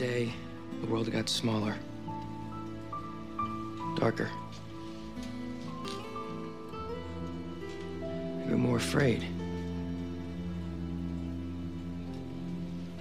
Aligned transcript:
Today 0.00 0.24
day 0.24 0.32
the 0.80 0.86
world 0.86 1.12
got 1.12 1.28
smaller, 1.28 1.76
darker. 3.96 4.30
We 8.46 8.50
were 8.50 8.56
more 8.56 8.78
afraid. 8.78 9.26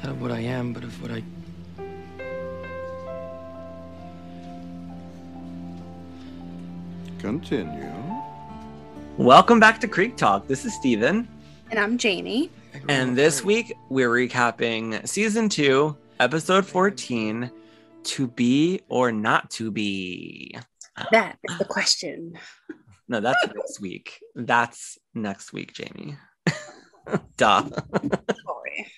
Not 0.04 0.12
of 0.12 0.22
what 0.22 0.32
I 0.32 0.42
am, 0.42 0.74
but 0.74 0.84
of 0.84 1.02
what 1.02 1.12
I. 1.12 1.24
Continue. 7.20 7.94
Welcome 9.18 9.62
back 9.62 9.80
to 9.80 9.88
Creek 9.88 10.18
Talk. 10.18 10.50
This 10.50 10.66
is 10.66 10.74
Steven. 10.74 11.30
And 11.72 11.80
I'm 11.80 11.98
Jamie. 11.98 12.52
And 12.90 13.18
this 13.18 13.42
week 13.42 13.74
we're 13.88 14.10
recapping 14.10 15.08
season 15.08 15.48
two, 15.48 15.96
episode 16.20 16.66
14 16.66 17.50
To 18.04 18.28
Be 18.28 18.82
or 18.90 19.12
Not 19.12 19.50
to 19.52 19.72
Be. 19.72 20.58
That 21.12 21.38
is 21.44 21.58
the 21.58 21.66
question. 21.66 22.38
No, 23.08 23.22
that's 23.22 23.48
next 23.56 23.80
week. 23.82 24.20
That's 24.36 24.98
next 25.14 25.54
week, 25.54 25.74
Jamie. 25.74 26.18
Duh. 27.38 27.70
Sorry. 28.46 28.92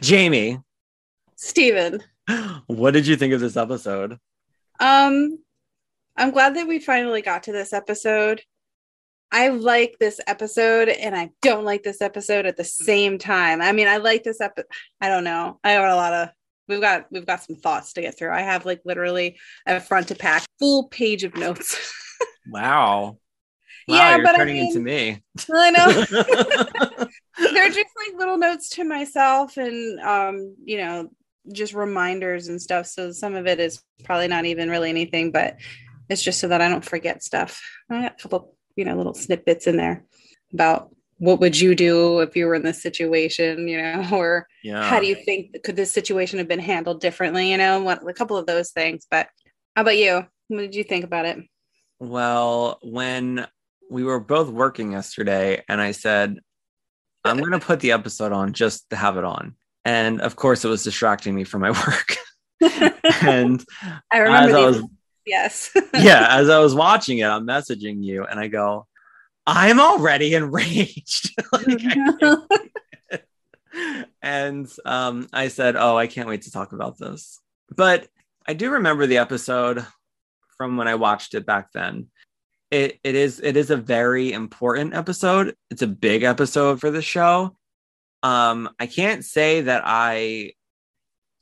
Jamie, 0.00 0.60
Steven. 1.36 2.02
what 2.68 2.92
did 2.92 3.06
you 3.06 3.16
think 3.16 3.34
of 3.34 3.40
this 3.40 3.56
episode? 3.56 4.18
Um, 4.80 5.38
I'm 6.16 6.30
glad 6.30 6.56
that 6.56 6.68
we 6.68 6.78
finally 6.78 7.20
got 7.20 7.44
to 7.44 7.52
this 7.52 7.72
episode. 7.72 8.42
I 9.32 9.48
like 9.48 9.96
this 9.98 10.20
episode 10.28 10.88
and 10.88 11.16
I 11.16 11.30
don't 11.42 11.64
like 11.64 11.82
this 11.82 12.00
episode 12.00 12.46
at 12.46 12.56
the 12.56 12.64
same 12.64 13.18
time. 13.18 13.60
I 13.60 13.72
mean, 13.72 13.88
I 13.88 13.96
like 13.96 14.22
this 14.22 14.40
episode. 14.40 14.68
I 15.00 15.08
don't 15.08 15.24
know. 15.24 15.58
I 15.64 15.74
got 15.74 15.90
a 15.90 15.96
lot 15.96 16.12
of 16.12 16.28
we've 16.68 16.80
got 16.80 17.06
we've 17.10 17.26
got 17.26 17.42
some 17.42 17.56
thoughts 17.56 17.92
to 17.94 18.00
get 18.02 18.16
through. 18.18 18.32
I 18.32 18.40
have 18.42 18.64
like 18.66 18.80
literally 18.84 19.38
a 19.66 19.80
front 19.80 20.08
to 20.08 20.14
pack 20.14 20.44
full 20.58 20.88
page 20.88 21.24
of 21.24 21.34
notes. 21.36 21.76
Wow. 22.46 23.16
Wow, 23.88 23.96
Yeah, 23.96 24.16
you're 24.16 24.24
but 24.24 24.34
I 24.34 24.38
turning 24.38 24.54
mean- 24.56 24.66
into 24.66 24.80
me. 24.80 25.22
I 25.52 25.70
know. 25.70 27.06
they're 27.52 27.68
just 27.68 27.90
like 27.96 28.18
little 28.18 28.36
notes 28.38 28.68
to 28.70 28.84
myself 28.84 29.56
and 29.56 29.98
um 30.00 30.54
you 30.64 30.76
know 30.78 31.08
just 31.52 31.74
reminders 31.74 32.48
and 32.48 32.60
stuff 32.60 32.86
so 32.86 33.12
some 33.12 33.34
of 33.34 33.46
it 33.46 33.60
is 33.60 33.82
probably 34.04 34.28
not 34.28 34.44
even 34.44 34.70
really 34.70 34.88
anything 34.90 35.30
but 35.32 35.56
it's 36.08 36.22
just 36.22 36.38
so 36.40 36.48
that 36.48 36.60
i 36.62 36.68
don't 36.68 36.84
forget 36.84 37.22
stuff 37.22 37.60
i 37.90 38.02
got 38.02 38.12
a 38.18 38.22
couple 38.22 38.54
you 38.76 38.84
know 38.84 38.96
little 38.96 39.12
snippets 39.14 39.66
in 39.66 39.76
there 39.76 40.04
about 40.52 40.93
what 41.18 41.40
would 41.40 41.58
you 41.58 41.74
do 41.74 42.20
if 42.20 42.36
you 42.36 42.46
were 42.46 42.54
in 42.54 42.62
this 42.62 42.82
situation 42.82 43.68
you 43.68 43.80
know 43.80 44.06
or 44.12 44.46
yeah. 44.62 44.88
how 44.88 45.00
do 45.00 45.06
you 45.06 45.14
think 45.14 45.62
could 45.62 45.76
this 45.76 45.92
situation 45.92 46.38
have 46.38 46.48
been 46.48 46.58
handled 46.58 47.00
differently 47.00 47.50
you 47.50 47.56
know 47.56 47.80
what 47.80 48.06
a 48.08 48.12
couple 48.12 48.36
of 48.36 48.46
those 48.46 48.70
things 48.70 49.06
but 49.10 49.28
how 49.76 49.82
about 49.82 49.96
you 49.96 50.26
what 50.48 50.58
did 50.58 50.74
you 50.74 50.84
think 50.84 51.04
about 51.04 51.26
it 51.26 51.38
Well, 52.00 52.78
when 52.82 53.46
we 53.90 54.04
were 54.04 54.20
both 54.20 54.48
working 54.48 54.92
yesterday, 54.92 55.62
and 55.68 55.80
I 55.80 55.92
said, 55.92 56.38
I'm 57.24 57.38
going 57.38 57.52
to 57.52 57.58
put 57.58 57.80
the 57.80 57.92
episode 57.92 58.32
on 58.32 58.52
just 58.52 58.90
to 58.90 58.96
have 58.96 59.16
it 59.16 59.24
on. 59.24 59.56
And 59.84 60.20
of 60.20 60.36
course, 60.36 60.64
it 60.64 60.68
was 60.68 60.84
distracting 60.84 61.34
me 61.34 61.44
from 61.44 61.62
my 61.62 61.70
work. 61.86 62.16
and 63.22 63.62
i 64.12 64.18
remember 64.18 64.48
as 64.48 64.54
I 64.54 64.66
was, 64.66 64.82
yes 65.26 65.70
yeah, 65.94 66.28
as 66.30 66.48
I 66.48 66.60
was 66.60 66.74
watching 66.74 67.18
it, 67.18 67.26
I'm 67.26 67.46
messaging 67.46 68.02
you, 68.02 68.24
and 68.24 68.38
I 68.38 68.48
go, 68.48 68.86
I'm 69.46 69.80
already 69.80 70.34
enraged. 70.34 71.34
Like, 71.52 71.82
and 74.22 74.68
um, 74.84 75.28
I 75.32 75.48
said, 75.48 75.76
Oh, 75.76 75.96
I 75.96 76.06
can't 76.06 76.28
wait 76.28 76.42
to 76.42 76.50
talk 76.50 76.72
about 76.72 76.98
this. 76.98 77.40
But 77.76 78.08
I 78.46 78.54
do 78.54 78.70
remember 78.70 79.06
the 79.06 79.18
episode 79.18 79.84
from 80.56 80.76
when 80.76 80.88
I 80.88 80.94
watched 80.94 81.34
it 81.34 81.46
back 81.46 81.72
then. 81.72 82.08
It, 82.70 82.98
it 83.04 83.14
is 83.14 83.40
it 83.40 83.56
is 83.56 83.70
a 83.70 83.76
very 83.76 84.32
important 84.32 84.94
episode. 84.94 85.54
It's 85.70 85.82
a 85.82 85.86
big 85.86 86.22
episode 86.22 86.80
for 86.80 86.90
the 86.90 87.02
show. 87.02 87.56
Um, 88.22 88.70
I 88.80 88.86
can't 88.86 89.24
say 89.24 89.62
that 89.62 89.82
I 89.84 90.52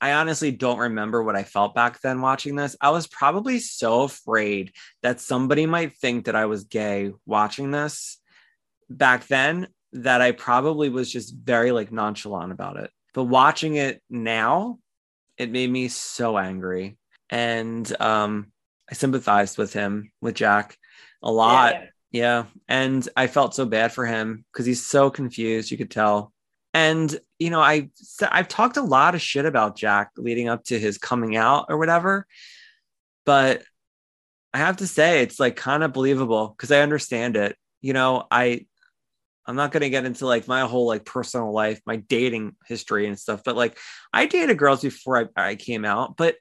I 0.03 0.15
honestly 0.15 0.51
don't 0.51 0.79
remember 0.79 1.23
what 1.23 1.37
I 1.37 1.43
felt 1.43 1.73
back 1.73 2.01
then 2.01 2.19
watching 2.19 2.57
this. 2.57 2.75
I 2.81 2.89
was 2.89 3.07
probably 3.07 3.59
so 3.59 4.01
afraid 4.01 4.73
that 5.01 5.21
somebody 5.21 5.65
might 5.65 5.95
think 5.95 6.25
that 6.25 6.35
I 6.35 6.45
was 6.45 6.65
gay 6.65 7.13
watching 7.25 7.71
this 7.71 8.17
back 8.89 9.27
then 9.27 9.69
that 9.93 10.19
I 10.21 10.33
probably 10.33 10.89
was 10.89 11.09
just 11.09 11.33
very 11.33 11.71
like 11.71 11.93
nonchalant 11.93 12.51
about 12.51 12.75
it. 12.75 12.91
But 13.13 13.23
watching 13.23 13.75
it 13.75 14.01
now, 14.09 14.79
it 15.37 15.49
made 15.49 15.71
me 15.71 15.87
so 15.87 16.37
angry. 16.37 16.97
And 17.29 17.89
um 18.01 18.51
I 18.91 18.95
sympathized 18.95 19.57
with 19.57 19.71
him, 19.71 20.11
with 20.19 20.35
Jack, 20.35 20.77
a 21.21 21.31
lot. 21.31 21.75
Yeah. 21.75 21.87
Yeah. 22.11 22.45
And 22.67 23.07
I 23.15 23.27
felt 23.27 23.55
so 23.55 23.65
bad 23.65 23.93
for 23.93 24.05
him 24.05 24.43
because 24.51 24.65
he's 24.65 24.85
so 24.85 25.09
confused, 25.09 25.71
you 25.71 25.77
could 25.77 25.91
tell. 25.91 26.33
And, 26.73 27.17
you 27.43 27.49
know, 27.49 27.59
I, 27.59 27.89
I've 28.31 28.47
talked 28.47 28.77
a 28.77 28.81
lot 28.81 29.15
of 29.15 29.21
shit 29.21 29.45
about 29.45 29.75
Jack 29.75 30.11
leading 30.15 30.47
up 30.47 30.63
to 30.65 30.79
his 30.79 30.97
coming 30.97 31.35
out 31.35 31.65
or 31.67 31.77
whatever. 31.77 32.25
But 33.25 33.63
I 34.53 34.59
have 34.59 34.77
to 34.77 34.87
say, 34.87 35.21
it's 35.21 35.41
like 35.41 35.57
kind 35.57 35.83
of 35.83 35.91
believable 35.91 36.47
because 36.47 36.71
I 36.71 36.79
understand 36.79 37.35
it. 37.35 37.57
You 37.81 37.91
know, 37.91 38.25
I, 38.31 38.65
I'm 39.45 39.57
not 39.57 39.73
going 39.73 39.81
to 39.81 39.89
get 39.89 40.05
into 40.05 40.25
like 40.25 40.47
my 40.47 40.61
whole 40.61 40.87
like 40.87 41.05
personal 41.05 41.51
life, 41.51 41.81
my 41.85 41.97
dating 41.97 42.55
history 42.65 43.07
and 43.07 43.19
stuff, 43.19 43.41
but 43.43 43.57
like 43.57 43.77
I 44.13 44.25
dated 44.25 44.57
girls 44.57 44.81
before 44.81 45.29
I, 45.35 45.49
I 45.49 45.55
came 45.55 45.83
out. 45.83 46.15
But 46.15 46.37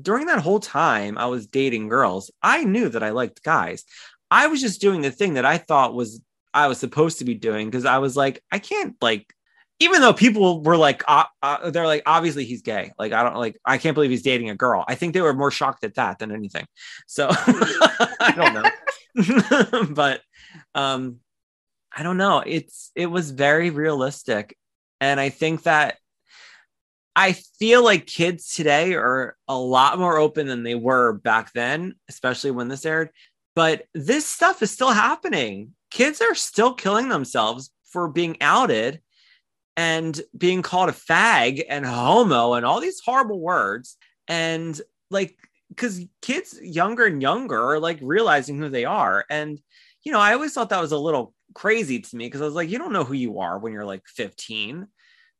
during 0.00 0.26
that 0.26 0.40
whole 0.40 0.60
time 0.60 1.18
I 1.18 1.26
was 1.26 1.48
dating 1.48 1.88
girls, 1.88 2.30
I 2.42 2.62
knew 2.62 2.88
that 2.90 3.02
I 3.02 3.10
liked 3.10 3.42
guys. 3.42 3.84
I 4.30 4.46
was 4.46 4.60
just 4.60 4.80
doing 4.80 5.02
the 5.02 5.10
thing 5.10 5.34
that 5.34 5.44
I 5.44 5.58
thought 5.58 5.94
was 5.94 6.20
I 6.52 6.68
was 6.68 6.78
supposed 6.78 7.18
to 7.18 7.24
be 7.24 7.34
doing 7.34 7.68
because 7.68 7.84
I 7.84 7.98
was 7.98 8.16
like, 8.16 8.40
I 8.52 8.60
can't 8.60 8.94
like, 9.02 9.34
even 9.80 10.00
though 10.00 10.12
people 10.12 10.62
were 10.62 10.76
like, 10.76 11.02
uh, 11.08 11.24
uh, 11.42 11.70
they're 11.70 11.86
like, 11.86 12.02
obviously 12.06 12.44
he's 12.44 12.62
gay. 12.62 12.92
Like, 12.98 13.12
I 13.12 13.22
don't 13.22 13.36
like, 13.36 13.58
I 13.64 13.78
can't 13.78 13.94
believe 13.94 14.10
he's 14.10 14.22
dating 14.22 14.50
a 14.50 14.54
girl. 14.54 14.84
I 14.86 14.94
think 14.94 15.14
they 15.14 15.20
were 15.20 15.34
more 15.34 15.50
shocked 15.50 15.84
at 15.84 15.94
that 15.94 16.18
than 16.18 16.30
anything. 16.30 16.66
So 17.06 17.28
I 17.30 18.32
don't 18.36 18.54
know, 18.54 19.84
but 19.94 20.20
um, 20.74 21.18
I 21.94 22.02
don't 22.02 22.16
know. 22.16 22.42
It's 22.44 22.90
it 22.94 23.06
was 23.06 23.30
very 23.30 23.70
realistic, 23.70 24.56
and 25.00 25.20
I 25.20 25.28
think 25.28 25.64
that 25.64 25.96
I 27.16 27.32
feel 27.32 27.84
like 27.84 28.06
kids 28.06 28.54
today 28.54 28.94
are 28.94 29.36
a 29.46 29.56
lot 29.56 29.98
more 29.98 30.18
open 30.18 30.46
than 30.46 30.62
they 30.62 30.74
were 30.74 31.12
back 31.12 31.52
then, 31.52 31.94
especially 32.08 32.50
when 32.50 32.68
this 32.68 32.84
aired. 32.86 33.10
But 33.54 33.84
this 33.94 34.26
stuff 34.26 34.62
is 34.62 34.72
still 34.72 34.90
happening. 34.90 35.74
Kids 35.90 36.20
are 36.20 36.34
still 36.34 36.74
killing 36.74 37.08
themselves 37.08 37.70
for 37.84 38.08
being 38.08 38.36
outed 38.40 39.00
and 39.76 40.20
being 40.36 40.62
called 40.62 40.88
a 40.88 40.92
fag 40.92 41.64
and 41.68 41.84
homo 41.84 42.54
and 42.54 42.64
all 42.64 42.80
these 42.80 43.00
horrible 43.04 43.40
words. 43.40 43.96
And 44.28 44.80
like, 45.10 45.36
because 45.68 46.04
kids 46.22 46.58
younger 46.62 47.06
and 47.06 47.20
younger 47.20 47.60
are 47.60 47.80
like 47.80 47.98
realizing 48.00 48.58
who 48.58 48.68
they 48.68 48.84
are. 48.84 49.24
And, 49.28 49.60
you 50.04 50.12
know, 50.12 50.20
I 50.20 50.34
always 50.34 50.52
thought 50.52 50.68
that 50.68 50.80
was 50.80 50.92
a 50.92 50.98
little 50.98 51.34
crazy 51.54 52.00
to 52.00 52.16
me 52.16 52.26
because 52.26 52.42
I 52.42 52.46
was 52.46 52.54
like, 52.54 52.70
you 52.70 52.78
don't 52.78 52.92
know 52.92 53.04
who 53.04 53.14
you 53.14 53.40
are 53.40 53.58
when 53.58 53.72
you're 53.72 53.84
like 53.84 54.02
15 54.06 54.86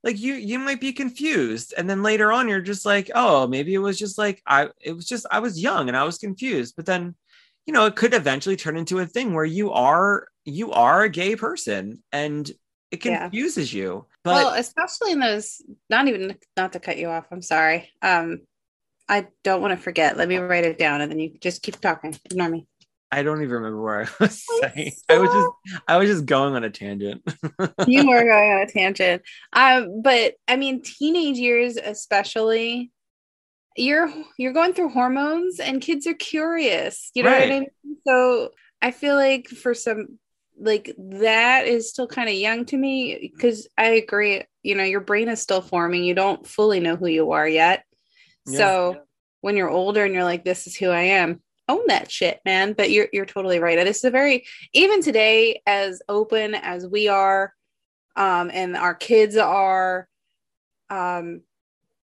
like 0.05 0.21
you 0.21 0.35
you 0.35 0.59
might 0.59 0.81
be 0.81 0.93
confused 0.93 1.75
and 1.77 1.89
then 1.91 2.03
later 2.03 2.31
on 2.31 2.47
you're 2.47 2.61
just 2.61 2.87
like 2.87 3.11
oh 3.15 3.49
maybe 3.49 3.75
it 3.75 3.79
was 3.79 3.99
just 3.99 4.19
like 4.19 4.41
i 4.47 4.69
it 4.81 4.93
was 4.93 5.09
just 5.09 5.27
i 5.31 5.41
was 5.41 5.61
young 5.61 5.89
and 5.89 5.97
i 5.97 6.05
was 6.05 6.19
confused 6.19 6.75
but 6.77 6.87
then 6.87 7.15
you 7.67 7.73
know 7.73 7.87
it 7.87 7.97
could 7.97 8.15
eventually 8.15 8.55
turn 8.55 8.77
into 8.77 9.01
a 9.01 9.07
thing 9.07 9.33
where 9.33 9.45
you 9.45 9.73
are 9.73 10.29
you 10.45 10.71
are 10.73 11.03
a 11.03 11.09
gay 11.09 11.35
person 11.35 12.03
and 12.13 12.53
it 12.95 13.05
Yeah. 13.05 13.23
confuses 13.29 13.73
you 13.75 14.07
but 14.23 14.35
well 14.45 14.55
especially 14.55 15.13
in 15.13 15.21
those 15.21 15.61
not 15.91 16.09
even 16.09 16.37
not 16.57 16.73
to 16.73 16.81
cut 16.81 16.97
you 16.99 17.09
off 17.09 17.27
i'm 17.31 17.43
sorry. 17.43 17.91
Um 18.03 18.41
i 19.09 19.27
don't 19.43 19.61
want 19.61 19.77
to 19.77 19.83
forget. 19.83 20.17
Let 20.17 20.29
me 20.29 20.39
write 20.39 20.65
it 20.65 20.79
down 20.79 21.01
and 21.03 21.11
then 21.11 21.19
you 21.19 21.37
just 21.41 21.63
keep 21.63 21.79
talking. 21.81 22.17
Ignore 22.25 22.49
me. 22.49 22.67
I 23.13 23.23
don't 23.23 23.43
even 23.43 23.55
remember 23.55 23.81
where 23.81 24.01
i 24.03 24.09
was 24.19 24.45
I'm 24.63 24.71
saying. 24.75 24.93
I 25.09 25.19
was 25.19 25.31
just 25.31 25.49
i 25.87 25.97
was 25.99 26.09
just 26.09 26.27
going 26.27 26.55
on 26.55 26.65
a 26.65 26.71
tangent. 26.71 27.23
You 27.87 28.09
were 28.09 28.25
going 28.25 28.53
on 28.53 28.63
a 28.63 28.67
tangent. 28.67 29.23
Um 29.53 30.01
but 30.03 30.35
i 30.49 30.57
mean 30.57 30.83
teenage 30.83 31.37
years 31.39 31.77
especially 31.77 32.91
you're 33.77 34.11
you're 34.39 34.53
going 34.53 34.73
through 34.73 34.89
hormones 34.91 35.59
and 35.61 35.83
kids 35.83 36.07
are 36.07 36.15
curious 36.15 37.11
you 37.15 37.23
know 37.25 37.31
what 37.31 37.43
i 37.43 37.49
mean? 37.51 37.67
So 38.07 38.51
i 38.81 38.91
feel 38.91 39.17
like 39.17 39.49
for 39.49 39.75
some 39.75 40.19
like 40.59 40.95
that 40.99 41.67
is 41.67 41.91
still 41.91 42.07
kind 42.07 42.29
of 42.29 42.35
young 42.35 42.65
to 42.65 42.77
me 42.77 43.31
because 43.35 43.67
i 43.77 43.87
agree 43.87 44.43
you 44.63 44.75
know 44.75 44.85
your 44.85 45.01
brain 45.01 45.29
is 45.29 45.41
still 45.41 45.61
forming 45.61 46.05
you 46.05 46.15
don't 46.15 46.47
fully 46.47 46.81
know 46.81 46.97
who 46.97 47.07
you 47.07 47.33
are 47.33 47.49
yet 47.49 47.85
Yeah. 48.47 48.59
so 48.59 48.97
when 49.41 49.57
you're 49.57 49.71
older 49.71 50.05
and 50.05 50.15
you're 50.15 50.25
like 50.25 50.45
this 50.45 50.67
is 50.67 50.77
who 50.77 50.91
i 50.91 51.03
am 51.03 51.43
own 51.69 51.83
that 51.89 52.11
shit 52.11 52.41
man 52.45 52.73
but 52.73 52.91
you're 52.91 53.09
you're 53.13 53.27
totally 53.27 53.59
right 53.59 53.83
this 53.85 53.99
is 53.99 54.05
a 54.05 54.11
very 54.11 54.45
even 54.73 55.03
today 55.03 55.63
as 55.67 56.03
open 56.09 56.55
as 56.55 56.87
we 56.87 57.09
are 57.09 57.53
um 58.17 58.51
and 58.53 58.77
our 58.77 58.95
kids 58.95 59.37
are 59.37 60.09
um 60.91 61.41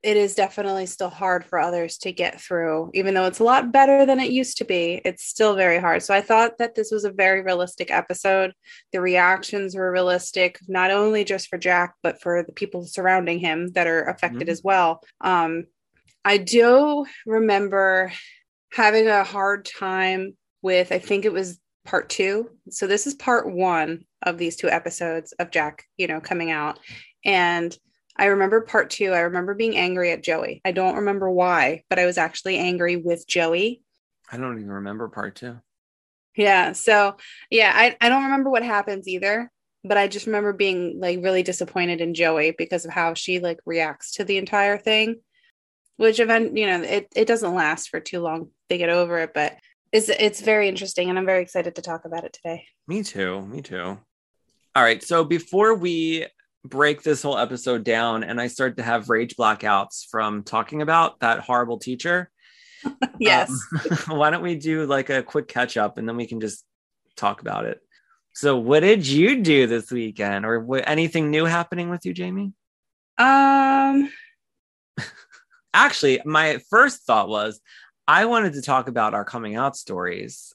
it 0.04 0.18
is 0.18 0.34
definitely 0.34 0.88
still 0.88 1.10
hard 1.12 1.46
for 1.46 1.60
others 1.60 1.98
to 2.00 2.12
get 2.12 2.42
through 2.42 2.90
even 2.94 3.14
though 3.14 3.26
it's 3.26 3.40
a 3.40 3.44
lot 3.44 3.72
better 3.72 4.04
than 4.06 4.20
it 4.20 4.32
used 4.32 4.58
to 4.58 4.66
be 4.66 5.00
it's 5.06 5.24
still 5.24 5.56
very 5.56 5.78
hard. 5.80 6.02
So 6.02 6.14
i 6.14 6.22
thought 6.22 6.58
that 6.58 6.74
this 6.76 6.92
was 6.92 7.04
a 7.06 7.12
very 7.12 7.42
realistic 7.42 7.92
episode. 7.92 8.54
The 8.94 9.02
reactions 9.02 9.76
were 9.76 9.92
realistic 9.92 10.58
not 10.68 10.90
only 10.92 11.24
just 11.24 11.50
for 11.50 11.58
jack 11.58 11.94
but 12.02 12.22
for 12.22 12.44
the 12.44 12.52
people 12.54 12.84
surrounding 12.86 13.40
him 13.40 13.68
that 13.74 13.88
are 13.88 14.04
affected 14.06 14.48
Mhm. 14.48 14.52
as 14.52 14.64
well. 14.64 15.02
Um 15.22 15.66
i 16.26 16.38
do 16.38 17.06
remember 17.26 18.12
having 18.74 19.08
a 19.08 19.24
hard 19.24 19.66
time 19.66 20.36
with 20.62 20.92
i 20.92 21.00
think 21.00 21.26
it 21.26 21.34
was 21.34 21.60
part 21.86 22.10
two. 22.10 22.50
So 22.70 22.86
this 22.88 23.08
is 23.08 23.16
part 23.16 23.52
one 23.52 24.06
of 24.24 24.38
these 24.38 24.56
two 24.56 24.70
episodes 24.70 25.32
of 25.40 25.52
jack 25.52 25.84
you 25.98 26.08
know 26.08 26.22
coming 26.22 26.52
out. 26.52 26.80
And 27.26 27.76
I 28.18 28.26
remember 28.26 28.62
part 28.62 28.90
two. 28.90 29.12
I 29.14 29.22
remember 29.22 29.54
being 29.54 29.78
angry 29.78 30.12
at 30.12 30.24
Joey. 30.24 30.62
I 30.66 30.72
don't 30.72 30.98
remember 30.98 31.30
why, 31.30 31.84
but 31.90 32.00
I 32.00 32.06
was 32.06 32.18
actually 32.18 32.58
angry 32.58 32.98
with 32.98 33.28
Joey. 33.28 33.82
I 34.32 34.38
don't 34.38 34.58
even 34.58 34.72
remember 34.72 35.08
part 35.10 35.36
two. 35.36 35.58
Yeah. 36.36 36.74
So, 36.74 37.18
yeah, 37.50 37.72
I, 37.74 37.98
I 38.00 38.10
don't 38.10 38.24
remember 38.24 38.50
what 38.50 38.64
happens 38.64 39.08
either, 39.08 39.52
but 39.84 39.98
I 39.98 40.08
just 40.08 40.26
remember 40.26 40.54
being 40.54 41.00
like 41.00 41.20
really 41.22 41.44
disappointed 41.44 42.02
in 42.02 42.14
Joey 42.14 42.54
because 42.58 42.86
of 42.86 42.92
how 42.92 43.14
she 43.14 43.40
like 43.40 43.60
reacts 43.66 44.14
to 44.14 44.24
the 44.24 44.38
entire 44.38 44.78
thing, 44.78 45.18
which 45.98 46.20
event, 46.20 46.56
you 46.56 46.68
know, 46.68 46.82
it, 46.82 47.08
it 47.16 47.28
doesn't 47.28 47.56
last 47.56 47.90
for 47.90 48.00
too 48.00 48.22
long. 48.22 48.50
They 48.70 48.78
get 48.78 48.90
over 48.90 49.20
it, 49.20 49.34
but 49.34 49.58
it's, 49.92 50.08
it's 50.08 50.40
very 50.42 50.70
interesting 50.70 51.10
and 51.10 51.20
I'm 51.20 51.26
very 51.26 51.42
excited 51.42 51.76
to 51.76 51.82
talk 51.82 52.06
about 52.06 52.24
it 52.24 52.34
today. 52.34 52.66
Me 52.88 53.04
too. 53.04 53.42
Me 53.42 53.62
too. 53.62 53.98
All 54.74 54.84
right. 54.84 55.04
So 55.04 55.26
before 55.26 55.76
we 55.76 56.28
break 56.64 57.02
this 57.04 57.22
whole 57.22 57.38
episode 57.38 57.84
down 57.84 58.24
and 58.24 58.40
I 58.40 58.48
start 58.48 58.78
to 58.78 58.84
have 58.84 59.10
rage 59.10 59.36
blackouts 59.36 60.06
from 60.10 60.44
talking 60.44 60.82
about 60.82 61.20
that 61.22 61.40
horrible 61.40 61.80
teacher, 61.80 62.30
Yes. 63.20 63.50
um, 64.10 64.18
why 64.18 64.30
don't 64.30 64.44
we 64.44 64.56
do 64.56 64.86
like 64.86 65.10
a 65.10 65.24
quick 65.24 65.48
catch 65.48 65.78
up 65.78 65.98
and 65.98 66.08
then 66.08 66.18
we 66.18 66.28
can 66.28 66.40
just 66.40 66.64
talk 67.16 67.42
about 67.42 67.66
it? 67.66 67.80
So, 68.34 68.58
what 68.58 68.80
did 68.80 69.06
you 69.06 69.42
do 69.42 69.68
this 69.68 69.92
weekend, 69.92 70.46
or 70.46 70.62
what, 70.62 70.88
anything 70.88 71.32
new 71.32 71.44
happening 71.44 71.90
with 71.90 72.06
you, 72.06 72.14
Jamie? 72.14 72.54
Um, 73.18 74.10
Actually, 75.74 76.22
my 76.24 76.60
first 76.70 77.04
thought 77.04 77.28
was 77.28 77.60
I 78.08 78.26
wanted 78.26 78.54
to 78.54 78.62
talk 78.62 78.88
about 78.88 79.14
our 79.14 79.26
coming 79.26 79.56
out 79.56 79.76
stories. 79.76 80.54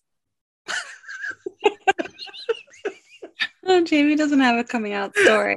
Oh, 3.68 3.82
Jamie 3.84 4.14
doesn't 4.16 4.40
have 4.40 4.58
a 4.58 4.64
coming 4.64 4.92
out 4.92 5.16
story. 5.16 5.56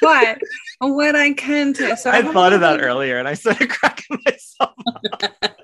but 0.00 0.38
what 0.78 1.16
I 1.16 1.32
can 1.32 1.72
do, 1.72 1.96
so 1.96 2.10
I 2.10 2.22
thought 2.22 2.52
of 2.52 2.60
that 2.60 2.80
earlier 2.80 3.18
and 3.18 3.26
I 3.28 3.34
started 3.34 3.68
cracking 3.70 4.18
myself. 4.24 4.74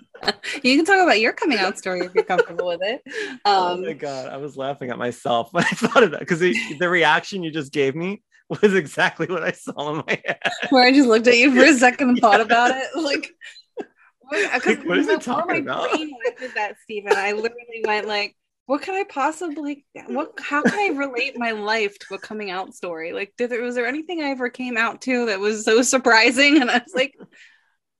You 0.62 0.76
can 0.76 0.84
talk 0.84 1.00
about 1.00 1.20
your 1.20 1.32
coming 1.32 1.58
out 1.58 1.78
story 1.78 2.00
if 2.00 2.12
you're 2.14 2.24
comfortable 2.24 2.66
with 2.66 2.80
it. 2.82 3.00
oh 3.44 3.74
Um, 3.74 3.82
my 3.82 3.92
god, 3.92 4.28
I 4.28 4.38
was 4.38 4.56
laughing 4.56 4.90
at 4.90 4.98
myself 4.98 5.52
when 5.52 5.62
I 5.62 5.68
thought 5.68 6.02
of 6.02 6.10
that 6.12 6.20
because 6.20 6.40
the 6.40 6.88
reaction 6.88 7.44
you 7.44 7.52
just 7.52 7.72
gave 7.72 7.94
me 7.94 8.22
was 8.48 8.74
exactly 8.74 9.26
what 9.28 9.44
I 9.44 9.52
saw 9.52 9.90
in 9.90 9.96
my 10.06 10.20
head. 10.24 10.38
where 10.70 10.84
I 10.84 10.90
just 10.92 11.06
looked 11.08 11.28
at 11.28 11.36
you 11.36 11.54
for 11.54 11.62
a 11.62 11.74
second 11.74 12.08
and 12.08 12.18
thought 12.18 12.40
about 12.40 12.72
it, 12.74 12.86
like. 12.96 13.30
What, 14.28 14.66
Like, 14.66 14.82
what 14.84 14.98
is 14.98 15.06
it 15.06 15.20
talking 15.20 15.60
about? 15.62 15.92
went 15.92 16.54
that, 16.54 16.74
Steven. 16.82 17.12
I 17.14 17.30
literally 17.32 17.82
went 17.84 18.08
like, 18.08 18.34
"What 18.66 18.82
can 18.82 18.94
I 18.94 19.04
possibly? 19.08 19.84
What? 20.06 20.32
How 20.40 20.62
can 20.62 20.78
I 20.78 20.96
relate 20.96 21.38
my 21.38 21.52
life 21.52 21.98
to 22.00 22.14
a 22.14 22.18
coming 22.18 22.50
out 22.50 22.74
story? 22.74 23.12
Like, 23.12 23.32
did 23.38 23.50
there 23.50 23.62
was 23.62 23.74
there 23.74 23.86
anything 23.86 24.22
I 24.22 24.30
ever 24.30 24.48
came 24.50 24.76
out 24.76 25.02
to 25.02 25.26
that 25.26 25.40
was 25.40 25.64
so 25.64 25.82
surprising?" 25.82 26.60
And 26.60 26.70
I 26.70 26.78
was 26.78 26.94
like, 26.94 27.14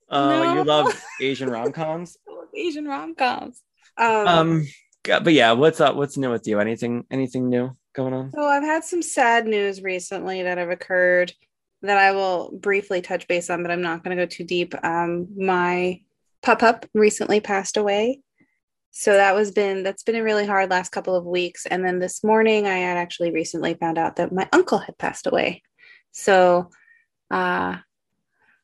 Oh, 0.09 0.29
No. 0.29 0.55
you 0.55 0.65
love 0.65 1.03
Asian 1.21 1.51
rom 1.51 1.73
coms. 1.73 2.17
Asian 2.55 2.87
rom 2.87 3.15
coms. 3.15 3.63
Um, 3.99 4.29
Um, 4.29 4.67
but 5.05 5.33
yeah, 5.33 5.53
what's 5.53 5.81
up? 5.81 5.97
What's 5.97 6.17
new 6.17 6.31
with 6.31 6.47
you? 6.47 6.61
Anything? 6.61 7.05
Anything 7.11 7.49
new 7.49 7.77
going 7.95 8.13
on? 8.13 8.33
So 8.33 8.43
I've 8.43 8.63
had 8.63 8.85
some 8.85 9.03
sad 9.03 9.47
news 9.47 9.83
recently 9.83 10.43
that 10.43 10.59
have 10.59 10.71
occurred 10.71 11.33
that 11.83 11.99
I 11.99 12.13
will 12.13 12.51
briefly 12.53 13.03
touch 13.03 13.29
base 13.29 13.51
on, 13.51 13.63
but 13.63 13.71
I'm 13.71 13.83
not 13.83 14.03
going 14.03 14.17
to 14.17 14.23
go 14.23 14.27
too 14.27 14.45
deep. 14.45 14.75
Um, 14.85 15.29
my 15.37 16.01
pup 16.43 16.63
up 16.63 16.87
recently 16.95 17.41
passed 17.41 17.77
away. 17.77 18.21
So 18.91 19.13
that 19.13 19.35
was 19.35 19.51
been 19.53 19.83
that's 19.83 20.03
been 20.03 20.17
a 20.17 20.23
really 20.23 20.47
hard 20.47 20.71
last 20.71 20.91
couple 20.91 21.15
of 21.15 21.25
weeks. 21.27 21.67
And 21.67 21.85
then 21.85 21.99
this 21.99 22.25
morning 22.25 22.67
I 22.67 22.79
had 22.79 22.97
actually 22.97 23.31
recently 23.31 23.75
found 23.75 23.99
out 23.99 24.17
that 24.17 24.33
my 24.33 24.49
uncle 24.53 24.79
had 24.79 24.97
passed 24.99 25.27
away. 25.27 25.63
So 26.13 26.71
uh 27.31 27.77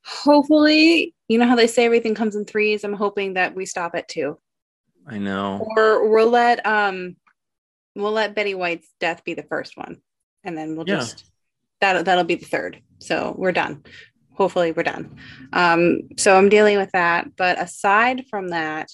hopefully, 0.04 1.14
you 1.28 1.38
know 1.38 1.46
how 1.46 1.56
they 1.56 1.66
say 1.66 1.84
everything 1.84 2.14
comes 2.14 2.34
in 2.36 2.44
threes. 2.44 2.82
I'm 2.84 2.92
hoping 2.94 3.34
that 3.34 3.54
we 3.54 3.66
stop 3.66 3.94
at 3.94 4.08
two 4.08 4.38
I 5.06 5.18
know. 5.18 5.66
or 5.76 6.08
we'll 6.08 6.30
let 6.30 6.64
um 6.66 7.16
we'll 7.94 8.12
let 8.12 8.34
Betty 8.34 8.54
White's 8.54 8.88
death 9.00 9.22
be 9.24 9.34
the 9.34 9.42
first 9.42 9.76
one, 9.76 10.00
and 10.44 10.56
then 10.56 10.76
we'll 10.76 10.88
Yeah. 10.88 10.96
just 10.96 11.24
that 11.80 12.04
that'll 12.04 12.24
be 12.24 12.36
the 12.36 12.46
third. 12.46 12.80
So 13.00 13.34
we're 13.36 13.52
done. 13.52 13.84
Hopefully, 14.34 14.72
we're 14.72 14.82
done. 14.84 15.16
Um, 15.52 16.08
so 16.16 16.36
I'm 16.38 16.48
dealing 16.48 16.78
with 16.78 16.90
that. 16.92 17.36
But 17.36 17.60
aside 17.60 18.24
from 18.30 18.48
that, 18.48 18.90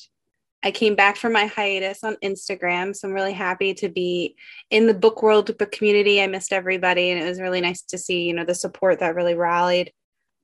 I 0.63 0.71
came 0.73 0.97
back 0.97 1.17
from 1.17 1.33
my 1.33 1.47
hiatus 1.47 2.03
on 2.03 2.17
Instagram, 2.23 2.95
so 2.95 3.09
I'm 3.09 3.15
really 3.15 3.33
happy 3.33 3.75
to 3.75 3.89
be 3.89 4.37
in 4.71 4.87
the 4.87 4.95
book 4.95 5.23
world 5.23 5.57
book 5.57 5.71
community. 5.71 6.21
I 6.21 6.27
missed 6.27 6.53
everybody, 6.53 7.11
and 7.11 7.23
it 7.23 7.29
was 7.29 7.41
really 7.41 7.61
nice 7.61 7.83
to 7.83 7.99
see 7.99 8.23
you 8.23 8.35
know 8.35 8.45
the 8.45 8.55
support 8.55 9.01
that 9.01 9.15
really 9.15 9.35
rallied 9.35 9.93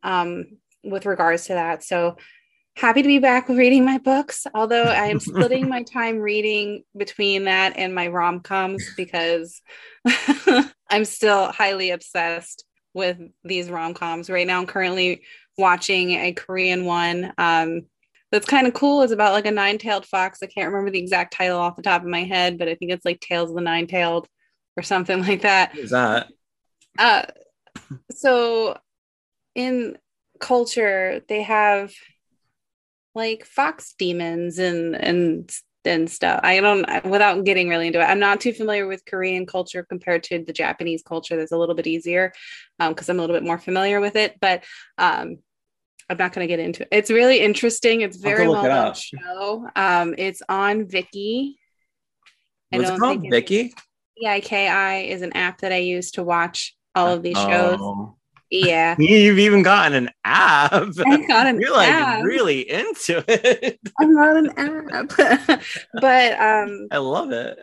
um, 0.02 0.44
with 0.84 1.06
regards 1.06 1.46
to 1.46 1.54
that. 1.54 1.82
So 1.82 2.16
happy 2.76 3.02
to 3.02 3.08
be 3.08 3.18
back 3.18 3.48
reading 3.48 3.84
my 3.84 3.98
books 3.98 4.46
although 4.52 4.82
i 4.82 5.06
am 5.06 5.20
splitting 5.20 5.68
my 5.68 5.82
time 5.92 6.18
reading 6.18 6.82
between 6.96 7.44
that 7.44 7.76
and 7.76 7.94
my 7.94 8.08
rom-coms 8.08 8.84
because 8.96 9.62
i'm 10.90 11.04
still 11.04 11.52
highly 11.52 11.90
obsessed 11.90 12.64
with 12.92 13.16
these 13.44 13.70
rom-coms 13.70 14.28
right 14.28 14.46
now 14.46 14.58
i'm 14.58 14.66
currently 14.66 15.22
watching 15.56 16.10
a 16.12 16.32
korean 16.32 16.84
one 16.84 17.32
um, 17.38 17.82
that's 18.34 18.46
kind 18.46 18.66
of 18.66 18.74
cool 18.74 19.02
it's 19.02 19.12
about 19.12 19.32
like 19.32 19.46
a 19.46 19.50
nine-tailed 19.52 20.04
fox. 20.06 20.40
I 20.42 20.46
can't 20.46 20.66
remember 20.66 20.90
the 20.90 20.98
exact 20.98 21.34
title 21.34 21.60
off 21.60 21.76
the 21.76 21.82
top 21.82 22.02
of 22.02 22.08
my 22.08 22.24
head 22.24 22.58
but 22.58 22.68
i 22.68 22.74
think 22.74 22.90
it's 22.90 23.04
like 23.04 23.20
tales 23.20 23.50
of 23.50 23.54
the 23.54 23.62
nine-tailed 23.62 24.26
or 24.76 24.82
something 24.82 25.20
like 25.28 25.42
that. 25.42 25.70
What 25.72 25.84
is 25.84 25.90
that? 25.90 26.28
uh 26.98 27.22
so 28.10 28.76
in 29.54 29.96
culture 30.40 31.22
they 31.28 31.42
have 31.42 31.92
like 33.14 33.44
fox 33.44 33.94
demons 33.96 34.58
and 34.58 34.96
and 34.96 35.52
and 35.84 36.10
stuff. 36.10 36.40
I 36.42 36.60
don't 36.60 36.86
without 37.04 37.44
getting 37.44 37.68
really 37.68 37.86
into 37.86 38.00
it 38.00 38.04
i'm 38.04 38.18
not 38.18 38.40
too 38.40 38.52
familiar 38.52 38.86
with 38.88 39.04
korean 39.04 39.46
culture 39.46 39.84
compared 39.88 40.24
to 40.24 40.42
the 40.44 40.52
japanese 40.52 41.02
culture. 41.02 41.36
That's 41.36 41.52
a 41.52 41.56
little 41.56 41.76
bit 41.76 41.86
easier 41.86 42.32
because 42.80 43.08
i'm 43.08 43.18
a 43.18 43.20
little 43.20 43.36
bit 43.36 43.44
more 43.44 43.58
familiar 43.58 44.00
with 44.00 44.16
it. 44.16 44.40
But 44.40 44.64
um 44.98 45.38
i'm 46.10 46.16
not 46.16 46.32
going 46.32 46.46
to 46.46 46.48
get 46.48 46.58
into 46.60 46.82
it 46.82 46.88
it's 46.90 47.10
really 47.10 47.40
interesting 47.40 48.02
it's 48.02 48.16
I'll 48.24 48.30
have 48.30 48.38
to 48.38 48.44
very 48.44 48.48
well 48.48 48.86
up. 48.86 48.96
show 48.96 49.68
um 49.76 50.14
it's 50.18 50.42
on 50.48 50.84
Viki. 50.84 51.54
I 52.72 52.78
What's 52.78 52.90
it 52.90 52.98
called? 52.98 53.22
Viki? 53.22 53.72
Viki 54.22 55.08
is 55.08 55.22
an 55.22 55.32
app 55.34 55.60
that 55.60 55.72
I 55.72 55.78
use 55.78 56.10
to 56.12 56.24
watch 56.24 56.74
all 56.94 57.08
of 57.08 57.22
these 57.22 57.36
shows. 57.36 57.78
Oh. 57.80 58.16
Yeah. 58.50 58.96
You've 58.98 59.38
even 59.38 59.62
gotten 59.62 59.94
an 59.94 60.10
app. 60.24 60.72
I 60.72 61.26
got 61.26 61.46
an 61.46 61.60
You're 61.60 61.72
like 61.72 61.88
app. 61.88 62.24
really 62.24 62.68
into 62.68 63.24
it. 63.28 63.80
I'm 64.00 64.14
not 64.14 64.36
an 64.36 64.50
app. 64.56 65.60
but 66.00 66.40
um 66.40 66.88
I 66.90 66.98
love 66.98 67.32
it. 67.32 67.60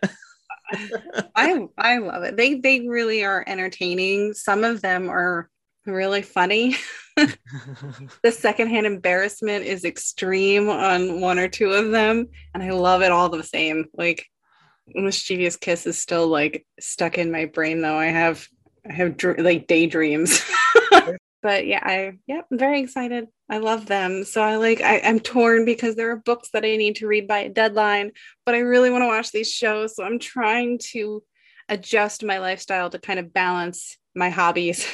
I 1.36 1.68
I 1.78 1.98
love 1.98 2.24
it. 2.24 2.38
They 2.38 2.56
they 2.56 2.88
really 2.88 3.24
are 3.24 3.44
entertaining. 3.48 4.34
Some 4.34 4.64
of 4.64 4.82
them 4.82 5.10
are 5.10 5.50
really 5.86 6.22
funny. 6.22 6.76
The 8.24 8.32
secondhand 8.32 8.86
embarrassment 8.86 9.66
is 9.66 9.84
extreme 9.84 10.70
on 10.70 11.22
one 11.22 11.40
or 11.40 11.48
two 11.48 11.72
of 11.72 11.92
them, 11.92 12.28
and 12.54 12.64
I 12.64 12.72
love 12.72 13.02
it 13.02 13.12
all 13.12 13.30
the 13.30 13.44
same. 13.44 13.86
Like 13.94 14.26
mischievous 14.88 15.58
kiss 15.58 15.86
is 15.86 16.00
still 16.00 16.28
like 16.28 16.66
stuck 16.80 17.18
in 17.18 17.32
my 17.32 17.46
brain 17.46 17.82
though. 17.82 17.98
I 17.98 18.08
have 18.08 18.48
I 18.90 18.94
have 18.94 19.18
dr- 19.18 19.40
like 19.40 19.68
daydreams. 19.68 20.42
but 21.42 21.66
yeah, 21.66 21.82
I 21.84 22.14
yeah, 22.28 22.42
I'm 22.52 22.58
very 22.58 22.82
excited. 22.82 23.28
I 23.50 23.58
love 23.58 23.88
them. 23.88 24.24
So 24.24 24.42
I 24.42 24.56
like 24.58 24.82
I, 24.82 25.00
I'm 25.00 25.20
torn 25.20 25.66
because 25.66 25.96
there 25.96 26.12
are 26.12 26.18
books 26.18 26.50
that 26.54 26.66
I 26.66 26.76
need 26.78 26.98
to 26.98 27.08
read 27.08 27.28
by 27.28 27.40
a 27.40 27.50
deadline, 27.50 28.12
but 28.46 28.56
I 28.56 28.60
really 28.60 28.90
want 28.90 29.02
to 29.02 29.08
watch 29.08 29.32
these 29.32 29.52
shows. 29.52 29.96
So 29.96 30.04
I'm 30.04 30.20
trying 30.20 30.80
to 30.92 31.24
adjust 31.70 32.24
my 32.24 32.40
lifestyle 32.40 32.90
to 32.90 33.00
kind 33.00 33.20
of 33.20 33.34
balance 33.34 33.98
my 34.16 34.30
hobbies. 34.30 34.86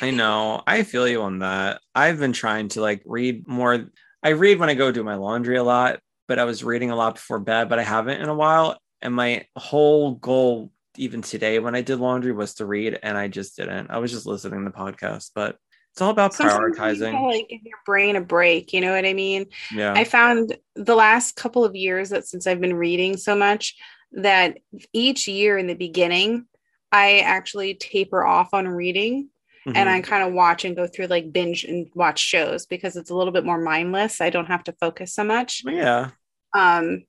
I 0.00 0.10
know. 0.10 0.62
I 0.66 0.82
feel 0.82 1.08
you 1.08 1.22
on 1.22 1.38
that. 1.40 1.80
I've 1.94 2.18
been 2.18 2.32
trying 2.32 2.68
to 2.70 2.80
like 2.80 3.02
read 3.04 3.46
more. 3.48 3.86
I 4.22 4.30
read 4.30 4.58
when 4.58 4.68
I 4.68 4.74
go 4.74 4.92
do 4.92 5.02
my 5.04 5.14
laundry 5.14 5.56
a 5.56 5.64
lot, 5.64 6.00
but 6.28 6.38
I 6.38 6.44
was 6.44 6.64
reading 6.64 6.90
a 6.90 6.96
lot 6.96 7.14
before 7.14 7.38
bed, 7.38 7.68
but 7.68 7.78
I 7.78 7.82
haven't 7.82 8.20
in 8.20 8.28
a 8.28 8.34
while. 8.34 8.78
And 9.00 9.14
my 9.14 9.46
whole 9.56 10.12
goal, 10.14 10.72
even 10.96 11.22
today 11.22 11.58
when 11.58 11.74
I 11.74 11.82
did 11.82 11.98
laundry, 12.00 12.32
was 12.32 12.54
to 12.54 12.66
read, 12.66 12.98
and 13.02 13.16
I 13.16 13.28
just 13.28 13.56
didn't. 13.56 13.90
I 13.90 13.98
was 13.98 14.10
just 14.10 14.26
listening 14.26 14.64
to 14.64 14.70
podcasts, 14.70 15.30
but 15.34 15.56
It's 15.92 16.02
all 16.02 16.10
about 16.10 16.34
Sometimes 16.34 16.58
you 16.58 16.82
prioritizing. 16.82 17.12
gotta, 17.12 17.26
like 17.26 17.48
give 17.48 17.62
your 17.64 17.78
brain 17.86 18.16
a 18.16 18.20
break. 18.20 18.72
You 18.72 18.80
know 18.82 18.92
what 18.92 19.06
I 19.06 19.12
mean? 19.14 19.46
yeah. 19.72 19.92
I 19.94 20.04
found 20.04 20.56
the 20.74 20.94
last 20.94 21.36
couple 21.36 21.64
of 21.64 21.74
years 21.76 22.10
that 22.10 22.26
since 22.26 22.46
I've 22.46 22.60
been 22.60 22.74
reading 22.74 23.16
so 23.16 23.36
much 23.36 23.76
that 24.12 24.58
each 24.92 25.28
year 25.28 25.56
in 25.58 25.66
the 25.66 25.74
beginning, 25.74 26.46
I 26.92 27.20
actually 27.20 27.74
taper 27.74 28.24
off 28.24 28.52
on 28.54 28.66
reading 28.68 29.28
and 29.74 29.88
I 29.88 30.00
Mhm. 30.00 30.04
kind 30.04 30.22
of 30.26 30.32
watch 30.32 30.64
and 30.64 30.76
go 30.76 30.86
through 30.86 31.06
like 31.06 31.32
binge 31.32 31.64
and 31.64 31.88
watch 31.94 32.18
shows 32.20 32.66
because 32.66 32.96
it's 32.96 33.10
a 33.10 33.14
little 33.14 33.32
bit 33.32 33.44
more 33.44 33.58
mindless. 33.58 34.20
I 34.20 34.30
don't 34.30 34.46
have 34.46 34.64
to 34.64 34.72
focus 34.80 35.14
so 35.14 35.24
much. 35.24 35.62
yeah. 35.64 36.10
Um, 36.54 37.04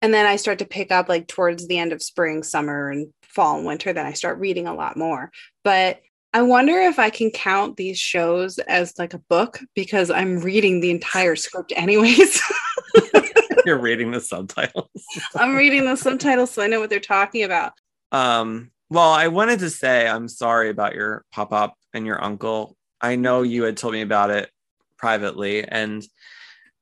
and 0.00 0.12
then 0.12 0.26
I 0.26 0.36
start 0.36 0.58
to 0.60 0.64
pick 0.64 0.90
up 0.90 1.08
like 1.08 1.28
towards 1.28 1.68
the 1.68 1.78
end 1.78 1.92
of 1.92 2.02
spring, 2.02 2.42
summer, 2.42 2.90
and 2.90 3.12
fall 3.22 3.56
and 3.58 3.66
winter. 3.66 3.92
Then 3.92 4.06
I 4.06 4.12
start 4.14 4.38
reading 4.38 4.66
a 4.66 4.74
lot 4.74 4.96
more. 4.96 5.30
But 5.64 6.00
I 6.34 6.42
wonder 6.42 6.72
if 6.80 6.98
I 6.98 7.10
can 7.10 7.30
count 7.30 7.76
these 7.76 7.98
shows 7.98 8.58
as 8.58 8.98
like 8.98 9.12
a 9.14 9.18
book 9.28 9.60
because 9.74 10.10
I'm 10.10 10.40
reading 10.40 10.80
the 10.80 10.90
entire 10.90 11.36
script 11.36 11.72
anyways. 11.76 12.40
You're 13.66 13.78
reading 13.78 14.10
the 14.10 14.20
subtitles. 14.20 14.88
I'm 15.36 15.54
reading 15.54 15.84
the 15.84 15.96
subtitles 15.96 16.50
so 16.50 16.62
I 16.62 16.66
know 16.66 16.80
what 16.80 16.90
they're 16.90 16.98
talking 17.00 17.44
about. 17.44 17.72
Um, 18.10 18.70
well, 18.90 19.10
I 19.12 19.28
wanted 19.28 19.60
to 19.60 19.70
say 19.70 20.08
I'm 20.08 20.26
sorry 20.28 20.68
about 20.68 20.94
your 20.94 21.24
pop 21.32 21.52
up 21.52 21.74
and 21.94 22.06
your 22.06 22.22
uncle. 22.22 22.76
I 23.00 23.16
know 23.16 23.42
you 23.42 23.64
had 23.64 23.76
told 23.76 23.94
me 23.94 24.02
about 24.02 24.30
it 24.30 24.50
privately, 24.96 25.64
and 25.64 26.02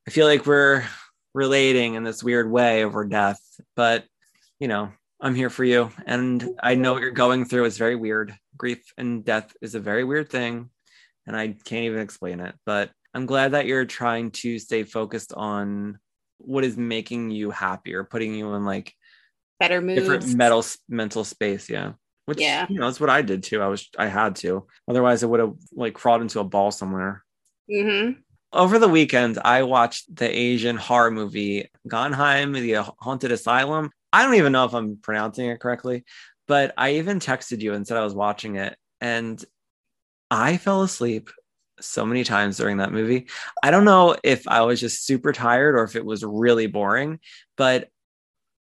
I 0.06 0.10
feel 0.10 0.26
like 0.26 0.46
we're 0.46 0.84
relating 1.34 1.94
in 1.94 2.04
this 2.04 2.22
weird 2.22 2.50
way 2.50 2.84
over 2.84 3.04
death, 3.04 3.40
but 3.76 4.04
you 4.58 4.68
know, 4.68 4.92
I'm 5.20 5.34
here 5.34 5.50
for 5.50 5.64
you, 5.64 5.90
and 6.06 6.46
I 6.62 6.74
know 6.74 6.92
what 6.92 7.02
you're 7.02 7.10
going 7.12 7.44
through. 7.44 7.64
It's 7.64 7.76
very 7.78 7.96
weird. 7.96 8.34
Grief 8.56 8.82
and 8.98 9.24
death 9.24 9.54
is 9.62 9.74
a 9.74 9.80
very 9.80 10.04
weird 10.04 10.28
thing, 10.28 10.70
and 11.26 11.36
I 11.36 11.48
can't 11.64 11.84
even 11.84 12.00
explain 12.00 12.40
it, 12.40 12.54
but 12.66 12.90
I'm 13.14 13.26
glad 13.26 13.52
that 13.52 13.66
you're 13.66 13.86
trying 13.86 14.30
to 14.32 14.58
stay 14.58 14.84
focused 14.84 15.32
on 15.32 15.98
what 16.38 16.64
is 16.64 16.76
making 16.76 17.30
you 17.30 17.50
happier, 17.50 18.04
putting 18.04 18.34
you 18.34 18.54
in 18.54 18.64
like 18.64 18.94
Better 19.58 19.82
moods. 19.82 20.00
different 20.00 20.34
metal 20.34 20.64
mental 20.88 21.22
space 21.22 21.68
yeah 21.68 21.92
which 22.26 22.40
Yeah. 22.40 22.66
you 22.68 22.78
know 22.78 22.86
that's 22.86 23.00
what 23.00 23.10
i 23.10 23.22
did 23.22 23.42
too. 23.42 23.60
I 23.62 23.66
was 23.68 23.88
i 23.98 24.06
had 24.06 24.36
to. 24.36 24.66
Otherwise 24.88 25.22
i 25.22 25.26
would 25.26 25.40
have 25.40 25.54
like 25.72 25.94
crawled 25.94 26.22
into 26.22 26.40
a 26.40 26.44
ball 26.44 26.70
somewhere. 26.70 27.24
Hmm 27.72 28.10
over 28.52 28.80
the 28.80 28.88
weekend 28.88 29.38
i 29.44 29.62
watched 29.62 30.12
the 30.12 30.28
asian 30.28 30.76
horror 30.76 31.12
movie 31.12 31.70
Gonjiam, 31.88 32.52
the 32.52 32.82
haunted 32.98 33.30
asylum. 33.30 33.92
I 34.12 34.24
don't 34.24 34.34
even 34.34 34.50
know 34.50 34.64
if 34.64 34.74
i'm 34.74 34.96
pronouncing 34.96 35.48
it 35.48 35.60
correctly 35.60 36.04
but 36.48 36.74
i 36.76 36.94
even 36.94 37.20
texted 37.20 37.60
you 37.60 37.74
and 37.74 37.86
said 37.86 37.96
i 37.96 38.02
was 38.02 38.12
watching 38.12 38.56
it 38.56 38.76
and 39.00 39.44
i 40.32 40.56
fell 40.56 40.82
asleep 40.82 41.30
so 41.80 42.04
many 42.04 42.24
times 42.24 42.56
during 42.58 42.76
that 42.78 42.92
movie. 42.92 43.28
I 43.62 43.70
don't 43.70 43.84
know 43.84 44.16
if 44.24 44.48
i 44.48 44.62
was 44.62 44.80
just 44.80 45.06
super 45.06 45.32
tired 45.32 45.76
or 45.76 45.84
if 45.84 45.94
it 45.94 46.04
was 46.04 46.24
really 46.24 46.66
boring 46.66 47.20
but 47.56 47.88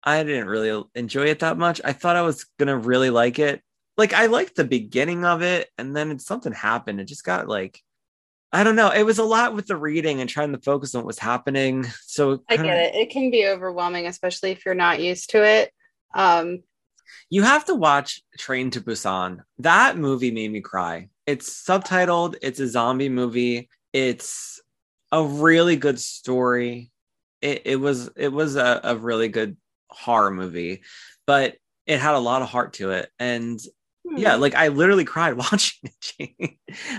I 0.02 0.22
didn't 0.22 0.48
really 0.48 0.84
enjoy 0.94 1.26
it 1.26 1.40
that 1.40 1.58
much. 1.58 1.80
I 1.84 1.92
thought 1.92 2.16
I 2.16 2.22
was 2.22 2.44
gonna 2.58 2.76
really 2.76 3.10
like 3.10 3.38
it. 3.38 3.62
Like 3.96 4.12
I 4.12 4.26
liked 4.26 4.56
the 4.56 4.64
beginning 4.64 5.24
of 5.24 5.42
it, 5.42 5.68
and 5.76 5.94
then 5.94 6.18
something 6.18 6.52
happened. 6.52 7.00
It 7.00 7.04
just 7.04 7.24
got 7.24 7.48
like, 7.48 7.82
I 8.52 8.64
don't 8.64 8.76
know. 8.76 8.90
It 8.90 9.02
was 9.02 9.18
a 9.18 9.24
lot 9.24 9.54
with 9.54 9.66
the 9.66 9.76
reading 9.76 10.20
and 10.20 10.30
trying 10.30 10.52
to 10.52 10.60
focus 10.60 10.94
on 10.94 11.02
what 11.02 11.06
was 11.08 11.18
happening. 11.18 11.84
So 12.06 12.42
I 12.48 12.56
get 12.56 12.78
it. 12.78 12.94
It 12.94 13.10
can 13.10 13.30
be 13.30 13.46
overwhelming, 13.46 14.06
especially 14.06 14.52
if 14.52 14.64
you're 14.64 14.74
not 14.74 15.00
used 15.00 15.30
to 15.30 15.44
it. 15.44 15.72
Um, 16.14 16.62
You 17.28 17.42
have 17.42 17.66
to 17.66 17.74
watch 17.74 18.22
Train 18.38 18.70
to 18.70 18.80
Busan. 18.80 19.40
That 19.58 19.98
movie 19.98 20.30
made 20.30 20.52
me 20.52 20.60
cry. 20.60 21.08
It's 21.26 21.62
subtitled. 21.62 22.36
It's 22.40 22.60
a 22.60 22.68
zombie 22.68 23.10
movie. 23.10 23.68
It's 23.92 24.62
a 25.12 25.22
really 25.22 25.76
good 25.76 25.98
story. 26.00 26.90
It, 27.42 27.62
it 27.66 27.76
was 27.76 28.10
it 28.16 28.32
was 28.32 28.56
a, 28.56 28.80
a 28.82 28.96
really 28.96 29.28
good 29.28 29.56
horror 29.88 30.30
movie, 30.30 30.82
but 31.26 31.56
it 31.86 31.98
had 31.98 32.14
a 32.14 32.20
lot 32.20 32.42
of 32.42 32.48
heart 32.48 32.74
to 32.74 32.90
it. 32.90 33.10
And 33.18 33.58
yeah, 34.16 34.36
hmm. 34.36 34.40
like 34.40 34.54
I 34.54 34.68
literally 34.68 35.04
cried 35.04 35.34
watching 35.36 35.90
it. 36.18 36.50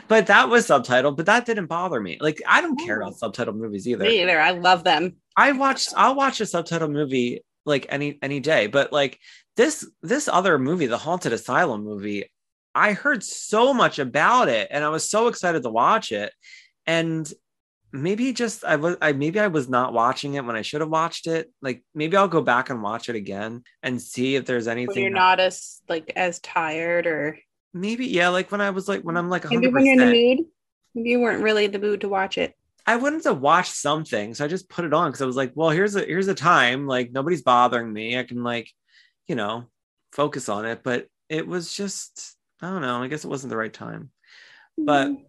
but 0.08 0.28
that 0.28 0.50
was 0.50 0.68
subtitled, 0.68 1.18
but 1.18 1.26
that 1.28 1.46
didn't 1.46 1.68
bother 1.68 2.00
me. 2.00 2.18
Like 2.20 2.42
I 2.48 2.62
don't 2.62 2.80
care 2.80 3.02
about 3.02 3.16
subtitled 3.16 3.56
movies 3.56 3.88
either. 3.88 4.04
me 4.04 4.22
either. 4.22 4.40
I 4.40 4.52
love 4.52 4.84
them. 4.84 5.16
I 5.36 5.52
watched 5.54 5.94
I'll 5.96 6.16
watch 6.16 6.42
a 6.42 6.46
subtitle 6.46 6.90
movie 6.90 7.42
like 7.66 7.86
any 7.90 8.18
any 8.22 8.40
day, 8.40 8.68
but 8.68 8.92
like 8.92 9.20
this 9.56 9.90
this 10.02 10.28
other 10.28 10.58
movie, 10.58 10.88
the 10.88 10.98
Haunted 10.98 11.34
Asylum 11.34 11.84
movie, 11.84 12.26
I 12.76 12.94
heard 12.94 13.24
so 13.24 13.74
much 13.74 14.00
about 14.00 14.50
it 14.50 14.68
and 14.72 14.84
I 14.84 14.90
was 14.90 15.10
so 15.10 15.28
excited 15.28 15.64
to 15.64 15.70
watch 15.70 16.12
it. 16.12 16.34
And 16.86 17.32
maybe 17.92 18.34
just 18.34 18.64
I 18.64 18.76
was 18.76 18.98
I 19.02 19.14
maybe 19.14 19.40
I 19.40 19.48
was 19.48 19.70
not 19.70 19.94
watching 19.94 20.36
it 20.36 20.46
when 20.46 20.56
I 20.56 20.62
should 20.62 20.82
have 20.82 20.90
watched 20.90 21.28
it. 21.28 21.52
Like 21.62 21.84
maybe 21.94 22.18
I'll 22.18 22.28
go 22.28 22.42
back 22.42 22.70
and 22.70 22.82
watch 22.84 23.10
it 23.10 23.16
again 23.16 23.64
and 23.84 24.02
see 24.02 24.36
if 24.36 24.46
there's 24.46 24.68
anything 24.68 24.96
When 24.96 25.04
you're 25.04 25.12
not 25.12 25.40
as 25.40 25.82
like 25.88 26.14
as 26.16 26.40
tired, 26.40 27.08
or 27.08 27.40
maybe 27.74 28.06
yeah, 28.08 28.30
like 28.30 28.52
when 28.52 28.62
I 28.62 28.70
was 28.70 28.88
like 28.88 29.02
when 29.02 29.18
I'm 29.18 29.30
like 29.30 29.44
100%, 29.44 29.50
maybe 29.52 29.68
when 29.68 29.86
you're 29.86 29.94
in 29.94 30.00
the 30.00 30.36
mood, 30.36 30.46
maybe 30.96 31.10
you 31.10 31.20
weren't 31.20 31.44
really 31.44 31.66
in 31.66 31.72
the 31.72 31.80
mood 31.80 32.02
to 32.02 32.10
watch 32.10 32.38
it. 32.38 32.54
I 32.86 32.96
wanted 32.96 33.24
to 33.24 33.34
watch 33.34 33.70
something, 33.70 34.34
so 34.34 34.46
I 34.46 34.48
just 34.48 34.70
put 34.70 34.86
it 34.86 34.94
on 34.94 35.10
because 35.10 35.22
I 35.22 35.26
was 35.26 35.36
like, 35.36 35.52
well, 35.56 35.70
here's 35.70 35.96
a 35.96 36.02
here's 36.02 36.28
a 36.28 36.36
time 36.36 36.88
like 36.88 37.12
nobody's 37.12 37.44
bothering 37.44 37.92
me. 37.92 38.18
I 38.18 38.24
can 38.24 38.44
like, 38.44 38.70
you 39.28 39.36
know, 39.36 39.66
focus 40.12 40.50
on 40.50 40.66
it. 40.66 40.82
But 40.84 41.08
it 41.28 41.46
was 41.48 41.74
just 41.74 42.36
I 42.62 42.70
don't 42.70 42.82
know. 42.82 43.02
I 43.02 43.08
guess 43.08 43.24
it 43.24 43.30
wasn't 43.30 43.52
the 43.52 43.58
right 43.58 43.74
time. 43.74 44.12
But 44.78 45.10
Mm. 45.10 45.26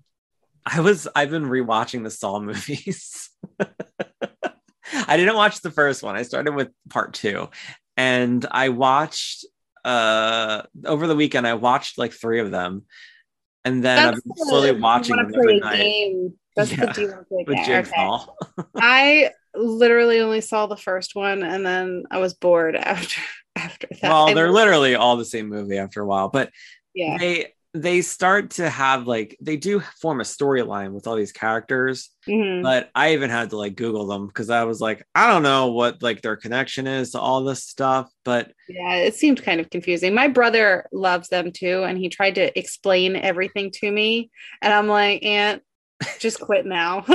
I 0.66 0.80
was 0.80 1.08
I've 1.14 1.30
been 1.30 1.44
rewatching 1.44 2.04
the 2.04 2.10
Saw 2.10 2.40
movies. 2.40 3.30
I 3.58 5.16
didn't 5.16 5.36
watch 5.36 5.60
the 5.60 5.70
first 5.70 6.02
one. 6.02 6.16
I 6.16 6.22
started 6.22 6.54
with 6.54 6.68
part 6.88 7.14
two, 7.14 7.48
and 7.96 8.44
I 8.50 8.70
watched 8.70 9.44
uh 9.84 10.62
over 10.84 11.06
the 11.06 11.16
weekend. 11.16 11.46
I 11.46 11.54
watched 11.54 11.98
like 11.98 12.12
three 12.12 12.40
of 12.40 12.50
them, 12.50 12.84
and 13.64 13.84
then 13.84 13.98
I've 13.98 14.14
been 14.14 14.36
slowly 14.36 14.70
you 14.70 14.78
watching 14.78 15.16
them 15.16 15.32
every 15.34 15.60
night 15.60 15.76
game. 15.78 16.34
That's 16.56 16.72
Yeah, 16.72 16.86
the 16.86 16.92
do 16.92 17.00
you 17.02 17.08
wanna 17.08 17.24
play 17.24 17.44
a? 17.46 17.86
Okay. 17.86 18.64
I 18.76 19.30
literally 19.54 20.20
only 20.20 20.40
saw 20.40 20.66
the 20.66 20.76
first 20.76 21.14
one, 21.14 21.42
and 21.42 21.64
then 21.64 22.04
I 22.10 22.18
was 22.18 22.34
bored 22.34 22.76
after 22.76 23.20
after 23.56 23.88
that. 24.00 24.02
well 24.08 24.32
they're 24.34 24.52
literally 24.52 24.94
all 24.94 25.16
the 25.16 25.24
same 25.24 25.48
movie 25.48 25.76
after 25.76 26.00
a 26.00 26.06
while 26.06 26.28
but 26.28 26.50
yeah. 26.94 27.18
they 27.18 27.52
they 27.72 28.00
start 28.00 28.50
to 28.50 28.68
have 28.68 29.06
like 29.06 29.36
they 29.40 29.56
do 29.56 29.78
form 30.00 30.20
a 30.20 30.24
storyline 30.24 30.92
with 30.92 31.06
all 31.06 31.14
these 31.14 31.30
characters 31.30 32.10
Mhm. 32.26 32.62
but 32.64 32.90
i 32.96 33.12
even 33.12 33.30
had 33.30 33.50
to 33.50 33.56
like 33.56 33.76
google 33.76 34.08
them 34.08 34.26
because 34.26 34.50
i 34.50 34.64
was 34.64 34.80
like 34.80 35.06
i 35.14 35.28
don't 35.28 35.44
know 35.44 35.68
what 35.70 36.02
like 36.02 36.20
their 36.20 36.34
connection 36.36 36.88
is 36.88 37.12
to 37.12 37.20
all 37.20 37.44
this 37.44 37.62
stuff 37.62 38.10
but 38.24 38.52
Yeah, 38.68 38.96
it 38.96 39.14
seemed 39.14 39.42
kind 39.42 39.60
of 39.60 39.70
confusing. 39.70 40.14
My 40.14 40.26
brother 40.28 40.86
loves 40.92 41.28
them 41.28 41.52
too, 41.52 41.84
and 41.84 41.96
he 41.96 42.08
tried 42.08 42.34
to 42.36 42.58
explain 42.58 43.14
everything 43.16 43.70
to 43.76 43.90
me, 43.90 44.30
and 44.62 44.72
I'm 44.72 44.86
like, 44.88 45.24
"Aunt, 45.24 45.62
just 46.18 46.40
quit 46.40 46.66
now." 46.66 47.04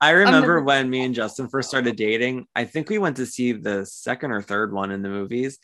i 0.00 0.10
remember 0.10 0.60
when 0.68 0.90
me 0.90 1.04
and 1.04 1.14
justin 1.14 1.48
first 1.48 1.68
started 1.68 1.96
dating 1.96 2.44
i 2.56 2.64
think 2.64 2.88
we 2.90 2.98
went 2.98 3.16
to 3.16 3.24
see 3.24 3.52
the 3.52 3.86
second 3.86 4.32
or 4.32 4.42
third 4.42 4.72
one 4.72 4.90
in 4.90 5.02
the 5.02 5.08
movies 5.08 5.58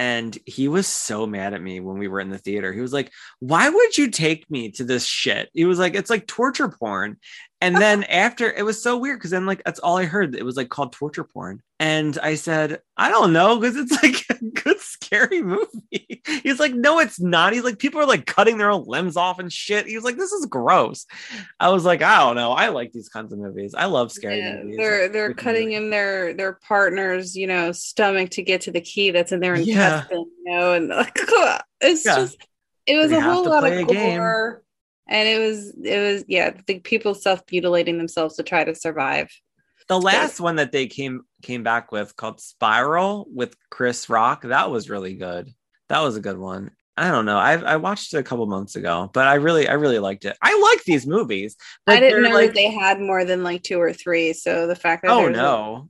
and 0.00 0.38
he 0.46 0.66
was 0.66 0.86
so 0.86 1.26
mad 1.26 1.52
at 1.52 1.60
me 1.60 1.78
when 1.78 1.98
we 1.98 2.08
were 2.08 2.20
in 2.20 2.30
the 2.30 2.38
theater. 2.38 2.72
He 2.72 2.80
was 2.80 2.92
like, 2.92 3.12
Why 3.38 3.68
would 3.68 3.98
you 3.98 4.10
take 4.10 4.50
me 4.50 4.70
to 4.72 4.84
this 4.84 5.04
shit? 5.04 5.50
He 5.52 5.66
was 5.66 5.78
like, 5.78 5.94
It's 5.94 6.08
like 6.08 6.26
torture 6.26 6.70
porn. 6.70 7.18
And 7.62 7.76
then 7.76 8.04
after 8.04 8.50
it 8.50 8.64
was 8.64 8.82
so 8.82 8.96
weird 8.96 9.18
because 9.18 9.32
then, 9.32 9.44
like, 9.46 9.62
that's 9.64 9.80
all 9.80 9.98
I 9.98 10.04
heard. 10.06 10.34
It 10.34 10.44
was 10.44 10.56
like 10.56 10.70
called 10.70 10.92
torture 10.92 11.24
porn. 11.24 11.60
And 11.78 12.18
I 12.22 12.34
said, 12.34 12.80
I 12.96 13.10
don't 13.10 13.32
know 13.32 13.58
because 13.58 13.76
it's 13.76 14.02
like 14.02 14.24
a 14.40 14.44
good, 14.62 14.78
scary 14.80 15.42
movie. 15.42 16.22
He's 16.42 16.58
like, 16.60 16.72
No, 16.74 16.98
it's 17.00 17.20
not. 17.20 17.52
He's 17.52 17.64
like, 17.64 17.78
People 17.78 18.00
are 18.00 18.06
like 18.06 18.26
cutting 18.26 18.58
their 18.58 18.70
own 18.70 18.84
limbs 18.86 19.16
off 19.16 19.38
and 19.38 19.52
shit. 19.52 19.86
He 19.86 19.94
was 19.94 20.04
like, 20.04 20.16
This 20.16 20.32
is 20.32 20.46
gross. 20.46 21.06
I 21.58 21.68
was 21.70 21.84
like, 21.84 22.02
I 22.02 22.18
don't 22.18 22.36
know. 22.36 22.52
I 22.52 22.68
like 22.68 22.92
these 22.92 23.08
kinds 23.08 23.32
of 23.32 23.38
movies. 23.38 23.74
I 23.74 23.86
love 23.86 24.10
scary 24.12 24.38
Yeah, 24.38 24.56
movies. 24.62 24.76
they're 24.78 25.08
they're 25.08 25.34
cutting 25.34 25.68
movies. 25.68 25.78
in 25.78 25.90
their 25.90 26.34
their 26.34 26.52
partner's 26.66 27.36
you 27.36 27.46
know 27.46 27.72
stomach 27.72 28.30
to 28.30 28.42
get 28.42 28.62
to 28.62 28.70
the 28.70 28.80
key 28.80 29.10
that's 29.10 29.32
in 29.32 29.40
their 29.40 29.56
Yeah. 29.56 29.96
intestine, 30.00 30.30
you 30.44 30.52
know, 30.52 30.72
and 30.74 30.88
like 30.88 31.18
it's 31.80 32.04
Yeah. 32.04 32.16
just 32.16 32.38
it 32.86 32.96
was 32.96 33.10
They 33.10 33.16
a 33.16 33.20
whole 33.20 33.44
lot 33.48 33.64
of 33.64 33.86
gore. 33.86 33.94
game. 33.94 34.20
And 35.10 35.28
it 35.28 35.38
was 35.38 35.74
it 35.82 35.98
was 35.98 36.24
yeah, 36.28 36.52
the 36.66 36.78
people 36.78 37.14
self 37.14 37.42
mutilating 37.50 37.98
themselves 37.98 38.36
to 38.36 38.42
try 38.42 38.64
to 38.64 38.74
survive. 38.74 39.28
The 39.88 40.00
last 40.00 40.40
one 40.40 40.56
that 40.56 40.70
they 40.70 40.86
came 40.86 41.22
came 41.42 41.64
back 41.64 41.90
with 41.90 42.16
called 42.16 42.40
Spiral 42.40 43.26
with 43.34 43.56
Chris 43.70 44.08
Rock, 44.08 44.42
that 44.42 44.70
was 44.70 44.88
really 44.88 45.14
good. 45.14 45.52
That 45.88 46.00
was 46.00 46.16
a 46.16 46.20
good 46.20 46.38
one. 46.38 46.70
I 46.96 47.10
don't 47.10 47.24
know. 47.24 47.38
I 47.38 47.54
I 47.54 47.76
watched 47.76 48.14
it 48.14 48.18
a 48.18 48.22
couple 48.22 48.46
months 48.46 48.76
ago, 48.76 49.10
but 49.12 49.26
I 49.26 49.34
really 49.34 49.68
I 49.68 49.72
really 49.72 49.98
liked 49.98 50.24
it. 50.24 50.36
I 50.40 50.58
like 50.60 50.84
these 50.84 51.06
movies. 51.06 51.56
I 51.88 51.98
didn't 51.98 52.22
know 52.22 52.30
like, 52.30 52.50
that 52.50 52.54
they 52.54 52.70
had 52.70 53.00
more 53.00 53.24
than 53.24 53.42
like 53.42 53.64
two 53.64 53.80
or 53.80 53.92
three, 53.92 54.32
so 54.32 54.68
the 54.68 54.76
fact 54.76 55.02
that 55.02 55.10
oh 55.10 55.28
no. 55.28 55.88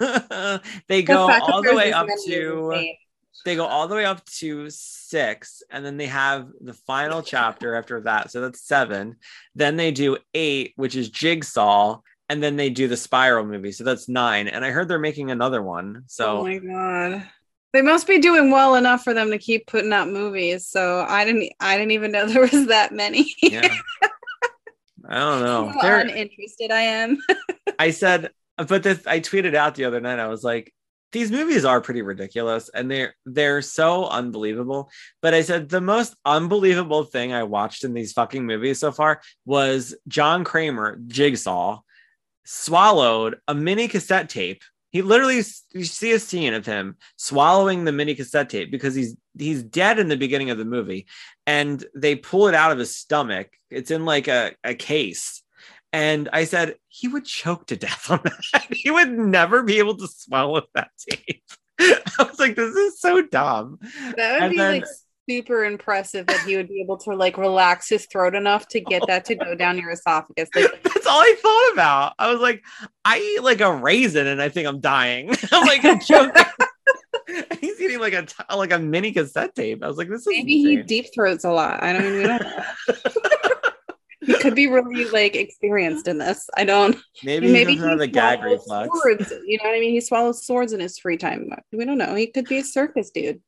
they 0.88 1.02
go 1.02 1.28
that 1.28 1.42
all 1.42 1.62
the 1.62 1.74
way 1.74 1.92
up 1.92 2.06
to 2.26 2.70
insane. 2.72 2.96
They 3.44 3.56
go 3.56 3.66
all 3.66 3.88
the 3.88 3.94
way 3.94 4.04
up 4.04 4.24
to 4.26 4.68
six, 4.70 5.62
and 5.70 5.84
then 5.84 5.96
they 5.96 6.06
have 6.06 6.48
the 6.60 6.74
final 6.74 7.22
chapter 7.34 7.74
after 7.74 8.00
that. 8.02 8.30
So 8.30 8.40
that's 8.40 8.66
seven. 8.66 9.16
Then 9.54 9.76
they 9.76 9.90
do 9.90 10.16
eight, 10.34 10.72
which 10.76 10.96
is 10.96 11.10
Jigsaw, 11.10 12.00
and 12.28 12.42
then 12.42 12.56
they 12.56 12.70
do 12.70 12.88
the 12.88 12.96
Spiral 12.96 13.44
movie. 13.44 13.72
So 13.72 13.84
that's 13.84 14.08
nine. 14.08 14.48
And 14.48 14.64
I 14.64 14.70
heard 14.70 14.88
they're 14.88 14.98
making 14.98 15.30
another 15.30 15.62
one. 15.62 16.04
So 16.06 16.38
Oh 16.38 16.42
my 16.44 16.58
god. 16.58 17.28
They 17.72 17.82
must 17.82 18.06
be 18.06 18.20
doing 18.20 18.50
well 18.52 18.76
enough 18.76 19.02
for 19.02 19.12
them 19.14 19.30
to 19.30 19.38
keep 19.38 19.66
putting 19.66 19.92
out 19.92 20.08
movies. 20.08 20.66
So 20.68 21.04
I 21.08 21.24
didn't 21.24 21.52
I 21.60 21.76
didn't 21.76 21.90
even 21.90 22.12
know 22.12 22.26
there 22.28 22.42
was 22.42 22.68
that 22.68 22.92
many. 22.92 23.34
yeah. 23.42 23.74
I 25.06 25.18
don't 25.18 25.42
know. 25.42 25.68
How 25.80 26.00
uninterested 26.00 26.70
I 26.70 26.80
am. 26.80 27.18
I 27.78 27.90
said, 27.90 28.30
but 28.56 28.82
this 28.82 29.06
I 29.06 29.20
tweeted 29.20 29.54
out 29.54 29.74
the 29.74 29.84
other 29.84 30.00
night. 30.00 30.18
I 30.18 30.28
was 30.28 30.42
like, 30.42 30.72
these 31.14 31.30
movies 31.30 31.64
are 31.64 31.80
pretty 31.80 32.02
ridiculous 32.02 32.68
and 32.74 32.90
they're 32.90 33.14
they're 33.24 33.62
so 33.62 34.06
unbelievable. 34.06 34.90
But 35.22 35.32
I 35.32 35.42
said 35.42 35.68
the 35.68 35.80
most 35.80 36.14
unbelievable 36.26 37.04
thing 37.04 37.32
I 37.32 37.44
watched 37.44 37.84
in 37.84 37.94
these 37.94 38.12
fucking 38.12 38.44
movies 38.44 38.80
so 38.80 38.92
far 38.92 39.22
was 39.46 39.94
John 40.08 40.44
Kramer, 40.44 41.00
Jigsaw, 41.06 41.80
swallowed 42.44 43.36
a 43.46 43.54
mini 43.54 43.86
cassette 43.88 44.28
tape. 44.28 44.62
He 44.90 45.02
literally 45.02 45.42
you 45.72 45.84
see 45.84 46.12
a 46.12 46.18
scene 46.18 46.52
of 46.52 46.66
him 46.66 46.96
swallowing 47.16 47.84
the 47.84 47.92
mini 47.92 48.16
cassette 48.16 48.50
tape 48.50 48.72
because 48.72 48.96
he's 48.96 49.16
he's 49.38 49.62
dead 49.62 50.00
in 50.00 50.08
the 50.08 50.16
beginning 50.16 50.50
of 50.50 50.58
the 50.58 50.64
movie 50.64 51.06
and 51.46 51.84
they 51.94 52.16
pull 52.16 52.48
it 52.48 52.54
out 52.54 52.72
of 52.72 52.78
his 52.78 52.96
stomach. 52.96 53.50
It's 53.70 53.92
in 53.92 54.04
like 54.04 54.26
a, 54.26 54.52
a 54.64 54.74
case. 54.74 55.43
And 55.94 56.28
I 56.32 56.42
said, 56.42 56.74
he 56.88 57.06
would 57.06 57.24
choke 57.24 57.66
to 57.68 57.76
death 57.76 58.10
on 58.10 58.18
that. 58.24 58.66
he 58.72 58.90
would 58.90 59.12
never 59.16 59.62
be 59.62 59.78
able 59.78 59.96
to 59.98 60.08
swallow 60.08 60.62
that 60.74 60.90
tape. 61.08 61.40
I 61.80 62.02
was 62.18 62.40
like, 62.40 62.56
this 62.56 62.74
is 62.74 63.00
so 63.00 63.22
dumb. 63.22 63.78
That 64.16 64.32
would 64.34 64.42
And 64.42 64.50
be 64.50 64.56
then- 64.58 64.72
like 64.72 64.84
super 65.30 65.64
impressive 65.64 66.26
that 66.26 66.40
he 66.40 66.56
would 66.56 66.68
be 66.68 66.82
able 66.82 66.98
to 66.98 67.14
like 67.14 67.38
relax 67.38 67.88
his 67.88 68.06
throat 68.06 68.34
enough 68.34 68.66
to 68.68 68.80
get 68.80 69.02
that 69.06 69.24
to 69.26 69.36
go 69.36 69.54
down 69.56 69.78
your 69.78 69.92
esophagus. 69.92 70.48
Like 70.52 70.82
That's 70.82 71.06
all 71.06 71.20
I 71.20 71.34
thought 71.40 71.72
about. 71.74 72.12
I 72.18 72.28
was 72.30 72.40
like, 72.40 72.64
I 73.04 73.18
eat 73.20 73.44
like 73.44 73.60
a 73.60 73.72
raisin 73.72 74.26
and 74.26 74.42
I 74.42 74.48
think 74.48 74.66
I'm 74.66 74.80
dying. 74.80 75.30
I'm 75.52 75.64
like, 75.64 75.84
I'm 75.84 76.00
joking. 76.00 76.42
He's 77.60 77.80
eating 77.80 78.00
like 78.00 78.12
a 78.14 78.26
like 78.54 78.72
a 78.72 78.78
mini 78.80 79.12
cassette 79.12 79.54
tape. 79.54 79.82
I 79.82 79.86
was 79.86 79.96
like, 79.96 80.08
this 80.08 80.22
is 80.22 80.26
maybe 80.26 80.58
he 80.58 80.82
deep 80.82 81.06
throats 81.14 81.44
a 81.44 81.50
lot. 81.50 81.82
I 81.82 81.92
don't 81.92 82.04
even 82.04 82.26
know. 82.26 82.62
Could 84.44 84.54
be 84.54 84.66
really 84.68 85.06
like 85.10 85.34
experienced 85.34 86.06
in 86.06 86.18
this. 86.18 86.48
I 86.56 86.64
don't 86.64 86.96
maybe, 87.24 87.50
maybe 87.50 87.72
he 87.72 87.78
doesn't 87.78 88.12
gag 88.12 88.38
swallows 88.38 88.60
reflex. 88.60 89.02
Swords, 89.02 89.32
you 89.46 89.58
know 89.58 89.68
what 89.68 89.76
I 89.76 89.80
mean? 89.80 89.90
He 89.90 90.00
swallows 90.00 90.46
swords 90.46 90.72
in 90.72 90.80
his 90.80 90.98
free 90.98 91.16
time. 91.16 91.50
We 91.72 91.84
don't 91.84 91.98
know. 91.98 92.14
He 92.14 92.28
could 92.28 92.46
be 92.46 92.58
a 92.58 92.64
circus 92.64 93.10
dude. 93.10 93.40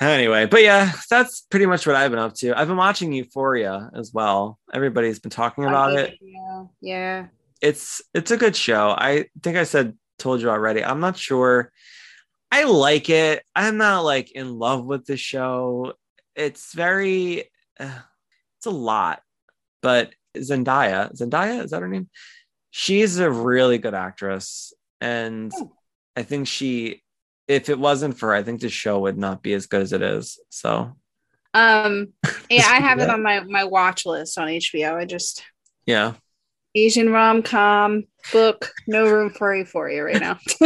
Anyway, 0.00 0.46
but 0.46 0.62
yeah, 0.62 0.90
that's 1.08 1.42
pretty 1.42 1.66
much 1.66 1.86
what 1.86 1.94
I've 1.94 2.10
been 2.10 2.18
up 2.18 2.34
to. 2.36 2.58
I've 2.58 2.68
been 2.68 2.76
watching 2.76 3.12
Euphoria 3.12 3.90
as 3.94 4.12
well. 4.12 4.58
Everybody's 4.72 5.20
been 5.20 5.30
talking 5.30 5.64
about 5.64 5.92
it. 5.92 6.18
Yeah. 6.20 6.64
Yeah. 6.80 7.26
it's 7.64 8.02
it's 8.12 8.30
a 8.30 8.36
good 8.36 8.54
show. 8.54 8.90
I 8.90 9.26
think 9.42 9.56
I 9.56 9.64
said 9.64 9.96
told 10.18 10.40
you 10.40 10.50
already. 10.50 10.84
I'm 10.84 11.00
not 11.00 11.16
sure. 11.16 11.72
I 12.52 12.64
like 12.64 13.08
it. 13.08 13.42
I'm 13.56 13.78
not 13.78 14.04
like 14.04 14.30
in 14.32 14.58
love 14.58 14.84
with 14.84 15.06
the 15.06 15.16
show. 15.16 15.94
It's 16.36 16.74
very 16.74 17.50
uh, 17.80 18.00
it's 18.58 18.66
a 18.66 18.70
lot. 18.70 19.22
But 19.84 20.14
Zendaya, 20.34 21.14
Zendaya 21.14 21.62
is 21.62 21.72
that 21.72 21.82
her 21.82 21.88
name? 21.88 22.08
She's 22.70 23.18
a 23.18 23.30
really 23.30 23.76
good 23.76 23.92
actress 23.92 24.72
and 24.98 25.52
Oh. 25.54 25.72
I 26.16 26.22
think 26.22 26.48
she 26.48 27.02
if 27.46 27.68
it 27.68 27.78
wasn't 27.78 28.16
for 28.16 28.30
her, 28.30 28.34
I 28.34 28.42
think 28.42 28.62
the 28.62 28.70
show 28.70 29.00
would 29.00 29.18
not 29.18 29.42
be 29.42 29.52
as 29.52 29.66
good 29.66 29.82
as 29.82 29.92
it 29.92 30.00
is. 30.00 30.40
So, 30.48 30.96
Um 31.52 32.14
yeah, 32.50 32.66
I 32.66 32.80
have 32.80 32.98
it 32.98 33.10
on 33.10 33.22
my 33.22 33.40
my 33.40 33.64
watch 33.64 34.06
list 34.06 34.38
on 34.38 34.48
HBO. 34.48 34.94
I 34.94 35.04
just 35.04 35.44
yeah. 35.84 36.14
Asian 36.74 37.10
rom 37.10 37.42
com 37.42 38.04
book, 38.32 38.72
no 38.86 39.06
room 39.06 39.28
for 39.28 39.54
euphoria 39.54 40.02
right 40.02 40.18
now. 40.18 40.38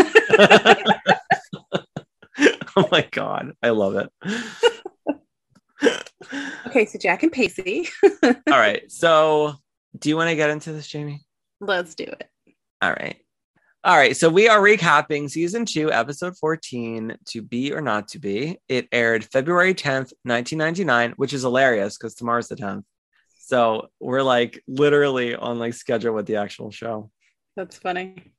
oh 2.77 2.89
my 2.93 3.05
god, 3.11 3.55
I 3.65 3.71
love 3.71 3.97
it. 3.97 4.13
okay, 6.67 6.87
so 6.87 6.99
Jack 6.99 7.23
and 7.23 7.33
Pacey. 7.33 7.89
All 8.25 8.33
right. 8.49 8.91
So, 8.91 9.55
do 9.99 10.09
you 10.09 10.17
want 10.17 10.31
to 10.31 10.37
get 10.37 10.51
into 10.51 10.73
this, 10.73 10.87
Jamie? 10.87 11.25
Let's 11.61 11.95
do 11.95 12.05
it. 12.05 12.29
All 12.83 12.91
right. 12.91 13.17
All 13.85 13.97
right. 13.97 14.17
So, 14.17 14.29
we 14.29 14.49
are 14.49 14.61
recapping 14.61 15.31
season 15.31 15.65
two, 15.65 15.93
episode 15.93 16.37
14, 16.39 17.17
To 17.27 17.43
Be 17.43 17.73
or 17.73 17.81
Not 17.81 18.09
to 18.09 18.19
Be. 18.19 18.59
It 18.69 18.89
aired 18.93 19.25
February 19.25 19.75
10th, 19.75 20.13
1999, 20.25 21.15
which 21.17 21.33
is 21.33 21.43
hilarious 21.43 21.97
because 21.97 22.15
tomorrow's 22.15 22.49
the 22.49 22.57
10th. 22.57 22.85
So, 23.39 23.89
we're 24.01 24.23
like 24.23 24.63
literally 24.67 25.35
on 25.35 25.59
like 25.59 25.75
schedule 25.75 26.15
with 26.15 26.27
the 26.27 26.37
actual 26.37 26.71
show. 26.71 27.11
That's 27.57 27.77
funny. 27.77 28.33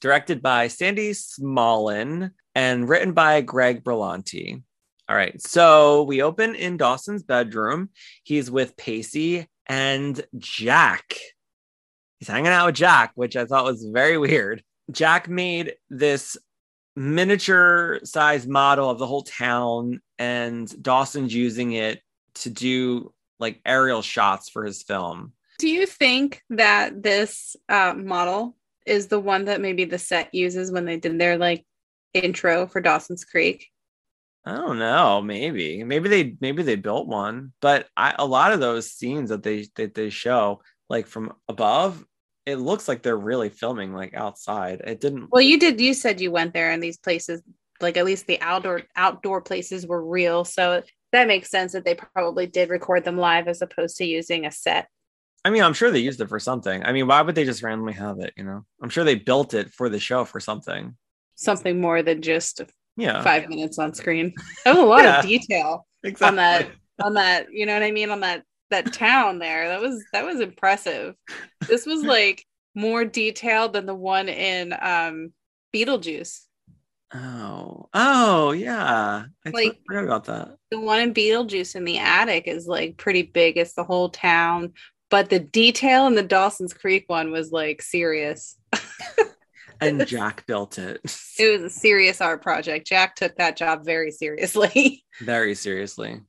Directed 0.00 0.42
by 0.42 0.68
Sandy 0.68 1.12
Smolan 1.12 2.30
and 2.54 2.88
written 2.88 3.12
by 3.12 3.42
Greg 3.42 3.84
Berlanti. 3.84 4.62
All 5.10 5.16
right. 5.16 5.42
So, 5.42 6.04
we 6.04 6.22
open 6.22 6.54
in 6.54 6.76
Dawson's 6.76 7.24
bedroom. 7.24 7.88
He's 8.22 8.48
with 8.48 8.76
Pacey 8.76 9.48
and 9.66 10.24
Jack. 10.38 11.16
He's 12.20 12.28
hanging 12.28 12.52
out 12.52 12.66
with 12.66 12.76
Jack, 12.76 13.10
which 13.16 13.34
I 13.34 13.44
thought 13.44 13.64
was 13.64 13.84
very 13.92 14.18
weird. 14.18 14.62
Jack 14.92 15.28
made 15.28 15.74
this 15.88 16.36
miniature 16.94 17.98
size 18.04 18.46
model 18.46 18.88
of 18.88 18.98
the 18.98 19.06
whole 19.06 19.22
town, 19.22 20.00
and 20.16 20.80
Dawson's 20.80 21.34
using 21.34 21.72
it 21.72 22.00
to 22.34 22.50
do 22.50 23.12
like 23.40 23.60
aerial 23.66 24.02
shots 24.02 24.48
for 24.48 24.64
his 24.64 24.80
film. 24.80 25.32
Do 25.58 25.68
you 25.68 25.86
think 25.86 26.40
that 26.50 27.02
this 27.02 27.56
uh, 27.68 27.94
model 27.96 28.54
is 28.86 29.08
the 29.08 29.18
one 29.18 29.46
that 29.46 29.60
maybe 29.60 29.86
the 29.86 29.98
set 29.98 30.32
uses 30.32 30.70
when 30.70 30.84
they 30.84 30.98
did 30.98 31.18
their 31.18 31.36
like 31.36 31.66
intro 32.14 32.68
for 32.68 32.80
Dawson's 32.80 33.24
Creek? 33.24 33.69
I 34.50 34.56
don't 34.56 34.78
know, 34.80 35.22
maybe. 35.22 35.84
Maybe 35.84 36.08
they 36.08 36.36
maybe 36.40 36.64
they 36.64 36.74
built 36.74 37.06
one, 37.06 37.52
but 37.60 37.86
I, 37.96 38.14
a 38.18 38.26
lot 38.26 38.52
of 38.52 38.58
those 38.58 38.90
scenes 38.90 39.30
that 39.30 39.44
they 39.44 39.68
that 39.76 39.94
they 39.94 40.10
show 40.10 40.60
like 40.88 41.06
from 41.06 41.32
above, 41.48 42.04
it 42.46 42.56
looks 42.56 42.88
like 42.88 43.02
they're 43.02 43.16
really 43.16 43.48
filming 43.48 43.94
like 43.94 44.12
outside. 44.12 44.80
It 44.84 45.00
didn't 45.00 45.28
Well, 45.30 45.40
you 45.40 45.58
did. 45.58 45.80
You 45.80 45.94
said 45.94 46.20
you 46.20 46.32
went 46.32 46.52
there, 46.52 46.72
and 46.72 46.82
these 46.82 46.98
places, 46.98 47.42
like 47.80 47.96
at 47.96 48.04
least 48.04 48.26
the 48.26 48.40
outdoor 48.40 48.82
outdoor 48.96 49.40
places, 49.40 49.86
were 49.86 50.04
real. 50.04 50.44
So 50.44 50.82
that 51.12 51.28
makes 51.28 51.48
sense 51.48 51.72
that 51.72 51.84
they 51.84 51.94
probably 51.94 52.48
did 52.48 52.70
record 52.70 53.04
them 53.04 53.18
live 53.18 53.46
as 53.46 53.62
opposed 53.62 53.98
to 53.98 54.04
using 54.04 54.46
a 54.46 54.50
set. 54.50 54.88
I 55.44 55.50
mean, 55.50 55.62
I'm 55.62 55.74
sure 55.74 55.92
they 55.92 56.00
used 56.00 56.20
it 56.20 56.28
for 56.28 56.40
something. 56.40 56.84
I 56.84 56.92
mean, 56.92 57.06
why 57.06 57.22
would 57.22 57.36
they 57.36 57.44
just 57.44 57.62
randomly 57.62 57.94
have 57.94 58.18
it? 58.18 58.34
You 58.36 58.44
know, 58.44 58.64
I'm 58.82 58.90
sure 58.90 59.04
they 59.04 59.14
built 59.14 59.54
it 59.54 59.72
for 59.72 59.88
the 59.88 60.00
show 60.00 60.24
for 60.24 60.40
something. 60.40 60.96
Something 61.36 61.80
more 61.80 62.02
than 62.02 62.20
just 62.20 62.62
Yeah, 63.00 63.22
five 63.22 63.48
minutes 63.48 63.78
on 63.78 63.94
screen. 63.94 64.34
That 64.64 64.74
was 64.76 64.82
a 64.84 64.86
lot 64.86 65.02
Yeah. 65.04 65.18
of 65.20 65.24
detail 65.26 65.86
exactly. 66.04 66.28
on 66.28 66.36
that. 66.36 66.68
On 67.02 67.14
that, 67.14 67.46
you 67.52 67.64
know 67.66 67.72
what 67.74 67.82
I 67.82 67.90
mean? 67.92 68.10
On 68.10 68.20
that 68.20 68.42
that 68.70 68.92
town 68.92 69.38
there. 69.38 69.68
That 69.68 69.80
was 69.80 70.04
that 70.12 70.24
was 70.24 70.40
impressive. 70.40 71.14
This 71.66 71.86
was 71.86 72.02
like 72.16 72.44
more 72.74 73.04
detailed 73.04 73.72
than 73.72 73.86
the 73.86 73.94
one 73.94 74.28
in 74.28 74.72
um 74.80 75.32
Beetlejuice. 75.74 76.40
Oh, 77.12 77.88
oh 77.92 78.52
yeah. 78.52 79.24
I 79.44 79.50
Like- 79.50 79.80
forgot 79.86 80.04
about 80.04 80.24
that. 80.26 80.56
the 80.70 80.78
one 80.78 81.00
in 81.00 81.12
Beetlejuice 81.14 81.74
in 81.74 81.84
the 81.84 81.98
attic 81.98 82.46
is 82.46 82.66
like 82.68 82.96
pretty 82.98 83.22
big. 83.22 83.56
It's 83.56 83.72
the 83.74 83.82
whole 83.84 84.10
town, 84.10 84.74
but 85.10 85.28
the 85.30 85.40
detail 85.40 86.06
in 86.06 86.14
the 86.14 86.22
Dawson's 86.22 86.72
Creek 86.72 87.04
one 87.08 87.32
was 87.32 87.50
like 87.50 87.82
serious. 87.82 88.56
And 89.80 90.06
Jack 90.06 90.46
built 90.46 90.78
it 90.78 91.00
It 91.38 91.50
was 91.50 91.62
a 91.62 91.70
serious 91.70 92.20
art 92.20 92.42
project. 92.42 92.86
Jack 92.86 93.16
took 93.16 93.36
that 93.36 93.56
job 93.56 93.84
very 93.84 94.10
seriously. 94.10 95.04
very 95.20 95.54
seriously. 95.54 96.20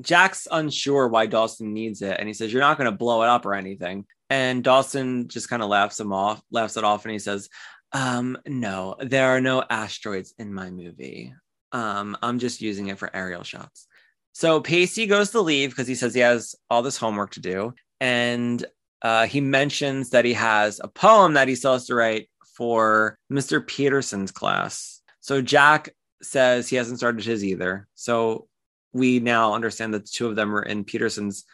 Jack's 0.00 0.48
unsure 0.50 1.08
why 1.08 1.26
Dawson 1.26 1.74
needs 1.74 2.02
it, 2.02 2.16
and 2.18 2.26
he 2.26 2.34
says, 2.34 2.52
"You're 2.52 2.62
not 2.62 2.78
going 2.78 2.90
to 2.90 2.96
blow 2.96 3.22
it 3.22 3.28
up 3.28 3.44
or 3.44 3.54
anything." 3.54 4.06
And 4.30 4.64
Dawson 4.64 5.28
just 5.28 5.50
kind 5.50 5.62
of 5.62 5.68
laughs 5.68 6.00
him 6.00 6.12
off, 6.12 6.40
laughs 6.50 6.76
it 6.76 6.84
off, 6.84 7.04
and 7.04 7.12
he 7.12 7.18
says, 7.18 7.48
um, 7.92 8.38
"No, 8.46 8.96
there 8.98 9.28
are 9.28 9.40
no 9.40 9.62
asteroids 9.68 10.32
in 10.38 10.54
my 10.54 10.70
movie. 10.70 11.34
Um, 11.72 12.16
I'm 12.22 12.38
just 12.38 12.62
using 12.62 12.88
it 12.88 12.98
for 12.98 13.14
aerial 13.14 13.42
shots." 13.42 13.86
So 14.32 14.60
Pacey 14.60 15.06
goes 15.06 15.30
to 15.32 15.40
leave 15.40 15.70
because 15.70 15.88
he 15.88 15.94
says 15.94 16.14
he 16.14 16.20
has 16.20 16.54
all 16.70 16.82
this 16.82 16.96
homework 16.96 17.32
to 17.32 17.40
do, 17.40 17.74
and 18.00 18.64
uh, 19.02 19.26
he 19.26 19.40
mentions 19.40 20.10
that 20.10 20.24
he 20.24 20.32
has 20.32 20.80
a 20.82 20.88
poem 20.88 21.34
that 21.34 21.48
he 21.48 21.54
still 21.54 21.74
has 21.74 21.86
to 21.86 21.94
write 21.94 22.29
for 22.60 23.18
Mr. 23.32 23.66
Peterson's 23.66 24.30
class. 24.30 25.00
So 25.20 25.40
Jack 25.40 25.94
says 26.20 26.68
he 26.68 26.76
hasn't 26.76 26.98
started 26.98 27.24
his 27.24 27.42
either. 27.42 27.88
So 27.94 28.48
we 28.92 29.18
now 29.18 29.54
understand 29.54 29.94
that 29.94 30.04
the 30.04 30.10
two 30.12 30.26
of 30.28 30.36
them 30.36 30.54
are 30.54 30.60
in 30.60 30.84
Peterson's 30.84 31.46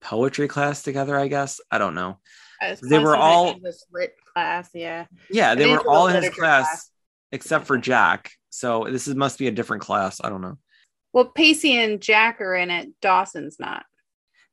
poetry 0.00 0.48
class 0.48 0.82
together, 0.82 1.14
I 1.14 1.28
guess. 1.28 1.60
I 1.70 1.76
don't 1.76 1.94
know. 1.94 2.20
They 2.80 2.98
were 2.98 3.14
all- 3.14 3.50
English 3.50 3.74
lit 3.92 4.14
class, 4.32 4.70
yeah. 4.72 5.04
Yeah, 5.28 5.54
they 5.54 5.70
were 5.70 5.86
all 5.86 6.06
in 6.08 6.22
his 6.22 6.32
class, 6.34 6.66
class. 6.66 6.90
except 7.32 7.66
for 7.66 7.76
Jack. 7.76 8.30
So 8.48 8.86
this 8.90 9.06
is 9.06 9.14
must 9.14 9.38
be 9.38 9.48
a 9.48 9.52
different 9.52 9.82
class. 9.82 10.22
I 10.24 10.30
don't 10.30 10.40
know. 10.40 10.56
Well, 11.12 11.26
Pacey 11.26 11.76
and 11.76 12.00
Jack 12.00 12.40
are 12.40 12.54
in 12.54 12.70
it. 12.70 12.98
Dawson's 13.02 13.60
not. 13.60 13.84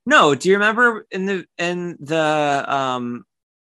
No, 0.06 0.36
do 0.36 0.50
you 0.50 0.56
remember 0.56 1.08
in 1.12 1.26
the 1.26 1.46
in 1.58 1.96
the 2.02 2.66
um 2.68 3.24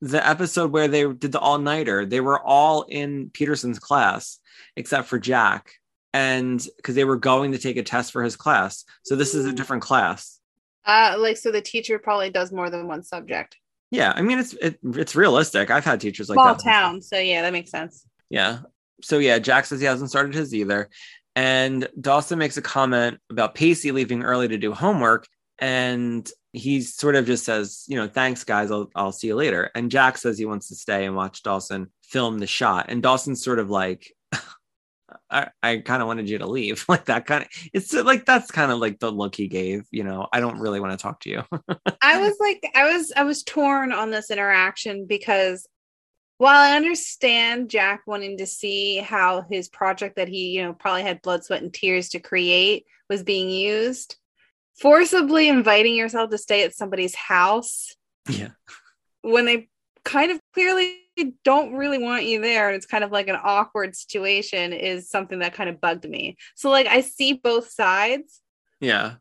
the 0.03 0.27
episode 0.27 0.73
where 0.73 0.88
they 0.88 1.05
did 1.05 1.33
the 1.33 1.38
all 1.38 1.59
nighter? 1.59 2.05
They 2.05 2.21
were 2.21 2.41
all 2.41 2.83
in 2.83 3.31
Peterson's 3.31 3.79
class 3.79 4.41
except 4.77 5.09
for 5.09 5.19
Jack, 5.19 5.75
and 6.12 6.65
because 6.77 6.95
they 6.97 7.05
were 7.05 7.17
going 7.17 7.53
to 7.53 7.59
take 7.59 7.77
a 7.77 7.83
test 7.83 8.12
for 8.12 8.23
his 8.23 8.37
class. 8.37 8.85
So 9.05 9.17
this 9.17 9.35
is 9.35 9.47
a 9.47 9.53
different 9.53 9.83
class. 9.83 10.41
Uh, 10.85 11.15
like 11.19 11.37
so, 11.37 11.53
the 11.53 11.62
teacher 11.62 11.99
probably 11.99 12.31
does 12.31 12.53
more 12.53 12.69
than 12.69 12.88
one 12.88 13.05
subject. 13.05 13.57
Yeah, 13.93 14.12
I 14.15 14.23
mean 14.23 14.41
it's 14.41 14.55
it, 14.55 14.79
it's 14.83 15.15
realistic. 15.15 15.71
I've 15.71 15.85
had 15.85 16.01
teachers 16.01 16.29
like 16.29 16.37
Small 16.37 16.55
that. 16.55 16.65
town, 16.65 17.01
so 17.01 17.19
yeah, 17.19 17.43
that 17.43 17.53
makes 17.53 17.71
sense. 17.71 18.05
Yeah. 18.29 18.61
So 19.03 19.19
yeah, 19.19 19.38
Jack 19.38 19.67
says 19.67 19.81
he 19.81 19.87
hasn't 19.87 20.11
started 20.11 20.35
his 20.35 20.55
either. 20.55 20.91
And 21.37 21.88
Dawson 22.01 22.38
makes 22.38 22.57
a 22.57 22.62
comment 22.62 23.19
about 23.31 23.55
Pacey 23.55 23.93
leaving 23.93 24.23
early 24.23 24.49
to 24.49 24.59
do 24.59 24.73
homework. 24.73 25.27
And 25.59 26.29
he 26.53 26.83
sort 26.83 27.17
of 27.17 27.27
just 27.27 27.45
says, 27.45 27.85
you 27.88 27.97
know, 27.97 28.09
thanks, 28.09 28.45
guys. 28.45 28.71
I'll, 28.71 28.91
I'll 28.95 29.12
see 29.12 29.29
you 29.29 29.37
later. 29.37 29.71
And 29.75 29.91
Jack 29.91 30.19
says 30.19 30.38
he 30.38 30.45
wants 30.45 30.69
to 30.69 30.75
stay 30.75 31.07
and 31.07 31.17
watch 31.17 31.43
Dawson 31.43 31.91
film 32.03 32.38
the 32.38 32.47
shot. 32.47 32.87
And 32.88 33.03
Dawson's 33.03 33.43
sort 33.43 33.59
of 33.59 33.71
like, 33.71 34.12
I, 35.31 35.49
I 35.62 35.79
kind 35.79 36.03
of 36.03 36.09
wanted 36.09 36.29
you 36.29 36.38
to 36.38 36.47
leave. 36.47 36.85
like 36.88 37.07
that 37.07 37.27
kind 37.27 37.45
of, 37.45 37.49
it's 37.73 37.95
like, 37.95 38.27
that's 38.27 38.51
kind 38.51 38.71
of 38.71 38.79
like 38.79 38.99
the 38.99 39.11
look 39.11 39.35
he 39.35 39.49
gave, 39.49 39.87
you 39.91 40.05
know, 40.05 40.29
I 40.31 40.41
don't 40.41 40.61
really 40.61 40.79
want 40.79 40.93
to 40.93 41.03
talk 41.03 41.21
to 41.21 41.31
you. 41.31 41.43
I 42.03 42.21
was 42.21 42.37
like, 42.38 42.62
I 42.75 42.93
was, 42.93 43.12
I 43.17 43.25
was 43.25 43.43
torn 43.43 43.93
on 43.93 44.11
this 44.11 44.31
interaction 44.31 45.07
because 45.07 45.67
while 46.37 46.61
I 46.61 46.77
understand 46.77 47.71
Jack 47.71 48.03
wanting 48.07 48.37
to 48.38 48.47
see 48.47 48.99
how 48.99 49.47
his 49.51 49.69
project 49.69 50.17
that 50.17 50.29
he, 50.29 50.51
you 50.51 50.62
know, 50.62 50.75
probably 50.75 51.03
had 51.03 51.23
blood, 51.23 51.45
sweat, 51.45 51.62
and 51.62 51.73
tears 51.73 52.11
to 52.11 52.21
create 52.21 52.85
was 53.09 53.23
being 53.23 53.49
used, 53.49 54.17
forcibly 54.80 55.48
inviting 55.48 55.94
yourself 55.94 56.30
to 56.30 56.38
stay 56.38 56.64
at 56.64 56.74
somebody's 56.74 57.14
house 57.14 57.94
yeah. 58.28 58.50
when 59.22 59.44
they 59.44 59.68
kind 60.04 60.32
of 60.32 60.40
clearly 60.54 60.98
don't 61.44 61.74
really 61.74 61.98
want 61.98 62.24
you 62.24 62.40
there 62.40 62.68
and 62.68 62.76
it's 62.76 62.87
kind 62.87 63.04
of 63.04 63.12
like 63.12 63.28
an 63.28 63.38
awkward 63.42 63.94
situation 63.94 64.72
is 64.72 65.11
something 65.11 65.40
that 65.40 65.54
kind 65.54 65.68
of 65.68 65.80
bugged 65.80 66.08
me. 66.08 66.37
So 66.54 66.70
like 66.70 66.87
I 66.87 67.02
see 67.02 67.35
both 67.35 67.70
sides, 67.70 68.40
Yeah. 68.80 69.14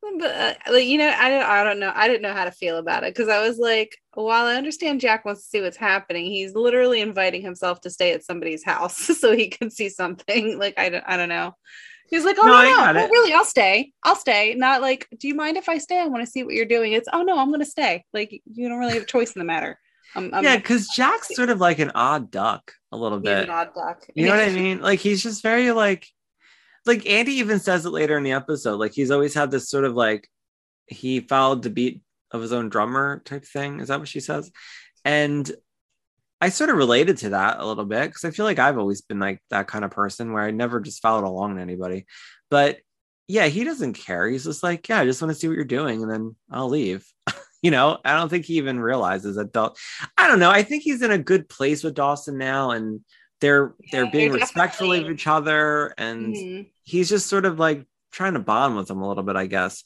but 0.00 0.30
uh, 0.30 0.54
like 0.70 0.86
you 0.86 0.98
know 0.98 1.08
I 1.08 1.30
don't 1.30 1.42
I 1.42 1.64
don't 1.64 1.80
know 1.80 1.92
I 1.94 2.06
didn't 2.06 2.22
know 2.22 2.34
how 2.34 2.44
to 2.44 2.52
feel 2.52 2.76
about 2.76 3.02
it 3.02 3.14
because 3.14 3.28
I 3.28 3.40
was 3.46 3.58
like 3.58 3.96
while 4.14 4.44
I 4.46 4.56
understand 4.56 5.00
Jack 5.00 5.24
wants 5.24 5.42
to 5.42 5.48
see 5.48 5.60
what's 5.62 5.76
happening 5.76 6.26
he's 6.26 6.54
literally 6.54 7.00
inviting 7.00 7.42
himself 7.42 7.80
to 7.80 7.90
stay 7.90 8.12
at 8.12 8.24
somebody's 8.24 8.64
house 8.72 8.96
so 8.96 9.34
he 9.34 9.48
can 9.48 9.70
see 9.70 9.88
something 9.88 10.58
like 10.58 10.78
I 10.78 10.90
don't 10.90 11.04
I 11.06 11.16
don't 11.16 11.28
know. 11.30 11.54
He's 12.10 12.24
like, 12.24 12.36
oh 12.38 12.46
No, 12.46 12.52
no, 12.52 12.56
I 12.58 12.64
no, 12.64 12.76
got 12.76 12.94
no, 12.94 13.04
it. 13.04 13.10
really, 13.10 13.32
I'll 13.32 13.44
stay. 13.44 13.92
I'll 14.02 14.16
stay. 14.16 14.54
Not 14.54 14.80
like, 14.80 15.06
do 15.18 15.28
you 15.28 15.34
mind 15.34 15.56
if 15.56 15.68
I 15.68 15.78
stay? 15.78 16.00
I 16.00 16.06
want 16.06 16.24
to 16.24 16.30
see 16.30 16.42
what 16.42 16.54
you're 16.54 16.64
doing. 16.66 16.92
It's, 16.92 17.08
oh 17.12 17.22
no, 17.22 17.38
I'm 17.38 17.50
gonna 17.50 17.64
stay. 17.64 18.04
Like 18.12 18.30
you 18.52 18.68
don't 18.68 18.78
really 18.78 18.94
have 18.94 19.02
a 19.02 19.06
choice 19.06 19.32
in 19.32 19.38
the 19.40 19.44
matter. 19.44 19.78
I'm, 20.14 20.32
I'm 20.32 20.42
yeah. 20.42 20.58
Cause 20.58 20.88
Jack's 20.88 21.34
sort 21.34 21.50
of 21.50 21.60
like 21.60 21.78
an 21.80 21.92
odd 21.94 22.30
duck 22.30 22.72
a 22.92 22.96
little 22.96 23.18
he's 23.18 23.26
bit. 23.26 23.44
an 23.44 23.50
odd 23.50 23.74
duck. 23.74 24.04
You 24.14 24.26
know 24.26 24.32
what 24.36 24.48
I 24.48 24.52
mean? 24.52 24.80
Like 24.80 25.00
he's 25.00 25.22
just 25.22 25.42
very 25.42 25.70
like 25.72 26.06
like 26.86 27.06
Andie 27.06 27.32
even 27.34 27.58
says 27.60 27.84
it 27.84 27.90
later 27.90 28.16
in 28.16 28.24
the 28.24 28.32
episode. 28.32 28.76
Like 28.80 28.92
he's 28.92 29.10
always 29.10 29.34
had 29.34 29.50
this 29.50 29.68
sort 29.68 29.84
of 29.84 29.94
like 29.94 30.28
he 30.86 31.20
followed 31.20 31.62
the 31.62 31.70
beat 31.70 32.00
of 32.30 32.40
his 32.40 32.52
own 32.52 32.70
drummer 32.70 33.20
type 33.24 33.44
thing. 33.44 33.80
Is 33.80 33.88
that 33.88 33.98
what 33.98 34.08
she 34.08 34.20
says? 34.20 34.50
And 35.04 35.50
I 36.40 36.50
sort 36.50 36.70
of 36.70 36.76
related 36.76 37.18
to 37.18 37.30
that 37.30 37.58
a 37.58 37.66
little 37.66 37.84
bit 37.84 38.06
because 38.08 38.24
I 38.24 38.30
feel 38.30 38.44
like 38.44 38.58
I've 38.58 38.78
always 38.78 39.00
been 39.00 39.18
like 39.18 39.42
that 39.50 39.66
kind 39.66 39.84
of 39.84 39.90
person 39.90 40.32
where 40.32 40.42
I 40.44 40.50
never 40.52 40.80
just 40.80 41.02
followed 41.02 41.24
along 41.24 41.56
to 41.56 41.62
anybody. 41.62 42.06
But 42.50 42.78
yeah, 43.26 43.46
he 43.46 43.64
doesn't 43.64 43.94
care. 43.94 44.28
He's 44.28 44.44
just 44.44 44.62
like, 44.62 44.88
yeah, 44.88 45.00
I 45.00 45.04
just 45.04 45.20
want 45.20 45.32
to 45.34 45.38
see 45.38 45.48
what 45.48 45.56
you're 45.56 45.64
doing 45.64 46.02
and 46.02 46.10
then 46.10 46.36
I'll 46.50 46.68
leave. 46.68 47.04
you 47.62 47.70
know, 47.70 47.98
I 48.04 48.16
don't 48.16 48.28
think 48.28 48.44
he 48.46 48.54
even 48.58 48.78
realizes 48.80 49.36
that. 49.36 49.52
Daw- 49.52 49.74
I 50.16 50.28
don't 50.28 50.38
know. 50.38 50.50
I 50.50 50.62
think 50.62 50.82
he's 50.84 51.02
in 51.02 51.10
a 51.10 51.18
good 51.18 51.48
place 51.48 51.82
with 51.82 51.94
Dawson 51.94 52.38
now 52.38 52.70
and 52.70 53.00
they're 53.40 53.74
they're 53.92 54.10
being 54.10 54.30
they're 54.32 54.40
respectful 54.40 54.92
of 54.92 55.08
each 55.10 55.26
other 55.28 55.94
and 55.98 56.34
Mhm. 56.34 56.70
he's 56.84 57.08
just 57.08 57.26
sort 57.28 57.44
of 57.46 57.58
like 57.58 57.84
trying 58.10 58.32
to 58.34 58.40
bond 58.40 58.76
with 58.76 58.90
him 58.90 59.00
a 59.02 59.06
little 59.08 59.22
bit, 59.22 59.36
I 59.36 59.46
guess. 59.46 59.84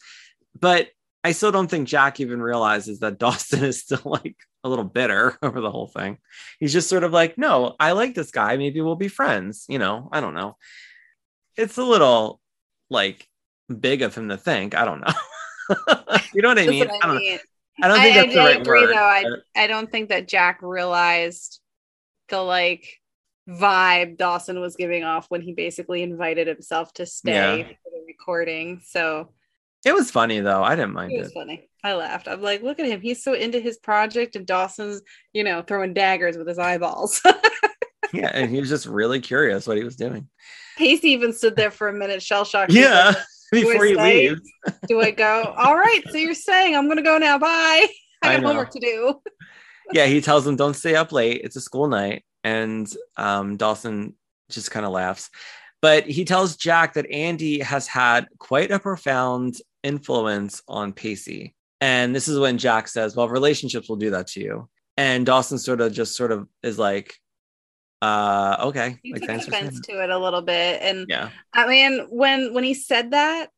But 0.58 0.88
I 1.24 1.32
still 1.32 1.52
don't 1.52 1.68
think 1.68 1.86
Jack 1.88 2.18
even 2.20 2.42
realizes 2.42 3.00
that 3.00 3.18
Dawson 3.18 3.64
is 3.64 3.80
still 3.80 4.00
like 4.04 4.36
a 4.64 4.68
little 4.68 4.84
bitter 4.84 5.36
over 5.42 5.60
the 5.60 5.70
whole 5.70 5.86
thing. 5.88 6.18
He's 6.58 6.72
just 6.72 6.88
sort 6.88 7.04
of 7.04 7.12
like, 7.12 7.38
no, 7.38 7.76
I 7.78 7.92
like 7.92 8.14
this 8.14 8.30
guy. 8.30 8.56
Maybe 8.56 8.80
we'll 8.80 8.96
be 8.96 9.08
friends. 9.08 9.66
You 9.68 9.78
know, 9.78 10.08
I 10.12 10.20
don't 10.20 10.34
know. 10.34 10.56
It's 11.56 11.78
a 11.78 11.84
little 11.84 12.40
like 12.90 13.28
big 13.80 14.02
of 14.02 14.14
him 14.14 14.28
to 14.30 14.36
think. 14.36 14.74
I 14.74 14.84
don't 14.84 15.00
know. 15.00 15.12
you 16.34 16.42
know 16.42 16.48
what 16.48 16.58
I 16.58 16.66
mean? 16.66 16.88
what 16.88 17.04
I 17.04 17.06
don't 17.06 17.14
know. 17.14 17.20
mean. 17.20 17.38
I 17.82 17.88
don't 17.88 18.00
think 18.00 18.16
I- 18.16 18.20
that's 18.22 18.34
the 18.34 18.40
I 18.40 18.44
right 18.46 18.60
agree, 18.60 18.80
word. 18.86 18.94
though. 18.94 18.96
I- 19.56 19.62
I 19.64 19.66
don't 19.66 19.90
think 19.90 20.08
that 20.10 20.28
Jack 20.28 20.58
realized 20.62 21.60
the 22.28 22.40
like 22.40 22.98
vibe 23.48 24.16
Dawson 24.18 24.60
was 24.60 24.76
giving 24.76 25.04
off 25.04 25.26
when 25.28 25.40
he 25.42 25.52
basically 25.52 26.02
invited 26.02 26.46
himself 26.46 26.92
to 26.94 27.06
stay 27.06 27.58
Yeah. 27.58 27.66
for 27.66 27.90
the 27.90 28.04
recording. 28.06 28.80
So 28.84 29.30
it 29.84 29.94
was 29.94 30.10
funny 30.10 30.40
though. 30.40 30.62
I 30.62 30.76
didn't 30.76 30.92
mind 30.94 31.12
it 31.12 31.16
it. 31.16 31.22
was 31.22 31.32
funny. 31.32 31.68
I 31.84 31.94
laughed. 31.94 32.28
I'm 32.28 32.42
like, 32.42 32.62
look 32.62 32.78
at 32.78 32.86
him. 32.86 33.00
He's 33.00 33.24
so 33.24 33.34
into 33.34 33.58
his 33.58 33.78
project, 33.78 34.36
and 34.36 34.46
Dawson's, 34.46 35.02
you 35.32 35.42
know, 35.42 35.62
throwing 35.62 35.94
daggers 35.94 36.36
with 36.36 36.46
his 36.46 36.58
eyeballs. 36.58 37.20
Yeah, 38.12 38.30
and 38.32 38.50
he 38.50 38.60
was 38.60 38.68
just 38.68 38.86
really 38.86 39.20
curious 39.20 39.66
what 39.66 39.78
he 39.78 39.84
was 39.84 39.96
doing. 39.96 40.28
Pacey 40.76 41.08
even 41.08 41.32
stood 41.32 41.56
there 41.56 41.70
for 41.70 41.88
a 41.88 41.92
minute, 41.92 42.22
shell 42.22 42.44
shocked. 42.44 42.72
Yeah, 42.72 43.14
like, 43.14 43.16
before 43.52 43.84
he 43.84 43.94
leaves. 43.94 44.40
Do 44.86 45.00
I 45.00 45.10
go? 45.10 45.54
All 45.56 45.76
right. 45.76 46.02
So 46.10 46.18
you're 46.18 46.34
saying 46.34 46.76
I'm 46.76 46.88
gonna 46.88 47.02
go 47.02 47.18
now. 47.18 47.38
Bye. 47.38 47.46
I 47.48 47.88
I 48.22 48.32
got 48.34 48.42
know. 48.42 48.48
homework 48.48 48.70
to 48.72 48.80
do. 48.80 49.20
yeah, 49.92 50.06
he 50.06 50.20
tells 50.20 50.46
him 50.46 50.56
don't 50.56 50.74
stay 50.74 50.94
up 50.94 51.10
late. 51.10 51.40
It's 51.42 51.56
a 51.56 51.60
school 51.60 51.88
night, 51.88 52.24
and 52.44 52.90
um, 53.16 53.56
Dawson 53.56 54.14
just 54.50 54.70
kind 54.70 54.84
of 54.84 54.92
laughs. 54.92 55.30
But 55.80 56.06
he 56.06 56.24
tells 56.24 56.56
Jack 56.56 56.94
that 56.94 57.10
Andie 57.10 57.60
has 57.60 57.88
had 57.88 58.28
quite 58.38 58.70
a 58.70 58.78
profound 58.78 59.56
influence 59.82 60.62
on 60.68 60.92
Pacey, 60.92 61.54
and 61.80 62.14
this 62.14 62.28
is 62.28 62.38
when 62.38 62.58
Jack 62.58 62.88
says, 62.88 63.16
"Well, 63.16 63.28
relationships 63.28 63.88
will 63.88 63.96
do 63.96 64.10
that 64.10 64.28
to 64.28 64.40
you." 64.40 64.68
And 64.96 65.24
Dawson 65.24 65.58
sort 65.58 65.80
of 65.80 65.92
just 65.92 66.16
sort 66.16 66.32
of 66.32 66.48
is 66.62 66.78
like, 66.78 67.14
"Uh, 68.00 68.56
okay, 68.68 68.98
He 69.02 69.12
like 69.12 69.22
took 69.22 69.28
thanks 69.30 69.44
for 69.46 69.52
saying." 69.52 69.66
offense 69.66 69.86
to 69.86 70.02
it 70.02 70.10
a 70.10 70.18
little 70.18 70.42
bit, 70.42 70.82
and 70.82 71.06
Yeah, 71.08 71.30
I 71.52 71.66
mean, 71.66 72.06
when 72.10 72.52
when 72.52 72.64
he 72.64 72.74
said 72.74 73.12
that, 73.12 73.50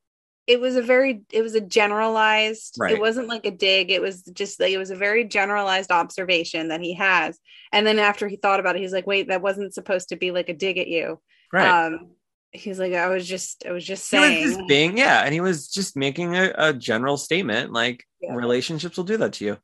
it 0.47 0.61
was 0.61 0.77
a 0.77 0.83
very 0.83 1.23
it 1.33 1.43
was 1.43 1.55
a 1.55 1.61
generalized. 1.61 2.77
Right. 2.79 2.93
It 2.93 3.01
wasn't 3.01 3.29
like 3.29 3.47
a 3.47 3.51
dig. 3.51 3.91
It 3.91 4.03
was 4.03 4.23
just 4.23 4.61
like 4.61 4.73
it 4.73 4.79
was 4.79 4.91
a 4.91 4.97
very 4.97 5.25
generalized 5.25 5.91
observation 5.91 6.69
that 6.69 6.81
he 6.81 6.95
has. 6.95 7.39
And 7.73 7.87
then 7.87 7.99
after 7.99 8.29
he 8.29 8.37
thought 8.37 8.61
about 8.61 8.77
it, 8.77 8.83
he's 8.83 8.93
like, 8.93 9.07
"Wait, 9.07 9.29
that 9.29 9.43
wasn't 9.43 9.75
supposed 9.75 10.11
to 10.11 10.17
be 10.17 10.31
like 10.31 10.49
a 10.49 10.55
dig 10.55 10.79
at 10.79 10.89
you." 10.89 11.21
right. 11.53 11.87
Um, 11.87 12.14
he's 12.55 12.79
like, 12.79 12.95
"I 12.95 13.09
was 13.09 13.27
just 13.29 13.65
I 13.67 13.73
was 13.73 13.85
just 13.85 14.11
he 14.11 14.17
was 14.19 14.27
saying." 14.29 14.47
just 14.57 14.69
being, 14.69 14.97
yeah, 14.97 15.23
and 15.25 15.35
he 15.35 15.41
was 15.41 15.69
just 15.69 15.97
making 15.97 16.37
a, 16.37 16.53
a 16.57 16.73
general 16.73 17.17
statement 17.17 17.73
like 17.73 18.05
Yeah. 18.21 18.35
relationships 18.35 18.97
will 18.97 19.05
do 19.05 19.19
that 19.19 19.35
to 19.35 19.45
you. 19.45 19.57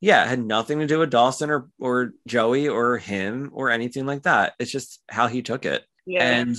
Yeah, 0.00 0.24
it 0.24 0.28
had 0.28 0.44
nothing 0.44 0.78
to 0.80 0.86
do 0.86 0.98
with 0.98 1.10
Dawson 1.10 1.50
or 1.50 1.68
or 1.78 2.12
Joey 2.26 2.68
or 2.68 2.96
him 2.98 3.50
or 3.52 3.70
anything 3.70 4.06
like 4.06 4.22
that. 4.22 4.54
It's 4.58 4.70
just 4.70 5.00
how 5.08 5.26
he 5.28 5.42
took 5.42 5.64
it. 5.64 5.84
yeah. 6.06 6.24
And 6.38 6.56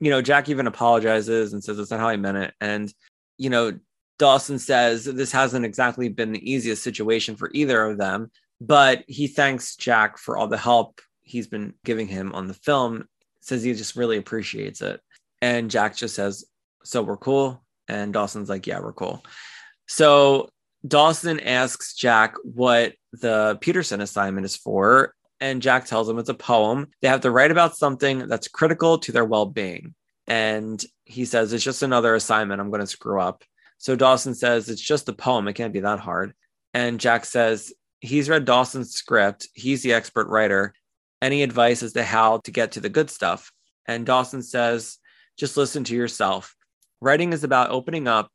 you 0.00 0.10
know, 0.10 0.20
Jack 0.20 0.48
even 0.48 0.66
apologizes 0.66 1.52
and 1.52 1.62
says 1.62 1.78
it's 1.78 1.92
not 1.92 2.00
how 2.00 2.10
he 2.10 2.16
meant 2.16 2.36
it. 2.38 2.54
And 2.60 2.92
you 3.38 3.50
know, 3.50 3.78
Dawson 4.18 4.58
says 4.58 5.04
this 5.04 5.30
hasn't 5.32 5.64
exactly 5.64 6.08
been 6.08 6.32
the 6.32 6.50
easiest 6.52 6.82
situation 6.82 7.36
for 7.36 7.50
either 7.54 7.82
of 7.84 7.98
them, 7.98 8.30
but 8.60 9.04
he 9.06 9.28
thanks 9.28 9.76
Jack 9.76 10.18
for 10.18 10.36
all 10.36 10.48
the 10.48 10.58
help 10.58 11.00
he's 11.22 11.46
been 11.46 11.74
giving 11.84 12.08
him 12.08 12.32
on 12.34 12.48
the 12.48 12.54
film. 12.54 13.06
Says 13.42 13.62
he 13.62 13.72
just 13.74 13.94
really 13.96 14.18
appreciates 14.18 14.82
it. 14.82 15.00
And 15.42 15.70
Jack 15.70 15.96
just 15.96 16.14
says, 16.14 16.46
"So 16.84 17.02
we're 17.02 17.18
cool." 17.18 17.62
And 17.88 18.14
Dawson's 18.14 18.48
like, 18.48 18.66
"Yeah, 18.66 18.80
we're 18.80 18.94
cool." 18.94 19.22
So 19.86 20.48
Dawson 20.86 21.40
asks 21.40 21.94
Jack 21.94 22.36
what 22.42 22.94
the 23.12 23.58
Peterson 23.60 24.00
assignment 24.00 24.46
is 24.46 24.56
for, 24.56 25.14
and 25.42 25.60
Jack 25.60 25.86
tells 25.86 26.08
him 26.08 26.18
it's 26.18 26.28
a 26.28 26.34
poem. 26.34 26.86
They 27.02 27.08
have 27.08 27.22
to 27.22 27.30
write 27.30 27.50
about 27.50 27.76
something 27.76 28.28
that's 28.28 28.48
critical 28.48 28.98
to 28.98 29.12
their 29.12 29.24
well 29.24 29.44
being. 29.44 29.94
And 30.28 30.82
he 31.04 31.24
says, 31.24 31.52
It's 31.52 31.64
just 31.64 31.82
another 31.82 32.14
assignment 32.14 32.60
I'm 32.60 32.70
going 32.70 32.80
to 32.80 32.86
screw 32.86 33.20
up. 33.20 33.42
So 33.78 33.96
Dawson 33.96 34.34
says, 34.34 34.68
It's 34.68 34.80
just 34.80 35.08
a 35.08 35.12
poem. 35.12 35.48
It 35.48 35.54
can't 35.54 35.72
be 35.72 35.80
that 35.80 35.98
hard. 35.98 36.34
And 36.74 37.00
Jack 37.00 37.24
says, 37.24 37.72
He's 38.00 38.28
read 38.28 38.44
Dawson's 38.44 38.92
script. 38.92 39.48
He's 39.52 39.82
the 39.82 39.94
expert 39.94 40.28
writer. 40.28 40.74
Any 41.20 41.42
advice 41.42 41.82
as 41.82 41.92
to 41.94 42.04
how 42.04 42.38
to 42.38 42.50
get 42.50 42.72
to 42.72 42.80
the 42.80 42.88
good 42.88 43.10
stuff? 43.10 43.52
And 43.86 44.06
Dawson 44.06 44.42
says, 44.42 44.98
Just 45.38 45.56
listen 45.56 45.84
to 45.84 45.94
yourself. 45.94 46.54
Writing 47.00 47.32
is 47.32 47.44
about 47.44 47.70
opening 47.70 48.06
up. 48.06 48.30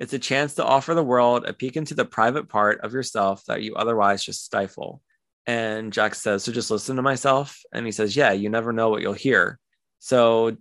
It's 0.00 0.12
a 0.12 0.18
chance 0.18 0.54
to 0.54 0.64
offer 0.64 0.94
the 0.94 1.04
world 1.04 1.44
a 1.46 1.52
peek 1.52 1.76
into 1.76 1.94
the 1.94 2.04
private 2.04 2.48
part 2.48 2.80
of 2.80 2.92
yourself 2.92 3.44
that 3.46 3.62
you 3.62 3.74
otherwise 3.74 4.24
just 4.24 4.44
stifle. 4.44 5.02
And 5.46 5.92
Jack 5.92 6.14
says, 6.14 6.44
So 6.44 6.52
just 6.52 6.70
listen 6.70 6.96
to 6.96 7.02
myself. 7.02 7.60
And 7.72 7.86
he 7.86 7.92
says, 7.92 8.16
Yeah, 8.16 8.32
you 8.32 8.48
never 8.48 8.72
know 8.72 8.90
what 8.90 9.02
you'll 9.02 9.12
hear. 9.12 9.58
So 9.98 10.56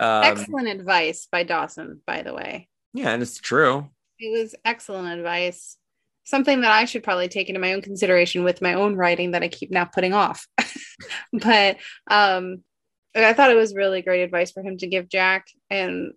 Um, 0.00 0.22
excellent 0.22 0.68
advice 0.68 1.26
by 1.30 1.42
Dawson, 1.42 2.00
by 2.06 2.22
the 2.22 2.32
way. 2.32 2.68
Yeah, 2.94 3.10
and 3.10 3.22
it's 3.22 3.38
true. 3.38 3.88
It 4.18 4.38
was 4.38 4.54
excellent 4.64 5.18
advice. 5.18 5.76
Something 6.24 6.60
that 6.60 6.72
I 6.72 6.84
should 6.84 7.02
probably 7.02 7.28
take 7.28 7.48
into 7.48 7.60
my 7.60 7.72
own 7.72 7.82
consideration 7.82 8.44
with 8.44 8.62
my 8.62 8.74
own 8.74 8.96
writing 8.96 9.32
that 9.32 9.42
I 9.42 9.48
keep 9.48 9.70
now 9.70 9.86
putting 9.86 10.12
off. 10.12 10.46
but 11.32 11.78
um, 12.08 12.62
I 13.14 13.32
thought 13.32 13.50
it 13.50 13.56
was 13.56 13.74
really 13.74 14.02
great 14.02 14.22
advice 14.22 14.52
for 14.52 14.62
him 14.62 14.76
to 14.78 14.86
give 14.86 15.08
Jack, 15.08 15.46
and 15.70 16.12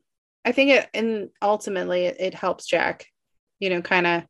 I 0.46 0.52
think 0.52 0.72
it 0.72 0.90
and 0.94 1.30
ultimately 1.42 2.06
it, 2.06 2.18
it 2.20 2.34
helps 2.34 2.66
Jack, 2.66 3.08
you 3.60 3.70
know, 3.70 3.82
kind 3.82 4.08
of 4.08 4.24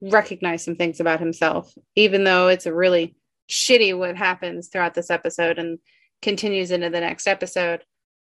recognize 0.00 0.64
some 0.64 0.76
things 0.76 1.00
about 1.00 1.20
himself, 1.20 1.72
even 1.94 2.24
though 2.24 2.48
it's 2.48 2.66
a 2.66 2.74
really 2.74 3.16
shitty 3.48 3.96
what 3.96 4.16
happens 4.16 4.68
throughout 4.68 4.94
this 4.94 5.10
episode 5.10 5.58
and 5.58 5.78
continues 6.22 6.70
into 6.70 6.90
the 6.90 7.00
next 7.00 7.26
episode. 7.26 7.82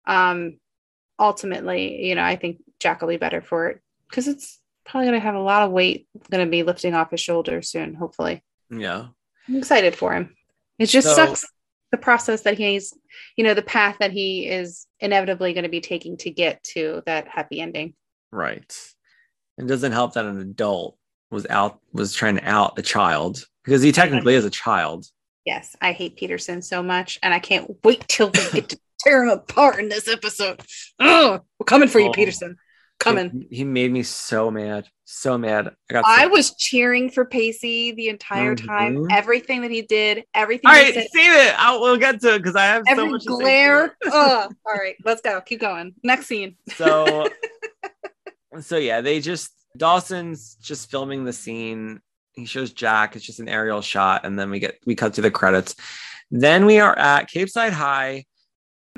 Um, 0.06 0.58
ultimately, 1.18 2.06
you 2.06 2.14
know, 2.14 2.22
I 2.22 2.36
think 2.36 2.58
Jack 2.80 3.00
will 3.00 3.08
be 3.08 3.16
better 3.16 3.42
for 3.42 3.68
it 3.68 3.80
because 4.08 4.28
it's 4.28 4.58
probably 4.86 5.08
going 5.08 5.20
to 5.20 5.24
have 5.26 5.34
a 5.34 5.40
lot 5.40 5.62
of 5.64 5.70
weight 5.72 6.08
going 6.30 6.44
to 6.44 6.50
be 6.50 6.62
lifting 6.62 6.94
off 6.94 7.10
his 7.10 7.20
shoulders 7.20 7.68
soon, 7.70 7.94
hopefully. 7.94 8.42
Yeah. 8.70 9.08
I'm 9.48 9.56
excited 9.56 9.94
for 9.96 10.14
him. 10.14 10.34
It 10.78 10.86
just 10.86 11.08
So- 11.08 11.14
sucks 11.14 11.44
the 11.90 11.98
process 11.98 12.42
that 12.42 12.58
he's, 12.58 12.92
you 13.36 13.44
know, 13.44 13.54
the 13.54 13.62
path 13.62 13.96
that 14.00 14.12
he 14.12 14.46
is 14.46 14.86
inevitably 15.00 15.52
going 15.52 15.64
to 15.64 15.70
be 15.70 15.80
taking 15.80 16.16
to 16.18 16.30
get 16.30 16.62
to 16.64 17.02
that 17.06 17.28
happy 17.28 17.60
ending. 17.60 17.94
Right. 18.30 18.72
It 19.56 19.66
doesn't 19.66 19.92
help 19.92 20.14
that 20.14 20.24
an 20.24 20.38
adult 20.38 20.96
was 21.30 21.46
out 21.50 21.80
was 21.92 22.14
trying 22.14 22.36
to 22.36 22.48
out 22.48 22.78
a 22.78 22.82
child 22.82 23.44
because 23.64 23.82
he 23.82 23.92
technically 23.92 24.34
is 24.34 24.44
a 24.44 24.50
child. 24.50 25.06
Yes, 25.44 25.74
I 25.80 25.92
hate 25.92 26.16
Peterson 26.16 26.60
so 26.62 26.82
much, 26.82 27.18
and 27.22 27.32
I 27.32 27.38
can't 27.38 27.76
wait 27.82 28.06
till 28.06 28.26
we 28.30 28.50
get 28.52 28.68
to 28.70 28.78
tear 29.00 29.24
him 29.24 29.30
apart 29.30 29.78
in 29.78 29.88
this 29.88 30.06
episode. 30.08 30.60
Oh, 30.98 31.40
we're 31.58 31.64
coming 31.64 31.88
for 31.88 32.00
you, 32.00 32.08
Oh. 32.08 32.12
Peterson. 32.12 32.56
Coming. 32.98 33.46
He, 33.50 33.58
he 33.58 33.64
made 33.64 33.92
me 33.92 34.02
so 34.02 34.50
mad. 34.50 34.88
So 35.04 35.38
mad. 35.38 35.68
I 35.90 35.92
got 35.92 36.04
so 36.04 36.10
I 36.10 36.26
was 36.26 36.54
cheering 36.56 37.10
for 37.10 37.24
Pacey 37.24 37.92
the 37.92 38.08
entire 38.08 38.54
time. 38.56 38.96
Mhm. 38.96 39.12
Everything 39.12 39.62
that 39.62 39.70
he 39.70 39.82
did, 39.82 40.24
everything 40.34 40.68
all 40.68 40.74
right, 40.74 40.92
said, 40.92 41.06
save 41.12 41.32
it. 41.32 41.54
I'll, 41.58 41.80
we'll 41.80 41.96
get 41.96 42.20
to 42.22 42.34
it 42.34 42.38
because 42.38 42.56
I 42.56 42.64
have 42.64 42.82
so 42.86 42.92
every 42.92 43.10
much 43.10 43.24
to 43.24 43.36
say. 43.36 43.40
glare. 43.40 43.96
All 44.12 44.50
right, 44.66 44.96
let's 45.04 45.22
go. 45.22 45.40
Keep 45.40 45.60
going. 45.60 45.94
Next 46.02 46.26
scene. 46.26 46.56
So, 46.74 47.28
so 48.60 48.76
yeah, 48.76 49.00
they 49.00 49.20
just 49.20 49.52
Dawson's 49.76 50.56
just 50.56 50.90
filming 50.90 51.24
the 51.24 51.32
scene. 51.32 52.00
He 52.32 52.44
shows 52.46 52.72
Jack. 52.72 53.16
It's 53.16 53.24
just 53.24 53.40
an 53.40 53.48
aerial 53.48 53.80
shot, 53.80 54.26
and 54.26 54.38
then 54.38 54.50
we 54.50 54.58
get 54.58 54.78
we 54.86 54.94
cut 54.94 55.14
to 55.14 55.22
the 55.22 55.30
credits. 55.30 55.76
Then 56.30 56.66
we 56.66 56.80
are 56.80 56.98
at 56.98 57.30
Capeside 57.30 57.72
High. 57.72 58.26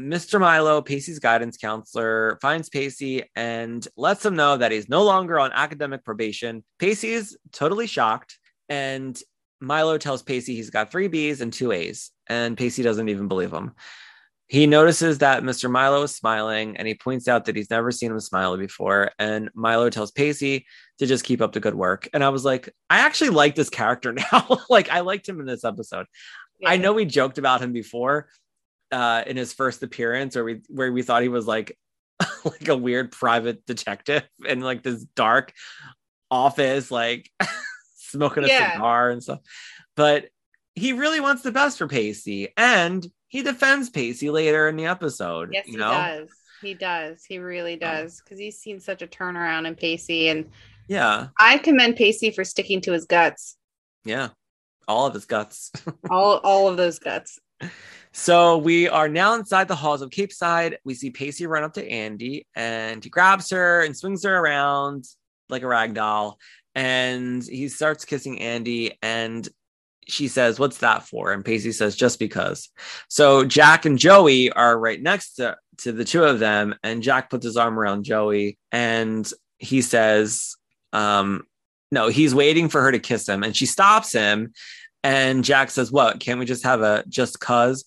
Mr. 0.01 0.41
Milo, 0.41 0.81
Pacey's 0.81 1.19
guidance 1.19 1.57
counselor, 1.57 2.39
finds 2.41 2.69
Pacey 2.69 3.25
and 3.37 3.87
lets 3.97 4.25
him 4.25 4.35
know 4.35 4.57
that 4.57 4.73
he's 4.73 4.89
no 4.89 5.05
longer 5.05 5.39
on 5.39 5.53
academic 5.53 6.05
probation. 6.05 6.65
Pacey 6.79 7.11
is 7.11 7.37
totally 7.53 7.87
shocked, 7.87 8.39
and 8.69 9.21
Milo 9.61 9.99
tells 9.99 10.23
Pacey 10.23 10.55
he's 10.55 10.71
got 10.71 10.91
three 10.91 11.09
B's 11.09 11.41
and 11.41 11.53
two 11.53 11.73
A's, 11.73 12.11
and 12.29 12.57
Pacey 12.57 12.83
doesn't 12.83 13.09
even 13.09 13.29
believe 13.29 13.53
him. 13.53 13.73
He 14.47 14.67
notices 14.67 15.19
that 15.19 15.45
Mr. 15.45 15.71
Milo 15.71 16.03
is 16.03 16.17
smiling 16.17 16.77
and 16.77 16.89
he 16.89 16.95
points 16.95 17.29
out 17.29 17.45
that 17.45 17.55
he's 17.55 17.71
never 17.71 17.93
seen 17.93 18.11
him 18.11 18.19
smile 18.19 18.57
before. 18.57 19.13
And 19.17 19.49
Milo 19.55 19.91
tells 19.91 20.11
Pacey 20.11 20.67
to 20.99 21.07
just 21.07 21.23
keep 21.23 21.41
up 21.41 21.53
the 21.53 21.61
good 21.61 21.77
work. 21.77 22.09
And 22.13 22.25
I 22.25 22.31
was 22.31 22.45
like, 22.45 22.69
I 22.91 22.99
actually 22.99 23.31
like 23.31 23.55
this 23.55 23.71
character 23.71 24.13
now. 24.33 24.59
like, 24.69 24.91
I 24.91 25.01
liked 25.01 25.29
him 25.29 25.39
in 25.39 25.47
this 25.47 25.65
episode. 25.65 26.07
I 26.67 26.79
know 26.79 26.93
we 26.93 27.05
joked 27.05 27.39
about 27.39 27.63
him 27.63 27.73
before 27.73 28.29
uh, 28.93 29.23
in 29.27 29.37
his 29.37 29.53
first 29.53 29.83
appearance, 29.83 30.37
or 30.37 30.45
we 30.45 30.61
where 30.69 30.93
we 30.93 31.03
thought 31.03 31.23
he 31.23 31.29
was 31.29 31.47
like 31.47 31.77
like 32.45 32.69
a 32.69 32.77
weird 32.77 33.13
private 33.13 33.65
detective 33.67 34.29
in 34.47 34.61
like 34.61 34.83
this 34.83 35.05
dark 35.17 35.53
office, 36.31 36.91
like 36.91 37.31
smoking 37.97 38.45
a 38.45 38.49
Yeah. 38.49 38.73
cigar 38.75 39.11
and 39.11 39.23
stuff. 39.23 39.41
But 39.97 40.27
he 40.75 40.93
really 40.93 41.21
wants 41.21 41.43
the 41.43 41.53
best 41.53 41.79
for 41.79 41.89
Pacey, 41.89 42.49
and 42.57 43.07
he 43.29 43.43
defends 43.43 43.91
Pacey 43.91 44.31
later 44.31 44.69
in 44.69 44.77
the 44.77 44.87
episode. 44.87 45.51
Yes, 45.53 45.67
you 45.67 45.73
he 45.75 45.79
does. 45.79 46.29
He 46.63 46.75
does. 46.75 47.25
He 47.25 47.39
really 47.39 47.77
does. 47.77 48.21
Because 48.21 48.39
he's 48.39 48.59
seen 48.59 48.81
such 48.81 49.03
a 49.03 49.07
turnaround 49.07 49.67
in 49.67 49.75
Pacey. 49.75 50.29
And 50.29 50.51
yeah, 50.89 51.29
I 51.39 51.59
commend 51.59 51.97
Pacey 51.97 52.31
for 52.31 52.45
sticking 52.45 52.81
to 52.83 52.93
his 52.93 53.05
guts. 53.07 53.57
yeah, 54.05 54.29
all 54.89 55.07
of 55.07 55.15
his 55.15 55.25
guts. 55.27 55.71
All 56.11 56.39
all 56.39 56.69
of 56.69 56.77
those 56.77 56.99
guts. 56.99 57.39
So 58.13 58.59
we 58.59 58.89
are 58.89 59.09
now 59.09 59.35
inside 59.35 59.69
the 59.69 59.77
halls 59.77 60.03
of 60.03 60.11
Capeside. 60.11 60.79
We 60.85 60.95
see 60.95 61.11
Pacey 61.11 61.47
run 61.47 61.63
up 61.63 61.75
to 61.75 61.89
Andie 61.89 62.47
and 62.57 63.03
he 63.03 63.11
grabs 63.11 63.51
her 63.51 63.83
and 63.83 63.97
swings 63.97 64.25
her 64.25 64.37
around 64.37 65.05
like 65.49 65.63
a 65.63 65.69
rag 65.69 65.95
doll. 65.95 66.39
And 66.75 67.43
he 67.45 67.69
starts 67.69 68.05
kissing 68.05 68.41
Andie 68.41 68.99
and 69.03 69.49
she 70.09 70.27
says, 70.27 70.59
What's 70.59 70.79
that 70.79 71.07
for? 71.07 71.33
And 71.33 71.45
Pacey 71.45 71.73
says, 71.73 71.95
Just 71.95 72.19
because. 72.19 72.69
So 73.09 73.45
Jack 73.45 73.85
and 73.85 73.99
Joey 73.99 74.51
are 74.51 74.79
right 74.79 75.01
next 75.01 75.35
to, 75.35 75.57
to 75.79 75.93
the 75.93 76.05
two 76.05 76.25
of 76.25 76.41
them. 76.41 76.75
And 76.83 77.03
Jack 77.03 77.31
puts 77.31 77.45
his 77.45 77.57
arm 77.57 77.79
around 77.79 78.05
Joey 78.05 78.59
and 78.73 79.31
he 79.59 79.83
says, 79.83 80.57
um, 80.93 81.45
No, 81.93 82.09
he's 82.09 82.35
waiting 82.35 82.69
for 82.69 82.83
her 82.83 82.91
to 82.91 82.99
kiss 82.99 83.29
him. 83.29 83.45
And 83.45 83.57
she 83.57 83.67
stops 83.67 84.13
him. 84.13 84.53
And 85.05 85.45
Jack 85.45 85.71
says, 85.71 85.93
What? 85.93 86.19
Can't 86.19 86.41
we 86.41 86.45
just 86.45 86.65
have 86.65 86.83
a 86.83 87.05
just 87.09 87.39
cuz? 87.39 87.85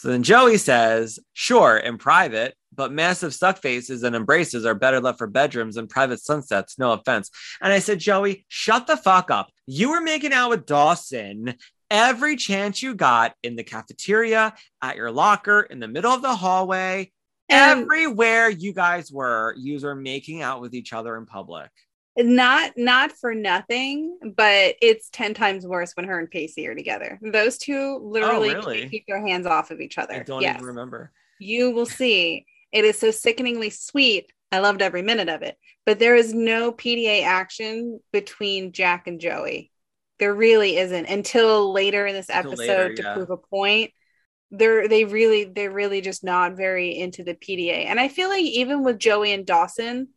So 0.00 0.08
then 0.08 0.22
Joey 0.22 0.56
says, 0.56 1.18
Sure, 1.34 1.76
in 1.76 1.98
private, 1.98 2.54
but 2.74 2.90
massive 2.90 3.34
suck 3.34 3.60
faces 3.60 4.02
and 4.02 4.16
embraces 4.16 4.64
are 4.64 4.74
better 4.74 4.98
left 4.98 5.18
for 5.18 5.26
bedrooms 5.26 5.76
and 5.76 5.90
private 5.90 6.20
sunsets. 6.22 6.78
No 6.78 6.92
offense. 6.92 7.30
And 7.60 7.70
I 7.70 7.80
said, 7.80 7.98
Joey, 7.98 8.46
shut 8.48 8.86
the 8.86 8.96
fuck 8.96 9.30
up. 9.30 9.50
You 9.66 9.90
were 9.90 10.00
making 10.00 10.32
out 10.32 10.48
with 10.48 10.64
Dawson 10.64 11.54
every 11.90 12.36
chance 12.36 12.82
you 12.82 12.94
got 12.94 13.34
in 13.42 13.56
the 13.56 13.62
cafeteria, 13.62 14.54
at 14.80 14.96
your 14.96 15.10
locker, 15.10 15.60
in 15.60 15.80
the 15.80 15.88
middle 15.88 16.12
of 16.12 16.22
the 16.22 16.34
hallway. 16.34 17.12
And- 17.50 17.82
Everywhere 17.82 18.48
you 18.48 18.72
guys 18.72 19.12
were, 19.12 19.54
you 19.58 19.78
were 19.80 19.94
making 19.94 20.40
out 20.40 20.62
with 20.62 20.72
each 20.72 20.94
other 20.94 21.14
in 21.18 21.26
public. 21.26 21.68
Not 22.16 22.72
not 22.76 23.12
for 23.12 23.34
nothing, 23.34 24.18
but 24.36 24.74
it's 24.82 25.08
ten 25.10 25.32
times 25.32 25.66
worse 25.66 25.92
when 25.94 26.06
her 26.06 26.18
and 26.18 26.30
Pacey 26.30 26.66
are 26.66 26.74
together. 26.74 27.18
Those 27.22 27.56
two 27.56 27.98
literally 28.02 28.50
Oh, 28.50 28.54
really? 28.54 28.88
keep 28.88 29.04
their 29.06 29.24
hands 29.24 29.46
off 29.46 29.70
of 29.70 29.80
each 29.80 29.96
other. 29.96 30.14
I 30.14 30.22
don't 30.24 30.42
yes. 30.42 30.56
even 30.56 30.66
remember. 30.66 31.12
you 31.38 31.70
will 31.70 31.86
see 31.86 32.46
it 32.72 32.84
is 32.84 32.98
so 32.98 33.10
sickeningly 33.10 33.70
sweet. 33.70 34.32
I 34.52 34.58
loved 34.58 34.82
every 34.82 35.02
minute 35.02 35.28
of 35.28 35.42
it. 35.42 35.56
But 35.86 35.98
there 35.98 36.16
is 36.16 36.34
no 36.34 36.72
PDA 36.72 37.22
action 37.24 38.00
between 38.12 38.72
Jack 38.72 39.06
and 39.06 39.20
Joey. 39.20 39.70
There 40.18 40.34
really 40.34 40.76
isn't 40.76 41.06
until 41.06 41.72
later 41.72 42.06
in 42.06 42.14
this 42.14 42.28
episode 42.30 42.58
later, 42.58 42.94
to 42.96 43.02
yeah. 43.02 43.14
prove 43.14 43.30
a 43.30 43.36
point. 43.36 43.92
They're 44.50 44.88
they 44.88 45.04
really 45.04 45.44
they're 45.44 45.70
really 45.70 46.00
just 46.00 46.24
not 46.24 46.56
very 46.56 46.98
into 46.98 47.22
the 47.24 47.34
PDA. 47.34 47.86
And 47.86 47.98
I 48.00 48.08
feel 48.08 48.28
like 48.28 48.44
even 48.44 48.82
with 48.84 48.98
Joey 48.98 49.32
and 49.32 49.46
Dawson, 49.46 50.08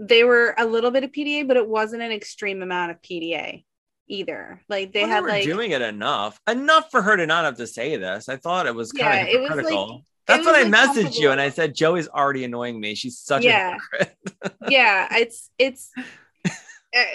they 0.00 0.24
were 0.24 0.54
a 0.58 0.64
little 0.66 0.90
bit 0.90 1.04
of 1.04 1.12
PDA, 1.12 1.46
but 1.46 1.56
it 1.56 1.68
wasn't 1.68 2.02
an 2.02 2.10
extreme 2.10 2.62
amount 2.62 2.90
of 2.90 3.00
PDA 3.02 3.64
either. 4.08 4.60
Like 4.68 4.92
they 4.92 5.02
Well, 5.02 5.10
had 5.10 5.22
were 5.22 5.28
like 5.28 5.44
doing 5.44 5.70
it 5.70 5.82
enough, 5.82 6.40
enough 6.48 6.90
for 6.90 7.02
her 7.02 7.16
to 7.16 7.26
not 7.26 7.44
have 7.44 7.58
to 7.58 7.66
say 7.66 7.96
this. 7.96 8.28
I 8.28 8.36
thought 8.36 8.66
it 8.66 8.74
was 8.74 8.90
kind 8.92 9.14
Yeah, 9.14 9.22
of 9.22 9.28
it 9.28 9.40
was, 9.40 9.50
like- 9.50 9.58
hypocritical. 9.58 9.96
it 9.98 10.04
That's 10.26 10.46
what 10.46 10.54
I 10.56 10.64
was, 10.64 10.72
like, 10.72 10.90
messaged 11.12 11.18
you, 11.20 11.30
and 11.30 11.40
I 11.40 11.50
said 11.50 11.74
Joey's 11.74 12.08
already 12.08 12.44
annoying 12.44 12.80
me. 12.80 12.94
She's 12.94 13.18
such 13.18 13.44
Yeah. 13.44 13.76
a 13.76 14.04
hypocrite. 14.04 14.16
yeah 14.70 15.08
it's 15.16 15.50
it's 15.58 15.90
uh, 16.46 16.50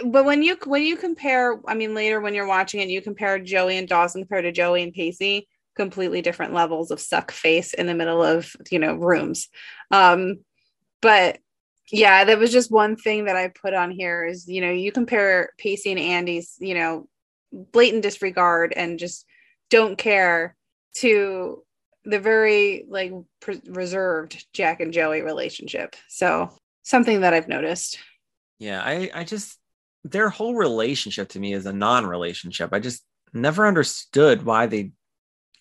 but 0.05 0.25
when 0.25 0.43
you 0.43 0.57
when 0.65 0.83
you 0.83 0.95
compare 0.97 1.59
i 1.67 1.73
mean 1.73 1.93
later 1.95 2.19
when 2.19 2.33
you're 2.35 2.47
watching 2.47 2.81
it 2.81 2.89
you 2.89 3.01
compare 3.01 3.39
joey 3.39 3.77
and 3.77 3.87
dawson 3.87 4.21
compared 4.21 4.43
to 4.43 4.51
joey 4.51 4.83
and 4.83 4.93
pacey 4.93 5.47
completely 5.75 6.21
different 6.21 6.53
levels 6.53 6.91
of 6.91 6.99
suck 6.99 7.31
face 7.31 7.73
in 7.73 7.85
the 7.87 7.93
middle 7.93 8.23
of 8.23 8.51
you 8.71 8.79
know 8.79 8.95
rooms 8.95 9.47
um 9.91 10.37
but 11.01 11.37
yeah 11.91 12.23
that 12.23 12.39
was 12.39 12.51
just 12.51 12.71
one 12.71 12.95
thing 12.95 13.25
that 13.25 13.35
i 13.35 13.47
put 13.47 13.73
on 13.73 13.91
here 13.91 14.25
is 14.25 14.47
you 14.47 14.61
know 14.61 14.71
you 14.71 14.91
compare 14.91 15.49
pacey 15.57 15.91
and 15.91 15.99
andie's 15.99 16.55
you 16.59 16.73
know 16.73 17.07
blatant 17.51 18.03
disregard 18.03 18.73
and 18.75 18.99
just 18.99 19.25
don't 19.69 19.97
care 19.97 20.55
to 20.93 21.63
the 22.03 22.19
very 22.19 22.85
like 22.89 23.11
pre- 23.39 23.61
reserved 23.67 24.45
jack 24.53 24.79
and 24.79 24.93
joey 24.93 25.21
relationship 25.21 25.95
so 26.07 26.49
something 26.83 27.21
that 27.21 27.33
i've 27.33 27.47
noticed 27.47 27.97
Yeah, 28.59 28.81
I, 28.81 29.11
I 29.13 29.23
just 29.23 29.59
their 30.03 30.29
whole 30.29 30.55
relationship 30.55 31.29
to 31.29 31.39
me 31.39 31.53
is 31.53 31.65
a 31.65 31.73
non-relationship. 31.73 32.69
I 32.71 32.79
just 32.79 33.03
never 33.33 33.67
understood 33.67 34.45
why 34.45 34.67
they 34.67 34.91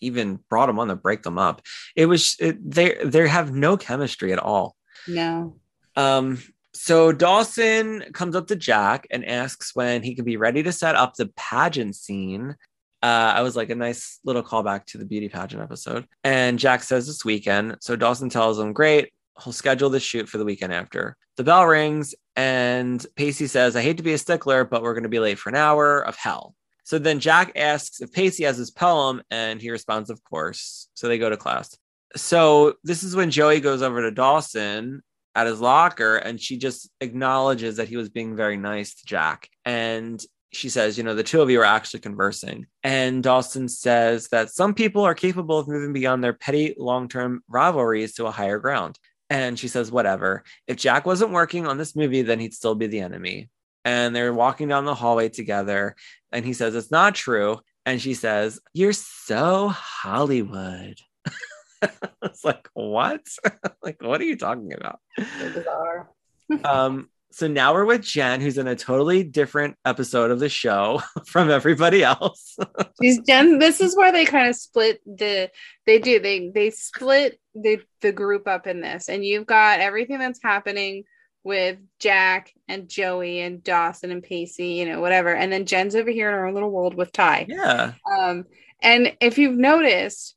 even 0.01 0.39
brought 0.51 0.67
them 0.67 0.79
on 0.79 0.89
to 0.89 0.97
break 0.97 1.23
them 1.23 1.39
up. 1.39 1.63
It 1.97 2.07
was 2.07 2.37
it, 2.39 2.59
they 2.63 2.95
they 3.03 3.27
have 3.27 3.53
no 3.53 3.77
chemistry 3.77 4.33
at 4.33 4.39
all. 4.39 4.77
no 5.09 5.57
Um, 5.97 6.43
so 6.73 7.13
Dawson 7.13 8.05
comes 8.13 8.35
up 8.35 8.49
to 8.49 8.57
Jack 8.57 9.07
and 9.11 9.25
asks 9.25 9.75
when 9.75 10.03
he 10.03 10.15
can 10.15 10.25
be 10.25 10.37
ready 10.37 10.63
to 10.63 10.73
set 10.73 10.97
up 10.97 11.15
the 11.15 11.27
pageant 11.37 11.95
scene. 11.95 12.57
Uh, 13.03 13.33
I 13.37 13.43
was 13.43 13.55
like 13.55 13.71
a 13.71 13.75
nice 13.75 14.19
little 14.25 14.43
callback 14.43 14.87
to 14.87 14.99
the 14.99 15.05
beauty 15.05 15.29
pageant 15.29 15.63
episode. 15.63 16.07
And 16.25 16.59
Jack 16.59 16.83
says 16.83 17.07
this 17.07 17.25
weekend. 17.25 17.77
So 17.81 17.97
Dawson 17.97 18.29
tells 18.29 18.59
him, 18.59 18.73
Great, 18.73 19.13
he'll 19.43 19.53
schedule 19.53 19.91
the 19.91 20.01
shoot 20.01 20.29
for 20.29 20.39
the 20.39 20.45
weekend 20.45 20.73
after. 20.73 21.17
The 21.37 21.45
bell 21.45 21.67
rings 21.67 22.15
and 22.35 23.05
Pacey 23.15 23.47
says, 23.47 23.77
I 23.77 23.83
hate 23.83 23.99
to 23.99 24.03
be 24.03 24.15
a 24.15 24.19
stickler, 24.19 24.65
but 24.65 24.83
we're 24.83 24.95
going 24.95 25.05
to 25.05 25.09
be 25.09 25.21
late 25.21 25.39
for 25.39 25.51
an 25.51 25.57
hour 25.57 26.01
of 26.01 26.17
hell. 26.17 26.55
So 26.85 26.99
then 26.99 27.21
Jack 27.21 27.53
asks 27.57 28.01
if 28.01 28.13
Pacey 28.13 28.45
has 28.45 28.59
his 28.59 28.71
poem, 28.71 29.23
and 29.31 29.61
he 29.61 29.71
responds, 29.71 30.11
Of 30.11 30.23
course. 30.25 30.89
So 30.95 31.09
they 31.09 31.19
go 31.19 31.31
to 31.31 31.37
class. 31.37 31.77
So 32.17 32.75
this 32.85 33.03
is 33.03 33.17
when 33.17 33.31
Joey 33.31 33.61
goes 33.61 33.83
over 33.83 34.03
to 34.03 34.11
Dawson 34.11 35.03
at 35.35 35.47
his 35.47 35.61
locker 35.61 36.17
and 36.17 36.41
she 36.41 36.57
just 36.57 36.91
acknowledges 37.01 37.77
that 37.77 37.89
he 37.89 37.97
was 37.97 38.09
being 38.09 38.37
very 38.37 38.57
nice 38.57 38.95
to 38.95 39.07
Jack. 39.07 39.49
And 39.65 40.25
she 40.53 40.69
says, 40.69 40.97
You 40.97 41.05
know, 41.05 41.15
the 41.15 41.23
two 41.23 41.41
of 41.43 41.51
you 41.51 41.61
are 41.61 41.65
actually 41.65 42.01
conversing. 42.01 42.67
And 42.83 43.23
Dawson 43.23 43.69
says 43.69 44.29
that 44.29 44.51
some 44.51 44.75
people 44.75 45.03
are 45.03 45.15
capable 45.15 45.59
of 45.59 45.69
moving 45.69 45.93
beyond 45.93 46.23
their 46.23 46.33
petty 46.33 46.75
long 46.79 47.09
term 47.09 47.43
rivalries 47.49 48.15
to 48.15 48.27
a 48.27 48.31
higher 48.31 48.59
ground. 48.59 48.99
And 49.31 49.59
she 49.59 49.69
says, 49.69 49.91
Whatever. 49.91 50.45
If 50.67 50.77
Jack 50.77 51.07
wasn't 51.07 51.33
working 51.33 51.67
on 51.67 51.79
this 51.79 51.97
movie, 51.97 52.23
then 52.23 52.39
he'd 52.39 52.55
still 52.55 52.75
be 52.75 52.87
the 52.87 53.01
enemy. 53.01 53.51
And 53.85 54.15
they're 54.15 54.33
walking 54.33 54.69
down 54.69 54.85
the 54.85 54.95
hallway 54.95 55.29
together. 55.29 55.97
And 56.33 56.45
he 56.45 56.53
says, 56.53 56.75
It's 56.75 56.91
not 56.91 57.15
true. 57.15 57.61
And 57.87 58.01
she 58.01 58.15
says, 58.15 58.61
You're 58.73 58.93
so 58.93 59.69
Hollywood. 59.69 60.99
it's 62.23 62.45
like, 62.45 62.69
What? 62.75 63.23
like, 63.83 64.03
what 64.03 64.21
are 64.21 64.25
you 64.25 64.37
talking 64.37 64.73
about? 64.73 65.01
Bizarre. 65.17 66.11
um, 66.65 67.09
so 67.31 67.49
now 67.49 67.75
we're 67.75 67.85
with 67.85 68.03
Jen, 68.03 68.41
who's 68.41 68.59
in 68.59 68.69
a 68.69 68.77
totally 68.77 69.25
different 69.25 69.77
episode 69.85 70.31
of 70.31 70.39
the 70.39 70.49
show 70.49 71.03
from 71.27 71.51
everybody 71.51 72.05
else. 72.05 72.57
She's 73.03 73.19
Jen. 73.27 73.59
This 73.59 73.81
is 73.81 73.97
where 73.97 74.13
they 74.13 74.25
kind 74.25 74.49
of 74.49 74.55
split 74.55 75.01
the. 75.05 75.51
They 75.85 75.99
do. 75.99 76.21
They 76.21 76.51
they 76.55 76.71
split 76.71 77.41
the 77.57 77.81
the 78.03 78.13
group 78.13 78.47
up 78.47 78.69
in 78.69 78.81
this, 78.81 79.09
and 79.09 79.25
you've 79.25 79.47
got 79.47 79.81
everything 79.81 80.21
that's 80.21 80.41
happening 80.41 81.05
with 81.43 81.79
Jack 81.99 82.53
and 82.69 82.89
Joey 82.89 83.41
and 83.41 83.63
Dawson 83.63 84.11
and 84.11 84.23
Pacey, 84.23 84.69
you 84.69 84.87
know, 84.87 85.01
whatever, 85.01 85.35
and 85.35 85.53
then 85.53 85.67
Jen's 85.67 85.95
over 85.95 86.11
here 86.11 86.29
in 86.29 86.35
her 86.35 86.47
own 86.47 86.55
little 86.55 86.71
world 86.71 86.95
with 86.95 87.13
Ty. 87.13 87.47
yeah. 87.49 87.93
Um, 88.11 88.45
and 88.81 89.17
if 89.21 89.39
you've 89.39 89.57
noticed, 89.57 90.37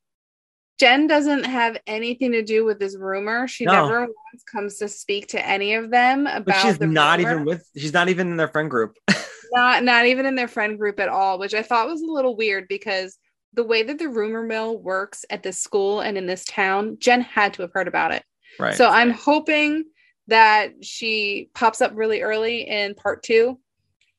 Jen 0.80 1.08
doesn't 1.08 1.44
have 1.46 1.78
anything 1.88 2.32
to 2.34 2.44
do 2.44 2.64
with 2.66 2.80
this 2.80 2.96
rumor. 2.96 3.48
She 3.48 3.66
No. 3.66 3.72
never 3.88 4.02
once 4.02 4.44
comes 4.52 4.78
to 4.78 4.88
speak 4.88 5.28
to 5.30 5.46
any 5.46 5.74
of 5.74 5.90
them 5.90 6.28
about. 6.28 6.46
But 6.46 6.56
she's 6.62 6.78
the 6.78 6.88
not 6.88 7.20
rumor. 7.20 7.32
even 7.32 7.46
with 7.46 7.68
she's 7.76 7.94
not 7.94 8.10
even 8.10 8.30
in 8.30 8.38
their 8.38 8.48
friend 8.48 8.70
group. 8.70 8.96
not 9.52 9.84
not 9.84 10.06
even 10.06 10.26
in 10.26 10.36
their 10.36 10.48
friend 10.48 10.78
group 10.78 11.00
at 11.00 11.10
all, 11.10 11.40
which 11.40 11.54
I 11.54 11.64
thought 11.64 11.88
was 11.88 12.02
a 12.02 12.06
little 12.06 12.36
weird 12.36 12.68
because 12.68 13.18
the 13.54 13.64
way 13.64 13.82
that 13.82 13.98
the 13.98 14.10
rumor 14.10 14.44
mill 14.44 14.78
works 14.78 15.26
at 15.32 15.42
this 15.42 15.60
school 15.60 16.02
and 16.02 16.18
in 16.18 16.28
this 16.28 16.46
town, 16.46 16.98
Jen 17.00 17.22
had 17.22 17.54
to 17.56 17.64
have 17.64 17.72
heard 17.74 17.88
about 17.88 18.12
it. 18.14 18.24
right. 18.60 18.76
So 18.76 18.88
I'm 18.90 19.10
hoping 19.12 19.86
that 20.28 20.84
she 20.84 21.50
pops 21.56 21.82
up 21.82 21.92
really 21.96 22.22
early 22.22 22.68
in 22.68 22.94
part 22.94 23.24
two 23.24 23.58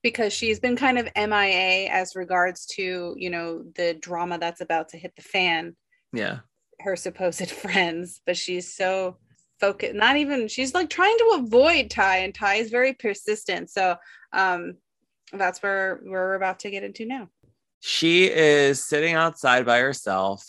because 0.03 0.33
she's 0.33 0.59
been 0.59 0.75
kind 0.77 0.99
of 0.99 1.07
MIA 1.15 1.89
as 1.91 2.17
regards 2.17 2.67
to, 2.67 3.15
you 3.17 3.31
know, 3.31 3.63
the 3.77 3.95
drama 3.95 4.39
that's 4.39 4.61
about 4.61 4.89
to 4.89 4.97
hit 4.97 5.15
the 5.17 5.23
fan, 5.23 5.77
yeah. 6.13 6.39
Her 6.81 6.97
supposed 6.97 7.51
friends, 7.63 8.21
but 8.27 8.37
she's 8.37 8.75
so 8.75 9.17
focused, 9.61 9.95
not 9.95 10.17
even 10.17 10.49
she's 10.49 10.75
like 10.75 10.89
trying 10.91 11.17
to 11.19 11.41
avoid 11.43 11.91
Ty, 11.91 12.19
and 12.19 12.35
Ty 12.35 12.57
is 12.57 12.71
very 12.71 12.95
persistent. 12.95 13.71
So 13.71 13.97
um 14.33 14.75
that's 15.33 15.63
where 15.63 16.01
we're 16.05 16.35
about 16.35 16.61
to 16.61 16.71
get 16.71 16.85
into 16.85 17.05
now. 17.05 17.29
She 17.81 18.25
is 18.31 18.85
sitting 18.85 19.15
outside 19.15 19.67
by 19.67 19.79
herself 19.81 20.45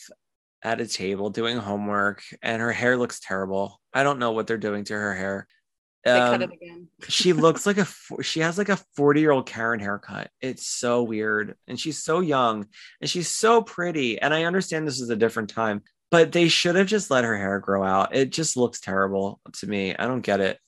at 0.64 0.82
a 0.82 0.88
table 0.88 1.30
doing 1.30 1.58
homework 1.58 2.22
and 2.42 2.62
her 2.62 2.72
hair 2.72 2.98
looks 2.98 3.20
terrible. 3.20 3.80
I 3.94 4.04
don't 4.04 4.20
know 4.20 4.32
what 4.32 4.48
they're 4.48 4.58
doing 4.58 4.84
to 4.86 4.94
her 4.94 5.16
hair. 5.16 5.48
They 6.06 6.12
cut 6.12 6.36
Um, 6.36 6.42
it 6.44 6.52
again. 6.54 6.88
she 7.10 7.34
looks 7.34 7.66
like 7.66 7.78
a 7.78 7.88
she 8.22 8.40
has 8.40 8.58
like 8.58 8.70
a 8.70 8.80
40 8.96 9.20
year 9.20 9.32
old 9.32 9.46
Karen 9.46 9.80
haircut. 9.80 10.30
It's 10.42 10.66
so 10.66 11.04
weird. 11.04 11.56
And 11.68 11.80
she's 11.80 12.02
so 12.04 12.20
young 12.22 12.68
and 13.02 13.10
she's 13.10 13.30
so 13.30 13.62
pretty. 13.62 14.20
And 14.22 14.34
I 14.34 14.46
understand 14.46 14.88
this 14.88 15.02
is 15.02 15.10
a 15.10 15.16
different 15.16 15.50
time, 15.50 15.82
but 16.12 16.32
they 16.32 16.48
should 16.48 16.76
have 16.76 16.88
just 16.88 17.12
let 17.12 17.24
her 17.24 17.38
hair 17.38 17.60
grow 17.60 17.84
out. 17.84 18.16
It 18.16 18.32
just 18.32 18.58
looks 18.58 18.80
terrible 18.80 19.40
to 19.60 19.68
me. 19.68 19.96
I 19.96 20.08
don't 20.08 20.22
get 20.22 20.40
it. 20.40 20.60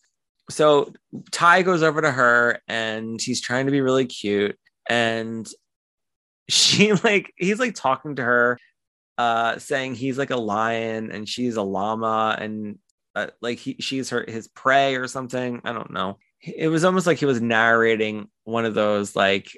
So 0.49 0.93
Ty 1.31 1.63
goes 1.63 1.83
over 1.83 2.01
to 2.01 2.11
her 2.11 2.61
and 2.67 3.19
he's 3.21 3.41
trying 3.41 3.65
to 3.65 3.71
be 3.71 3.81
really 3.81 4.05
cute. 4.05 4.57
And 4.89 5.47
she 6.49 6.93
like 6.93 7.33
he's 7.37 7.59
like 7.59 7.75
talking 7.75 8.15
to 8.17 8.23
her, 8.23 8.59
uh, 9.17 9.57
saying 9.57 9.95
he's 9.95 10.17
like 10.17 10.31
a 10.31 10.37
lion 10.37 11.11
and 11.11 11.27
she's 11.27 11.55
a 11.55 11.61
llama 11.61 12.35
and 12.39 12.77
uh, 13.15 13.27
like 13.41 13.59
he 13.59 13.77
she's 13.79 14.09
her 14.09 14.25
his 14.27 14.47
prey 14.47 14.95
or 14.95 15.07
something. 15.07 15.61
I 15.63 15.73
don't 15.73 15.91
know. 15.91 16.17
It 16.41 16.69
was 16.69 16.83
almost 16.83 17.07
like 17.07 17.19
he 17.19 17.25
was 17.25 17.41
narrating 17.41 18.29
one 18.43 18.65
of 18.65 18.73
those 18.73 19.15
like 19.15 19.57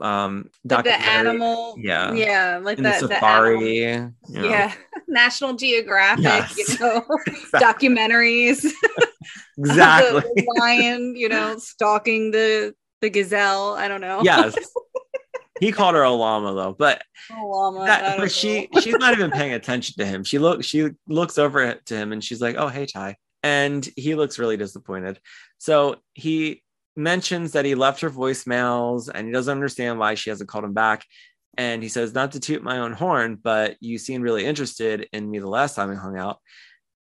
um 0.00 0.50
Like 0.64 0.84
the 0.84 0.94
animal, 1.00 1.76
yeah. 1.78 2.12
yeah, 2.12 2.60
like 2.62 2.76
the 2.78 2.82
that 2.84 3.00
the 3.02 3.08
safari. 3.08 3.84
animal- 3.84 4.12
you 4.28 4.40
know. 4.42 4.48
yeah, 4.48 4.72
National 5.08 5.54
Geographic, 5.54 6.24
Yes. 6.24 6.56
you 6.58 6.78
know, 6.80 7.04
documentaries. 7.54 8.64
exactly. 9.58 10.20
the, 10.20 10.32
the 10.36 10.56
lion, 10.60 11.14
you 11.16 11.28
know, 11.28 11.58
stalking 11.58 12.30
the 12.30 12.74
the 13.00 13.10
gazelle. 13.10 13.74
I 13.74 13.88
don't 13.88 14.00
know. 14.00 14.20
yes. 14.22 14.54
He 15.60 15.72
called 15.72 15.94
her 15.94 16.02
a 16.02 16.10
llama 16.10 16.52
though, 16.54 16.74
but 16.78 17.02
Oh, 17.32 17.46
llama, 17.46 17.86
that, 17.86 18.18
but 18.18 18.30
she 18.30 18.68
she's 18.82 18.94
not 18.98 19.14
even 19.14 19.30
paying 19.30 19.54
attention 19.54 19.94
to 19.98 20.04
him. 20.04 20.22
She 20.22 20.38
look 20.38 20.62
she 20.62 20.90
looks 21.08 21.38
over 21.38 21.74
to 21.74 21.96
him 21.96 22.12
and 22.12 22.22
she's 22.22 22.42
like, 22.42 22.56
"Oh, 22.58 22.68
hey 22.68 22.84
Ty," 22.84 23.16
and 23.42 23.86
he 23.96 24.14
looks 24.14 24.38
really 24.38 24.58
disappointed. 24.58 25.18
So 25.58 25.96
he 26.12 26.62
mentions 26.96 27.52
that 27.52 27.64
he 27.64 27.74
left 27.74 28.00
her 28.00 28.10
voicemails 28.10 29.10
and 29.12 29.26
he 29.26 29.32
doesn't 29.32 29.52
understand 29.52 29.98
why 29.98 30.14
she 30.14 30.30
hasn't 30.30 30.48
called 30.48 30.64
him 30.64 30.72
back. 30.72 31.04
And 31.58 31.82
he 31.82 31.88
says, 31.88 32.14
"Not 32.14 32.32
to 32.32 32.40
toot 32.40 32.62
my 32.62 32.78
own 32.78 32.92
horn, 32.92 33.36
but 33.36 33.76
you 33.80 33.98
seemed 33.98 34.24
really 34.24 34.44
interested 34.44 35.08
in 35.12 35.30
me 35.30 35.38
the 35.38 35.48
last 35.48 35.74
time 35.74 35.88
we 35.88 35.96
hung 35.96 36.18
out." 36.18 36.38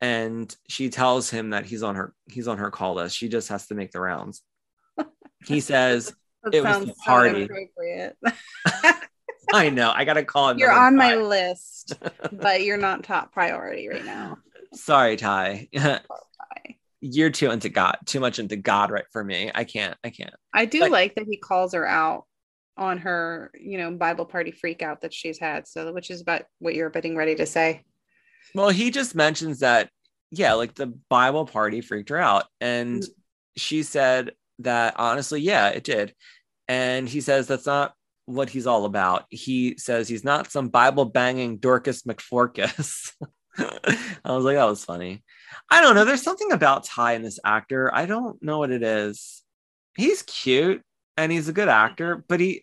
And 0.01 0.55
she 0.69 0.91
tells 0.91 1.31
him 1.31 1.51
that 1.51 1.65
he's 1.65 1.83
on 1.83 1.97
her 1.97 2.15
he's 2.27 2.47
on 2.49 2.59
her 2.59 2.71
call 2.71 2.95
list. 2.95 3.17
She 3.17 3.29
just 3.29 3.49
has 3.49 3.67
to 3.69 3.75
make 3.75 3.91
the 3.93 4.01
rounds. 4.01 4.43
He 5.47 5.61
says, 5.61 6.15
it 6.53 6.65
was 6.65 6.87
the 6.87 6.95
party. 7.05 7.43
inappropriate. 7.43 8.17
"I 9.53 9.69
know, 9.71 9.93
I 9.95 10.05
gotta 10.05 10.25
call 10.25 10.51
him." 10.51 10.59
You're 10.59 10.73
on 10.73 10.97
my 10.97 11.17
list, 11.17 11.95
but 12.33 12.63
you're 12.63 12.79
not 12.79 13.05
top 13.05 13.33
priority 13.33 13.89
right 13.89 14.05
now. 14.05 14.39
Sorry, 14.73 15.17
Ty. 15.17 15.69
You're 17.07 17.29
too 17.29 17.51
into 17.51 17.69
God, 17.69 17.99
too 18.07 18.19
much 18.19 18.39
into 18.39 18.57
God, 18.57 18.91
right? 18.91 19.05
For 19.13 19.23
me, 19.23 19.51
I 19.55 19.65
can't. 19.65 19.95
I 20.03 20.09
can't. 20.09 20.33
I 20.55 20.65
do 20.65 20.81
But- 20.81 20.91
like 20.91 21.15
that 21.17 21.27
he 21.29 21.37
calls 21.37 21.75
her 21.75 21.87
out 21.87 22.25
on 22.79 22.97
her, 22.99 23.51
you 23.61 23.77
know, 23.77 23.91
Bible 23.93 24.25
party 24.25 24.51
freak 24.51 24.81
out 24.81 25.03
that 25.03 25.13
she's 25.13 25.39
had. 25.39 25.69
So, 25.69 25.93
which 25.93 26.11
is 26.11 26.23
about 26.23 26.43
what 26.61 26.75
you're 26.75 26.89
getting 26.89 27.15
ready 27.15 27.35
to 27.35 27.45
say. 27.47 27.83
Well, 28.55 28.71
he 28.71 28.91
just 28.91 29.15
mentions 29.15 29.61
that, 29.61 29.91
yeah, 30.31 30.55
like 30.55 30.75
the 30.75 30.87
Bible 31.11 31.45
party 31.45 31.83
freaked 31.83 32.09
her 32.09 32.17
out. 32.17 32.47
And 32.61 33.03
Mm. 33.03 33.09
she 33.57 33.83
said 33.83 34.33
that 34.61 34.95
honestly, 34.97 35.41
yeah, 35.43 35.69
it 35.69 35.85
did. 35.85 36.15
And 36.69 37.07
he 37.09 37.21
says 37.21 37.47
that's 37.47 37.67
not 37.67 37.93
what 38.25 38.49
he's 38.49 38.67
all 38.67 38.87
about. 38.87 39.27
He 39.29 39.77
says 39.77 40.09
he's 40.09 40.25
not 40.25 40.51
some 40.51 40.69
Bible 40.69 41.05
banging 41.05 41.59
Dorcas 41.59 42.03
McForcus. 42.05 43.13
I 44.25 44.33
was 44.33 44.45
like, 44.45 44.57
that 44.57 44.65
was 44.65 44.85
funny. 44.85 45.23
I 45.71 45.81
don't 45.81 45.95
know. 45.95 46.05
There's 46.05 46.23
something 46.23 46.53
about 46.53 46.85
Ty 46.85 47.15
in 47.15 47.23
this 47.23 47.39
actor. 47.45 47.95
I 47.95 48.07
don't 48.07 48.43
know 48.43 48.59
what 48.59 48.71
it 48.71 48.83
is. 48.83 49.43
He's 49.97 50.23
cute 50.23 50.83
and 51.17 51.31
he's 51.31 51.49
a 51.49 51.53
good 51.53 51.69
actor, 51.69 52.25
but 52.29 52.41
he, 52.41 52.63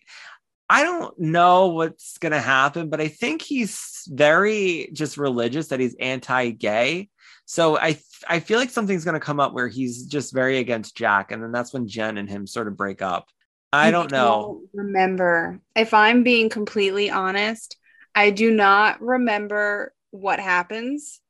I 0.68 0.84
don't 0.84 1.18
know 1.18 1.68
what's 1.68 2.18
going 2.18 2.32
to 2.32 2.40
happen, 2.40 2.88
but 2.88 3.00
I 3.00 3.08
think 3.08 3.42
he's 3.42 4.04
very 4.08 4.90
just 4.92 5.16
religious 5.16 5.68
that 5.68 5.80
he's 5.80 5.96
anti-gay. 5.98 7.08
So 7.44 7.76
I 7.76 7.98
I 8.28 8.40
feel 8.40 8.58
like 8.58 8.70
something's 8.70 9.04
going 9.04 9.14
to 9.14 9.20
come 9.20 9.40
up 9.40 9.52
where 9.52 9.68
he's 9.68 10.06
just 10.06 10.32
very 10.32 10.58
against 10.58 10.96
Jack 10.96 11.32
and 11.32 11.42
then 11.42 11.52
that's 11.52 11.72
when 11.72 11.88
Jen 11.88 12.16
and 12.16 12.28
him 12.28 12.46
sort 12.46 12.68
of 12.68 12.76
break 12.76 13.02
up. 13.02 13.28
I 13.72 13.90
don't 13.90 14.10
know. 14.10 14.62
remember. 14.72 15.60
If 15.74 15.94
I'm 15.94 16.22
being 16.22 16.48
completely 16.48 17.10
honest, 17.10 17.76
I 18.14 18.30
do 18.30 18.50
not 18.50 19.00
remember 19.00 19.92
what 20.12 20.38
happens, 20.38 21.20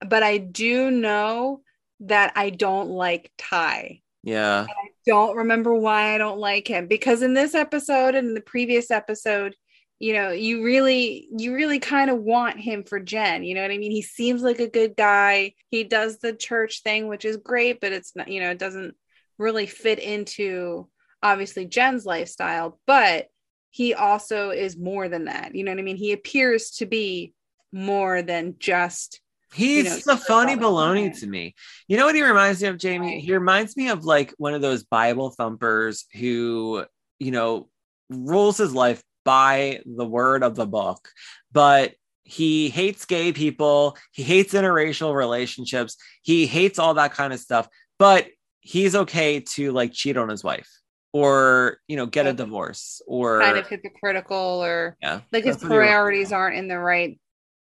but 0.00 0.22
I 0.22 0.38
do 0.38 0.90
know 0.90 1.60
that 2.00 2.32
I 2.34 2.48
don't 2.50 2.88
like 2.88 3.30
Ty. 3.36 4.00
Yeah. 4.22 4.66
I 4.68 4.88
don't 5.06 5.36
remember 5.36 5.74
why 5.74 6.14
I 6.14 6.18
don't 6.18 6.38
like 6.38 6.66
him 6.66 6.86
because 6.86 7.22
in 7.22 7.34
this 7.34 7.54
episode 7.54 8.14
and 8.14 8.28
in 8.28 8.34
the 8.34 8.40
previous 8.40 8.90
episode, 8.90 9.54
you 9.98 10.14
know, 10.14 10.30
you 10.30 10.64
really, 10.64 11.28
you 11.36 11.54
really 11.54 11.78
kind 11.78 12.10
of 12.10 12.18
want 12.18 12.58
him 12.58 12.84
for 12.84 12.98
Jen. 12.98 13.44
You 13.44 13.54
know 13.54 13.62
what 13.62 13.70
I 13.70 13.76
mean? 13.76 13.90
He 13.90 14.00
seems 14.00 14.42
like 14.42 14.58
a 14.58 14.68
good 14.68 14.96
guy. 14.96 15.52
He 15.70 15.84
does 15.84 16.18
the 16.18 16.32
church 16.32 16.82
thing, 16.82 17.06
which 17.06 17.26
is 17.26 17.36
great, 17.36 17.80
but 17.80 17.92
it's 17.92 18.16
not, 18.16 18.28
you 18.28 18.40
know, 18.40 18.50
it 18.50 18.58
doesn't 18.58 18.94
really 19.36 19.66
fit 19.66 19.98
into 19.98 20.88
obviously 21.22 21.66
Jen's 21.66 22.06
lifestyle, 22.06 22.80
but 22.86 23.26
he 23.70 23.92
also 23.92 24.50
is 24.50 24.78
more 24.78 25.08
than 25.08 25.26
that. 25.26 25.54
You 25.54 25.64
know 25.64 25.72
what 25.72 25.78
I 25.78 25.82
mean? 25.82 25.96
He 25.96 26.12
appears 26.12 26.70
to 26.72 26.86
be 26.86 27.34
more 27.72 28.22
than 28.22 28.56
just 28.58 29.20
He's 29.52 30.06
know, 30.06 30.14
the 30.14 30.20
funny 30.20 30.54
baloney 30.54 31.18
to 31.20 31.26
me. 31.26 31.54
You 31.88 31.96
know 31.96 32.06
what 32.06 32.14
he 32.14 32.22
reminds 32.22 32.62
me 32.62 32.68
of, 32.68 32.78
Jamie? 32.78 33.14
Right. 33.14 33.20
He 33.20 33.32
reminds 33.32 33.76
me 33.76 33.88
of 33.88 34.04
like 34.04 34.32
one 34.38 34.54
of 34.54 34.62
those 34.62 34.84
Bible 34.84 35.30
thumpers 35.30 36.04
who, 36.14 36.84
you 37.18 37.30
know, 37.32 37.68
rules 38.08 38.58
his 38.58 38.72
life 38.72 39.02
by 39.24 39.80
the 39.84 40.06
word 40.06 40.42
of 40.42 40.54
the 40.54 40.66
book, 40.66 41.08
but 41.52 41.94
he 42.22 42.70
hates 42.70 43.04
gay 43.06 43.32
people. 43.32 43.96
He 44.12 44.22
hates 44.22 44.54
interracial 44.54 45.14
relationships. 45.14 45.96
He 46.22 46.46
hates 46.46 46.78
all 46.78 46.94
that 46.94 47.12
kind 47.12 47.32
of 47.32 47.40
stuff, 47.40 47.68
but 47.98 48.28
he's 48.60 48.94
okay 48.94 49.40
to 49.40 49.72
like 49.72 49.92
cheat 49.92 50.16
on 50.16 50.28
his 50.28 50.44
wife 50.44 50.68
or, 51.12 51.78
you 51.88 51.96
know, 51.96 52.06
get 52.06 52.26
a 52.26 52.32
divorce 52.32 53.02
or 53.08 53.40
kind 53.40 53.58
of 53.58 53.66
hypocritical 53.66 54.36
or 54.36 54.96
yeah. 55.02 55.22
like 55.32 55.42
his 55.42 55.56
that's 55.56 55.64
what 55.64 55.72
he 55.72 55.78
reminds 55.78 55.90
me 55.90 55.92
priorities 55.92 56.32
aren't 56.32 56.56
in 56.56 56.68
the 56.68 56.78
right 56.78 57.18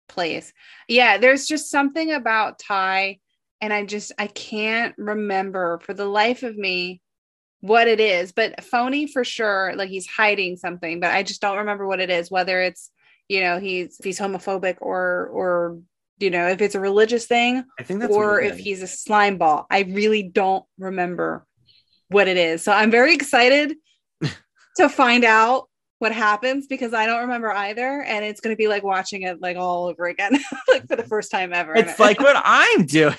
place. 0.09 0.53
Yeah, 0.89 1.19
there's 1.19 1.47
just 1.47 1.71
something 1.71 2.13
about 2.13 2.59
Ty, 2.59 3.19
and 3.61 3.73
I 3.73 3.85
just 3.85 4.13
I 4.19 4.27
can't 4.27 4.95
remember 4.99 5.81
for 5.81 5.95
the 5.95 6.07
life 6.07 6.43
of 6.43 6.57
me 6.57 7.01
what 7.61 7.89
it 7.89 8.01
is, 8.01 8.33
but 8.33 8.63
phony 8.63 9.07
for 9.07 9.25
sure. 9.25 9.73
Like 9.77 9.89
he's 9.89 10.07
hiding 10.07 10.57
something, 10.57 11.01
but 11.01 11.11
I 11.11 11.23
just 11.23 11.41
don't 11.41 11.59
remember 11.59 11.87
what 11.87 12.01
it 12.01 12.11
is. 12.11 12.31
Whether 12.31 12.61
it's 12.61 12.91
you 13.29 13.41
know 13.41 13.59
he's 13.59 13.99
if 13.99 14.05
he's 14.05 14.21
homophobic 14.21 14.77
or 14.81 15.29
or 15.29 15.79
you 16.19 16.31
know 16.31 16.49
if 16.49 16.61
it's 16.61 16.75
a 16.75 16.81
religious 16.81 17.27
thing 17.27 17.65
I 17.81 17.83
think 17.83 18.01
that's 18.01 18.13
or 18.13 18.41
if 18.41 18.59
he's 18.59 18.83
a 18.83 18.87
slime 18.87 19.39
ball. 19.39 19.67
I 19.71 19.81
really 19.81 20.23
don't 20.23 20.65
remember 20.79 21.47
what 22.09 22.29
it 22.29 22.37
is. 22.37 22.63
So 22.63 22.73
I'm 22.73 22.91
very 22.91 23.15
excited 23.15 23.77
to 24.77 24.89
find 24.89 25.25
out 25.25 25.69
what 25.99 26.13
happens 26.13 26.67
because 26.67 26.93
I 26.93 27.07
don't 27.07 27.21
remember 27.21 27.53
either. 27.53 28.03
And 28.03 28.25
it's 28.25 28.41
going 28.41 28.55
to 28.55 28.59
be 28.59 28.69
like 28.69 28.83
watching 28.83 29.23
it 29.23 29.41
like 29.41 29.57
all 29.57 29.87
over 29.87 30.07
again, 30.07 30.33
like 30.69 30.83
for 30.83 30.97
the 30.97 31.03
mm-hmm. 31.03 31.09
first 31.09 31.31
time 31.31 31.53
ever. 31.53 31.75
It's 31.75 31.99
like 31.99 32.21
what 32.21 32.41
I'm 32.45 32.87
doing. 32.87 33.17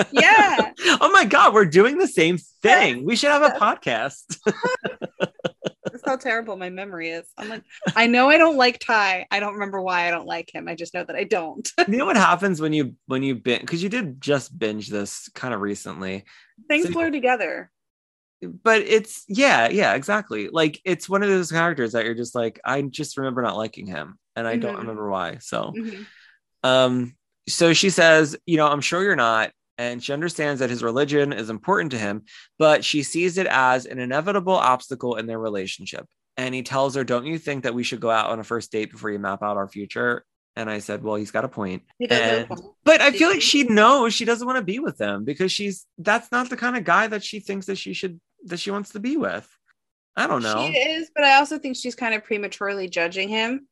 yeah, 0.12 0.72
oh 1.00 1.10
my 1.12 1.24
god, 1.24 1.52
we're 1.52 1.64
doing 1.64 1.98
the 1.98 2.06
same 2.06 2.38
thing. 2.62 3.04
We 3.04 3.16
should 3.16 3.30
have 3.30 3.42
a 3.42 3.58
podcast. 3.58 4.38
that's 5.20 6.02
how 6.06 6.16
terrible 6.16 6.56
my 6.56 6.70
memory 6.70 7.10
is. 7.10 7.26
I'm 7.36 7.48
like, 7.48 7.64
I 7.96 8.06
know 8.06 8.30
I 8.30 8.38
don't 8.38 8.56
like 8.56 8.78
Ty. 8.78 9.26
I 9.30 9.40
don't 9.40 9.54
remember 9.54 9.82
why 9.82 10.06
I 10.06 10.10
don't 10.10 10.26
like 10.26 10.54
him. 10.54 10.68
I 10.68 10.74
just 10.74 10.94
know 10.94 11.04
that 11.04 11.16
I 11.16 11.24
don't. 11.24 11.68
you 11.88 11.96
know 11.96 12.06
what 12.06 12.16
happens 12.16 12.60
when 12.60 12.72
you 12.72 12.94
when 13.06 13.22
you 13.22 13.34
binge 13.34 13.62
because 13.62 13.82
you 13.82 13.88
did 13.88 14.20
just 14.20 14.56
binge 14.56 14.88
this 14.88 15.28
kind 15.34 15.52
of 15.52 15.60
recently, 15.60 16.24
Things 16.68 16.86
So- 16.86 16.92
blur 16.92 17.10
together. 17.10 17.70
But 18.42 18.82
it's 18.82 19.24
yeah, 19.28 19.68
yeah, 19.68 19.94
exactly. 19.94 20.48
Like 20.50 20.80
it's 20.84 21.08
one 21.08 21.22
of 21.22 21.28
those 21.28 21.52
characters 21.52 21.92
that 21.92 22.04
you're 22.04 22.14
just 22.14 22.34
like, 22.34 22.60
I 22.64 22.80
just 22.82 23.16
remember 23.16 23.42
not 23.42 23.56
liking 23.56 23.86
him, 23.86 24.18
and 24.36 24.46
I 24.46 24.56
don't 24.56 24.74
Mhm. 24.76 24.80
remember 24.80 25.10
why. 25.10 25.38
So, 25.40 25.72
Mhm. 25.76 26.06
um, 26.62 27.16
so 27.48 27.72
she 27.72 27.90
says, 27.90 28.36
you 28.46 28.56
know, 28.56 28.66
I'm 28.66 28.80
sure 28.80 29.02
you're 29.02 29.16
not. 29.16 29.50
And 29.78 30.02
she 30.04 30.12
understands 30.12 30.60
that 30.60 30.68
his 30.68 30.82
religion 30.82 31.32
is 31.32 31.48
important 31.48 31.92
to 31.92 31.98
him, 31.98 32.24
but 32.58 32.84
she 32.84 33.02
sees 33.02 33.38
it 33.38 33.46
as 33.46 33.86
an 33.86 33.98
inevitable 33.98 34.52
obstacle 34.52 35.16
in 35.16 35.26
their 35.26 35.38
relationship. 35.38 36.04
And 36.36 36.54
he 36.54 36.62
tells 36.62 36.94
her, 36.96 37.04
Don't 37.04 37.24
you 37.26 37.38
think 37.38 37.62
that 37.64 37.74
we 37.74 37.82
should 37.82 38.00
go 38.00 38.10
out 38.10 38.30
on 38.30 38.40
a 38.40 38.44
first 38.44 38.70
date 38.70 38.90
before 38.92 39.10
you 39.10 39.18
map 39.18 39.42
out 39.42 39.56
our 39.56 39.68
future? 39.68 40.24
And 40.54 40.68
I 40.68 40.80
said, 40.80 41.02
Well, 41.02 41.14
he's 41.16 41.30
got 41.30 41.46
a 41.46 41.48
point. 41.48 41.82
He 41.98 42.06
does 42.06 42.18
a 42.18 42.22
And-. 42.22 42.60
But 42.84 43.00
I 43.00 43.10
feel 43.12 43.30
like 43.30 43.40
she 43.52 43.64
knows 43.64 44.12
she 44.12 44.26
doesn't 44.26 44.46
want 44.46 44.58
to 44.58 44.64
be 44.64 44.80
with 44.80 45.00
him 45.00 45.24
because 45.24 45.50
she's 45.50 45.86
that's 45.96 46.30
not 46.30 46.50
the 46.50 46.56
kind 46.58 46.76
of 46.76 46.84
guy 46.84 47.06
that 47.06 47.24
she 47.24 47.40
thinks 47.40 47.64
that 47.66 47.78
she 47.78 47.94
should 47.94 48.20
that 48.46 48.60
she 48.60 48.70
wants 48.70 48.90
to 48.90 49.00
be 49.00 49.16
with. 49.16 49.48
I 50.16 50.26
don't 50.26 50.42
know. 50.42 50.70
She 50.72 50.78
is, 50.78 51.10
but 51.14 51.24
I 51.24 51.36
also 51.36 51.58
think 51.58 51.76
she's 51.76 51.94
kind 51.94 52.14
of 52.14 52.24
prematurely 52.24 52.88
judging 52.88 53.28
him. 53.28 53.66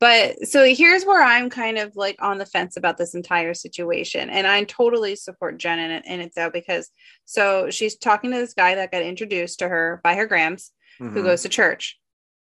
But 0.00 0.46
so 0.46 0.64
here's 0.64 1.04
where 1.04 1.22
I'm 1.22 1.48
kind 1.48 1.78
of 1.78 1.94
like 1.96 2.16
on 2.20 2.38
the 2.38 2.46
fence 2.46 2.76
about 2.76 2.96
this 2.98 3.14
entire 3.14 3.54
situation. 3.54 4.28
And 4.28 4.46
I 4.46 4.64
totally 4.64 5.16
support 5.16 5.58
Jen 5.58 5.78
in 5.78 5.90
it, 5.90 6.04
in 6.06 6.20
it 6.20 6.32
though, 6.34 6.50
because 6.50 6.90
so 7.24 7.70
she's 7.70 7.96
talking 7.96 8.32
to 8.32 8.36
this 8.38 8.54
guy 8.54 8.74
that 8.74 8.90
got 8.90 9.02
introduced 9.02 9.60
to 9.60 9.68
her 9.68 10.00
by 10.02 10.14
her 10.14 10.26
Grams 10.26 10.72
who 10.98 11.10
Mhm, 11.10 11.24
goes 11.24 11.42
to 11.42 11.48
church. 11.48 11.98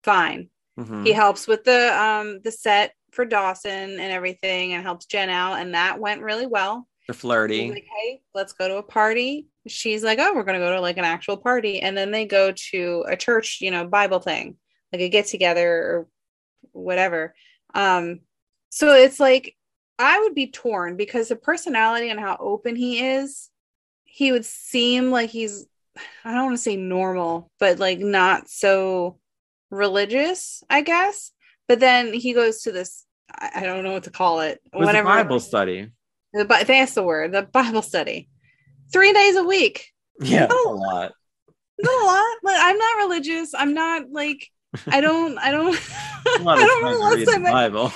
Fine. 0.03 0.49
mhm. 0.79 1.05
He 1.05 1.11
helps 1.13 1.47
with 1.47 1.63
the 1.63 2.01
um 2.01 2.39
the 2.43 2.51
set 2.51 2.93
for 3.11 3.25
Dawson 3.25 3.71
and 3.71 4.11
everything 4.11 4.73
and 4.73 4.83
helps 4.83 5.05
Jen 5.07 5.29
out. 5.29 5.55
And 5.59 5.73
that 5.73 5.99
went 5.99 6.21
really 6.21 6.45
well. 6.45 6.87
They're 7.09 7.13
He's 7.15 7.21
flirty. 7.21 7.71
like, 7.71 7.87
hey, 8.03 8.21
let's 8.35 8.53
go 8.53 8.67
to 8.67 8.75
a 8.77 8.83
party. 8.83 9.47
She's 9.67 10.03
like, 10.03 10.19
oh, 10.19 10.33
we're 10.35 10.43
gonna 10.43 10.59
go 10.59 10.75
to 10.75 10.79
like 10.81 10.97
an 10.97 11.05
actual 11.05 11.37
party, 11.37 11.79
and 11.81 11.97
then 11.97 12.11
they 12.11 12.25
go 12.25 12.51
to 12.71 13.03
a 13.07 13.17
church, 13.17 13.59
you 13.61 13.71
know, 13.71 13.87
Bible 13.87 14.19
thing, 14.19 14.57
like 14.93 15.01
a 15.01 15.09
get 15.09 15.25
together 15.25 15.67
or 15.67 16.07
whatever. 16.71 17.33
Um, 17.73 18.19
so 18.69 18.93
it's 18.93 19.19
like 19.19 19.55
I 19.97 20.19
would 20.19 20.35
be 20.35 20.51
torn 20.51 20.97
because 20.97 21.29
the 21.29 21.35
personality 21.35 22.09
and 22.09 22.19
how 22.19 22.37
open 22.39 22.75
he 22.75 23.03
is, 23.03 23.49
he 24.03 24.31
would 24.31 24.45
seem 24.45 25.09
like 25.09 25.31
he's 25.31 25.65
I 26.23 26.33
don't 26.33 26.45
want 26.45 26.57
to 26.57 26.61
say 26.61 26.75
normal, 26.75 27.51
but 27.59 27.79
like 27.79 27.97
not 27.99 28.49
so 28.49 29.17
religious, 29.71 30.63
I 30.69 30.81
guess. 30.81 31.31
But 31.67 31.79
then 31.79 32.13
he 32.13 32.33
goes 32.33 32.61
to 32.61 32.71
this, 32.71 33.03
I 33.33 33.63
don't 33.65 33.83
know 33.83 33.93
what 33.93 34.03
to 34.03 34.11
call 34.11 34.41
it, 34.41 34.59
It 34.71 34.77
was 34.77 34.85
a 34.85 34.87
whatever. 34.87 35.07
Bible 35.07 35.39
study. 35.39 35.89
The, 36.33 36.45
Bi- 36.45 36.63
that's 36.63 36.93
the 36.93 37.03
word, 37.03 37.31
the 37.31 37.43
Bible 37.43 37.81
study. 37.81 38.29
Three 38.93 39.13
days 39.13 39.35
a 39.35 39.43
week. 39.43 39.91
Yeah, 40.21 40.47
No. 40.47 40.73
a 40.73 40.75
lot. 40.75 41.11
Not 41.79 42.01
a 42.01 42.05
lot. 42.05 42.37
Like, 42.43 42.57
I'm 42.59 42.77
not 42.77 42.97
religious. 42.97 43.53
I'm 43.53 43.73
not 43.73 44.11
like, 44.11 44.47
I 44.87 45.01
don't, 45.01 45.37
I 45.37 45.51
don't, 45.51 45.75
I 46.25 46.37
don't 46.37 46.45
time 46.45 46.81
know 46.81 46.91
to 46.91 46.97
last 46.99 47.15
read 47.17 47.27
the 47.27 47.39
Bible. 47.51 47.93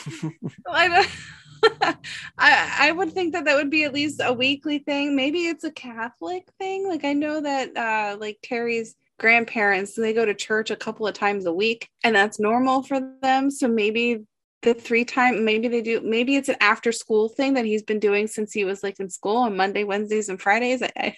I, 0.70 0.88
don't- 0.88 1.10
I, 2.38 2.76
I 2.80 2.92
would 2.92 3.14
think 3.14 3.34
that 3.34 3.46
that 3.46 3.56
would 3.56 3.70
be 3.70 3.84
at 3.86 3.94
least 3.94 4.20
a 4.24 4.34
weekly 4.34 4.80
thing. 4.80 5.16
Maybe 5.16 5.46
it's 5.48 5.64
a 5.64 5.72
Catholic 5.72 6.46
thing. 6.60 6.88
Like 6.88 7.06
I 7.06 7.14
know 7.14 7.40
that, 7.40 7.78
uh, 7.78 8.18
like 8.20 8.40
Terry's 8.44 8.96
grandparents, 9.18 9.96
they 9.96 10.12
go 10.14 10.26
to 10.26 10.34
church 10.34 10.72
a 10.72 10.76
couple 10.76 11.08
of 11.08 11.14
times 11.14 11.46
a 11.46 11.54
week 11.54 11.88
and 12.04 12.14
that's 12.16 12.38
normal 12.40 12.84
for 12.84 13.00
them. 13.22 13.50
So 13.50 13.70
maybe 13.70 14.26
the 14.64 14.74
three 14.74 15.06
time, 15.06 15.46
maybe 15.46 15.68
they 15.68 15.82
do, 15.82 16.02
maybe 16.02 16.36
it's 16.36 16.50
an 16.50 16.56
after 16.62 16.92
school 16.92 17.30
thing 17.30 17.54
that 17.54 17.66
he's 17.66 17.84
been 17.84 18.00
doing 18.00 18.28
since 18.28 18.52
he 18.52 18.66
was 18.66 18.82
like 18.84 19.00
in 19.00 19.10
school 19.10 19.38
on 19.38 19.56
Monday, 19.56 19.84
Wednesdays 19.84 20.30
and 20.30 20.42
Fridays. 20.42 20.82
I, 20.82 20.92
I, 20.98 21.16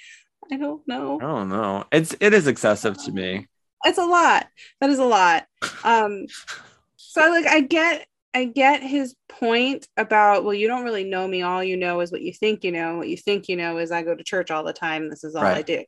I 0.52 0.58
don't 0.58 0.88
know. 0.88 1.18
I 1.18 1.24
don't 1.24 1.50
know. 1.50 1.86
It's 1.92 2.16
it 2.20 2.34
is 2.34 2.48
excessive 2.48 2.98
to 3.06 3.12
me. 3.12 3.48
it's 3.86 3.98
a 3.98 4.06
lot 4.06 4.48
that 4.82 4.90
is 4.90 5.00
a 5.00 5.06
lot 5.06 5.46
um 5.84 6.26
so 6.96 7.30
like 7.30 7.46
i 7.46 7.60
get 7.62 8.08
i 8.34 8.44
get 8.46 8.82
his 8.82 9.16
point 9.30 9.88
about 9.96 10.44
well 10.44 10.54
you 10.56 10.68
don't 10.68 10.84
really 10.84 11.04
know 11.04 11.28
me 11.28 11.42
all 11.44 11.64
you 11.64 11.78
know 11.78 12.00
is 12.02 12.12
what 12.12 12.22
you 12.22 12.34
think 12.34 12.64
you 12.64 12.72
know 12.72 12.98
what 12.98 13.08
you 13.08 13.16
think 13.18 13.48
you 13.48 13.56
know 13.56 13.78
is 13.78 13.92
i 13.92 14.02
go 14.02 14.16
to 14.16 14.24
church 14.24 14.50
all 14.50 14.64
the 14.64 14.74
time 14.74 15.10
this 15.10 15.24
is 15.24 15.36
all 15.36 15.44
i 15.44 15.62
do 15.62 15.84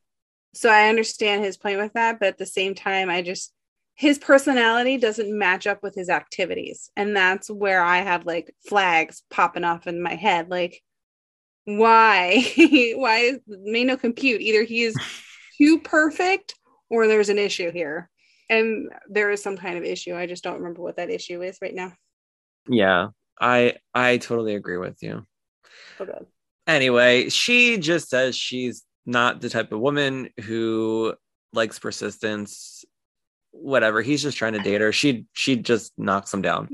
so 0.54 0.70
i 0.70 0.88
understand 0.88 1.44
his 1.44 1.56
point 1.56 1.78
with 1.78 1.92
that 1.94 2.20
but 2.20 2.28
at 2.28 2.38
the 2.38 2.46
same 2.46 2.74
time 2.74 3.10
i 3.10 3.20
just 3.20 3.52
his 3.98 4.18
personality 4.18 4.96
doesn't 4.96 5.36
match 5.36 5.66
up 5.66 5.82
with 5.82 5.94
his 5.94 6.08
activities 6.08 6.90
and 6.96 7.16
that's 7.16 7.50
where 7.50 7.82
i 7.82 7.98
have 7.98 8.24
like 8.26 8.54
flags 8.66 9.22
popping 9.30 9.64
off 9.64 9.86
in 9.86 10.00
my 10.00 10.14
head 10.14 10.48
like 10.48 10.82
why 11.64 12.42
why 12.96 13.18
is 13.18 13.38
may 13.46 13.84
no 13.84 13.96
compute 13.96 14.40
either 14.40 14.62
he 14.62 14.82
is 14.82 14.94
too 15.58 15.80
perfect 15.80 16.54
or 16.90 17.06
there's 17.06 17.28
an 17.28 17.38
issue 17.38 17.70
here. 17.70 18.08
And 18.48 18.90
there 19.08 19.30
is 19.30 19.42
some 19.42 19.56
kind 19.56 19.76
of 19.76 19.84
issue. 19.84 20.16
I 20.16 20.26
just 20.26 20.42
don't 20.42 20.58
remember 20.58 20.80
what 20.80 20.96
that 20.96 21.10
issue 21.10 21.42
is 21.42 21.58
right 21.60 21.74
now. 21.74 21.92
Yeah, 22.66 23.08
I 23.38 23.74
I 23.94 24.16
totally 24.18 24.54
agree 24.54 24.78
with 24.78 25.02
you. 25.02 25.26
Okay. 26.00 26.18
Anyway, 26.66 27.28
she 27.28 27.78
just 27.78 28.08
says 28.08 28.36
she's 28.36 28.84
not 29.04 29.40
the 29.40 29.50
type 29.50 29.72
of 29.72 29.80
woman 29.80 30.30
who 30.44 31.14
likes 31.52 31.78
persistence. 31.78 32.84
Whatever. 33.60 34.02
He's 34.02 34.22
just 34.22 34.36
trying 34.38 34.52
to 34.54 34.60
date 34.60 34.80
her. 34.80 34.92
She 34.92 35.26
she 35.32 35.56
just 35.56 35.92
knocks 35.98 36.32
him 36.32 36.42
down. 36.42 36.68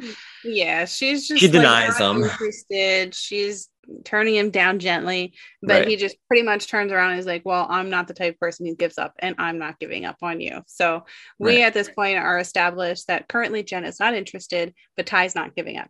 Yeah, 0.44 0.84
she's 0.84 1.26
just 1.26 1.40
She 1.40 1.48
denies 1.48 1.96
him. 1.98 2.22
Interested. 2.24 3.14
She's 3.14 3.68
turning 4.04 4.34
him 4.34 4.50
down 4.50 4.78
gently, 4.78 5.34
but 5.62 5.80
Right. 5.80 5.88
he 5.88 5.96
just 5.96 6.16
pretty 6.28 6.42
much 6.42 6.68
turns 6.68 6.92
around 6.92 7.12
and 7.12 7.20
is 7.20 7.26
like, 7.26 7.42
"Well, 7.44 7.66
I'm 7.68 7.90
not 7.90 8.06
the 8.08 8.14
type 8.14 8.34
of 8.34 8.40
person 8.40 8.66
who 8.66 8.74
gives 8.74 8.98
up, 8.98 9.14
and 9.18 9.34
I'm 9.38 9.58
not 9.58 9.78
giving 9.80 10.04
up 10.04 10.16
on 10.22 10.40
you." 10.40 10.62
So 10.66 11.04
we 11.38 11.56
Right. 11.56 11.64
at 11.64 11.74
this 11.74 11.88
point 11.90 12.18
are 12.18 12.38
established 12.38 13.06
that 13.08 13.28
currently 13.28 13.62
Jen 13.62 13.84
is 13.84 13.98
not 14.00 14.14
interested, 14.14 14.74
but 14.96 15.06
Ty's 15.06 15.34
not 15.34 15.54
giving 15.56 15.76
up. 15.78 15.88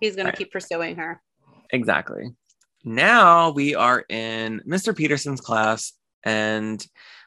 He's 0.00 0.14
going 0.16 0.26
Right. 0.26 0.34
to 0.36 0.38
keep 0.44 0.52
pursuing 0.52 0.96
her. 0.96 1.20
Exactly. 1.70 2.30
Now 2.84 3.50
we 3.50 3.74
are 3.74 4.04
in 4.08 4.60
Mr. 4.66 4.96
Peterson's 4.96 5.40
class 5.40 5.92
and 6.24 6.84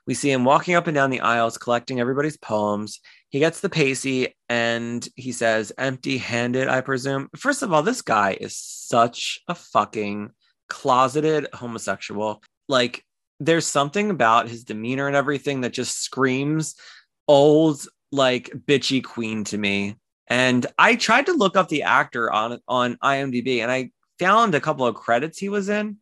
we 0.08 0.14
see 0.14 0.32
him 0.32 0.44
walking 0.44 0.76
up 0.76 0.88
and 0.88 0.96
down 0.96 1.10
the 1.10 1.22
aisles 1.22 1.58
collecting 1.58 2.00
everybody's 2.00 2.38
poems. 2.38 3.00
He 3.30 3.40
gets 3.40 3.60
the 3.62 3.70
Pacey 3.70 4.36
and 4.50 5.08
he 5.16 5.32
says, 5.32 5.72
empty 5.78 6.18
handed, 6.18 6.68
I 6.68 6.82
presume. 6.82 7.30
First 7.36 7.62
of 7.62 7.72
all, 7.72 7.84
this 7.84 8.02
guy 8.02 8.38
is 8.40 8.56
such 8.58 9.40
a 9.48 9.56
fucking 9.56 10.32
closeted 10.70 11.48
homosexual. 11.54 12.42
Like, 12.68 13.06
there's 13.40 13.66
something 13.66 14.10
about 14.10 14.50
his 14.50 14.64
demeanor 14.64 15.08
and 15.08 15.16
everything 15.16 15.62
that 15.62 15.74
just 15.74 16.02
screams 16.02 16.76
old, 17.28 17.82
like, 18.12 18.52
bitchy 18.68 19.04
queen 19.04 19.44
to 19.46 19.58
me. 19.58 19.96
And 20.28 20.66
I 20.78 20.96
tried 20.96 21.26
to 21.28 21.34
look 21.34 21.58
up 21.58 21.68
the 21.68 21.84
actor 21.84 22.32
on 22.32 22.60
on 22.68 22.98
IMDb 23.04 23.60
and 23.60 23.72
I 23.72 23.92
found 24.18 24.56
a 24.56 24.62
couple 24.62 24.86
of 24.86 24.96
credits 24.96 25.38
he 25.38 25.50
was 25.50 25.68
in, 25.68 25.98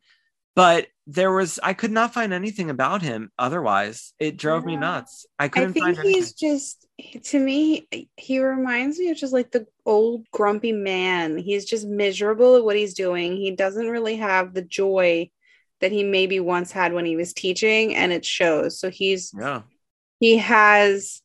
but 0.55 0.87
there 1.07 1.31
was 1.31 1.59
I 1.63 1.73
could 1.73 1.91
not 1.91 2.13
find 2.13 2.33
anything 2.33 2.69
about 2.69 3.01
him 3.01 3.31
otherwise. 3.39 4.13
It 4.19 4.37
drove 4.37 4.65
me 4.65 4.75
nuts. 4.75 5.25
I 5.39 5.45
I 5.45 5.47
couldn't 5.47 5.73
think 5.73 5.85
find 5.85 5.97
anything. 5.97 6.13
he's 6.15 6.33
just 6.33 6.85
to 7.23 7.39
me 7.39 7.87
he 8.17 8.39
reminds 8.39 8.99
me 8.99 9.09
of 9.09 9.17
just 9.17 9.33
like 9.33 9.51
the 9.51 9.65
old 9.85 10.25
grumpy 10.31 10.71
man. 10.71 11.37
He's 11.37 11.65
just 11.65 11.87
miserable 11.87 12.57
at 12.57 12.63
what 12.63 12.75
he's 12.75 12.93
doing. 12.93 13.37
He 13.37 13.51
doesn't 13.51 13.89
really 13.89 14.17
have 14.17 14.53
the 14.53 14.61
joy 14.61 15.29
that 15.81 15.91
he 15.91 16.03
maybe 16.03 16.39
once 16.39 16.71
had 16.71 16.93
when 16.93 17.05
he 17.05 17.15
was 17.15 17.33
teaching 17.33 17.95
and 17.95 18.11
it 18.11 18.25
shows. 18.25 18.79
So 18.79 18.89
he's 18.89 19.31
Yeah. 19.39 19.61
he 20.19 20.37
has 20.37 21.21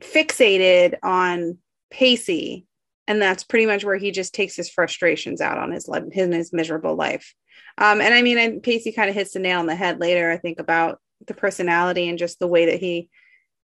fixated 0.00 0.94
on 1.02 1.58
Pacey 1.90 2.66
and 3.06 3.20
that's 3.22 3.44
pretty 3.44 3.66
much 3.66 3.84
where 3.84 3.96
he 3.96 4.10
just 4.10 4.34
takes 4.34 4.54
his 4.56 4.68
frustrations 4.70 5.40
out 5.40 5.58
on 5.58 5.72
his 5.72 5.88
his, 6.12 6.28
his 6.34 6.52
miserable 6.52 6.94
life. 6.94 7.34
Um, 7.76 8.00
and 8.00 8.12
I 8.14 8.22
mean, 8.22 8.60
Pacey 8.60 8.92
kind 8.92 9.08
of 9.08 9.14
hits 9.14 9.32
the 9.32 9.38
nail 9.38 9.60
on 9.60 9.66
the 9.66 9.74
head 9.74 10.00
later. 10.00 10.30
I 10.30 10.36
think 10.36 10.58
about 10.58 11.00
the 11.26 11.34
personality 11.34 12.08
and 12.08 12.18
just 12.18 12.38
the 12.38 12.46
way 12.46 12.66
that 12.66 12.80
he 12.80 13.08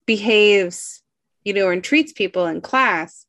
behaves, 0.06 1.02
you 1.44 1.54
know, 1.54 1.70
and 1.70 1.84
treats 1.84 2.12
people 2.12 2.46
in 2.48 2.62
class. 2.62 3.26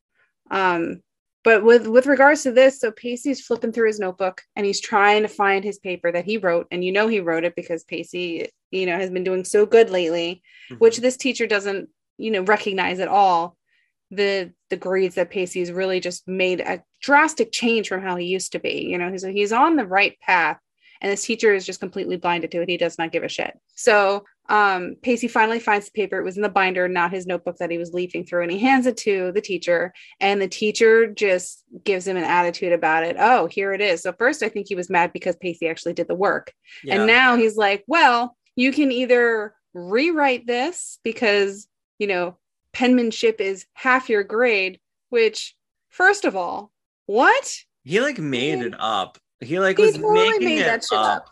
Um, 0.51 1.01
but 1.43 1.63
with 1.63 1.87
with 1.87 2.07
regards 2.07 2.43
to 2.43 2.51
this, 2.51 2.79
so 2.79 2.91
Pacey's 2.91 3.45
flipping 3.45 3.71
through 3.71 3.87
his 3.87 3.99
notebook 3.99 4.41
and 4.55 4.65
he's 4.65 4.81
trying 4.81 5.21
to 5.21 5.27
find 5.27 5.63
his 5.63 5.77
paper 5.77 6.11
that 6.11 6.25
he 6.25 6.37
wrote, 6.37 6.67
and 6.71 6.83
you 6.83 6.91
know 6.91 7.07
he 7.07 7.19
wrote 7.19 7.43
it 7.43 7.55
because 7.55 7.83
Pacey, 7.83 8.49
you 8.71 8.85
know, 8.87 8.97
has 8.97 9.11
been 9.11 9.23
doing 9.23 9.43
so 9.43 9.65
good 9.65 9.89
lately 9.89 10.41
Mhm. 10.71 10.79
which 10.79 10.97
this 10.97 11.17
teacher 11.17 11.45
doesn't 11.45 11.89
you 12.17 12.31
know 12.31 12.41
recognize 12.41 12.99
at 12.99 13.07
all 13.07 13.54
the 14.11 14.51
the 14.69 14.77
grades 14.77 15.15
that 15.15 15.29
Pacey's 15.29 15.71
really 15.71 15.99
just 15.99 16.27
made 16.27 16.61
a 16.61 16.83
drastic 17.01 17.51
change 17.51 17.87
from 17.87 18.01
how 18.01 18.15
he 18.15 18.25
used 18.25 18.51
to 18.51 18.59
be 18.59 18.85
you 18.89 18.97
know 18.97 19.11
he's 19.11 19.23
he's 19.23 19.51
on 19.51 19.75
the 19.75 19.85
right 19.85 20.19
path 20.21 20.59
and 21.01 21.11
this 21.11 21.25
teacher 21.25 21.53
is 21.53 21.65
just 21.65 21.79
completely 21.79 22.15
blinded 22.15 22.51
to 22.51 22.61
it. 22.61 22.69
He 22.69 22.77
does 22.77 22.97
not 22.97 23.11
give 23.11 23.23
a 23.23 23.29
shit. 23.29 23.57
So 23.75 24.25
um 24.47 24.95
Pacey 25.01 25.27
finally 25.27 25.59
finds 25.59 25.87
the 25.87 25.91
paper. 25.91 26.19
It 26.19 26.23
was 26.23 26.37
in 26.37 26.43
the 26.43 26.49
binder 26.49 26.87
not 26.87 27.11
his 27.11 27.25
notebook 27.25 27.57
that 27.57 27.71
he 27.71 27.77
was 27.77 27.93
leafing 27.93 28.25
through 28.25 28.43
and 28.43 28.51
he 28.51 28.59
hands 28.59 28.85
it 28.85 28.97
to 28.97 29.31
the 29.33 29.41
teacher 29.41 29.93
and 30.19 30.41
the 30.41 30.47
teacher 30.47 31.07
just 31.07 31.63
gives 31.83 32.07
him 32.07 32.17
an 32.17 32.23
attitude 32.23 32.73
about 32.73 33.03
it. 33.03 33.17
Oh 33.19 33.47
here 33.47 33.73
it 33.73 33.81
is. 33.81 34.03
So 34.03 34.13
first 34.13 34.43
I 34.43 34.49
think 34.49 34.67
he 34.67 34.75
was 34.75 34.89
mad 34.89 35.13
because 35.13 35.35
Pacey 35.35 35.67
actually 35.67 35.93
did 35.93 36.07
the 36.07 36.15
work. 36.15 36.53
Yeah. 36.83 36.95
and 36.95 37.07
now 37.07 37.37
he's 37.37 37.57
like, 37.57 37.83
well, 37.87 38.37
you 38.55 38.71
can 38.71 38.91
either 38.91 39.53
rewrite 39.73 40.47
this 40.47 40.99
because, 41.03 41.67
you 41.99 42.07
know, 42.07 42.37
penmanship 42.75 43.39
is 43.39 43.65
half 43.73 44.09
your 44.09 44.23
grade, 44.23 44.79
which, 45.09 45.55
first 45.89 46.25
of 46.25 46.35
all, 46.35 46.71
what? 47.05 47.55
he 47.83 48.01
like 48.01 48.19
made 48.19 48.59
it 48.59 48.73
up. 48.77 49.17
He 49.39 49.59
like 49.59 49.77
He 49.77 49.85
was 49.85 49.95
totally 49.95 50.29
making 50.29 50.45
made 50.45 50.59
it 50.59 50.65
that 50.65 50.83
shit 50.83 50.97
up, 50.97 51.17
up. 51.17 51.25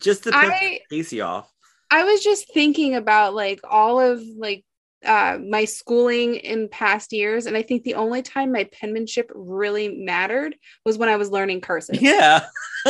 just 0.00 0.24
to 0.24 0.32
piss 0.32 0.80
Pacey 0.88 1.20
off. 1.20 1.52
I 1.90 2.04
was 2.04 2.22
just 2.24 2.52
thinking 2.52 2.94
about 2.94 3.34
like 3.34 3.60
all 3.68 4.00
of 4.00 4.22
like 4.36 4.64
uh 5.04 5.38
my 5.46 5.66
schooling 5.66 6.36
in 6.36 6.68
past 6.68 7.12
years 7.12 7.46
and 7.46 7.56
I 7.56 7.62
think 7.62 7.82
the 7.82 7.94
only 7.94 8.22
time 8.22 8.50
my 8.50 8.64
penmanship 8.64 9.30
really 9.34 9.88
mattered 9.88 10.56
was 10.84 10.96
when 10.96 11.08
I 11.08 11.16
was 11.16 11.30
learning 11.30 11.60
cursive. 11.60 12.00
Yeah, 12.00 12.46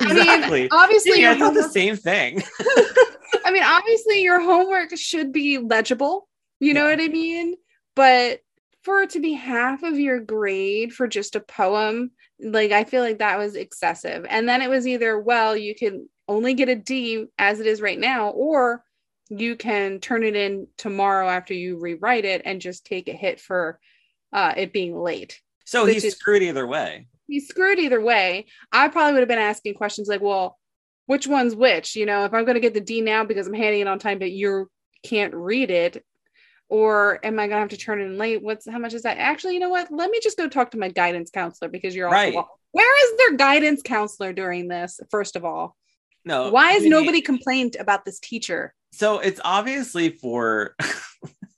I 0.00 0.50
mean, 0.50 0.68
obviously 0.72 1.22
Yeah, 1.22 1.32
I 1.32 1.38
thought 1.38 1.54
the 1.54 1.68
same 1.68 1.96
thing. 1.96 2.42
I 3.44 3.50
mean, 3.52 3.62
obviously, 3.62 4.22
your 4.22 4.40
homework 4.40 4.96
should 4.96 5.32
be 5.32 5.58
legible. 5.58 6.28
You 6.60 6.74
know 6.74 6.88
Yeah. 6.88 6.96
what 6.96 7.04
I 7.04 7.08
mean? 7.08 7.54
But 7.94 8.40
for 8.82 9.02
it 9.02 9.10
to 9.10 9.20
be 9.20 9.32
half 9.32 9.82
of 9.82 9.98
your 9.98 10.20
grade 10.20 10.92
for 10.92 11.06
just 11.08 11.34
a 11.36 11.40
poem, 11.40 12.10
like, 12.40 12.72
I 12.72 12.84
feel 12.84 13.02
like 13.02 13.18
that 13.18 13.38
was 13.38 13.54
excessive. 13.56 14.26
And 14.28 14.48
then 14.48 14.62
it 14.62 14.70
was 14.70 14.86
either, 14.86 15.18
well, 15.18 15.56
you 15.56 15.74
can 15.74 16.08
only 16.28 16.54
get 16.54 16.68
a 16.68 16.74
D 16.74 17.26
as 17.38 17.60
it 17.60 17.66
is 17.66 17.80
right 17.80 17.98
now, 17.98 18.30
or 18.30 18.82
you 19.28 19.56
can 19.56 19.98
turn 20.00 20.22
it 20.22 20.36
in 20.36 20.66
tomorrow 20.76 21.28
after 21.28 21.54
you 21.54 21.78
rewrite 21.78 22.24
it 22.24 22.42
and 22.44 22.60
just 22.60 22.84
take 22.84 23.08
a 23.08 23.12
hit 23.12 23.40
for 23.40 23.80
uh, 24.32 24.54
it 24.56 24.72
being 24.72 24.96
late. 24.96 25.40
So 25.64 25.86
is- 25.86 26.14
screwed 26.14 26.42
either 26.42 26.66
way. 26.66 27.06
He's 27.28 27.48
screwed 27.48 27.78
either 27.78 28.00
way. 28.00 28.46
I 28.72 28.88
probably 28.88 29.14
would 29.14 29.20
have 29.20 29.28
been 29.28 29.38
asking 29.38 29.74
questions 29.74 30.08
like, 30.08 30.20
well, 30.20 30.58
which 31.06 31.26
one's 31.26 31.54
which? 31.54 31.96
You 31.96 32.06
know, 32.06 32.24
if 32.24 32.34
I'm 32.34 32.44
going 32.44 32.54
to 32.54 32.60
get 32.60 32.74
the 32.74 32.80
D 32.80 33.00
now 33.00 33.24
because 33.24 33.46
I'm 33.46 33.54
handing 33.54 33.80
it 33.80 33.88
on 33.88 33.98
time, 33.98 34.18
but 34.18 34.32
you 34.32 34.70
can't 35.04 35.34
read 35.34 35.70
it, 35.70 36.04
or 36.68 37.20
am 37.24 37.38
I 37.38 37.46
going 37.46 37.56
to 37.56 37.60
have 37.60 37.68
to 37.70 37.76
turn 37.76 38.00
it 38.00 38.04
in 38.06 38.18
late? 38.18 38.42
What's 38.42 38.68
how 38.68 38.78
much 38.78 38.94
is 38.94 39.02
that? 39.02 39.18
Actually, 39.18 39.54
you 39.54 39.60
know 39.60 39.68
what? 39.68 39.90
Let 39.90 40.10
me 40.10 40.18
just 40.22 40.36
go 40.36 40.48
talk 40.48 40.72
to 40.72 40.78
my 40.78 40.88
guidance 40.88 41.30
counselor 41.30 41.70
because 41.70 41.94
you're 41.94 42.08
Right. 42.10 42.34
also 42.34 42.48
where 42.72 43.04
is 43.04 43.18
their 43.18 43.36
guidance 43.38 43.80
counselor 43.82 44.32
during 44.34 44.68
this? 44.68 45.00
First 45.10 45.34
of 45.36 45.44
all, 45.44 45.76
No, 46.24 46.50
why 46.50 46.72
has 46.72 46.84
nobody 46.84 47.22
complained 47.22 47.76
about 47.78 48.04
this 48.04 48.18
teacher? 48.18 48.74
So 48.92 49.18
it's 49.18 49.40
obviously 49.44 50.10
for 50.10 50.74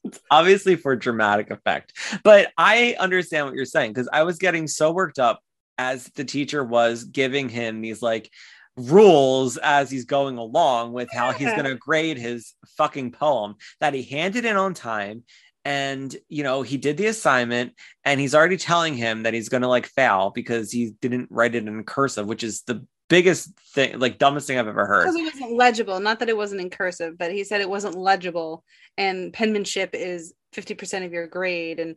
it's 0.04 0.20
obviously 0.30 0.76
for 0.76 0.94
dramatic 0.94 1.50
effect. 1.50 1.92
But 2.22 2.52
I 2.56 2.96
understand 3.00 3.46
what 3.46 3.54
you're 3.54 3.64
saying 3.64 3.94
because 3.94 4.08
I 4.12 4.22
was 4.22 4.38
getting 4.38 4.68
so 4.68 4.92
worked 4.92 5.18
up 5.18 5.40
as 5.78 6.04
the 6.16 6.24
teacher 6.24 6.62
was 6.62 7.04
giving 7.04 7.48
him 7.48 7.80
these 7.80 8.02
like 8.02 8.30
rules 8.76 9.56
as 9.56 9.90
he's 9.90 10.04
going 10.04 10.36
along 10.38 10.92
with 10.92 11.08
how 11.12 11.32
he's 11.32 11.50
going 11.50 11.64
to 11.64 11.74
grade 11.74 12.18
his 12.18 12.54
fucking 12.76 13.10
poem 13.10 13.54
that 13.80 13.94
he 13.94 14.02
handed 14.02 14.44
in 14.44 14.56
on 14.56 14.74
time 14.74 15.24
and 15.64 16.16
you 16.28 16.44
know 16.44 16.62
he 16.62 16.76
did 16.76 16.96
the 16.96 17.06
assignment 17.06 17.72
and 18.04 18.20
he's 18.20 18.34
already 18.34 18.56
telling 18.56 18.94
him 18.94 19.24
that 19.24 19.34
he's 19.34 19.48
going 19.48 19.62
to 19.62 19.68
like 19.68 19.86
fail 19.86 20.30
because 20.32 20.70
he 20.70 20.94
didn't 21.00 21.26
write 21.30 21.56
it 21.56 21.66
in 21.66 21.82
cursive 21.82 22.26
which 22.26 22.44
is 22.44 22.62
the 22.62 22.86
biggest 23.08 23.58
thing 23.74 23.98
like 23.98 24.18
dumbest 24.18 24.46
thing 24.46 24.58
i've 24.58 24.68
ever 24.68 24.86
heard 24.86 25.04
Because 25.04 25.16
it 25.16 25.24
wasn't 25.24 25.56
legible. 25.56 25.98
Not 25.98 26.18
that 26.20 26.28
it 26.28 26.36
wasn't 26.36 26.60
in 26.60 26.70
cursive, 26.70 27.16
but 27.18 27.32
he 27.32 27.42
said 27.42 27.60
it 27.60 27.70
wasn't 27.70 27.96
legible, 27.96 28.64
and 28.96 29.32
penmanship 29.32 29.90
is 29.94 30.34
fifty 30.52 30.74
percent 30.74 31.04
of 31.04 31.12
your 31.12 31.26
grade, 31.26 31.80
and 31.80 31.96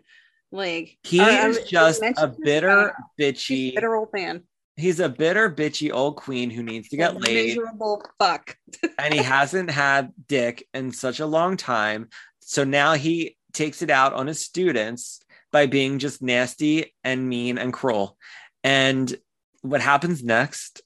like 0.51 0.97
he 1.03 1.19
I- 1.19 1.47
is 1.47 1.57
um, 1.57 1.63
did 1.63 1.69
just 1.69 2.01
a 2.17 2.27
bitter. 2.27 2.93
She's 3.17 3.35
bitchy 3.35 3.75
bitter 3.75 3.95
old 3.95 4.09
man. 4.13 4.43
he's 4.75 4.99
a 4.99 5.09
bitter 5.09 5.49
bitchy 5.49 5.91
old 5.93 6.15
queen 6.17 6.49
who 6.49 6.63
needs 6.63 6.89
to 6.89 6.97
get 6.97 7.15
A 7.15 7.19
laid 7.19 7.47
Miserable 7.57 8.03
fuck. 8.19 8.57
and 8.99 9.13
he 9.13 9.21
hasn't 9.21 9.69
had 9.71 10.11
dick 10.27 10.67
in 10.73 10.91
such 10.91 11.19
a 11.19 11.25
long 11.25 11.57
time 11.57 12.09
so 12.41 12.63
now 12.63 12.93
he 12.93 13.37
takes 13.53 13.81
it 13.81 13.89
out 13.89 14.13
on 14.13 14.27
his 14.27 14.43
students 14.43 15.21
by 15.51 15.65
being 15.67 15.99
just 15.99 16.21
nasty 16.21 16.93
and 17.03 17.27
mean 17.29 17.57
and 17.57 17.71
cruel 17.73 18.17
and 18.63 19.15
what 19.61 19.81
happens 19.81 20.23
next 20.23 20.81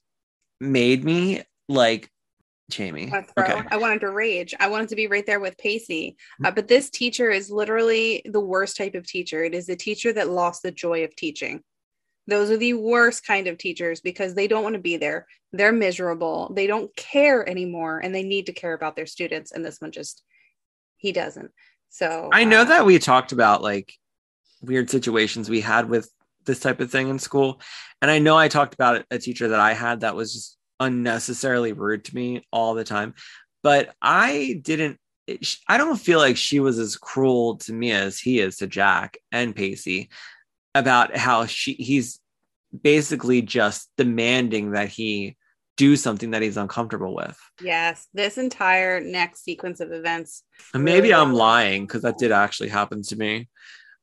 made 0.60 1.04
me 1.04 1.42
like 1.68 2.10
jamie 2.70 3.08
I 3.08 3.10
wanna 3.10 3.26
throw. 3.26 3.44
okay 3.44 3.68
I 3.70 3.76
wanted 3.76 4.00
to 4.00 4.10
rage. 4.10 4.54
I 4.58 4.68
wanted 4.68 4.88
to 4.88 4.96
be 4.96 5.06
right 5.06 5.24
there 5.24 5.40
with 5.40 5.56
Pacey. 5.58 6.16
Uh, 6.44 6.50
but 6.50 6.68
this 6.68 6.90
teacher 6.90 7.30
is 7.30 7.50
literally 7.50 8.22
the 8.24 8.40
worst 8.40 8.76
type 8.76 8.94
of 8.94 9.06
teacher. 9.06 9.44
It 9.44 9.54
is 9.54 9.66
the 9.66 9.76
teacher 9.76 10.12
that 10.12 10.28
lost 10.28 10.62
the 10.62 10.72
joy 10.72 11.04
of 11.04 11.14
teaching. 11.14 11.62
Those 12.26 12.50
are 12.50 12.56
the 12.56 12.74
worst 12.74 13.24
kind 13.24 13.46
of 13.46 13.56
teachers 13.56 14.00
because 14.00 14.34
they 14.34 14.48
don't 14.48 14.64
want 14.64 14.74
to 14.74 14.80
be 14.80 14.96
there. 14.96 15.26
They're 15.52 15.72
miserable. 15.72 16.52
They 16.54 16.66
don't 16.66 16.94
care 16.96 17.48
anymore 17.48 18.00
and 18.00 18.14
they 18.14 18.24
need 18.24 18.46
to 18.46 18.52
care 18.52 18.72
about 18.72 18.96
their 18.96 19.06
students. 19.06 19.52
And 19.52 19.64
this 19.64 19.80
one 19.80 19.92
just, 19.92 20.22
he 20.96 21.12
doesn't. 21.12 21.52
So 21.88 22.28
i 22.32 22.44
know 22.44 22.62
uh, 22.62 22.64
that 22.64 22.84
we 22.84 22.98
talked 22.98 23.32
about 23.32 23.62
like 23.62 23.94
weird 24.60 24.90
situations 24.90 25.48
we 25.48 25.60
had 25.60 25.88
with 25.88 26.10
this 26.44 26.60
type 26.60 26.80
of 26.80 26.90
thing 26.90 27.08
in 27.08 27.18
school 27.18 27.60
and 28.02 28.10
i 28.10 28.18
know 28.18 28.36
i 28.36 28.48
talked 28.48 28.74
about 28.74 29.04
a 29.10 29.18
teacher 29.18 29.48
that 29.48 29.60
i 29.60 29.72
had 29.72 30.00
that 30.00 30.14
was 30.14 30.32
just 30.32 30.55
unnecessarily 30.80 31.72
rude 31.72 32.04
to 32.04 32.14
me 32.14 32.44
all 32.52 32.74
the 32.74 32.84
time 32.84 33.14
but 33.62 33.94
i 34.02 34.60
didn't 34.62 34.98
i 35.68 35.76
don't 35.78 35.96
feel 35.96 36.18
like 36.18 36.36
she 36.36 36.60
was 36.60 36.78
as 36.78 36.96
cruel 36.96 37.56
to 37.56 37.72
me 37.72 37.90
as 37.92 38.18
he 38.18 38.38
is 38.40 38.56
to 38.58 38.66
jack 38.66 39.16
and 39.32 39.56
pacey 39.56 40.08
about 40.74 41.16
how 41.16 41.46
she 41.46 41.72
he's 41.74 42.20
basically 42.82 43.40
just 43.42 43.90
demanding 43.96 44.72
that 44.72 44.88
he 44.88 45.36
do 45.78 45.96
something 45.96 46.30
that 46.30 46.42
he's 46.42 46.56
uncomfortable 46.56 47.14
with 47.14 47.38
Yes, 47.62 48.06
this 48.14 48.38
entire 48.38 49.00
next 49.00 49.44
sequence 49.44 49.80
of 49.80 49.92
events. 49.92 50.42
maybe 50.74 51.08
Really 51.08 51.14
i'm 51.14 51.32
lying 51.32 51.86
because 51.86 52.02
that 52.02 52.18
did 52.18 52.32
actually 52.32 52.68
happen 52.68 53.02
to 53.02 53.16
me 53.16 53.48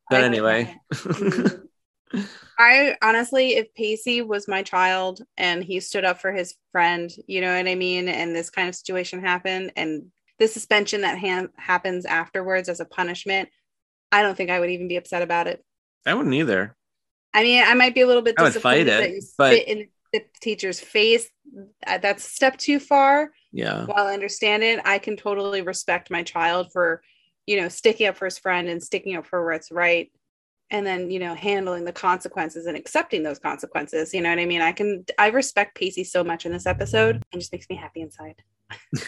but 0.09 0.21
I- 0.21 0.26
anyway. 0.26 0.76
I 2.59 2.95
honestly, 3.01 3.55
if 3.55 3.74
Pacey 3.74 4.22
was 4.22 4.47
my 4.47 4.61
child 4.64 5.22
and 5.38 5.64
he 5.64 5.80
stood 5.80 6.05
up 6.05 6.20
for 6.22 6.32
his 6.32 6.55
friend, 6.72 7.11
you 7.28 7.41
know 7.41 7.55
what 7.55 7.68
I 7.68 7.76
mean, 7.76 8.07
and 8.07 8.36
this 8.36 8.49
kind 8.49 8.70
of 8.70 8.76
situation 8.76 9.22
happened, 9.22 9.72
and 9.76 10.05
the 10.39 10.47
suspension 10.47 11.01
that 11.01 11.18
ha- 11.20 11.47
happens 11.57 12.05
afterwards 12.05 12.70
as 12.70 12.80
a 12.80 12.86
punishment, 12.86 13.49
I 14.11 14.22
don't 14.22 14.36
think 14.36 14.49
I 14.49 14.59
would 14.59 14.70
even 14.70 14.88
be 14.88 14.97
upset 14.97 15.22
about 15.22 15.47
it. 15.47 15.64
i 16.05 16.14
wouldn't 16.14 16.36
either 16.36 16.76
I 17.36 17.41
mean, 17.41 17.64
I 17.66 17.74
might 17.74 17.95
be 17.95 18.01
a 18.01 18.07
little 18.07 18.22
bit 18.22 18.36
I 18.38 18.43
would 18.43 18.53
fight 18.53 18.84
disappointed 18.86 18.88
it, 18.88 19.01
that 19.01 19.09
you 19.11 19.22
but- 19.38 19.53
spit 19.53 19.68
in 19.68 19.88
the 20.14 20.24
teacher's 20.41 20.80
face. 20.80 21.28
Uh, 21.88 21.97
That's 21.97 22.24
a 22.24 22.30
step 22.30 22.57
too 22.57 22.80
far. 22.80 23.32
yeah 23.51 23.86
while 23.88 24.05
I 24.07 24.14
understand 24.14 24.61
it, 24.64 24.80
I 24.86 24.99
can 24.99 25.18
totally 25.18 25.61
respect 25.64 26.11
my 26.11 26.22
child 26.22 26.72
for, 26.72 27.01
you 27.47 27.59
know, 27.59 27.70
sticking 27.70 28.05
up 28.07 28.18
for 28.18 28.26
his 28.26 28.38
friend 28.38 28.70
and 28.70 28.82
sticking 28.84 29.16
up 29.16 29.26
for 29.26 29.43
what's 29.49 29.72
right 29.72 30.11
and 30.74 30.86
then 30.86 31.09
you 31.09 31.19
know 31.19 31.34
handling 31.34 31.86
the 31.86 31.93
consequences 31.93 32.65
and 32.65 32.76
accepting 32.76 33.24
those 33.24 33.39
consequences 33.39 34.13
you 34.13 34.21
know 34.21 34.30
what 34.30 34.39
i 34.39 34.45
mean 34.45 34.61
i 34.61 34.74
can 34.74 35.05
i 35.17 35.28
respect 35.28 35.76
pacey 35.76 36.03
so 36.03 36.24
much 36.24 36.45
in 36.45 36.51
this 36.51 36.65
episode 36.65 37.24
it 37.32 37.38
just 37.38 37.53
makes 37.53 37.69
me 37.69 37.76
happy 37.76 38.01
inside 38.01 38.36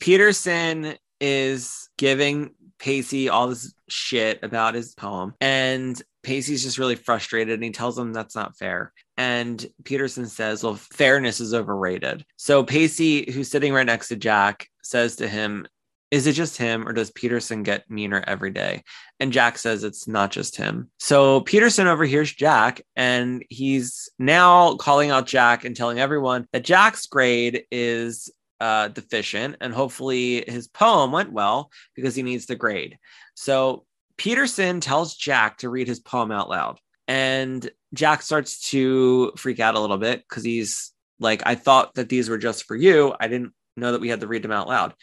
Peterson 0.00 0.94
is 1.20 1.88
giving 1.96 2.54
Pacey 2.78 3.28
all 3.28 3.48
this 3.48 3.74
shit 3.88 4.40
about 4.42 4.74
his 4.74 4.94
poem, 4.94 5.34
and 5.40 6.00
Pacey's 6.22 6.62
just 6.62 6.78
really 6.78 6.94
frustrated 6.94 7.54
and 7.54 7.64
he 7.64 7.70
tells 7.70 7.98
him 7.98 8.12
that's 8.12 8.36
not 8.36 8.56
fair. 8.56 8.92
And 9.16 9.64
Peterson 9.84 10.26
says, 10.26 10.62
Well, 10.62 10.74
fairness 10.74 11.40
is 11.40 11.54
overrated. 11.54 12.24
So 12.36 12.62
Pacey, 12.62 13.30
who's 13.32 13.50
sitting 13.50 13.72
right 13.72 13.86
next 13.86 14.08
to 14.08 14.16
Jack, 14.16 14.68
says 14.82 15.16
to 15.16 15.28
him, 15.28 15.66
Is 16.10 16.26
it 16.26 16.32
just 16.32 16.56
him 16.56 16.88
or 16.88 16.92
does 16.92 17.10
Peterson 17.10 17.62
get 17.62 17.90
meaner 17.90 18.24
every 18.26 18.50
day? 18.50 18.82
And 19.20 19.32
Jack 19.32 19.58
says 19.58 19.84
it's 19.84 20.08
not 20.08 20.30
just 20.30 20.56
him. 20.56 20.90
So 20.98 21.40
Peterson 21.42 21.86
overhears 21.86 22.32
Jack 22.32 22.80
and 22.96 23.44
he's 23.50 24.08
now 24.18 24.76
calling 24.76 25.10
out 25.10 25.26
Jack 25.26 25.64
and 25.64 25.76
telling 25.76 26.00
everyone 26.00 26.46
that 26.52 26.64
Jack's 26.64 27.06
grade 27.06 27.64
is 27.70 28.30
uh, 28.60 28.88
deficient, 28.88 29.56
and 29.60 29.72
hopefully 29.72 30.44
his 30.46 30.66
poem 30.66 31.12
went 31.12 31.32
well 31.32 31.70
because 31.94 32.14
he 32.14 32.22
needs 32.22 32.46
the 32.46 32.56
grade. 32.56 32.98
So 33.34 33.84
Peterson 34.16 34.80
tells 34.80 35.14
Jack 35.14 35.58
to 35.58 35.68
read 35.68 35.88
his 35.88 36.00
poem 36.00 36.32
out 36.32 36.50
loud, 36.50 36.80
and 37.06 37.68
Jack 37.94 38.22
starts 38.22 38.70
to 38.70 39.32
freak 39.36 39.60
out 39.60 39.74
a 39.74 39.80
little 39.80 39.98
bit 39.98 40.24
because 40.28 40.44
he's 40.44 40.92
like, 41.20 41.42
I 41.46 41.54
thought 41.54 41.94
that 41.94 42.08
these 42.08 42.28
were 42.28 42.38
just 42.38 42.64
for 42.64 42.76
you. 42.76 43.14
I 43.18 43.28
didn't 43.28 43.52
know 43.76 43.92
that 43.92 44.00
we 44.00 44.08
had 44.08 44.20
to 44.20 44.26
read 44.26 44.42
them 44.42 44.52
out 44.52 44.68
loud. 44.68 44.94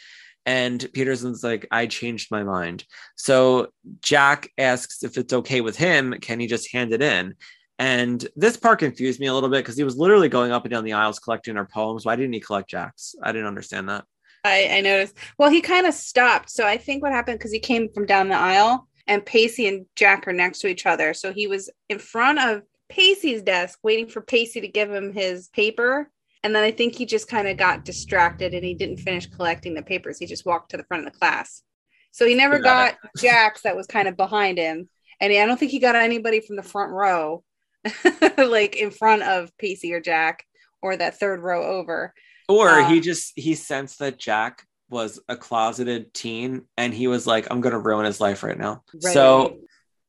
And 0.46 0.88
Peterson's 0.94 1.44
like, 1.44 1.68
I 1.72 1.88
changed 1.88 2.30
my 2.30 2.44
mind. 2.44 2.86
So 3.16 3.70
Jack 4.02 4.50
asks 4.58 5.04
if 5.04 5.18
it's 5.18 5.34
okay 5.34 5.62
with 5.62 5.76
him. 5.76 6.16
Can 6.22 6.40
he 6.40 6.48
just 6.48 6.72
hand 6.72 6.94
it 6.94 7.02
in? 7.02 7.34
And 7.78 8.26
this 8.36 8.56
part 8.56 8.80
confused 8.80 9.20
me 9.20 9.28
a 9.28 9.34
little 9.34 9.50
bit 9.50 9.64
because 9.64 9.78
he 9.78 9.84
was 9.84 9.98
literally 9.98 10.30
going 10.30 10.52
up 10.52 10.64
and 10.64 10.72
down 10.72 10.84
the 10.84 10.94
aisles 10.94 11.20
collecting 11.20 11.58
our 11.58 11.66
poems. 11.66 12.06
Why 12.06 12.16
didn't 12.16 12.34
he 12.34 12.40
collect 12.40 12.70
Jack's? 12.70 13.16
I 13.22 13.32
didn't 13.32 13.48
understand 13.48 13.90
that. 13.90 14.06
I, 14.46 14.78
I 14.78 14.82
noticed. 14.82 15.18
Well, 15.38 15.50
he 15.50 15.60
kind 15.60 15.88
of 15.88 15.94
stopped. 15.94 16.52
So 16.52 16.66
I 16.66 16.78
think 16.78 17.02
what 17.02 17.12
happened 17.12 17.40
because 17.40 17.52
he 17.52 17.60
came 17.60 17.90
from 17.92 18.06
down 18.06 18.30
the 18.30 18.38
aisle 18.38 18.88
and 19.08 19.26
Pacey 19.26 19.68
and 19.68 19.86
Jack 19.96 20.28
are 20.28 20.34
next 20.34 20.60
to 20.60 20.68
each 20.68 20.86
other. 20.86 21.14
So 21.14 21.34
he 21.34 21.48
was 21.48 21.70
in 21.90 22.00
front 22.00 22.40
of 22.40 22.62
Pacey's 22.88 23.42
desk 23.42 23.80
waiting 23.84 24.08
for 24.08 24.22
Pacey 24.22 24.62
to 24.62 24.68
give 24.68 24.92
him 24.92 25.12
his 25.12 25.50
paper. 25.50 26.10
And 26.46 26.56
then 26.56 26.62
I 26.64 26.70
think 26.70 26.94
he 26.94 27.08
just 27.08 27.28
kind 27.28 27.48
of 27.48 27.58
got 27.58 27.86
distracted 27.86 28.54
and 28.54 28.64
he 28.64 28.76
didn't 28.76 28.98
finish 28.98 29.26
collecting 29.26 29.74
the 29.74 29.82
papers. 29.82 30.20
He 30.20 30.28
just 30.28 30.46
walked 30.46 30.70
to 30.70 30.78
the 30.78 30.84
front 30.84 31.08
of 31.08 31.12
the 31.12 31.18
class. 31.18 31.64
So 32.12 32.24
he 32.28 32.36
never 32.36 32.60
got 32.60 32.98
Jack's 33.18 33.64
that 33.64 33.76
was 33.76 33.88
kind 33.88 34.08
of 34.08 34.16
behind 34.16 34.60
him. 34.60 34.88
And 35.20 35.34
I 35.34 35.48
don't 35.48 35.60
think 35.60 35.72
he 35.72 35.80
got 35.80 35.96
anybody 35.96 36.42
from 36.42 36.56
the 36.56 36.62
front 36.62 36.92
row. 36.92 37.44
like 38.38 38.76
in 38.76 38.92
front 38.92 39.24
of 39.24 39.58
Pacey 39.58 39.92
or 39.92 40.00
Jack 40.00 40.46
or 40.84 40.96
that 40.96 41.20
third 41.20 41.42
row 41.42 41.64
over. 41.64 42.14
Or 42.48 42.84
he 42.84 42.98
um, 42.98 43.02
just 43.02 43.34
he 43.36 43.56
sensed 43.56 43.98
that 43.98 44.20
Jack 44.20 44.68
was 44.88 45.20
a 45.28 45.36
closeted 45.36 46.14
teen 46.14 46.66
and 46.78 46.94
he 46.94 47.08
was 47.08 47.26
like, 47.26 47.48
I'm 47.50 47.62
gonna 47.62 47.80
ruin 47.80 48.06
his 48.06 48.22
life 48.22 48.44
right 48.44 48.58
now. 48.58 48.84
Right. 49.04 49.16
So 49.16 49.58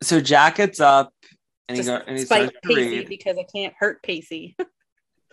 so 0.02 0.20
Jack 0.20 0.56
gets 0.56 0.80
up 0.80 1.14
and 1.66 1.78
he, 1.78 1.84
go, 1.84 1.96
and 2.06 2.18
he 2.18 2.26
starts 2.26 2.52
Pacey 2.62 3.06
because 3.06 3.38
I 3.38 3.46
can't 3.50 3.72
hurt 3.78 4.02
Pacey. 4.02 4.54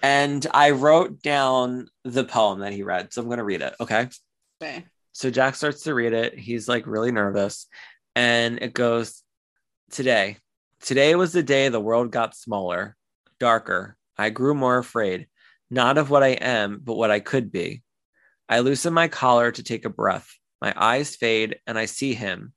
and 0.04 0.46
I 0.54 0.72
wrote 0.72 1.24
down 1.24 1.88
the 2.04 2.24
poem 2.24 2.60
that 2.60 2.74
he 2.74 2.84
read. 2.84 3.12
So 3.12 3.22
I'm 3.22 3.30
gonna 3.30 3.44
read 3.44 3.64
it. 3.64 3.74
Okay. 3.80 4.10
Okay. 4.62 4.86
So 5.14 5.32
Jack 5.32 5.56
starts 5.56 5.84
to 5.84 5.96
read 5.96 6.14
it. 6.14 6.38
He's 6.38 6.68
like 6.68 6.86
really 6.86 7.12
nervous. 7.12 7.68
And 8.16 8.62
it 8.62 8.74
goes, 8.74 9.24
Today, 9.90 10.38
Today 10.84 11.16
was 11.16 11.32
the 11.32 11.44
day 11.44 11.70
the 11.70 11.80
world 11.80 12.12
got 12.12 12.36
smaller, 12.36 12.98
darker. 13.40 13.96
I 14.18 14.32
grew 14.32 14.54
more 14.54 14.78
afraid, 14.78 15.28
not 15.72 15.98
of 15.98 16.10
what 16.10 16.24
I 16.24 16.32
am, 16.32 16.82
but 16.84 16.98
what 16.98 17.10
I 17.10 17.22
could 17.22 17.54
be. 17.54 17.84
I 18.50 18.60
loosen 18.60 18.94
my 18.94 19.08
collar 19.08 19.50
to 19.50 19.64
take 19.64 19.86
a 19.86 19.90
breath. 19.90 20.28
My 20.62 20.74
eyes 20.76 21.16
fade, 21.16 21.60
and 21.66 21.80
I 21.80 21.86
see 21.86 22.14
him, 22.14 22.52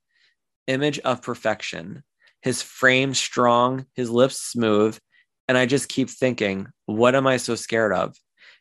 image 0.67 0.99
of 0.99 1.23
perfection, 1.23 2.03
his 2.43 2.63
frame 2.63 3.15
strong, 3.15 3.87
his 3.95 4.11
lips 4.11 4.41
smooth. 4.41 4.99
And 5.49 5.57
I 5.57 5.67
just 5.67 5.89
keep 5.89 6.11
thinking, 6.11 6.67
what 6.87 7.15
am 7.15 7.27
I 7.27 7.37
so 7.37 7.55
scared 7.55 7.93
of? 7.93 8.17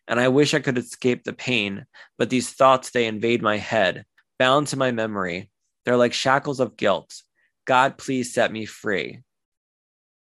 And 0.08 0.20
I 0.20 0.28
wish 0.28 0.54
I 0.54 0.60
could 0.60 0.78
escape 0.78 1.24
the 1.24 1.34
pain, 1.34 1.86
but 2.18 2.30
these 2.30 2.52
thoughts, 2.52 2.92
they 2.92 3.08
invade 3.08 3.42
my 3.42 3.58
head, 3.58 4.06
bound 4.38 4.68
to 4.68 4.78
my 4.78 4.92
memory. 4.92 5.50
They're 5.84 5.98
like 5.98 6.14
shackles 6.14 6.60
of 6.60 6.78
guilt. 6.78 7.22
God, 7.66 7.98
please 7.98 8.34
set 8.34 8.52
me 8.52 8.66
free. 8.66 9.22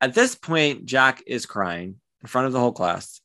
At 0.02 0.14
this 0.14 0.36
point, 0.36 0.86
Jack 0.86 1.24
is 1.26 1.46
crying 1.46 1.96
in 2.22 2.28
front 2.28 2.48
of 2.48 2.54
the 2.54 2.60
whole 2.60 2.74
class. 2.74 3.22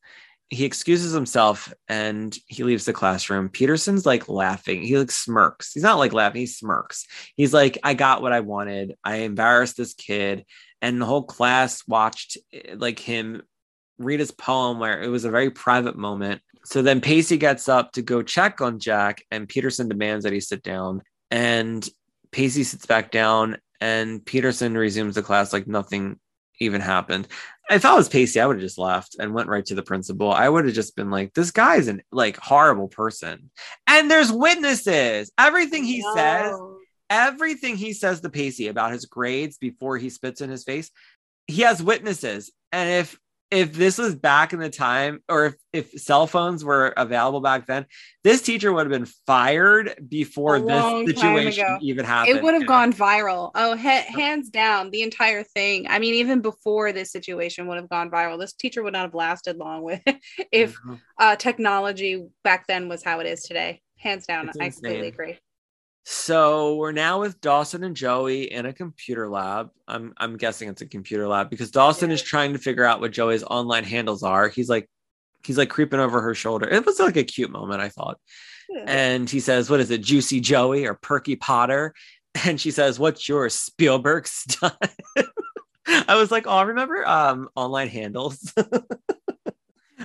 He 0.50 0.64
excuses 0.64 1.12
himself 1.12 1.72
and 1.88 2.36
he 2.46 2.64
leaves 2.64 2.84
the 2.84 2.92
classroom. 2.92 3.48
Peterson's 3.48 4.06
like 4.06 4.28
laughing. 4.28 4.82
He 4.82 4.96
like 4.96 5.10
smirks. 5.10 5.72
He's 5.72 5.82
not 5.82 5.98
like 5.98 6.12
laughing, 6.12 6.40
he 6.42 6.46
smirks. 6.46 7.06
He's 7.36 7.52
like, 7.52 7.78
I 7.82 7.94
got 7.94 8.22
what 8.22 8.32
I 8.32 8.40
wanted. 8.40 8.94
I 9.02 9.16
embarrassed 9.16 9.76
this 9.76 9.94
kid. 9.94 10.44
And 10.82 11.00
the 11.00 11.06
whole 11.06 11.24
class 11.24 11.82
watched 11.88 12.36
eh, 12.52 12.74
like 12.76 12.98
him 12.98 13.42
read 13.98 14.20
his 14.20 14.30
poem 14.30 14.78
where 14.78 15.02
it 15.02 15.08
was 15.08 15.24
a 15.24 15.30
very 15.30 15.50
private 15.50 15.96
moment. 15.96 16.42
So 16.64 16.82
then 16.82 17.00
Pacey 17.00 17.36
gets 17.36 17.68
up 17.68 17.92
to 17.92 18.02
go 18.02 18.22
check 18.22 18.60
on 18.60 18.78
Jack, 18.78 19.22
and 19.30 19.48
Peterson 19.48 19.88
demands 19.88 20.24
that 20.24 20.32
he 20.32 20.40
sit 20.40 20.62
down. 20.62 21.02
And 21.30 21.86
Pacey 22.32 22.64
sits 22.64 22.86
back 22.86 23.10
down, 23.10 23.58
and 23.80 24.24
Peterson 24.24 24.76
resumes 24.76 25.14
the 25.14 25.22
class 25.22 25.52
like 25.52 25.66
nothing 25.66 26.18
even 26.60 26.80
happened. 26.80 27.28
If 27.70 27.84
I 27.84 27.94
was 27.94 28.08
Pacey, 28.08 28.40
I 28.40 28.46
would 28.46 28.56
have 28.56 28.62
just 28.62 28.78
left 28.78 29.16
and 29.18 29.32
went 29.32 29.48
right 29.48 29.64
to 29.66 29.74
the 29.74 29.82
principal. 29.82 30.30
I 30.30 30.48
would 30.48 30.66
have 30.66 30.74
just 30.74 30.96
been 30.96 31.10
like, 31.10 31.32
this 31.32 31.50
guy's 31.50 31.88
an 31.88 32.02
like 32.12 32.36
horrible 32.36 32.88
person. 32.88 33.50
And 33.86 34.10
there's 34.10 34.30
witnesses. 34.30 35.32
Everything 35.38 35.84
he 35.84 36.00
no. 36.00 36.14
says, 36.14 36.60
everything 37.08 37.76
he 37.76 37.94
says 37.94 38.20
to 38.20 38.28
Pacey 38.28 38.68
about 38.68 38.92
his 38.92 39.06
grades 39.06 39.56
before 39.56 39.96
he 39.96 40.10
spits 40.10 40.42
in 40.42 40.50
his 40.50 40.64
face, 40.64 40.90
he 41.46 41.62
has 41.62 41.82
witnesses. 41.82 42.52
And 42.70 42.90
if 42.90 43.18
if 43.50 43.72
this 43.72 43.98
was 43.98 44.14
back 44.14 44.52
in 44.52 44.58
the 44.58 44.70
time 44.70 45.20
or 45.28 45.46
if, 45.46 45.54
if 45.72 45.90
cell 46.00 46.26
phones 46.26 46.64
were 46.64 46.92
available 46.96 47.40
back 47.40 47.66
then, 47.66 47.86
this 48.22 48.42
teacher 48.42 48.72
would 48.72 48.86
have 48.86 48.92
been 48.92 49.10
fired 49.26 49.94
before 50.08 50.60
this 50.60 51.06
situation 51.06 51.78
even 51.82 52.04
happened. 52.04 52.36
It 52.36 52.42
would 52.42 52.54
have 52.54 52.66
gone 52.66 52.92
viral. 52.92 53.50
Oh, 53.54 53.76
ha- 53.76 54.04
hands 54.08 54.50
down, 54.50 54.90
the 54.90 55.02
entire 55.02 55.44
thing. 55.44 55.86
I 55.88 55.98
mean, 55.98 56.14
even 56.14 56.40
before 56.40 56.92
this 56.92 57.12
situation 57.12 57.66
would 57.66 57.76
have 57.76 57.88
gone 57.88 58.10
viral. 58.10 58.38
This 58.38 58.52
teacher 58.52 58.82
would 58.82 58.92
not 58.92 59.02
have 59.02 59.14
lasted 59.14 59.56
long 59.56 59.82
with 59.82 60.02
if 60.52 60.74
mm-hmm. 60.74 60.94
uh, 61.18 61.36
technology 61.36 62.26
back 62.42 62.66
then 62.66 62.88
was 62.88 63.04
how 63.04 63.20
it 63.20 63.26
is 63.26 63.42
today. 63.42 63.80
Hands 63.98 64.24
down, 64.26 64.50
I 64.60 64.70
completely 64.70 65.08
agree. 65.08 65.38
So 66.04 66.76
we're 66.76 66.92
now 66.92 67.20
with 67.20 67.40
Dawson 67.40 67.82
and 67.82 67.96
Joey 67.96 68.52
in 68.52 68.66
a 68.66 68.74
computer 68.74 69.28
lab. 69.28 69.70
I'm 69.88 70.12
I'm 70.18 70.36
guessing 70.36 70.68
it's 70.68 70.82
a 70.82 70.86
computer 70.86 71.26
lab 71.26 71.48
because 71.48 71.70
Dawson 71.70 72.10
is 72.10 72.22
trying 72.22 72.52
to 72.52 72.58
figure 72.58 72.84
out 72.84 73.00
what 73.00 73.12
Joey's 73.12 73.42
online 73.42 73.84
handles 73.84 74.22
are. 74.22 74.48
He's 74.48 74.68
like 74.68 74.88
he's 75.44 75.56
like 75.56 75.70
creeping 75.70 76.00
over 76.00 76.20
her 76.20 76.34
shoulder. 76.34 76.68
It 76.68 76.84
was 76.84 77.00
like 77.00 77.16
a 77.16 77.24
cute 77.24 77.50
moment, 77.50 77.80
I 77.80 77.88
thought. 77.88 78.18
Yeah. 78.68 78.84
And 78.86 79.30
he 79.30 79.40
says, 79.40 79.70
What 79.70 79.80
is 79.80 79.90
it, 79.90 80.02
Juicy 80.02 80.40
Joey 80.40 80.86
or 80.86 80.94
Perky 80.94 81.36
Potter? 81.36 81.94
And 82.44 82.60
she 82.60 82.70
says, 82.70 82.98
What's 82.98 83.28
your 83.28 83.48
Spielberg 83.48 84.26
stuff? 84.26 84.76
I 85.86 86.16
was 86.16 86.30
like, 86.30 86.46
Oh, 86.46 86.50
I 86.50 86.62
remember 86.64 87.06
um 87.08 87.48
online 87.54 87.88
handles. 87.88 88.52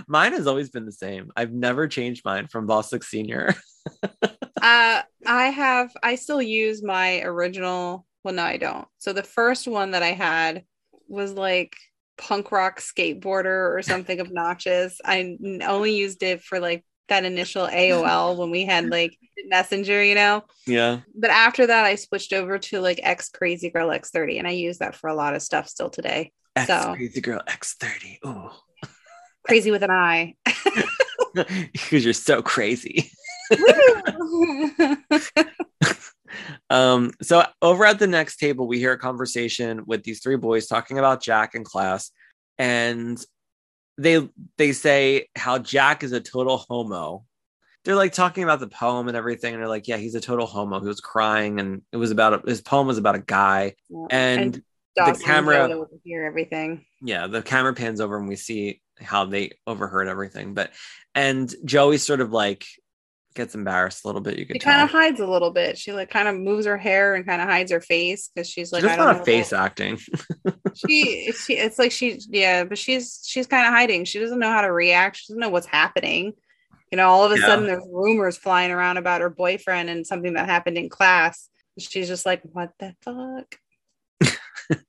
mine 0.10 0.34
has 0.34 0.48
always 0.48 0.70
been 0.70 0.86
the 0.86 0.92
same. 0.92 1.32
I've 1.38 1.54
never 1.54 1.88
changed 1.88 2.26
mine 2.26 2.48
from 2.48 2.68
Bostic 2.68 3.04
Senior. 3.04 3.54
uh, 4.04 4.32
I 4.62 5.04
have, 5.26 5.92
I 6.04 6.16
still 6.16 6.42
use 6.42 6.84
my 6.84 7.22
original. 7.22 8.06
Well, 8.24 8.34
no, 8.34 8.44
I 8.44 8.58
don't. 8.58 8.88
So 8.98 9.14
the 9.14 9.24
first 9.24 9.68
one 9.68 9.92
that 9.92 10.04
I 10.04 10.12
had 10.12 10.64
was 11.08 11.34
like 11.34 11.78
punk 12.18 12.52
rock 12.52 12.82
skateboarder 12.82 13.76
or 13.76 13.82
something 13.82 14.20
obnoxious. 14.20 15.00
I 15.06 15.38
only 15.66 15.96
used 15.96 16.24
it 16.24 16.42
for 16.42 16.60
like 16.60 16.84
that 17.08 17.24
initial 17.24 17.68
AOL 17.68 18.38
when 18.38 18.52
we 18.52 18.66
had 18.66 18.90
like 18.90 19.16
Messenger, 19.46 20.04
you 20.04 20.16
know? 20.16 20.44
Yeah. 20.66 21.00
But 21.16 21.30
after 21.30 21.68
that, 21.68 21.86
I 21.86 21.96
switched 21.96 22.34
over 22.34 22.58
to 22.60 22.82
like 22.82 23.00
X 23.04 23.30
Crazy 23.30 23.70
Girl 23.70 23.90
X30, 23.90 24.40
and 24.40 24.48
I 24.48 24.52
use 24.52 24.80
that 24.80 24.96
for 24.96 25.08
a 25.10 25.16
lot 25.16 25.36
of 25.36 25.42
stuff 25.42 25.68
still 25.68 25.90
today. 25.90 26.32
X 26.56 26.68
so. 26.68 26.94
Crazy 26.96 27.22
Girl 27.22 27.42
X30. 27.48 28.18
Oh, 28.24 28.60
crazy 29.46 29.72
with 29.72 29.84
an 29.84 29.92
eye. 29.92 30.36
Because 31.34 32.04
you're 32.06 32.14
so 32.14 32.42
crazy. 32.42 33.12
um, 36.70 37.12
so 37.22 37.44
over 37.62 37.86
at 37.86 38.00
the 38.00 38.08
next 38.08 38.38
table, 38.38 38.68
we 38.68 38.80
hear 38.80 38.94
a 38.94 38.98
conversation 38.98 39.84
with 39.86 40.04
these 40.04 40.22
three 40.22 40.38
boys 40.38 40.68
talking 40.68 40.98
about 40.98 41.22
Jack 41.24 41.56
in 41.56 41.64
class, 41.64 42.12
and 42.58 43.24
they 43.98 44.30
they 44.58 44.72
say 44.72 45.28
how 45.36 45.58
Jack 45.58 46.04
is 46.04 46.12
a 46.12 46.20
total 46.20 46.58
homo. 46.58 47.26
They're 47.86 47.96
like 47.96 48.14
talking 48.14 48.44
about 48.44 48.60
the 48.60 48.68
poem 48.68 49.08
and 49.08 49.16
everything, 49.18 49.54
and 49.54 49.62
they're 49.62 49.70
like, 49.70 49.88
"Yeah, 49.88 49.98
he's 49.98 50.16
a 50.16 50.22
total 50.22 50.46
homo. 50.46 50.80
He 50.80 50.88
was 50.88 51.02
crying, 51.02 51.60
and 51.60 51.82
it 51.92 51.98
was 51.98 52.12
about 52.12 52.34
a, 52.34 52.50
his 52.50 52.62
poem 52.62 52.88
was 52.88 52.98
about 52.98 53.16
a 53.16 53.20
guy." 53.20 53.76
Yeah. 53.90 54.08
And, 54.12 54.56
and 54.56 54.64
and 54.98 55.22
camera- 55.22 55.88
hear 56.04 56.26
everything. 56.26 56.86
yeah, 57.02 57.28
the 57.28 57.42
camera 57.42 57.74
pans 57.74 58.02
over 58.02 58.18
and 58.18 58.28
we 58.28 58.36
see 58.36 58.82
how 59.02 59.26
they 59.26 59.52
overheard 59.68 60.08
everything. 60.08 60.54
But 60.54 60.72
and 61.16 61.54
Joey 61.66 61.98
sort 61.98 62.22
of 62.22 62.32
like 62.32 62.66
gets 63.36 63.56
embarrassed 63.56 64.04
a 64.04 64.08
little 64.08 64.22
bit. 64.22 64.38
You 64.38 64.46
She 64.46 64.54
could 64.54 64.62
kind 64.62 64.82
of 64.82 64.90
hides 64.90 65.20
a 65.20 65.28
little 65.28 65.52
bit. 65.52 65.78
She 65.78 65.92
like 65.94 66.10
kind 66.10 66.28
of 66.28 66.36
moves 66.36 66.66
her 66.66 66.78
hair 66.78 67.16
and 67.16 67.26
kind 67.26 67.42
of 67.42 67.48
hides 67.48 67.72
her 67.72 67.80
face 67.82 68.30
because 68.34 68.50
she's 68.50 68.72
like, 68.72 68.82
She's 68.82 68.92
I 68.92 68.96
don't 68.96 69.06
not 69.06 69.18
know 69.20 69.24
face 69.26 69.54
acting. 69.54 70.00
She, 70.76 71.32
she, 71.34 71.54
it's 71.58 71.78
like 71.78 71.92
she, 71.92 72.22
yeah, 72.30 72.64
but 72.64 72.78
she's 72.78 73.22
she's 73.26 73.48
kind 73.48 73.68
of 73.68 73.74
hiding. 73.74 74.06
She 74.06 74.20
doesn't 74.20 74.40
know 74.40 74.52
how 74.52 74.62
to 74.62 74.72
react. 74.72 75.18
She 75.18 75.26
doesn't 75.34 75.42
know 75.42 75.50
what's 75.50 75.66
happening. 75.68 76.34
You 76.92 76.96
know, 76.96 77.10
all 77.10 77.26
of 77.26 77.32
a 77.32 77.38
Yeah. 77.38 77.46
sudden 77.48 77.66
there's 77.66 77.84
rumors 77.92 78.38
flying 78.38 78.72
around 78.72 78.96
about 78.98 79.20
her 79.22 79.30
boyfriend 79.30 79.90
and 79.90 80.08
something 80.08 80.34
that 80.36 80.46
happened 80.48 80.78
in 80.78 80.88
class. 80.88 81.50
She's 81.78 82.08
just 82.08 82.26
like, 82.26 82.42
what 82.44 82.72
the 82.80 82.96
fuck? 83.02 83.58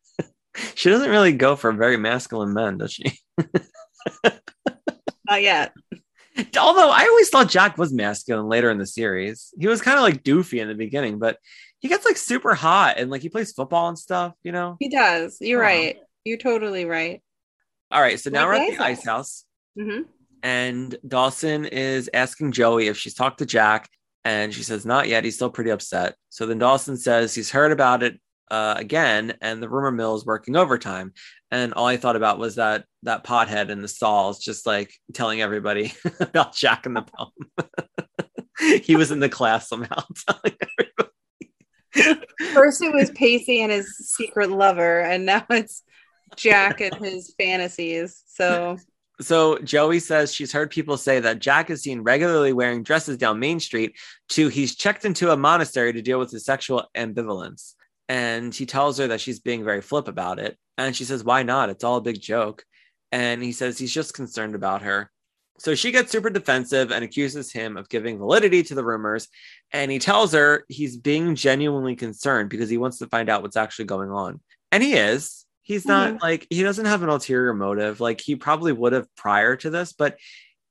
she 0.75 0.91
doesn't 0.91 1.11
really 1.11 1.33
go 1.33 1.57
for 1.57 1.73
very 1.73 1.97
masculine 1.97 2.53
men, 2.53 2.79
does 2.79 2.93
she? 2.93 3.19
Not 5.27 5.43
yet. 5.43 5.73
Although 6.59 6.91
I 6.91 7.07
always 7.09 7.29
thought 7.29 7.49
Jack 7.49 7.77
was 7.79 7.93
masculine 7.93 8.49
later 8.49 8.71
in 8.71 8.79
the 8.79 8.87
series. 8.87 9.53
He 9.59 9.67
was 9.67 9.83
kind 9.83 9.97
of 9.99 10.03
like 10.03 10.23
doofy 10.23 10.61
in 10.61 10.69
the 10.69 10.75
beginning, 10.75 11.19
but 11.19 11.39
he 11.81 11.89
gets 11.89 12.05
like 12.05 12.17
super 12.17 12.55
hot 12.55 12.97
and 12.99 13.11
like 13.11 13.23
he 13.23 13.29
plays 13.29 13.53
football 13.53 13.89
and 13.89 13.99
stuff, 13.99 14.35
you 14.43 14.53
know? 14.53 14.77
He 14.81 14.89
does. 14.89 15.39
You're 15.41 15.61
Aw. 15.63 15.67
right. 15.67 15.97
You're 16.25 16.39
totally 16.39 16.85
right. 16.85 17.23
All 17.91 18.01
right, 18.01 18.19
so 18.21 18.31
now 18.31 18.49
Like 18.49 18.61
we're 18.61 18.73
at 18.73 18.79
the 18.79 18.85
ice 18.85 19.05
house. 19.05 19.45
hmm 19.79 20.03
and 20.43 20.97
Dawson 21.07 21.67
is 21.67 22.09
asking 22.15 22.53
Joey 22.53 22.87
if 22.87 22.97
she's 22.97 23.13
talked 23.13 23.41
to 23.41 23.47
Jack, 23.47 23.91
and 24.25 24.55
she 24.55 24.63
says 24.63 24.87
not 24.87 25.07
yet. 25.07 25.23
He's 25.23 25.35
still 25.35 25.51
pretty 25.51 25.69
upset. 25.71 26.15
So 26.31 26.47
then 26.47 26.59
Dawson 26.59 26.97
says 26.97 27.35
he's 27.35 27.51
heard 27.51 27.73
about 27.73 28.03
it 28.03 28.19
uh, 28.51 28.75
again, 28.79 29.35
and 29.43 29.63
the 29.63 29.69
rumor 29.69 29.91
mill 29.91 30.15
is 30.15 30.25
working 30.25 30.57
overtime. 30.57 31.13
And 31.51 31.75
all 31.75 31.85
I 31.87 31.99
thought 31.99 32.17
about 32.17 32.39
was 32.39 32.55
that 32.55 32.87
that 33.03 33.25
pothead 33.25 33.71
in 33.71 33.83
the 33.83 33.89
stalls, 33.89 34.39
just 34.39 34.67
like 34.67 34.93
telling 35.15 35.41
everybody 35.41 35.93
about 36.21 36.55
Jack 36.55 36.87
and 36.87 36.97
the 36.97 37.03
poem. 37.03 37.71
he 38.83 38.97
was 38.97 39.11
in 39.11 39.21
the 39.21 39.29
class 39.29 39.69
somehow 39.69 40.03
telling 40.29 40.57
everybody. 40.79 42.27
First 42.53 42.83
it 42.83 42.93
was 42.95 43.11
Pacey 43.11 43.61
and 43.63 43.73
his 43.73 43.97
secret 43.99 44.51
lover, 44.51 45.01
and 45.01 45.27
now 45.27 45.45
it's 45.51 45.83
Jack 46.37 46.81
and 46.81 46.95
his 46.95 47.35
fantasies. 47.39 48.23
So 48.27 48.79
So 49.21 49.59
Joey 49.59 50.01
says 50.01 50.33
she's 50.33 50.53
heard 50.53 50.71
people 50.71 50.97
say 50.97 51.21
that 51.21 51.41
Jack 51.41 51.71
is 51.71 51.83
seen 51.83 52.01
regularly 52.03 52.53
wearing 52.53 52.83
dresses 52.83 53.19
down 53.19 53.39
Main 53.39 53.61
Street 53.61 53.97
to 54.31 54.49
he's 54.49 54.77
checked 54.77 55.05
into 55.05 55.31
a 55.31 55.37
monastery 55.37 55.93
to 55.93 56.03
deal 56.03 56.19
with 56.19 56.31
his 56.31 56.45
sexual 56.45 56.85
ambivalence. 56.97 57.75
And 58.09 58.53
he 58.55 58.67
tells 58.67 58.99
her 58.99 59.09
that 59.09 59.21
she's 59.21 59.39
being 59.39 59.65
very 59.65 59.81
flip 59.81 60.09
about 60.09 60.41
it. 60.41 60.59
And 60.77 60.97
she 60.97 61.05
says, 61.05 61.23
Why 61.23 61.43
not? 61.43 61.71
It's 61.71 61.85
all 61.85 61.97
a 61.97 62.03
big 62.03 62.21
joke. 62.21 62.65
And 63.13 63.43
he 63.43 63.53
says 63.53 63.79
he's 63.79 63.93
just 63.93 64.15
concerned 64.15 64.55
about 64.55 64.83
her. 64.83 65.11
So 65.59 65.75
she 65.75 65.93
gets 65.93 66.11
super 66.11 66.31
defensive 66.31 66.91
and 66.91 67.05
accuses 67.05 67.53
him 67.53 67.77
of 67.77 67.89
giving 67.91 68.19
validity 68.19 68.63
to 68.63 68.75
the 68.75 68.85
rumors. 68.85 69.29
And 69.73 69.91
he 69.91 69.99
tells 69.99 70.33
her 70.33 70.65
he's 70.69 70.97
being 70.97 71.35
genuinely 71.35 71.97
concerned 71.97 72.49
because 72.49 72.71
he 72.71 72.79
wants 72.79 72.99
to 72.99 73.07
find 73.09 73.29
out 73.29 73.43
what's 73.43 73.59
actually 73.59 73.85
going 73.85 74.11
on. 74.11 74.41
And 74.73 74.83
he 74.83 74.95
is. 74.95 75.45
He's 75.63 75.85
not 75.85 76.09
mm-hmm. 76.09 76.23
like, 76.23 76.47
he 76.49 76.63
doesn't 76.63 76.87
have 76.87 77.03
an 77.03 77.11
ulterior 77.11 77.53
motive. 77.53 78.01
Like 78.01 78.21
he 78.21 78.37
probably 78.37 78.73
would 78.73 78.95
have 78.95 79.15
prior 79.17 79.55
to 79.57 79.69
this, 79.69 79.93
but 79.93 80.17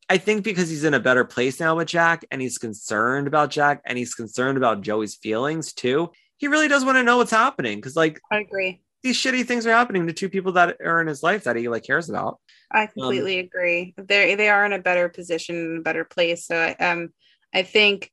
I 0.10 0.18
think 0.18 0.44
because 0.44 0.70
he's 0.70 0.84
in 0.84 0.96
a 0.96 1.00
better 1.00 1.24
place 1.24 1.60
now 1.60 1.76
with 1.76 1.88
Jack 1.88 2.26
and 2.32 2.42
he's 2.42 2.58
concerned 2.58 3.28
about 3.28 3.52
Jack 3.52 3.82
and 3.86 3.96
he's 3.96 4.16
concerned 4.16 4.58
about 4.58 4.82
Joey's 4.82 5.16
feelings 5.16 5.72
too, 5.72 6.10
he 6.38 6.48
really 6.48 6.68
does 6.68 6.84
want 6.84 6.98
to 6.98 7.04
know 7.04 7.18
what's 7.18 7.30
happening 7.30 7.78
because 7.78 7.96
like 7.96 8.20
I 8.32 8.40
agree. 8.40 8.82
These 9.04 9.18
shitty 9.18 9.46
things 9.46 9.66
are 9.66 9.72
happening 9.72 10.08
to 10.08 10.14
two 10.14 10.30
people 10.30 10.54
that 10.54 10.78
are 10.84 11.02
in 11.02 11.08
his 11.08 11.24
life 11.24 11.46
that 11.46 11.56
he 11.56 11.70
like 11.70 11.84
cares 11.84 12.10
about. 12.10 12.40
I 12.72 12.86
completely 12.86 13.40
agree. 13.40 13.94
They 13.98 14.36
they 14.36 14.50
are 14.50 14.66
in 14.66 14.74
a 14.74 14.80
better 14.80 15.10
position, 15.10 15.56
in 15.56 15.78
a 15.78 15.82
better 15.82 16.06
place. 16.06 16.46
So 16.46 16.56
I 16.56 16.74
um 16.86 17.10
I 17.54 17.64
think 17.64 18.12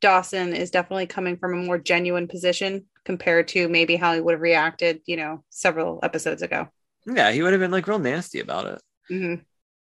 Dawson 0.00 0.54
is 0.54 0.70
definitely 0.70 1.06
coming 1.06 1.36
from 1.36 1.54
a 1.54 1.62
more 1.64 1.78
genuine 1.78 2.28
position 2.28 2.86
compared 3.04 3.48
to 3.48 3.68
maybe 3.68 3.96
how 3.96 4.14
he 4.14 4.20
would 4.20 4.34
have 4.34 4.40
reacted, 4.40 5.02
you 5.06 5.16
know, 5.16 5.44
several 5.50 6.00
episodes 6.02 6.42
ago. 6.42 6.68
Yeah, 7.06 7.32
he 7.32 7.42
would 7.42 7.52
have 7.52 7.60
been 7.60 7.70
like 7.70 7.86
real 7.86 7.98
nasty 7.98 8.40
about 8.40 8.66
it. 8.66 8.82
hmm 9.08 9.44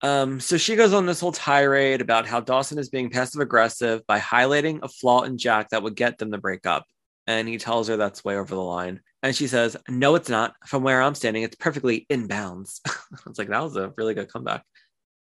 Um, 0.01 0.39
so 0.39 0.57
she 0.57 0.75
goes 0.75 0.93
on 0.93 1.05
this 1.05 1.19
whole 1.19 1.31
tirade 1.31 2.01
about 2.01 2.27
how 2.27 2.39
Dawson 2.39 2.79
is 2.79 2.89
being 2.89 3.09
passive 3.11 3.41
aggressive 3.41 4.05
by 4.07 4.19
highlighting 4.19 4.79
a 4.81 4.87
flaw 4.87 5.21
in 5.23 5.37
Jack 5.37 5.69
that 5.69 5.83
would 5.83 5.95
get 5.95 6.17
them 6.17 6.31
to 6.31 6.39
break 6.39 6.65
up. 6.65 6.85
And 7.27 7.47
he 7.47 7.57
tells 7.59 7.87
her 7.87 7.97
that's 7.97 8.23
way 8.23 8.35
over 8.35 8.55
the 8.55 8.61
line. 8.61 9.01
And 9.23 9.35
she 9.35 9.47
says, 9.47 9.77
No, 9.89 10.15
it's 10.15 10.29
not. 10.29 10.55
From 10.65 10.83
where 10.83 11.01
I'm 11.01 11.15
standing, 11.15 11.43
it's 11.43 11.55
perfectly 11.55 12.05
in 12.09 12.27
bounds. 12.27 12.81
I 12.87 12.91
was 13.25 13.37
like, 13.37 13.49
That 13.49 13.63
was 13.63 13.75
a 13.75 13.93
really 13.97 14.13
good 14.13 14.31
comeback. 14.31 14.63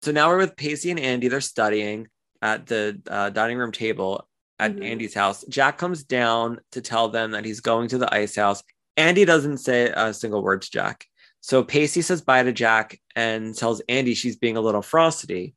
So 0.02 0.12
now 0.12 0.28
we're 0.28 0.38
with 0.38 0.56
Pacey 0.56 0.90
and 0.90 1.00
Andie. 1.00 1.28
They're 1.28 1.40
studying 1.40 2.08
at 2.42 2.66
the 2.66 3.00
uh, 3.08 3.30
dining 3.30 3.56
room 3.58 3.72
table 3.72 4.28
at 4.58 4.74
Mhm. 4.76 4.84
Andie's 4.90 5.14
house. 5.14 5.44
Jack 5.48 5.78
comes 5.78 6.04
down 6.04 6.60
to 6.72 6.80
tell 6.80 7.08
them 7.08 7.30
that 7.32 7.44
he's 7.44 7.60
going 7.60 7.88
to 7.88 7.98
the 7.98 8.12
ice 8.14 8.36
house. 8.36 8.62
Andie 8.96 9.24
doesn't 9.24 9.58
say 9.58 9.92
a 9.94 10.12
single 10.14 10.42
word 10.42 10.62
to 10.62 10.70
Jack. 10.70 11.06
So 11.40 11.62
Pacey 11.62 12.02
says 12.02 12.20
bye 12.22 12.42
to 12.42 12.52
Jack 12.52 12.98
and 13.14 13.54
tells 13.56 13.80
Andie 13.88 14.14
she's 14.14 14.36
being 14.36 14.56
a 14.56 14.60
little 14.60 14.82
frosty, 14.82 15.54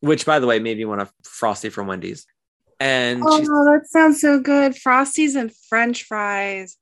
which, 0.00 0.26
by 0.26 0.38
the 0.38 0.46
way, 0.46 0.58
made 0.58 0.76
me 0.78 0.84
want 0.84 1.00
a 1.02 1.08
frosty 1.24 1.70
from 1.70 1.86
Wendy's. 1.86 2.26
And 2.80 3.22
Oh, 3.24 3.64
that 3.64 3.86
sounds 3.88 4.20
so 4.20 4.38
good. 4.38 4.72
Frosties 4.74 5.34
and 5.34 5.50
French 5.68 6.04
fries. 6.04 6.76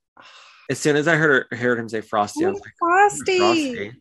As 0.71 0.79
soon 0.79 0.97
as 0.97 1.07
I 1.07 1.17
heard 1.17 1.47
heard 1.53 1.79
him 1.79 1.89
say 1.89 2.01
frosty, 2.01 2.45
I 2.45 2.51
was 2.51 2.61
like, 2.61 2.75
Frosty. 2.79 3.39
frosty. 3.39 3.93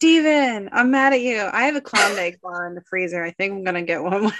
Steven, 0.00 0.70
I'm 0.72 0.90
mad 0.90 1.12
at 1.12 1.20
you. 1.20 1.38
I 1.52 1.64
have 1.64 1.76
a 1.76 1.80
Klondike 1.82 2.40
bar 2.40 2.66
in 2.66 2.74
the 2.74 2.80
freezer. 2.88 3.22
I 3.22 3.32
think 3.32 3.52
I'm 3.52 3.64
gonna 3.64 3.82
get 3.82 4.02
one. 4.02 4.32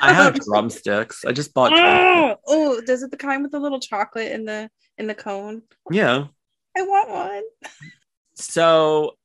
I 0.00 0.12
have 0.12 0.38
drumsticks. 0.38 1.24
I 1.24 1.32
just 1.32 1.52
bought. 1.52 1.72
Oh, 1.74 2.36
oh, 2.46 2.80
does 2.80 3.02
it 3.02 3.10
the 3.10 3.16
kind 3.16 3.42
with 3.42 3.50
the 3.50 3.58
little 3.58 3.80
chocolate 3.80 4.30
in 4.30 4.44
the 4.44 4.70
in 4.96 5.08
the 5.08 5.14
cone? 5.14 5.62
Yeah. 5.90 6.26
I 6.76 6.82
want 6.82 7.10
one. 7.10 7.42
So 8.34 9.16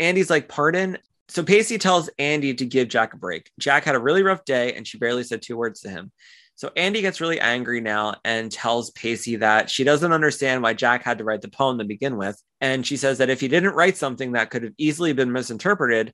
Andie's 0.00 0.30
like, 0.30 0.48
pardon. 0.48 0.98
So 1.28 1.42
Pacey 1.42 1.78
tells 1.78 2.10
Andie 2.18 2.54
to 2.54 2.66
give 2.66 2.88
Jack 2.88 3.14
a 3.14 3.16
break. 3.16 3.50
Jack 3.58 3.84
had 3.84 3.94
a 3.94 4.00
really 4.00 4.22
rough 4.22 4.44
day 4.44 4.74
and 4.74 4.86
she 4.86 4.98
barely 4.98 5.24
said 5.24 5.42
two 5.42 5.56
words 5.56 5.80
to 5.80 5.90
him. 5.90 6.12
So 6.56 6.70
Andie 6.76 7.00
gets 7.00 7.20
really 7.20 7.40
angry 7.40 7.80
now 7.80 8.14
and 8.24 8.50
tells 8.50 8.90
Pacey 8.92 9.36
that 9.36 9.68
she 9.68 9.82
doesn't 9.82 10.12
understand 10.12 10.62
why 10.62 10.72
Jack 10.72 11.02
had 11.02 11.18
to 11.18 11.24
write 11.24 11.42
the 11.42 11.48
poem 11.48 11.78
to 11.78 11.84
begin 11.84 12.16
with. 12.16 12.40
And 12.60 12.86
she 12.86 12.96
says 12.96 13.18
that 13.18 13.30
if 13.30 13.40
he 13.40 13.48
didn't 13.48 13.74
write 13.74 13.96
something 13.96 14.32
that 14.32 14.50
could 14.50 14.62
have 14.62 14.74
easily 14.78 15.12
been 15.12 15.32
misinterpreted, 15.32 16.12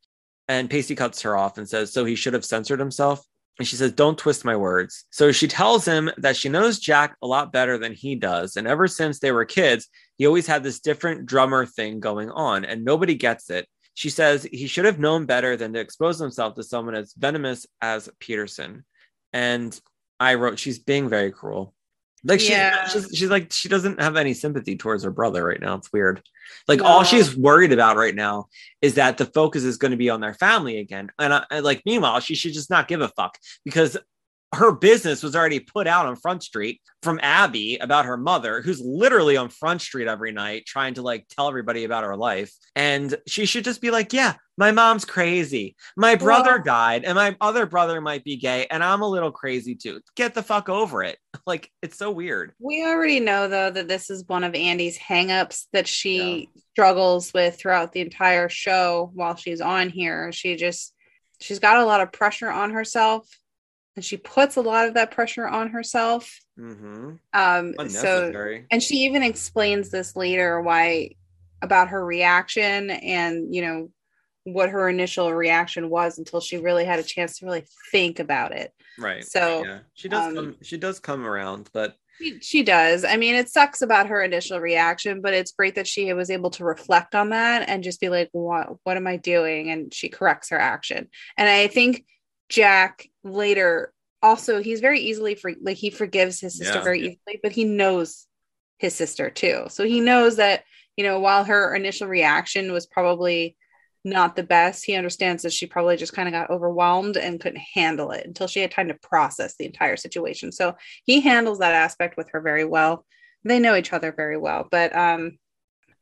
and 0.48 0.70
Pacey 0.70 0.94
cuts 0.94 1.22
her 1.22 1.36
off 1.36 1.58
and 1.58 1.68
says, 1.68 1.92
so 1.92 2.04
he 2.04 2.16
should 2.16 2.32
have 2.32 2.44
censored 2.44 2.80
himself. 2.80 3.24
And 3.58 3.68
she 3.68 3.76
says, 3.76 3.92
Don't 3.92 4.16
twist 4.16 4.42
my 4.44 4.56
words. 4.56 5.04
So 5.10 5.32
she 5.32 5.46
tells 5.46 5.84
him 5.84 6.10
that 6.16 6.34
she 6.34 6.48
knows 6.48 6.78
Jack 6.78 7.14
a 7.20 7.26
lot 7.26 7.52
better 7.52 7.76
than 7.76 7.92
he 7.92 8.14
does. 8.14 8.56
And 8.56 8.66
ever 8.66 8.88
since 8.88 9.18
they 9.18 9.32
were 9.32 9.44
kids, 9.44 9.86
he 10.16 10.26
always 10.26 10.46
had 10.46 10.62
this 10.62 10.80
different 10.80 11.26
drummer 11.26 11.66
thing 11.66 12.00
going 12.00 12.30
on, 12.30 12.64
and 12.64 12.86
nobody 12.86 13.14
gets 13.16 13.50
it. 13.50 13.68
She 13.92 14.08
says 14.08 14.48
he 14.50 14.66
should 14.66 14.86
have 14.86 14.98
known 14.98 15.26
better 15.26 15.58
than 15.58 15.74
to 15.74 15.80
expose 15.80 16.18
himself 16.18 16.54
to 16.54 16.62
someone 16.62 16.94
as 16.94 17.12
venomous 17.12 17.66
as 17.82 18.08
Peterson. 18.18 18.86
And 19.34 19.78
I 20.20 20.34
wrote, 20.34 20.58
She's 20.58 20.78
being 20.78 21.08
very 21.08 21.32
cruel. 21.32 21.74
Like 22.22 22.40
she's, 22.40 22.50
Yeah. 22.50 22.86
she's 22.86 23.08
she's 23.14 23.30
like 23.30 23.50
she 23.50 23.70
doesn't 23.70 24.00
have 24.00 24.16
any 24.18 24.34
sympathy 24.34 24.76
towards 24.76 25.04
her 25.04 25.10
brother 25.10 25.42
right 25.42 25.60
now. 25.60 25.76
It's 25.76 25.90
weird. 25.90 26.22
Like 26.68 26.80
No. 26.80 26.84
all 26.84 27.02
she's 27.02 27.34
worried 27.34 27.72
about 27.72 27.96
right 27.96 28.14
now 28.14 28.48
is 28.82 28.96
that 28.96 29.16
the 29.16 29.24
focus 29.24 29.64
is 29.64 29.78
going 29.78 29.92
to 29.92 29.96
be 29.96 30.10
on 30.10 30.20
their 30.20 30.34
family 30.34 30.78
again. 30.80 31.10
And 31.18 31.32
I, 31.32 31.44
I- 31.50 31.58
like 31.60 31.80
meanwhile, 31.86 32.20
she 32.20 32.34
should 32.34 32.52
just 32.52 32.68
not 32.68 32.88
give 32.88 33.00
a 33.00 33.08
fuck 33.08 33.38
because 33.64 33.96
her 34.52 34.72
business 34.72 35.22
was 35.22 35.36
already 35.36 35.60
put 35.60 35.86
out 35.86 36.06
on 36.06 36.16
Front 36.16 36.42
Street 36.42 36.80
from 37.02 37.20
Abby 37.22 37.78
about 37.80 38.04
her 38.04 38.16
mother, 38.16 38.60
who's 38.60 38.80
literally 38.80 39.36
on 39.36 39.48
Front 39.48 39.80
Street 39.80 40.08
every 40.08 40.32
night 40.32 40.66
trying 40.66 40.94
to 40.94 41.02
like 41.02 41.26
tell 41.28 41.46
everybody 41.46 41.84
about 41.84 42.02
her 42.02 42.16
life. 42.16 42.52
And 42.74 43.14
she 43.28 43.46
should 43.46 43.62
just 43.62 43.80
be 43.80 43.92
like, 43.92 44.12
yeah, 44.12 44.34
my 44.56 44.72
mom's 44.72 45.04
crazy. 45.04 45.76
My 45.96 46.16
brother 46.16 46.58
died, 46.58 47.04
and 47.04 47.14
my 47.14 47.36
other 47.40 47.64
brother 47.64 48.00
might 48.00 48.24
be 48.24 48.36
gay, 48.36 48.66
and 48.70 48.82
I'm 48.82 49.02
a 49.02 49.08
little 49.08 49.30
crazy 49.30 49.76
too. 49.76 50.00
Get 50.16 50.34
the 50.34 50.42
fuck 50.42 50.68
over 50.68 51.02
it. 51.02 51.18
Like, 51.46 51.70
it's 51.82 51.96
so 51.96 52.10
weird. 52.12 52.52
We 52.60 52.84
already 52.84 53.18
know 53.18 53.48
though 53.48 53.70
that 53.70 53.88
this 53.88 54.10
is 54.10 54.24
one 54.28 54.44
of 54.44 54.54
Andie's 54.54 54.98
hangups 54.98 55.66
that 55.72 55.88
she 55.88 56.50
struggles 56.72 57.32
with 57.32 57.58
throughout 57.58 57.92
the 57.92 58.02
entire 58.02 58.48
show 58.48 59.10
while 59.14 59.34
she's 59.34 59.60
on 59.60 59.88
here. 59.88 60.30
She 60.32 60.54
just 60.54 60.94
she's 61.40 61.58
got 61.58 61.78
a 61.78 61.84
lot 61.84 62.02
of 62.02 62.12
pressure 62.12 62.50
on 62.50 62.70
herself 62.70 63.26
and 64.00 64.04
she 64.06 64.16
puts 64.16 64.56
a 64.56 64.62
lot 64.62 64.88
of 64.88 64.94
that 64.94 65.10
pressure 65.10 65.46
on 65.46 65.68
herself. 65.68 66.40
Mm-hmm. 66.58 67.16
Um 67.34 67.74
so 67.90 68.32
and 68.70 68.82
she 68.82 68.94
even 69.04 69.22
explains 69.22 69.90
this 69.90 70.16
later 70.16 70.62
why 70.62 71.10
about 71.60 71.88
her 71.88 72.02
reaction 72.02 72.88
and 72.88 73.54
you 73.54 73.60
know 73.60 73.90
what 74.44 74.70
her 74.70 74.88
initial 74.88 75.34
reaction 75.34 75.90
was 75.90 76.16
until 76.16 76.40
she 76.40 76.56
really 76.56 76.86
had 76.86 76.98
a 76.98 77.02
chance 77.02 77.38
to 77.38 77.44
really 77.44 77.66
think 77.92 78.20
about 78.20 78.52
it. 78.52 78.72
right. 78.98 79.22
So 79.22 79.64
yeah, 79.66 79.78
she 79.92 80.08
does. 80.08 80.28
um, 80.28 80.34
come, 80.34 80.56
she 80.62 80.78
does 80.78 80.98
come 80.98 81.26
around, 81.26 81.68
but 81.74 81.94
She, 82.16 82.38
she 82.40 82.62
does. 82.62 83.04
I 83.04 83.18
mean, 83.18 83.34
it 83.34 83.50
sucks 83.50 83.82
about 83.82 84.08
her 84.08 84.22
initial 84.22 84.58
reaction, 84.58 85.20
but 85.20 85.34
it's 85.34 85.52
great 85.52 85.74
that 85.74 85.86
she 85.86 86.10
was 86.14 86.30
able 86.30 86.50
to 86.52 86.64
reflect 86.64 87.14
on 87.14 87.28
that 87.30 87.68
and 87.68 87.84
just 87.84 88.00
be 88.00 88.08
like, 88.08 88.30
"What? 88.32 88.76
What 88.84 88.96
am 88.96 89.06
I 89.06 89.18
doing?" 89.18 89.70
And 89.70 89.92
she 89.92 90.08
corrects 90.08 90.48
her 90.48 90.58
action. 90.58 91.08
And 91.36 91.48
I 91.48 91.66
think 91.66 92.06
Jack 92.50 93.08
later 93.24 93.94
also 94.22 94.62
he's 94.62 94.80
very 94.80 95.00
easily 95.00 95.34
for 95.36 95.52
like 95.62 95.78
he 95.78 95.90
forgives 95.90 96.40
his 96.40 96.58
sister 96.58 96.78
Yeah. 96.78 96.84
very 96.84 97.00
easily, 97.00 97.40
but 97.42 97.52
he 97.52 97.64
knows 97.64 98.26
his 98.78 98.94
sister 98.94 99.30
too. 99.30 99.66
So 99.68 99.84
he 99.84 100.00
knows 100.00 100.36
that 100.36 100.64
you 100.96 101.04
know 101.04 101.20
while 101.20 101.44
her 101.44 101.74
initial 101.74 102.08
reaction 102.08 102.72
was 102.72 102.86
probably 102.86 103.56
not 104.04 104.36
the 104.36 104.42
best, 104.42 104.84
he 104.86 104.94
understands 104.94 105.42
that 105.42 105.52
she 105.52 105.66
probably 105.66 105.96
just 105.96 106.14
kind 106.14 106.28
of 106.28 106.32
got 106.32 106.50
overwhelmed 106.50 107.18
and 107.18 107.40
couldn't 107.40 107.62
handle 107.74 108.12
it 108.12 108.26
until 108.26 108.46
she 108.46 108.60
had 108.60 108.70
time 108.70 108.88
to 108.88 108.94
process 109.02 109.56
the 109.56 109.66
entire 109.66 109.96
situation. 109.96 110.52
So 110.52 110.76
he 111.04 111.20
handles 111.20 111.58
that 111.60 111.74
aspect 111.74 112.16
with 112.16 112.30
her 112.32 112.40
very 112.40 112.64
well. 112.64 113.06
They 113.44 113.58
know 113.58 113.76
each 113.76 113.92
other 113.92 114.12
very 114.12 114.38
well, 114.38 114.68
but 114.70 114.94
um 114.96 115.38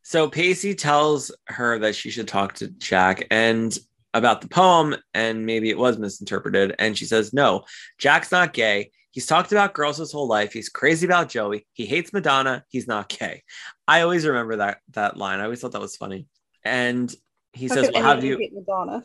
So 0.03 0.29
Pacey 0.29 0.75
tells 0.75 1.31
her 1.47 1.79
that 1.81 1.95
she 1.95 2.11
should 2.11 2.29
talk 2.29 2.55
to 2.55 2.69
Jack 2.69 3.27
and 3.31 3.77
about 4.19 4.41
the 4.41 4.49
poem, 4.49 4.97
and 5.15 5.47
maybe 5.47 5.71
it 5.71 5.79
was 5.79 5.99
misinterpreted. 5.99 6.75
And 6.79 6.97
she 6.97 7.05
says, 7.05 7.33
No, 7.33 7.65
Jack's 7.99 8.33
not 8.33 8.53
gay. 8.53 8.91
He's 9.11 9.27
talked 9.27 9.53
about 9.53 9.75
girls 9.75 9.97
his 9.97 10.13
whole 10.13 10.29
life. 10.29 10.53
He's 10.53 10.69
crazy 10.69 11.07
about 11.07 11.29
Joey. 11.29 11.67
He 11.73 11.87
hates 11.87 12.13
Madonna. 12.13 12.65
He's 12.69 12.87
not 12.87 13.09
gay. 13.09 13.43
I 13.87 14.03
always 14.03 14.27
remember 14.27 14.57
that 14.57 14.79
that 14.91 15.17
line. 15.17 15.41
I 15.41 15.45
always 15.45 15.61
thought 15.61 15.73
that 15.73 15.81
was 15.81 15.97
funny. 15.97 16.27
And 16.65 17.13
he 17.53 17.69
how 17.69 17.75
says, 17.75 17.91
Well, 17.93 18.03
have 18.03 18.23
you 18.23 18.39
hate 18.39 18.55
Madonna? 18.55 19.05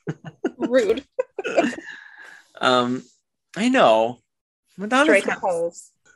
Rude. 0.56 1.04
um 2.60 3.02
I 3.56 3.68
know. 3.68 4.18
Madonna. 4.78 5.12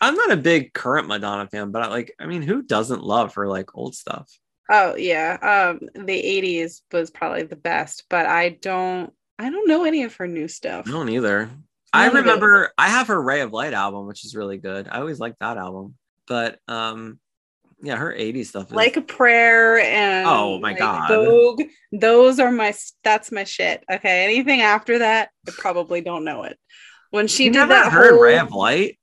I'm 0.01 0.15
not 0.15 0.33
a 0.33 0.37
big 0.37 0.73
current 0.73 1.09
Madonna 1.09 1.49
fan, 1.49 1.71
but 1.71 1.83
I 1.83 1.89
like, 1.89 2.15
I 2.21 2.27
mean, 2.27 2.43
who 2.43 2.63
doesn't 2.63 3.03
love 3.03 3.35
her 3.35 3.49
like 3.49 3.77
old 3.77 3.95
stuff? 3.95 4.31
Oh 4.71 4.95
yeah. 4.97 5.39
Um 5.43 5.81
the 5.95 6.23
80s 6.23 6.83
was 6.93 7.11
probably 7.11 7.45
the 7.45 7.57
best, 7.57 8.05
but 8.11 8.27
I 8.27 8.51
don't 8.51 9.13
I 9.39 9.51
don't 9.51 9.69
know 9.69 9.85
any 9.85 10.05
of 10.05 10.17
her 10.17 10.27
new 10.27 10.49
stuff. 10.49 10.87
I 10.89 10.91
don't 10.91 11.09
either. 11.11 11.51
I 11.93 12.07
None 12.07 12.17
of 12.17 12.17
it. 12.17 12.21
remember 12.21 12.73
I 12.77 12.89
have 12.89 13.07
her 13.09 13.21
Ray 13.21 13.41
of 13.43 13.53
Light 13.53 13.73
album, 13.75 14.07
which 14.07 14.25
is 14.25 14.35
really 14.35 14.59
good. 14.59 14.89
I 14.91 14.99
always 15.01 15.21
liked 15.21 15.39
that 15.41 15.57
album. 15.57 15.95
But 16.27 16.59
um 16.69 17.21
yeah, 17.83 17.97
her 17.97 18.13
80s 18.13 18.47
stuff 18.47 18.69
is 18.69 18.73
Like 18.73 18.97
a 18.97 19.03
prayer 19.03 19.79
and 19.79 20.27
Oh, 20.27 20.59
my 20.59 20.71
like, 20.71 20.79
God. 20.79 21.09
Vogue. 21.09 21.63
Those 21.93 22.41
are 22.41 22.51
my 22.51 22.75
that's 23.05 23.31
my 23.31 23.45
shit. 23.45 23.85
Okay. 23.91 24.25
Anything 24.25 24.63
after 24.63 24.99
that, 25.01 25.29
I 25.47 25.53
probably 25.57 26.01
don't 26.01 26.25
know 26.25 26.45
it. 26.45 26.59
When 27.11 27.29
she 27.29 27.45
you 27.45 27.53
did 27.53 27.69
that 27.69 27.93
heard 27.93 28.13
whole, 28.13 28.21
Ray 28.23 28.39
of 28.39 28.51
Light? 28.53 28.99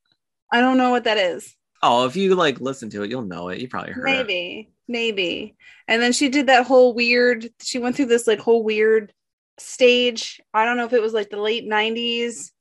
I 0.51 0.59
don't 0.59 0.77
know 0.77 0.89
what 0.89 1.05
that 1.05 1.17
is. 1.17 1.55
Oh, 1.81 2.05
if 2.05 2.15
you 2.15 2.35
like 2.35 2.59
listen 2.59 2.89
to 2.91 3.03
it, 3.03 3.09
you'll 3.11 3.21
know 3.21 3.49
it. 3.49 3.59
You 3.59 3.67
probably 3.67 3.93
heard 3.93 4.09
it. 4.09 4.11
maybe 4.11 4.72
maybe 4.87 5.55
and 5.87 6.01
then 6.01 6.11
she 6.11 6.29
did 6.29 6.47
that 6.47 6.65
whole 6.65 6.93
weird 6.93 7.49
she 7.61 7.79
went 7.79 7.95
through 7.95 8.05
this 8.05 8.27
like 8.27 8.39
whole 8.39 8.63
weird 8.63 9.13
stage 9.57 10.41
i 10.53 10.65
don't 10.65 10.77
know 10.77 10.85
if 10.85 10.93
it 10.93 11.01
was 11.01 11.13
like 11.13 11.29
the 11.29 11.37
late 11.39 11.65
90s 11.67 12.51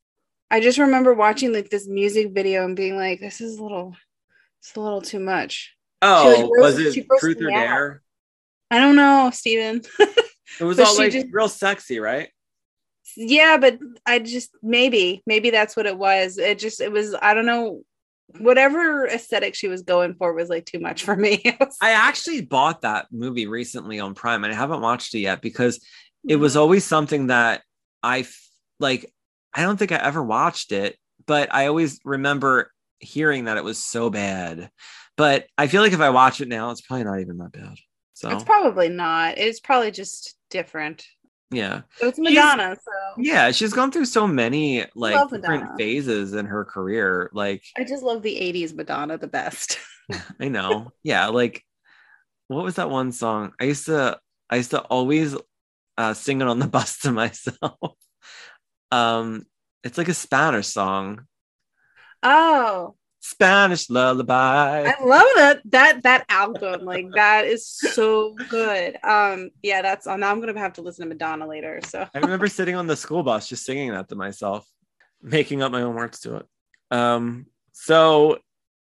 i 0.51 0.61
just 0.61 0.79
remember 0.79 1.15
watching 1.15 1.53
like 1.53 1.69
this 1.71 1.89
music 1.89 2.33
video 2.33 2.65
and 2.65 2.77
being 2.77 2.97
like 2.97 3.19
this 3.21 3.41
is 3.41 3.59
a 3.59 3.63
little 3.63 3.97
it's 4.61 4.77
a 4.77 4.81
little 4.81 5.01
too 5.03 5.19
much 5.21 5.75
Oh, 6.05 6.35
like, 6.37 6.51
was 6.51 6.77
roast- 6.83 6.95
she 6.95 7.01
it 7.01 7.07
Truth 7.19 7.41
or 7.43 7.51
out. 7.51 7.55
Dare? 7.55 8.03
i 8.71 8.79
don't 8.79 8.97
know 8.97 9.31
steven 9.33 9.83
It 10.61 10.65
was 10.65 10.79
all 10.79 10.97
like 10.99 11.13
just- 11.13 11.29
real 11.33 11.49
sexy, 11.49 11.99
right? 11.99 12.29
yeah 13.17 13.57
but 13.59 13.79
i 14.07 14.19
just 14.19 14.51
maybe 14.63 15.23
maybe 15.27 15.51
that's 15.51 15.77
what 15.77 15.87
it 15.87 15.99
was 15.99 16.39
it 16.39 16.59
just 16.59 16.81
it 16.81 16.91
was 16.93 17.15
i 17.21 17.35
don't 17.35 17.47
know 17.47 17.83
whatever 18.39 19.07
aesthetic 19.07 19.55
she 19.55 19.69
was 19.69 19.83
going 19.83 20.15
for 20.15 20.33
was 20.33 20.49
like 20.49 20.65
too 20.67 20.81
much 20.81 21.05
for 21.05 21.17
me 21.17 21.43
I 21.81 21.91
actually 21.93 22.43
bought 22.43 22.83
that 22.83 23.07
movie 23.11 23.47
recently 23.47 24.01
on 24.01 24.15
Prime 24.15 24.45
and 24.45 24.53
I 24.53 24.57
haven't 24.57 24.81
watched 24.81 25.15
it 25.15 25.21
yet 25.21 25.43
because 25.43 25.85
it 26.29 26.35
Mm-hmm. 26.35 26.41
was 26.41 26.57
always 26.57 26.85
something 26.85 27.27
that 27.29 27.63
I 28.03 28.21
f- 28.21 28.49
like. 28.79 29.13
I 29.55 29.63
don't 29.63 29.77
think 29.77 29.93
I 29.93 29.97
ever 29.97 30.23
watched 30.23 30.71
it, 30.73 30.97
but 31.27 31.53
I 31.53 31.67
always 31.67 31.99
remember 32.05 32.71
hearing 33.01 33.45
that 33.47 33.57
it 33.57 33.65
was 33.65 33.83
so 33.83 34.09
bad. 34.09 34.71
But 35.17 35.47
I 35.59 35.67
feel 35.67 35.83
like 35.83 35.93
if 35.93 36.01
I 36.01 36.11
watch 36.11 36.41
it 36.41 36.49
now, 36.49 36.71
it's 36.71 36.81
probably 36.81 37.05
not 37.05 37.21
even 37.21 37.39
that 37.39 37.53
bad. 37.53 37.77
So 38.15 38.31
it's 38.31 38.45
probably 38.45 38.89
not 38.89 39.37
it's 39.39 39.61
probably 39.61 39.91
just 39.91 40.37
different 40.49 41.05
yeah, 41.53 41.83
So 41.97 42.09
it's 42.09 42.19
Madonna. 42.19 42.77
So 42.83 43.23
yeah, 43.23 43.51
she's 43.51 43.73
gone 43.73 43.93
through 43.93 44.07
so 44.07 44.27
many 44.27 44.85
like 44.95 45.31
different 45.31 45.79
phases 45.79 46.35
in 46.35 46.47
her 46.47 46.65
career. 46.65 47.31
Like 47.33 47.65
I 47.77 47.85
just 47.85 48.03
love 48.03 48.23
the 48.23 48.35
80s 48.35 48.75
Madonna 48.75 49.19
the 49.19 49.27
best. 49.29 49.79
I 50.41 50.49
know, 50.49 50.93
yeah, 51.03 51.29
like 51.29 51.63
what 52.49 52.65
was 52.65 52.77
that 52.77 52.91
one 52.91 53.13
song? 53.13 53.53
I 53.61 53.65
used 53.65 53.87
to, 53.87 54.19
I 54.51 54.57
used 54.57 54.71
to 54.71 54.81
always 54.81 55.37
uh, 55.97 56.15
sing 56.15 56.41
it 56.41 56.49
on 56.49 56.59
the 56.59 56.67
bus 56.69 56.99
to 57.01 57.13
myself. 57.13 57.97
um, 58.91 59.47
it's 59.85 59.99
like 59.99 60.09
a 60.09 60.15
Spanish 60.15 60.69
song, 60.69 61.27
Oh, 62.23 62.95
Spanish 63.25 63.89
lullaby. 63.89 64.83
I 64.83 65.05
love 65.05 65.27
that 65.37 65.61
that 65.67 66.03
that 66.03 66.27
album. 66.29 66.85
Like 66.85 67.07
that 67.15 67.47
is 67.47 67.67
so 67.67 68.35
good. 68.49 68.99
Um, 69.05 69.51
yeah, 69.63 69.81
that's 69.81 70.07
now 70.07 70.31
I'm 70.31 70.41
gonna 70.41 70.59
have 70.59 70.73
to 70.75 70.83
listen 70.83 71.05
to 71.05 71.09
Madonna 71.09 71.47
later. 71.47 71.81
So 71.87 72.05
I 72.13 72.19
remember 72.19 72.49
sitting 72.49 72.75
on 72.75 72.89
the 72.89 72.97
school 72.97 73.23
bus 73.23 73.49
just 73.49 73.65
singing 73.65 73.93
that 73.93 74.09
to 74.09 74.17
myself, 74.17 74.69
making 75.23 75.63
up 75.63 75.71
my 75.71 75.83
own 75.83 75.95
words 75.95 76.19
to 76.21 76.39
it. 76.39 76.47
Um, 76.91 77.47
so 77.73 78.39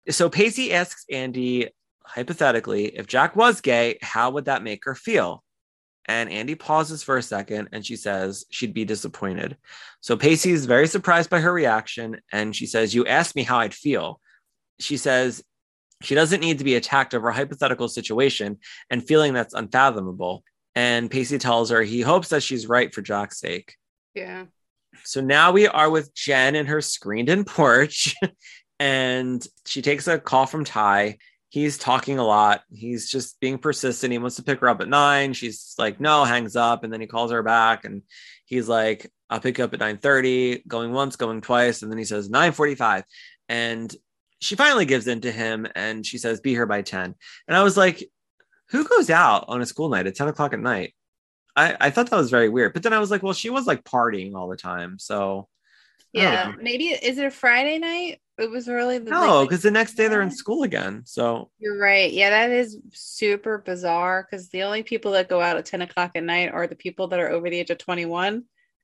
so 0.08 0.30
Pacey 0.30 0.72
asks 0.72 1.04
Andie 1.10 1.68
hypothetically, 2.04 2.86
if 2.86 3.06
Jack 3.06 3.36
was 3.36 3.60
gay, 3.60 3.98
how 4.00 4.30
would 4.30 4.46
that 4.46 4.62
make 4.62 4.86
her 4.86 4.94
feel? 4.94 5.44
And 6.06 6.30
Andie 6.30 6.56
pauses 6.56 7.02
for 7.02 7.16
a 7.18 7.22
second 7.22 7.68
and 7.72 7.84
she 7.84 7.96
says 7.96 8.46
she'd 8.50 8.74
be 8.74 8.84
disappointed. 8.84 9.58
So 10.00 10.16
Pacey 10.16 10.52
is 10.52 10.64
very 10.66 10.88
surprised 10.88 11.30
by 11.30 11.40
her 11.40 11.52
reaction 11.52 12.20
and 12.32 12.56
she 12.56 12.66
says, 12.66 12.94
You 12.94 13.06
asked 13.06 13.36
me 13.36 13.42
how 13.42 13.58
I'd 13.58 13.74
feel. 13.74 14.20
She 14.80 14.96
says 14.96 15.42
she 16.02 16.14
doesn't 16.14 16.40
need 16.40 16.58
to 16.58 16.64
be 16.64 16.74
attacked 16.74 17.14
over 17.14 17.28
a 17.28 17.34
hypothetical 17.34 17.88
situation 17.88 18.58
and 18.90 19.06
feeling 19.06 19.32
that's 19.32 19.54
unfathomable. 19.54 20.44
And 20.74 21.10
Pacey 21.10 21.38
tells 21.38 21.70
her 21.70 21.82
he 21.82 22.00
hopes 22.00 22.28
that 22.28 22.42
she's 22.42 22.66
right 22.66 22.92
for 22.92 23.02
Jack's 23.02 23.38
sake. 23.38 23.76
yeah. 24.14 24.46
So 25.04 25.20
now 25.20 25.52
we 25.52 25.66
are 25.66 25.90
with 25.90 26.14
Jen 26.14 26.54
in 26.54 26.66
her 26.66 26.82
screened 26.82 27.30
in 27.30 27.44
porch, 27.44 28.14
and 28.78 29.44
she 29.66 29.80
takes 29.80 30.06
a 30.06 30.18
call 30.18 30.46
from 30.46 30.64
Ty. 30.64 31.18
He's 31.48 31.78
talking 31.78 32.18
a 32.18 32.24
lot. 32.24 32.62
He's 32.70 33.10
just 33.10 33.40
being 33.40 33.58
persistent. 33.58 34.12
He 34.12 34.18
wants 34.18 34.36
to 34.36 34.42
pick 34.42 34.60
her 34.60 34.68
up 34.68 34.80
at 34.80 34.88
nine. 34.88 35.32
She's 35.32 35.74
like, 35.78 36.00
no, 36.00 36.24
hangs 36.24 36.56
up. 36.56 36.84
And 36.84 36.92
then 36.92 37.00
he 37.00 37.06
calls 37.06 37.30
her 37.30 37.42
back 37.42 37.84
and 37.84 38.02
he's 38.46 38.68
like, 38.68 39.10
I'll 39.28 39.40
pick 39.40 39.58
you 39.58 39.64
up 39.64 39.74
at 39.74 39.80
9:30, 39.80 40.66
going 40.66 40.92
once, 40.92 41.16
going 41.16 41.40
twice. 41.40 41.82
And 41.82 41.90
then 41.90 41.98
he 41.98 42.04
says 42.04 42.28
9:45. 42.28 43.04
And 43.48 43.94
she 44.42 44.56
finally 44.56 44.84
gives 44.84 45.06
in 45.06 45.20
to 45.22 45.30
him 45.32 45.66
and 45.74 46.04
she 46.04 46.18
says, 46.18 46.40
be 46.40 46.50
here 46.50 46.66
by 46.66 46.82
10. 46.82 47.14
And 47.48 47.56
I 47.56 47.62
was 47.62 47.76
like, 47.76 48.04
who 48.70 48.84
goes 48.84 49.08
out 49.10 49.44
on 49.48 49.60
a 49.60 49.66
school 49.66 49.88
night 49.88 50.06
at 50.06 50.16
10 50.16 50.28
o'clock 50.28 50.52
at 50.52 50.60
night? 50.60 50.94
I, 51.54 51.76
I 51.80 51.90
thought 51.90 52.10
that 52.10 52.16
was 52.16 52.30
very 52.30 52.48
weird. 52.48 52.72
But 52.72 52.82
then 52.82 52.92
I 52.92 52.98
was 52.98 53.10
like, 53.10 53.22
well, 53.22 53.34
she 53.34 53.50
was 53.50 53.66
like 53.66 53.84
partying 53.84 54.34
all 54.34 54.48
the 54.48 54.56
time. 54.56 54.98
So 54.98 55.48
Yeah. 56.12 56.52
Maybe 56.60 56.86
is 56.88 57.18
it 57.18 57.26
a 57.26 57.30
Friday 57.30 57.78
night? 57.78 58.20
It 58.38 58.50
was 58.50 58.68
early. 58.68 58.98
no, 58.98 59.40
like- 59.40 59.48
because 59.50 59.62
the 59.62 59.70
next 59.70 59.94
day 59.94 60.08
they're 60.08 60.22
in 60.22 60.30
school 60.30 60.62
again. 60.62 61.02
So 61.04 61.50
You're 61.58 61.78
right. 61.78 62.10
Yeah, 62.10 62.30
that 62.30 62.50
is 62.50 62.78
super 62.92 63.58
bizarre 63.58 64.26
because 64.28 64.48
the 64.48 64.62
only 64.62 64.82
people 64.82 65.12
that 65.12 65.28
go 65.28 65.40
out 65.40 65.58
at 65.58 65.66
10 65.66 65.82
o'clock 65.82 66.12
at 66.16 66.24
night 66.24 66.50
are 66.52 66.66
the 66.66 66.74
people 66.74 67.08
that 67.08 67.20
are 67.20 67.30
over 67.30 67.48
the 67.48 67.58
age 67.58 67.70
of 67.70 67.78
21. 67.78 68.34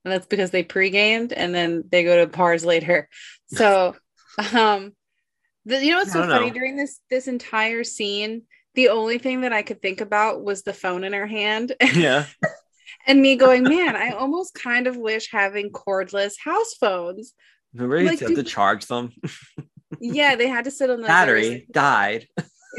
And 0.05 0.13
that's 0.13 0.27
because 0.27 0.51
they 0.51 0.63
pre-gamed 0.63 1.33
and 1.33 1.55
then 1.55 1.85
they 1.91 2.05
go 2.05 2.19
to 2.25 2.27
bars 2.31 2.65
later. 2.65 3.09
So 3.49 3.97
um 4.55 4.93
the, 5.69 5.85
you 5.85 5.93
know 5.93 5.99
what's 5.99 6.13
so 6.13 6.27
funny 6.27 6.47
know. 6.47 6.55
during 6.55 6.77
this 6.77 7.01
this 7.11 7.29
entire 7.29 7.85
scene, 7.85 8.43
the 8.75 8.89
only 8.89 9.19
thing 9.19 9.43
that 9.43 9.53
I 9.53 9.63
could 9.63 9.83
think 9.83 10.01
about 10.01 10.43
was 10.43 10.63
the 10.63 10.73
phone 10.73 11.05
in 11.05 11.13
her 11.13 11.27
hand 11.27 11.75
yeah, 11.95 12.25
and 13.07 13.21
me 13.21 13.37
going, 13.37 13.63
man, 13.65 13.95
I 13.95 14.11
almost 14.11 14.55
kind 14.55 14.87
of 14.87 14.97
wish 14.97 15.31
having 15.31 15.71
cordless 15.71 16.35
house 16.43 16.75
phones. 16.81 17.35
remember 17.75 18.01
you 18.01 18.09
Like, 18.09 18.21
had 18.21 18.35
to 18.35 18.43
charge 18.43 18.87
them. 18.87 19.13
Yeah, 20.01 20.37
they 20.37 20.49
had 20.49 20.65
to 20.65 20.71
sit 20.71 20.91
on 20.91 21.01
the 21.03 21.07
Battery 21.07 21.67
died. 21.71 22.27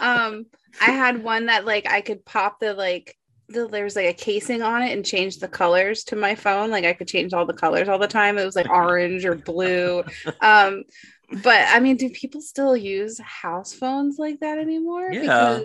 um 0.00 0.46
i 0.80 0.90
had 0.90 1.22
one 1.22 1.46
that 1.46 1.64
like 1.64 1.88
i 1.90 2.00
could 2.00 2.24
pop 2.24 2.60
the 2.60 2.74
like 2.74 3.16
the, 3.48 3.66
there 3.68 3.84
was 3.84 3.96
like 3.96 4.06
a 4.06 4.12
casing 4.12 4.62
on 4.62 4.82
it 4.82 4.92
and 4.92 5.04
change 5.04 5.38
the 5.38 5.48
colors 5.48 6.04
to 6.04 6.16
my 6.16 6.34
phone 6.34 6.70
like 6.70 6.84
i 6.84 6.92
could 6.92 7.08
change 7.08 7.32
all 7.32 7.46
the 7.46 7.52
colors 7.52 7.88
all 7.88 7.98
the 7.98 8.06
time 8.06 8.38
it 8.38 8.44
was 8.44 8.56
like 8.56 8.68
orange 8.70 9.24
or 9.24 9.34
blue 9.34 10.02
um 10.40 10.82
but 11.42 11.66
i 11.68 11.80
mean 11.80 11.96
do 11.96 12.08
people 12.10 12.40
still 12.40 12.76
use 12.76 13.18
house 13.20 13.72
phones 13.72 14.18
like 14.18 14.40
that 14.40 14.58
anymore 14.58 15.10
Yeah. 15.12 15.20
Because, 15.20 15.64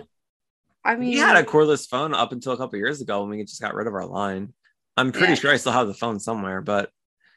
i 0.84 0.96
mean 0.96 1.10
We 1.10 1.18
had 1.18 1.36
a 1.36 1.42
cordless 1.42 1.88
phone 1.88 2.14
up 2.14 2.32
until 2.32 2.52
a 2.52 2.56
couple 2.56 2.78
years 2.78 3.00
ago 3.00 3.20
when 3.20 3.30
we 3.30 3.44
just 3.44 3.60
got 3.60 3.74
rid 3.74 3.86
of 3.86 3.94
our 3.94 4.06
line. 4.06 4.52
I'm 4.96 5.12
pretty 5.12 5.28
Yeah. 5.28 5.34
sure 5.36 5.50
I 5.52 5.56
still 5.56 5.72
have 5.72 5.86
the 5.86 5.94
phone 5.94 6.18
somewhere. 6.20 6.60
But 6.62 6.90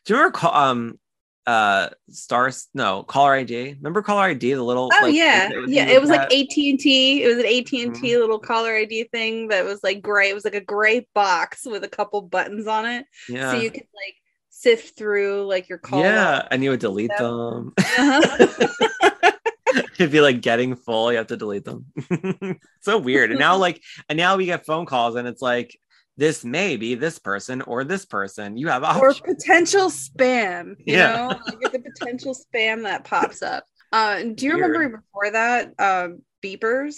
do 0.05 0.13
you 0.13 0.19
remember? 0.19 0.37
ca- 0.37 0.69
Um, 0.69 0.99
uh 1.45 1.89
stars 2.09 2.69
no 2.73 3.03
caller 3.03 3.35
id 3.35 3.51
remember 3.81 4.01
caller 4.01 4.29
id 4.29 4.53
the 4.53 4.63
little 4.63 4.89
Oh 4.93 4.99
like, 5.05 5.13
yeah, 5.13 5.49
yeah. 5.67 5.87
It 5.89 5.99
was 5.99 6.09
like 6.09 6.21
at? 6.21 6.31
AT 6.31 6.55
and 6.69 6.79
T. 6.79 7.21
It 7.21 7.27
was 7.27 7.37
an 7.37 7.45
AT 7.45 7.83
and 7.83 7.93
Mm-hmm. 7.93 8.01
T 8.01 8.17
little 8.17 8.39
caller 8.39 8.73
ID 8.73 9.03
thing 9.11 9.49
that 9.49 9.65
was 9.65 9.83
like 9.83 10.01
gray. 10.01 10.29
It 10.29 10.33
was 10.35 10.45
like 10.45 10.55
a 10.55 10.61
gray 10.61 11.05
box 11.13 11.65
with 11.65 11.83
a 11.83 11.89
couple 11.89 12.21
buttons 12.21 12.65
on 12.65 12.85
it, 12.85 13.05
yeah 13.27 13.51
so 13.51 13.57
you 13.57 13.69
could 13.71 13.81
like 13.93 14.15
sift 14.55 14.95
through 14.97 15.45
like 15.47 15.67
your 15.67 15.79
call. 15.79 15.99
yeah 15.99 16.47
and 16.51 16.63
you 16.63 16.69
would 16.69 16.79
delete 16.79 17.09
Yeah. 17.11 17.23
them 17.23 17.73
Uh-huh. 17.79 19.31
it'd 19.99 20.11
be 20.11 20.21
like 20.21 20.41
getting 20.41 20.75
full 20.75 21.11
you 21.11 21.17
have 21.17 21.27
to 21.27 21.37
delete 21.37 21.65
them 21.65 21.85
so 22.81 22.97
weird 22.99 23.31
and 23.31 23.39
now 23.39 23.57
like 23.57 23.81
and 24.09 24.15
now 24.17 24.37
we 24.37 24.45
get 24.45 24.65
phone 24.65 24.85
calls 24.85 25.15
and 25.15 25.27
it's 25.27 25.41
like 25.41 25.75
this 26.17 26.45
may 26.45 26.77
be 26.77 26.93
this 26.93 27.17
person 27.17 27.61
or 27.63 27.83
this 27.83 28.05
person 28.05 28.55
you 28.55 28.67
have 28.67 28.83
or 28.83 29.13
potential 29.15 29.89
spam. 29.89 30.75
You 30.77 30.97
Yeah. 30.97 31.13
know, 31.15 31.27
like 31.47 31.71
the 31.71 31.79
potential 31.79 32.35
spam 32.35 32.83
that 32.83 33.03
pops 33.03 33.41
up. 33.41 33.65
Uh, 33.91 34.21
do 34.35 34.45
you 34.45 34.53
Weird. 34.57 34.69
remember 34.71 34.97
before 35.07 35.31
that 35.31 35.73
um, 35.79 36.21
beepers? 36.43 36.97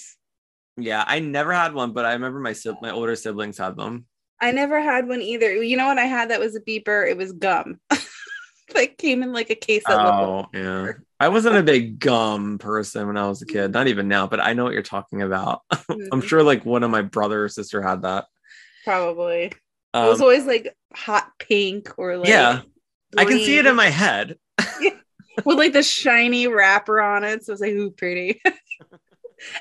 yeah 0.78 1.02
i 1.08 1.20
never 1.20 1.54
had 1.54 1.74
one 1.74 1.94
but 1.94 2.04
i 2.06 2.12
remember 2.12 2.40
my 2.42 2.54
my 2.82 2.92
older 2.92 3.16
siblings 3.16 3.58
had 3.58 3.78
them 3.78 4.06
I 4.42 4.52
never 4.52 4.82
had 4.82 5.08
one 5.08 5.22
either. 5.22 5.62
You 5.64 5.78
know 5.78 5.88
what 5.88 5.98
I 5.98 6.06
had 6.06 6.30
that 6.30 6.40
was 6.40 6.56
a 6.56 6.62
beeper? 6.62 7.10
It 7.10 7.18
was 7.18 7.34
gum. 7.34 7.80
like 8.76 8.98
came 8.98 9.24
in 9.24 9.34
like 9.34 9.50
a 9.50 9.56
case 9.56 9.88
looked 9.90 10.22
oh 10.28 10.46
yeah 10.54 10.90
i 11.20 11.28
wasn't 11.30 11.56
a 11.56 11.64
big 11.64 12.00
gum 12.00 12.58
person 12.58 13.08
when 13.08 13.18
i 13.18 13.28
was 13.28 13.42
a 13.42 13.46
kid 13.46 13.72
not 13.72 13.88
even 13.88 14.08
now 14.08 14.26
but 14.28 14.40
i 14.40 14.54
know 14.54 14.64
what 14.64 14.74
you're 14.74 14.82
talking 14.82 15.22
about 15.22 15.62
i'm 16.12 16.22
Mhm, 16.22 16.22
sure 16.22 16.42
like 16.44 16.66
one 16.66 16.84
of 16.84 16.90
my 16.90 17.02
brother 17.02 17.44
or 17.46 17.50
sister 17.50 17.82
had 17.82 18.02
that 18.02 18.26
probably. 18.84 19.46
it 19.46 19.54
um, 19.94 20.08
was 20.08 20.22
always 20.22 20.46
like 20.46 20.76
hot 20.94 21.32
pink 21.40 21.92
or 21.98 22.18
like 22.18 22.34
yeah 22.34 22.62
i 23.18 23.26
can 23.26 23.40
see 23.40 23.58
it 23.58 23.66
in 23.66 23.76
my 23.76 23.90
head 23.90 24.38
with 25.46 25.58
like 25.58 25.74
the 25.74 25.84
shiny 25.84 26.48
wrapper 26.48 27.02
on 27.02 27.24
it. 27.24 27.44
So 27.46 27.54
it's 27.54 27.62
like 27.62 27.72
ooh 27.74 27.92
pretty. 27.92 28.42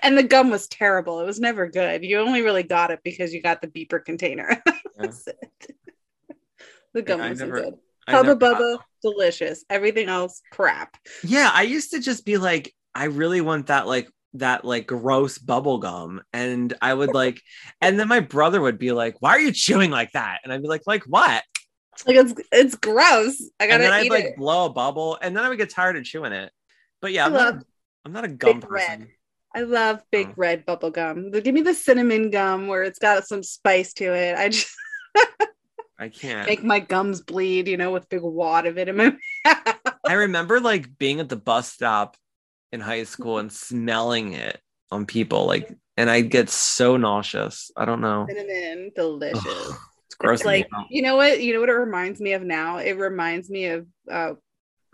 And 0.03 0.17
the 0.17 0.23
gum 0.23 0.51
was 0.51 0.69
terrible. 0.69 1.21
It 1.21 1.27
was 1.27 1.41
never 1.41 1.69
good. 1.69 2.05
You 2.05 2.21
only 2.21 2.43
really 2.43 2.63
got 2.63 2.91
it 2.91 3.01
because 3.05 3.33
you 3.33 3.43
got 3.43 3.61
the 3.61 3.69
beeper 3.69 4.05
container. 4.05 4.63
That's 4.97 5.27
it. 5.27 5.77
The 6.93 7.03
gum 7.03 7.21
I 7.21 7.31
wasn't 7.31 7.53
never- 7.53 7.65
good. 7.65 7.75
Hubba 8.07 8.37
Bubba, 8.37 8.79
delicious. 9.01 9.65
Everything 9.71 10.09
else, 10.09 10.43
crap. 10.53 10.97
Yeah, 11.23 11.51
I 11.53 11.63
used 11.63 11.93
to 11.93 12.01
just 12.01 12.27
be 12.27 12.37
like, 12.37 12.75
I 12.95 13.05
really 13.05 13.41
want 13.41 13.69
that 13.69 13.87
like 13.87 14.11
that 14.35 14.65
like 14.65 14.87
gross 14.87 15.39
bubble 15.39 15.79
gum. 15.79 16.23
And 16.33 16.75
I 16.83 16.93
would 16.93 17.15
like, 17.15 17.41
and 17.81 17.99
then 17.99 18.09
my 18.09 18.21
brother 18.21 18.61
would 18.61 18.79
be 18.79 18.93
like, 18.93 19.17
Why 19.21 19.31
are 19.31 19.41
you 19.41 19.53
chewing 19.53 19.91
like 19.91 20.13
that? 20.13 20.41
And 20.45 20.53
I'd 20.53 20.61
be 20.61 20.69
like, 20.69 20.83
like 20.87 21.05
what? 21.05 21.43
Like 22.07 22.17
it's 22.17 22.35
it's 22.53 22.75
gross. 22.75 23.43
I 23.59 23.69
gotta 23.69 23.85
then 23.85 23.93
I'd 23.93 24.11
like 24.11 24.25
it. 24.25 24.37
blow 24.37 24.67
a 24.67 24.71
bubble 24.71 25.17
and 25.23 25.35
then 25.35 25.45
I 25.45 25.49
would 25.49 25.59
get 25.59 25.71
tired 25.71 25.97
of 25.97 26.05
chewing 26.05 26.33
it. 26.33 26.53
But 27.01 27.13
yeah, 27.13 27.25
I 27.25 27.27
I'm 27.27 27.33
not, 27.33 27.65
I'm 28.05 28.13
not 28.13 28.25
a 28.25 28.29
gum 28.29 28.61
person. 28.61 29.01
Red. 29.01 29.09
I 29.55 29.61
love 29.61 30.03
big 30.11 30.29
Oh. 30.29 30.35
red 30.37 30.67
bubble 30.67 30.91
gum. 30.91 31.31
Give 31.31 31.55
me 31.55 31.61
the 31.63 31.75
cinnamon 31.75 32.31
gum 32.31 32.67
where 32.67 32.83
it's 32.83 32.99
got 32.99 33.27
some 33.27 33.43
spice 33.43 33.93
to 33.95 34.13
it. 34.13 34.37
I 34.37 34.49
just 34.49 34.75
I 35.99 36.09
can't. 36.09 36.49
make 36.49 36.65
my 36.65 36.81
gums 36.81 37.21
bleed, 37.21 37.69
you 37.69 37.77
know, 37.77 37.93
with 37.93 38.09
big 38.09 38.23
wad 38.23 38.67
of 38.67 38.79
it 38.79 38.89
in 38.89 38.97
my 38.97 39.11
mouth. 39.45 39.77
I 40.07 40.15
remember 40.15 40.61
like 40.61 40.99
being 40.99 41.21
at 41.21 41.29
the 41.29 41.37
bus 41.37 41.73
stop 41.73 42.17
in 42.73 42.81
high 42.81 43.05
school 43.05 43.39
and 43.39 43.51
smelling 43.53 44.33
it 44.33 44.61
on 44.91 45.07
people, 45.07 45.47
like, 45.47 45.73
and 45.97 46.11
I'd 46.11 46.31
get 46.31 46.51
so 46.51 46.97
nauseous. 46.97 47.71
I 47.77 47.85
don't 47.85 48.01
know. 48.01 48.27
cinnamon, 48.29 48.91
delicious. 48.97 49.41
Ugh, 49.47 49.77
it's 50.07 50.15
gross. 50.17 50.41
It's 50.41 50.47
like 50.47 50.69
you 50.91 51.01
know 51.03 51.15
what 51.15 51.41
you 51.41 51.55
know 51.55 51.61
what 51.61 51.69
it 51.69 51.75
reminds 51.75 52.21
me 52.21 52.33
of 52.33 52.43
now. 52.43 52.79
It 52.79 52.99
reminds 52.99 53.49
me 53.49 53.67
of 53.67 53.87
uh, 54.11 54.33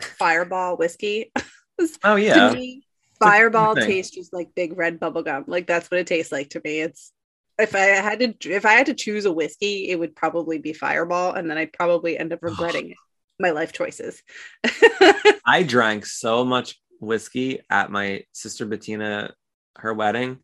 Fireball 0.01 0.77
whiskey. 0.77 1.33
oh 2.05 2.17
yeah. 2.17 2.51
to 2.51 2.55
me, 2.55 2.85
Fireball 3.21 3.77
tastes 3.77 4.15
just 4.15 4.33
like 4.33 4.55
big 4.55 4.77
red 4.77 4.99
bubble 4.99 5.23
gum. 5.23 5.45
Like 5.47 5.67
that's 5.67 5.91
what 5.91 6.01
it 6.01 6.07
tastes 6.07 6.33
like 6.33 6.51
to 6.51 6.61
me. 6.65 6.81
It's 6.81 7.13
if 7.59 7.75
I 7.75 7.81
had 7.81 8.19
to 8.21 8.51
if 8.51 8.65
I 8.65 8.73
had 8.73 8.87
to 8.87 8.95
choose 8.95 9.27
a 9.27 9.33
whiskey, 9.33 9.91
it 9.91 9.99
would 9.99 10.17
probably 10.17 10.59
be 10.59 10.73
Fireball, 10.73 11.35
and 11.35 11.49
then 11.49 11.59
I'd 11.59 11.73
probably 11.73 12.19
end 12.19 12.33
up 12.33 12.43
regretting. 12.43 12.95
My 13.39 13.53
life 13.53 13.73
choices. 13.73 14.23
I 15.47 15.63
drank 15.67 16.05
so 16.05 16.45
much 16.45 16.79
whiskey 17.01 17.61
at 17.71 17.91
my 17.91 18.25
sister 18.33 18.67
Bettina, 18.67 19.33
her 19.77 19.95
wedding. 19.95 20.41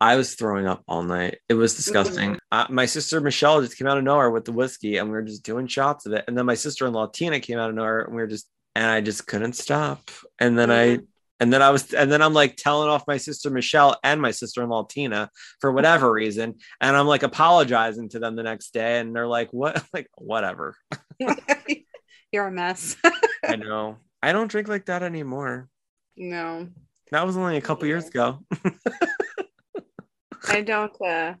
I 0.00 0.16
was 0.16 0.34
throwing 0.34 0.66
up 0.66 0.82
all 0.88 1.02
night. 1.02 1.38
It 1.48 1.54
was 1.54 1.76
disgusting. 1.76 2.38
Uh, 2.50 2.66
my 2.68 2.86
sister 2.86 3.20
Michelle 3.20 3.62
just 3.62 3.78
came 3.78 3.86
out 3.86 3.96
of 3.96 4.04
nowhere 4.04 4.30
with 4.30 4.44
the 4.44 4.52
whiskey, 4.52 4.96
and 4.96 5.08
we 5.08 5.14
were 5.14 5.22
just 5.22 5.44
doing 5.44 5.66
shots 5.66 6.04
of 6.04 6.12
it. 6.12 6.24
And 6.26 6.36
then 6.36 6.46
my 6.46 6.54
sister-in-law 6.54 7.06
Tina 7.08 7.40
came 7.40 7.58
out 7.58 7.70
of 7.70 7.76
nowhere, 7.76 8.00
and 8.02 8.14
we 8.14 8.20
were 8.20 8.26
just, 8.26 8.48
and 8.74 8.84
I 8.84 9.00
just 9.00 9.26
couldn't 9.26 9.54
stop. 9.54 10.10
And 10.38 10.58
then 10.58 10.70
I, 10.70 10.98
and 11.44 11.52
then 11.52 11.60
I 11.60 11.68
was, 11.68 11.92
and 11.92 12.10
then 12.10 12.22
I'm 12.22 12.32
like 12.32 12.56
telling 12.56 12.88
off 12.88 13.06
my 13.06 13.18
sister 13.18 13.50
Michelle 13.50 13.98
and 14.02 14.18
my 14.18 14.30
sister-in-law 14.30 14.84
Tina 14.84 15.28
for 15.60 15.70
whatever 15.70 16.10
reason, 16.10 16.54
and 16.80 16.96
I'm 16.96 17.06
like 17.06 17.22
apologizing 17.22 18.08
to 18.10 18.18
them 18.18 18.34
the 18.34 18.42
next 18.42 18.72
day, 18.72 18.98
and 18.98 19.14
they're 19.14 19.26
like, 19.28 19.52
"What? 19.52 19.84
Like 19.92 20.08
whatever." 20.16 20.74
You're 22.32 22.46
a 22.46 22.50
mess. 22.50 22.96
I 23.44 23.56
know. 23.56 23.98
I 24.22 24.32
don't 24.32 24.50
drink 24.50 24.68
like 24.68 24.86
that 24.86 25.02
anymore. 25.02 25.68
no, 26.16 26.68
That 27.10 27.26
was 27.26 27.36
only 27.36 27.58
a 27.58 27.60
couple 27.60 27.86
years 27.86 28.08
ago. 28.08 28.40
I 30.48 30.62
don't. 30.62 30.96
Uh, 31.00 31.34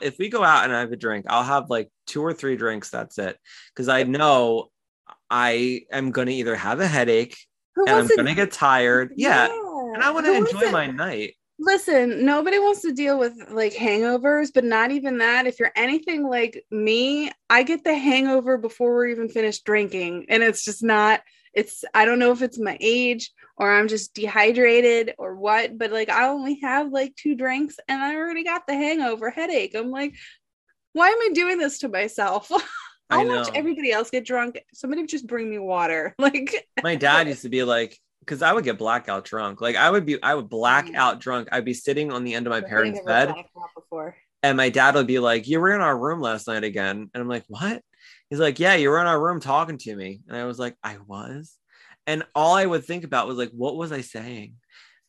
If 0.00 0.18
we 0.18 0.30
go 0.30 0.42
out 0.42 0.64
and 0.64 0.74
I 0.74 0.80
have 0.80 0.92
a 0.92 0.96
drink, 0.96 1.26
I'll 1.28 1.44
have 1.44 1.68
like 1.68 1.90
two 2.06 2.22
or 2.24 2.32
three 2.32 2.56
drinks. 2.56 2.88
That's 2.88 3.18
it. 3.18 3.36
Because 3.74 3.88
I 3.88 4.04
know 4.04 4.70
I 5.30 5.82
am 5.92 6.10
going 6.12 6.28
to 6.28 6.34
either 6.34 6.56
have 6.56 6.80
a 6.80 6.86
headache 6.86 7.36
who 7.74 7.84
and 7.86 7.96
I'm 7.96 8.06
going 8.08 8.26
to 8.26 8.34
get 8.34 8.52
tired. 8.52 9.12
Yeah. 9.16 9.46
And 9.46 10.02
I 10.02 10.10
want 10.10 10.26
to 10.26 10.34
enjoy 10.34 10.70
my 10.70 10.86
night. 10.86 11.34
Listen, 11.58 12.24
nobody 12.24 12.58
wants 12.58 12.80
to 12.82 12.92
deal 12.92 13.18
with 13.18 13.34
like 13.50 13.74
hangovers, 13.74 14.50
but 14.52 14.64
not 14.64 14.90
even 14.92 15.18
that. 15.18 15.46
If 15.46 15.60
you're 15.60 15.72
anything 15.76 16.26
like 16.26 16.64
me, 16.70 17.30
I 17.50 17.64
get 17.64 17.84
the 17.84 17.94
hangover 17.94 18.56
before 18.56 18.94
we're 18.94 19.08
even 19.08 19.28
finished 19.28 19.64
drinking. 19.64 20.26
And 20.30 20.42
it's 20.42 20.64
just 20.64 20.82
not, 20.82 21.20
it's, 21.52 21.84
I 21.92 22.06
don't 22.06 22.18
know 22.18 22.32
if 22.32 22.40
it's 22.40 22.58
my 22.58 22.78
age 22.80 23.30
or 23.58 23.70
I'm 23.70 23.88
just 23.88 24.14
dehydrated 24.14 25.14
or 25.18 25.36
what, 25.36 25.76
but 25.76 25.92
like 25.92 26.08
I 26.08 26.28
only 26.28 26.60
have 26.62 26.92
like 26.92 27.14
two 27.14 27.34
drinks 27.34 27.76
and 27.88 28.02
I 28.02 28.16
already 28.16 28.42
got 28.42 28.66
the 28.66 28.74
hangover 28.74 29.28
headache. 29.28 29.74
I'm 29.74 29.90
like, 29.90 30.14
why 30.94 31.08
am 31.08 31.18
I 31.20 31.28
doing 31.34 31.58
this 31.58 31.80
to 31.80 31.88
myself? 31.88 32.50
I 33.10 33.20
I'll 33.20 33.26
watch 33.26 33.50
everybody 33.54 33.92
else 33.92 34.10
get 34.10 34.24
drunk. 34.24 34.60
Somebody 34.72 35.06
just 35.06 35.26
bring 35.26 35.48
me 35.50 35.58
water. 35.58 36.14
Like, 36.18 36.68
My 36.82 36.94
dad 36.96 37.28
used 37.28 37.42
to 37.42 37.48
be 37.48 37.64
like, 37.64 37.98
because 38.20 38.42
I 38.42 38.52
would 38.52 38.64
get 38.64 38.78
blackout 38.78 39.24
drunk. 39.24 39.60
Like 39.60 39.76
I 39.76 39.90
would 39.90 40.06
be, 40.06 40.22
I 40.22 40.34
would 40.34 40.48
black 40.48 40.86
Mm. 40.86 40.94
out 40.94 41.20
drunk. 41.20 41.48
I'd 41.50 41.64
be 41.64 41.74
sitting 41.74 42.12
on 42.12 42.22
the 42.24 42.34
end 42.34 42.46
of 42.46 42.50
my 42.50 42.60
parents' 42.60 43.00
bed. 43.04 43.34
And 44.42 44.56
my 44.56 44.68
dad 44.68 44.94
would 44.94 45.06
be 45.06 45.18
like, 45.18 45.48
You 45.48 45.60
were 45.60 45.74
in 45.74 45.80
our 45.80 45.98
room 45.98 46.20
last 46.20 46.46
night 46.46 46.64
again. 46.64 47.10
And 47.12 47.20
I'm 47.20 47.28
like, 47.28 47.44
What? 47.48 47.82
He's 48.28 48.38
like, 48.38 48.60
Yeah, 48.60 48.74
you 48.74 48.90
were 48.90 49.00
in 49.00 49.06
our 49.06 49.20
room 49.20 49.40
talking 49.40 49.78
to 49.78 49.96
me. 49.96 50.20
And 50.28 50.36
I 50.36 50.44
was 50.44 50.58
like, 50.58 50.76
I 50.82 50.98
was. 51.06 51.56
And 52.06 52.22
all 52.34 52.54
I 52.54 52.66
would 52.66 52.84
think 52.84 53.04
about 53.04 53.26
was 53.26 53.36
like, 53.38 53.50
What 53.50 53.76
was 53.76 53.90
I 53.92 54.00
saying? 54.02 54.54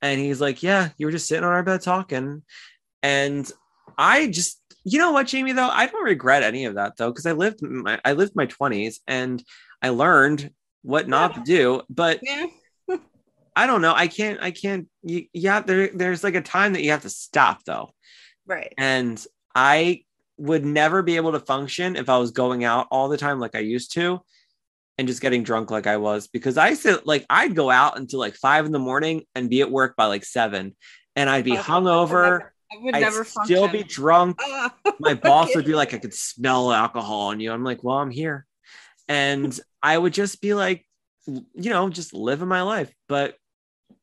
And 0.02 0.20
he's 0.20 0.42
like, 0.42 0.64
Yeah, 0.64 0.90
you 0.98 1.06
were 1.06 1.12
just 1.12 1.28
sitting 1.28 1.44
on 1.44 1.54
our 1.54 1.64
bed 1.64 1.82
talking. 1.82 2.44
And 3.04 3.50
I 3.98 4.28
just, 4.28 4.61
you 4.84 5.00
know 5.00 5.12
what, 5.12 5.28
Jamie, 5.28 5.52
though? 5.54 5.70
I 5.70 5.86
don't 5.88 6.04
regret 6.04 6.44
any 6.44 6.66
of 6.66 6.76
that 6.76 6.98
though, 6.98 7.10
because 7.12 7.26
I 7.26 7.34
lived 7.34 7.62
my 7.62 8.00
I 8.04 8.14
lived 8.14 8.36
my 8.36 8.48
20s 8.48 9.00
and 9.08 9.44
I 9.82 9.90
learned 9.90 10.52
what 10.84 11.08
not 11.08 11.36
to 11.36 11.42
do. 11.42 11.82
But 11.90 12.20
Yeah. 12.22 12.48
I 13.56 13.68
don't 13.68 13.82
know. 13.82 13.94
I 13.94 14.08
can't, 14.08 14.42
I 14.42 14.52
can't, 14.52 14.88
you, 15.04 15.26
yeah, 15.34 15.60
there, 15.60 15.90
there's 15.94 16.24
like 16.24 16.36
a 16.36 16.42
time 16.42 16.74
that 16.74 16.84
you 16.84 16.92
have 16.92 17.02
to 17.02 17.10
stop 17.10 17.64
though 17.66 17.92
Right. 18.48 18.74
and 18.78 19.24
I 19.54 20.04
would 20.38 20.66
never 20.66 21.04
be 21.04 21.18
able 21.18 21.34
to 21.34 21.40
function 21.40 21.96
if 21.96 22.10
I 22.10 22.18
was 22.18 22.32
going 22.32 22.64
out 22.64 22.88
all 22.90 23.10
the 23.10 23.18
time 23.18 23.40
like 23.40 23.54
I 23.56 23.60
used 23.60 23.94
to 23.94 24.22
and 24.98 25.08
just 25.08 25.22
getting 25.22 25.44
drunk 25.44 25.70
like 25.70 25.86
I 25.86 25.98
was 25.98 26.28
because 26.28 26.58
I 26.58 26.74
said 26.74 27.02
like 27.06 27.26
I'd 27.30 27.56
go 27.56 27.70
out 27.70 27.98
until 28.00 28.20
like 28.20 28.36
five 28.36 28.66
in 28.66 28.72
the 28.72 28.80
morning 28.80 29.24
and 29.36 29.50
be 29.50 29.62
at 29.62 29.70
work 29.70 29.96
by 29.96 30.06
like 30.06 30.24
seven 30.26 30.76
and 31.16 31.30
I'd 31.30 31.46
be 31.46 31.58
Oh, 31.58 31.62
hungover. 31.62 32.51
I 32.72 32.78
would 32.82 32.96
I'd 32.96 33.02
never 33.02 33.24
still 33.26 33.68
function. 33.68 33.72
be 33.72 33.84
drunk. 33.84 34.38
Ah. 34.42 34.74
My 35.00 35.14
boss 35.14 35.56
would 35.56 35.66
be 35.66 35.76
like, 35.76 35.94
I 35.94 35.98
could 35.98 36.14
smell 36.14 36.72
alcohol 36.72 37.22
on 37.28 37.40
you. 37.40 37.52
I'm 37.52 37.64
like, 37.64 37.84
well, 37.84 37.98
I'm 37.98 38.12
here. 38.12 38.46
And 39.08 39.58
I 39.84 39.98
would 39.98 40.14
just 40.14 40.42
be 40.42 40.54
like, 40.54 40.86
you 41.26 41.44
know, 41.70 41.90
just 41.90 42.14
living 42.14 42.48
my 42.48 42.62
life. 42.62 42.94
But 43.08 43.36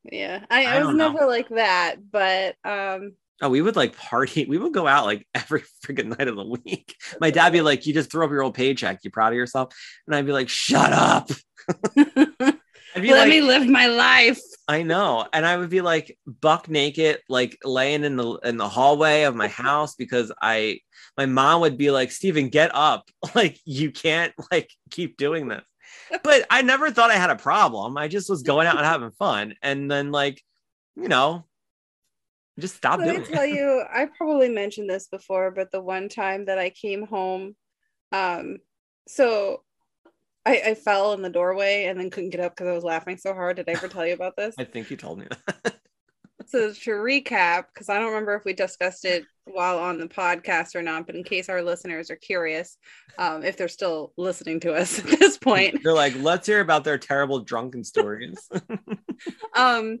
yeah, 0.03 0.43
I, 0.49 0.65
I 0.65 0.75
I 0.75 0.79
was 0.79 0.87
don't 0.87 0.97
know. 0.97 1.11
never 1.11 1.25
like 1.25 1.49
that, 1.49 1.95
but 2.11 2.55
um, 2.63 3.13
Oh, 3.41 3.49
we 3.49 3.61
would 3.61 3.75
like 3.75 3.95
party. 3.95 4.45
We 4.49 4.57
would 4.57 4.73
go 4.73 4.87
out 4.87 5.05
like 5.05 5.25
every 5.33 5.63
freaking 5.85 6.17
night 6.17 6.27
of 6.27 6.35
the 6.35 6.43
week. 6.45 6.95
My 7.21 7.31
dad 7.31 7.51
be 7.51 7.61
like, 7.61 7.85
"You 7.85 7.93
just 7.93 8.11
throw 8.11 8.25
up 8.25 8.31
your 8.31 8.43
old 8.43 8.53
paycheck. 8.55 8.99
You 9.03 9.11
proud 9.11 9.33
of 9.33 9.37
yourself?" 9.37 9.73
And 10.07 10.15
I'd 10.15 10.25
be 10.25 10.31
like, 10.33 10.49
"Shut 10.49 10.91
up." 10.91 11.29
Let 11.95 12.57
like, 12.95 13.29
me 13.29 13.41
live 13.41 13.67
my 13.67 13.87
life. 13.87 14.39
I 14.69 14.83
know, 14.83 15.27
and 15.33 15.47
I 15.47 15.57
would 15.57 15.71
be 15.71 15.81
like 15.81 16.15
buck 16.27 16.69
naked, 16.69 17.21
like 17.27 17.57
laying 17.63 18.03
in 18.03 18.17
the 18.17 18.35
in 18.43 18.57
the 18.57 18.69
hallway 18.69 19.23
of 19.23 19.35
my 19.35 19.47
house 19.47 19.95
because 19.95 20.31
I, 20.43 20.81
my 21.17 21.25
mom 21.25 21.61
would 21.61 21.75
be 21.75 21.89
like, 21.89 22.11
"Steven, 22.11 22.49
get 22.49 22.69
up! 22.75 23.09
Like 23.33 23.57
you 23.65 23.91
can't 23.91 24.31
like 24.51 24.69
keep 24.91 25.17
doing 25.17 25.47
this." 25.47 25.63
but 26.23 26.45
I 26.51 26.61
never 26.61 26.91
thought 26.91 27.09
I 27.09 27.15
had 27.15 27.31
a 27.31 27.35
problem. 27.35 27.97
I 27.97 28.07
just 28.07 28.29
was 28.29 28.43
going 28.43 28.67
out 28.67 28.77
and 28.77 28.85
having 28.85 29.09
fun. 29.11 29.55
And 29.63 29.89
then, 29.89 30.11
like, 30.11 30.39
you 30.95 31.07
know, 31.07 31.45
just 32.59 32.75
stop 32.75 32.99
Let 32.99 33.07
doing 33.07 33.21
me 33.21 33.25
tell 33.25 33.43
it. 33.45 33.55
you, 33.55 33.83
I 33.91 34.05
probably 34.17 34.49
mentioned 34.49 34.87
this 34.87 35.07
before, 35.07 35.49
but 35.49 35.71
the 35.71 35.81
one 35.81 36.09
time 36.09 36.45
that 36.45 36.59
I 36.59 36.69
came 36.69 37.07
home, 37.07 37.55
um, 38.11 38.57
so 39.07 39.63
I, 40.49 40.61
I 40.69 40.73
fell 40.73 41.13
in 41.13 41.21
the 41.21 41.29
doorway 41.29 41.85
and 41.85 41.99
then 41.99 42.09
couldn't 42.09 42.31
get 42.31 42.39
up 42.39 42.55
because 42.55 42.67
I 42.67 42.73
was 42.73 42.83
laughing 42.83 43.17
so 43.17 43.35
hard. 43.35 43.57
Did 43.57 43.69
I 43.69 43.73
ever 43.73 43.87
tell 43.87 44.05
you 44.05 44.15
about 44.15 44.35
this? 44.35 44.55
I 44.57 44.63
think 44.63 44.89
you 44.89 44.97
told 44.97 45.19
me 45.19 45.27
that. 45.29 45.75
so 46.47 46.73
to 46.73 46.91
recap, 46.91 47.65
because 47.71 47.87
I 47.87 47.99
don't 47.99 48.07
remember 48.07 48.33
if 48.33 48.45
we 48.45 48.53
discussed 48.53 49.05
it 49.05 49.25
while 49.45 49.77
on 49.77 49.99
the 49.99 50.07
podcast 50.07 50.73
or 50.73 50.81
not, 50.81 51.05
but 51.05 51.15
in 51.15 51.23
case 51.23 51.49
our 51.49 51.61
listeners 51.61 52.09
are 52.09 52.15
curious, 52.15 52.77
um, 53.19 53.43
if 53.43 53.57
they're 53.57 53.67
still 53.67 54.11
listening 54.17 54.59
to 54.61 54.73
us 54.73 54.97
at 55.13 55.19
this 55.19 55.37
point, 55.37 55.83
They're 55.83 55.93
like, 55.93 56.15
let's 56.15 56.47
hear 56.47 56.61
about 56.61 56.83
their 56.83 56.97
terrible 56.97 57.41
drunken 57.41 57.83
stories. 57.83 58.49
um, 59.55 59.99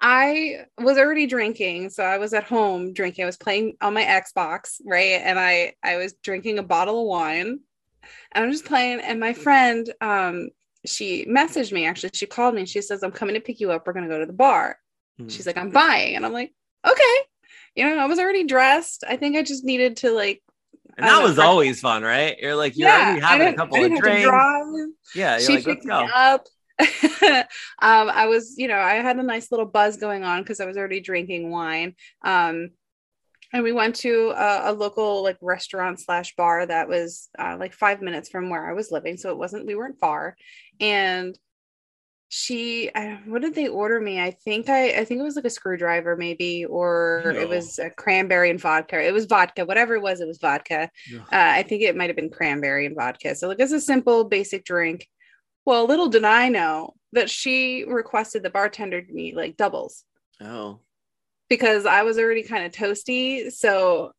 I 0.00 0.64
was 0.78 0.96
already 0.96 1.26
drinking, 1.26 1.90
so 1.90 2.04
I 2.04 2.16
was 2.16 2.32
at 2.32 2.44
home 2.44 2.94
drinking. 2.94 3.24
I 3.24 3.26
was 3.26 3.36
playing 3.36 3.74
on 3.82 3.92
my 3.92 4.04
Xbox, 4.04 4.80
right, 4.86 5.20
and 5.22 5.38
I 5.38 5.74
I 5.82 5.96
was 5.96 6.14
drinking 6.22 6.58
a 6.58 6.62
bottle 6.62 7.02
of 7.02 7.06
wine, 7.06 7.60
I'm 8.34 8.50
just 8.50 8.64
playing. 8.64 9.00
And 9.00 9.20
my 9.20 9.32
friend, 9.32 9.92
um, 10.00 10.50
she 10.86 11.26
messaged 11.26 11.72
me. 11.72 11.86
Actually, 11.86 12.10
she 12.14 12.26
called 12.26 12.54
me. 12.54 12.60
and 12.60 12.68
She 12.68 12.80
says, 12.80 13.02
"I'm 13.02 13.12
coming 13.12 13.34
to 13.34 13.40
pick 13.40 13.60
you 13.60 13.70
up. 13.70 13.86
We're 13.86 13.92
gonna 13.92 14.08
go 14.08 14.18
to 14.18 14.26
the 14.26 14.32
bar." 14.32 14.78
She's 15.28 15.46
like, 15.46 15.56
I'm 15.56 15.70
buying. 15.70 16.16
And 16.16 16.24
I'm 16.24 16.32
like, 16.32 16.52
okay. 16.86 17.16
You 17.74 17.84
know, 17.84 17.98
I 17.98 18.06
was 18.06 18.18
already 18.18 18.44
dressed. 18.44 19.04
I 19.06 19.16
think 19.16 19.36
I 19.36 19.42
just 19.42 19.64
needed 19.64 19.98
to 19.98 20.10
like 20.10 20.42
and 20.96 21.06
that 21.06 21.20
know, 21.20 21.22
was 21.22 21.38
always 21.38 21.80
fun, 21.80 22.02
right? 22.02 22.36
You're 22.38 22.56
like, 22.56 22.76
you're 22.76 22.90
already 22.90 23.22
I 23.22 23.26
having 23.26 23.48
a 23.48 23.54
couple 23.54 23.82
of 23.82 23.98
drinks. 23.98 24.28
Yeah, 25.14 25.36
you're 25.36 25.40
she 25.40 25.56
like, 25.56 25.66
let's 25.66 25.66
picked 25.66 25.84
me 25.84 26.08
up. 26.14 26.46
um, 26.80 27.46
I 27.80 28.26
was, 28.26 28.54
you 28.56 28.66
know, 28.66 28.78
I 28.78 28.94
had 28.94 29.18
a 29.18 29.22
nice 29.22 29.50
little 29.50 29.66
buzz 29.66 29.98
going 29.98 30.24
on 30.24 30.42
because 30.42 30.60
I 30.60 30.66
was 30.66 30.76
already 30.76 31.00
drinking 31.00 31.50
wine. 31.50 31.94
Um, 32.22 32.70
and 33.52 33.62
we 33.62 33.72
went 33.72 33.96
to 33.96 34.32
a, 34.36 34.70
a 34.70 34.72
local 34.72 35.22
like 35.22 35.36
restaurant 35.40 35.98
slash 36.00 36.34
bar 36.36 36.66
that 36.66 36.88
was 36.88 37.28
uh, 37.38 37.56
like 37.58 37.72
five 37.72 38.00
minutes 38.02 38.28
from 38.28 38.50
where 38.50 38.68
I 38.68 38.72
was 38.74 38.90
living, 38.90 39.16
so 39.16 39.30
it 39.30 39.38
wasn't 39.38 39.66
we 39.66 39.74
weren't 39.74 39.98
far. 39.98 40.36
And 40.80 41.38
she, 42.32 42.90
uh, 42.94 43.16
what 43.26 43.42
did 43.42 43.56
they 43.56 43.66
order 43.66 44.00
me? 44.00 44.20
I 44.20 44.30
think 44.30 44.68
I, 44.68 45.00
I 45.00 45.04
think 45.04 45.18
it 45.18 45.24
was 45.24 45.34
like 45.34 45.44
a 45.46 45.50
screwdriver 45.50 46.16
maybe, 46.16 46.64
or 46.64 47.22
No. 47.24 47.32
it 47.40 47.48
was 47.48 47.80
a 47.80 47.90
cranberry 47.90 48.50
and 48.50 48.60
vodka. 48.60 49.04
It 49.04 49.12
was 49.12 49.24
vodka, 49.26 49.64
whatever 49.64 49.96
it 49.96 50.02
was, 50.02 50.20
it 50.20 50.28
was 50.28 50.38
vodka. 50.38 50.90
Uh, 51.12 51.18
I 51.32 51.64
think 51.64 51.82
it 51.82 51.96
might 51.96 52.08
have 52.08 52.14
been 52.16 52.30
cranberry 52.30 52.86
and 52.86 52.94
vodka. 52.94 53.34
So 53.34 53.48
like 53.48 53.58
it's 53.58 53.72
a 53.72 53.80
simple 53.80 54.22
basic 54.24 54.64
drink. 54.64 55.08
Well, 55.66 55.86
little 55.86 56.08
did 56.08 56.24
I 56.24 56.48
know 56.50 56.94
that 57.12 57.28
she 57.28 57.84
requested 57.84 58.44
the 58.44 58.50
bartender 58.50 59.02
to 59.02 59.12
me 59.12 59.34
like 59.34 59.56
doubles 59.56 60.04
Oh, 60.40 60.78
because 61.50 61.84
I 61.84 62.02
was 62.04 62.16
already 62.18 62.42
kind 62.44 62.64
of 62.64 62.72
toasty. 62.72 63.52
So 63.52 64.12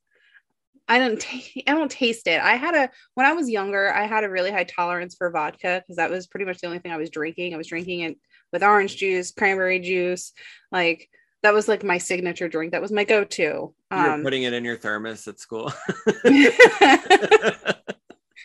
I 0.87 0.99
don't 0.99 1.19
ta- 1.19 1.61
I 1.67 1.71
don't 1.73 1.89
taste 1.89 2.27
it. 2.27 2.39
I 2.41 2.55
had 2.57 2.75
a 2.75 2.89
when 3.15 3.25
I 3.25 3.33
was 3.33 3.49
younger, 3.49 3.91
I 3.91 4.05
had 4.05 4.23
a 4.23 4.29
really 4.29 4.51
high 4.51 4.65
tolerance 4.65 5.15
for 5.15 5.31
vodka 5.31 5.81
because 5.81 5.95
that 5.95 6.11
was 6.11 6.27
pretty 6.27 6.45
much 6.45 6.59
the 6.59 6.67
only 6.67 6.79
thing 6.79 6.91
I 6.91 6.97
was 6.97 7.09
drinking. 7.09 7.53
I 7.53 7.57
was 7.57 7.67
drinking 7.67 8.01
it 8.01 8.17
with 8.51 8.61
orange 8.61 8.97
juice, 8.97 9.31
cranberry 9.31 9.79
juice, 9.79 10.33
like 10.71 11.09
that 11.43 11.53
was 11.55 11.67
like 11.67 11.83
my 11.83 11.97
signature 11.97 12.47
drink. 12.47 12.71
That 12.73 12.83
was 12.83 12.91
my 12.91 13.03
go-to. 13.03 13.41
you 13.43 13.73
were 13.91 13.97
Um, 13.97 14.21
putting 14.21 14.43
it 14.43 14.53
in 14.53 14.63
your 14.63 14.77
thermos 14.77 15.27
at 15.27 15.39
school. 15.39 15.73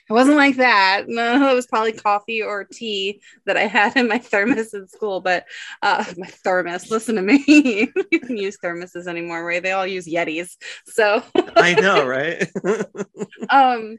It 0.08 0.12
wasn't 0.12 0.36
like 0.36 0.56
that. 0.56 1.04
No, 1.08 1.50
it 1.50 1.54
was 1.54 1.66
probably 1.66 1.92
coffee 1.92 2.42
or 2.42 2.64
tea 2.64 3.20
that 3.46 3.56
I 3.56 3.66
had 3.66 3.96
in 3.96 4.08
my 4.08 4.18
thermos 4.18 4.74
in 4.74 4.88
school. 4.88 5.20
But 5.20 5.46
uh, 5.82 6.04
my 6.16 6.26
thermos, 6.26 6.90
listen 6.90 7.16
to 7.16 7.22
me. 7.22 7.44
you 8.10 8.20
can 8.20 8.36
use 8.36 8.58
thermoses 8.62 9.06
anymore, 9.06 9.44
right? 9.44 9.62
They 9.62 9.72
all 9.72 9.86
use 9.86 10.06
Yetis. 10.06 10.56
So, 10.86 11.22
I 11.56 11.74
know, 11.74 12.06
right? 12.06 12.46
um, 13.50 13.98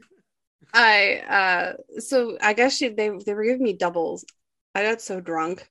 I 0.72 1.18
uh, 1.28 2.00
so 2.00 2.36
I 2.40 2.52
guess 2.52 2.76
she 2.76 2.88
they 2.88 3.10
they 3.24 3.34
were 3.34 3.44
giving 3.44 3.62
me 3.62 3.72
doubles. 3.72 4.24
I 4.74 4.82
got 4.82 5.00
so 5.00 5.20
drunk. 5.20 5.68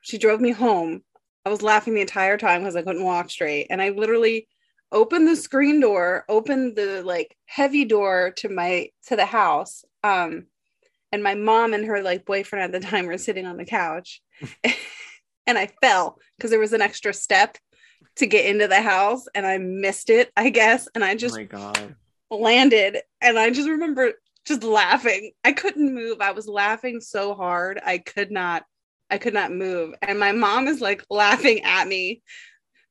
She 0.00 0.18
drove 0.18 0.40
me 0.40 0.50
home. 0.50 1.02
I 1.44 1.50
was 1.50 1.62
laughing 1.62 1.94
the 1.94 2.00
entire 2.00 2.38
time 2.38 2.60
because 2.60 2.76
I 2.76 2.82
couldn't 2.82 3.04
walk 3.04 3.30
straight, 3.30 3.66
and 3.70 3.82
I 3.82 3.90
literally 3.90 4.46
opened 4.92 5.26
the 5.26 5.36
screen 5.36 5.80
door, 5.80 6.24
open 6.28 6.74
the 6.74 7.02
like 7.02 7.36
heavy 7.46 7.84
door 7.84 8.32
to 8.36 8.48
my 8.48 8.90
to 9.06 9.16
the 9.16 9.26
house. 9.26 9.84
Um, 10.04 10.46
and 11.10 11.22
my 11.22 11.34
mom 11.34 11.74
and 11.74 11.84
her 11.86 12.02
like 12.02 12.24
boyfriend 12.24 12.64
at 12.74 12.80
the 12.80 12.86
time 12.86 13.06
were 13.06 13.18
sitting 13.18 13.46
on 13.46 13.56
the 13.56 13.64
couch, 13.64 14.22
and 15.46 15.58
I 15.58 15.68
fell 15.80 16.18
because 16.36 16.50
there 16.50 16.60
was 16.60 16.72
an 16.72 16.80
extra 16.80 17.12
step 17.12 17.58
to 18.16 18.26
get 18.26 18.46
into 18.46 18.68
the 18.68 18.80
house, 18.80 19.26
and 19.34 19.46
I 19.46 19.58
missed 19.58 20.10
it, 20.10 20.30
I 20.36 20.50
guess, 20.50 20.88
and 20.94 21.04
I 21.04 21.12
oh 21.12 21.16
just 21.16 21.36
my 21.36 21.44
god. 21.44 21.96
landed 22.30 22.98
and 23.20 23.38
I 23.38 23.50
just 23.50 23.68
remember 23.68 24.12
just 24.44 24.62
laughing. 24.62 25.32
I 25.44 25.52
couldn't 25.52 25.94
move. 25.94 26.20
I 26.20 26.32
was 26.32 26.48
laughing 26.48 27.00
so 27.00 27.34
hard. 27.34 27.80
I 27.84 27.98
could 27.98 28.30
not 28.30 28.64
I 29.10 29.18
could 29.18 29.34
not 29.34 29.52
move. 29.52 29.94
And 30.00 30.18
my 30.18 30.32
mom 30.32 30.66
is 30.68 30.80
like 30.80 31.04
laughing 31.10 31.62
at 31.64 31.86
me. 31.86 32.22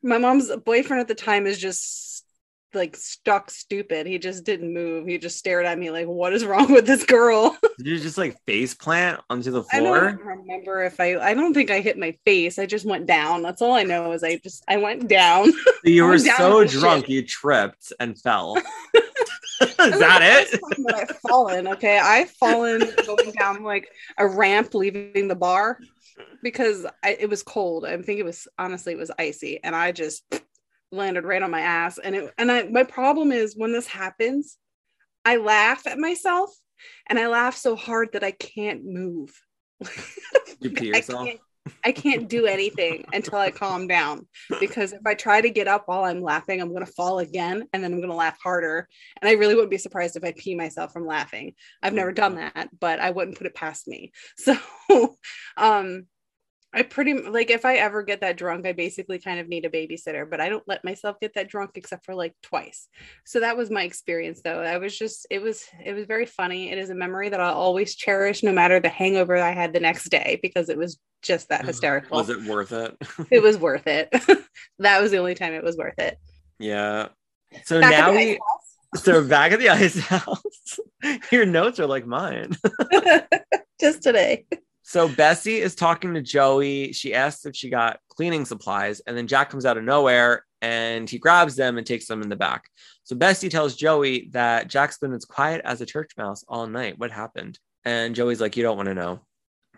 My 0.04 0.18
mom's 0.18 0.50
boyfriend 0.66 1.02
at 1.02 1.08
the 1.08 1.16
time 1.16 1.46
is 1.46 1.58
just 1.60 2.26
like 2.74 2.96
stuck 2.96 3.52
stupid. 3.52 4.08
He 4.08 4.18
just 4.18 4.44
didn't 4.44 4.74
move. 4.74 5.06
He 5.08 5.18
just 5.18 5.38
stared 5.38 5.66
at 5.66 5.78
me 5.78 5.92
like 5.92 6.08
what 6.08 6.34
is 6.34 6.46
wrong 6.46 6.72
with 6.72 6.86
this 6.86 7.04
girl? 7.04 7.58
Did 7.78 7.88
you 7.88 8.00
just 8.00 8.18
like 8.18 8.38
face 8.46 8.74
plant 8.74 9.22
onto 9.30 9.52
the 9.52 9.64
I 9.72 9.80
floor? 9.80 10.12
don't 10.12 10.26
remember 10.26 10.84
if 10.84 11.00
I 11.00 11.18
I 11.18 11.34
don't 11.34 11.54
think 11.54 11.70
I 11.70 11.82
hit 11.82 11.98
my 11.98 12.16
face. 12.26 12.58
I 12.60 12.66
just 12.66 12.86
went 12.86 13.06
down. 13.08 13.42
That's 13.42 13.62
all 13.62 13.74
I 13.74 13.84
know 13.84 14.12
is 14.14 14.24
I 14.24 14.38
just 14.38 14.64
I 14.68 14.78
went 14.78 15.08
down. 15.08 15.52
You 15.84 16.06
were 16.06 16.18
down 16.20 16.38
so 16.38 16.64
drunk 16.64 17.06
shit. 17.06 17.10
you 17.10 17.26
tripped 17.26 17.92
and 18.00 18.16
fell. 18.20 18.56
Is 19.62 20.00
that 20.00 20.22
it? 20.22 20.60
That 20.86 20.96
I've 21.10 21.18
fallen. 21.28 21.68
Okay, 21.68 21.98
I've 21.98 22.30
fallen 22.30 22.82
going 23.06 23.32
down 23.32 23.64
like 23.64 23.88
a 24.20 24.28
ramp, 24.28 24.76
leaving 24.76 25.28
the 25.28 25.36
bar 25.36 25.80
because 26.42 26.86
I, 27.04 27.18
it 27.20 27.30
was 27.30 27.44
cold. 27.44 27.86
I 27.86 27.98
think 28.02 28.20
it 28.20 28.26
was 28.26 28.48
honestly 28.58 28.94
it 28.94 29.00
was 29.00 29.12
icy, 29.18 29.60
and 29.64 29.76
I 29.76 29.92
just 29.92 30.24
landed 30.92 31.26
right 31.26 31.42
on 31.42 31.52
my 31.52 31.62
ass. 31.62 31.98
And 31.98 32.16
it 32.16 32.34
and 32.38 32.52
I 32.52 32.64
my 32.64 32.84
problem 32.84 33.32
is 33.32 33.56
when 33.56 33.74
this 33.74 33.88
happens, 33.88 34.58
I 35.26 35.38
laugh 35.38 35.88
at 35.88 36.00
myself, 36.00 36.52
and 37.08 37.20
I 37.20 37.28
laugh 37.28 37.56
so 37.56 37.76
hard 37.76 38.14
that 38.14 38.24
I 38.24 38.32
can't 38.32 38.86
move. 38.86 39.32
You 40.60 40.70
pee 40.72 40.88
I 40.94 40.98
yourself? 40.98 41.28
can't, 41.28 41.40
I 41.86 41.92
can't 41.92 42.28
do 42.28 42.48
anything 42.48 43.06
until 43.14 43.38
I 43.38 43.52
calm 43.52 43.88
down 43.88 44.28
because 44.60 44.94
if 44.94 45.02
I 45.06 45.14
try 45.14 45.42
to 45.42 45.50
get 45.50 45.68
up 45.68 45.84
while 45.86 46.04
I'm 46.04 46.22
laughing, 46.22 46.60
I'm 46.60 46.70
going 46.74 46.86
to 46.86 46.92
fall 46.92 47.20
again 47.20 47.64
and 47.72 47.84
then 47.84 47.94
I'm 47.94 48.00
going 48.00 48.10
to 48.10 48.16
laugh 48.16 48.38
harder. 48.42 48.88
And 49.22 49.30
I 49.30 49.34
really 49.34 49.54
wouldn't 49.54 49.72
be 49.72 49.78
surprised 49.78 50.16
if 50.16 50.24
I 50.24 50.34
pee 50.36 50.56
myself 50.56 50.92
from 50.92 51.06
laughing. 51.06 51.54
I've 51.84 51.94
never 51.94 52.12
done 52.12 52.36
that, 52.36 52.70
but 52.80 53.00
I 53.00 53.12
wouldn't 53.12 53.38
put 53.38 53.48
it 53.48 53.56
past 53.56 53.88
me. 53.88 54.12
So, 54.38 55.16
um, 55.56 56.08
I 56.74 56.84
pretty 56.84 57.14
like 57.14 57.50
if 57.50 57.66
I 57.66 57.76
ever 57.76 58.02
get 58.02 58.22
that 58.22 58.38
drunk, 58.38 58.66
I 58.66 58.72
basically 58.72 59.20
kind 59.20 59.40
of 59.40 59.50
need 59.50 59.66
a 59.66 59.70
babysitter, 59.70 60.30
but 60.30 60.40
I 60.40 60.48
don't 60.48 60.68
let 60.68 60.86
myself 60.86 61.20
get 61.20 61.34
that 61.34 61.50
drunk 61.50 61.72
except 61.76 62.06
for 62.06 62.16
like 62.16 62.34
twice. 62.42 62.88
So 63.26 63.42
that 63.42 63.58
was 63.58 63.70
my 63.70 63.84
experience 63.84 64.42
though. 64.42 64.62
I 64.62 64.78
was 64.78 64.98
just 64.98 65.28
it 65.30 65.42
was 65.42 65.66
it 65.84 65.94
was 65.94 66.06
very 66.06 66.26
funny. 66.26 66.72
It 66.72 66.78
is 66.78 66.90
a 66.90 66.96
memory 66.96 67.28
that 67.28 67.42
I'll 67.42 67.56
always 67.56 67.96
cherish 67.96 68.42
no 68.42 68.54
matter 68.54 68.80
the 68.80 68.90
hangover 68.90 69.36
I 69.36 69.52
had 69.52 69.74
the 69.74 69.82
next 69.82 70.10
day 70.10 70.40
because 70.42 70.70
it 70.70 70.78
was 70.78 70.98
just 71.22 71.50
that 71.50 71.64
mm. 71.64 71.68
hysterical. 71.68 72.18
Was 72.18 72.30
it 72.30 72.42
worth 72.44 72.72
it? 72.72 72.96
it 73.30 73.44
was 73.44 73.58
worth 73.60 73.88
it. 73.88 74.10
that 74.80 75.02
was 75.02 75.12
the 75.12 75.18
only 75.18 75.36
time 75.36 75.54
it 75.54 75.64
was 75.64 75.76
worth 75.76 76.00
it. 76.00 76.18
yeah. 76.58 77.10
So 77.66 77.82
Back 77.82 77.92
now 77.92 78.12
we 78.14 78.40
so 78.96 79.28
back 79.28 79.52
at 79.52 79.60
the 79.60 79.70
ice 79.70 80.00
house. 80.08 80.80
Your 81.32 81.46
notes 81.46 81.82
are 81.82 81.88
like 81.88 82.06
mine. 82.06 82.56
just 83.80 84.04
today. 84.04 84.46
So 84.92 85.08
Bessie 85.08 85.62
is 85.62 85.74
talking 85.74 86.14
to 86.16 86.22
Joey. 86.22 86.92
She 86.92 87.14
asks 87.14 87.46
if 87.46 87.56
she 87.56 87.70
got 87.70 88.02
cleaning 88.10 88.44
supplies, 88.44 89.00
and 89.08 89.16
then 89.16 89.26
Jack 89.26 89.50
comes 89.50 89.66
out 89.66 89.78
of 89.78 89.86
nowhere 89.86 90.44
and 90.62 91.10
he 91.10 91.18
grabs 91.18 91.56
them 91.56 91.78
and 91.78 91.88
takes 91.88 92.08
them 92.08 92.22
in 92.22 92.28
the 92.28 92.36
back. 92.36 92.66
So 93.06 93.16
Bessie 93.16 93.48
tells 93.48 93.78
Joey 93.78 94.28
that 94.34 94.68
Jack's 94.68 94.98
been 94.98 95.14
as 95.14 95.24
quiet 95.24 95.62
as 95.64 95.80
a 95.80 95.86
church 95.86 96.12
mouse 96.18 96.44
all 96.46 96.68
night. 96.68 97.00
What 97.00 97.10
happened? 97.10 97.58
And 97.86 98.14
Joey's 98.14 98.42
like, 98.42 98.58
You 98.58 98.64
don't 98.64 98.76
want 98.76 98.88
to 98.88 98.94
know. 98.94 99.22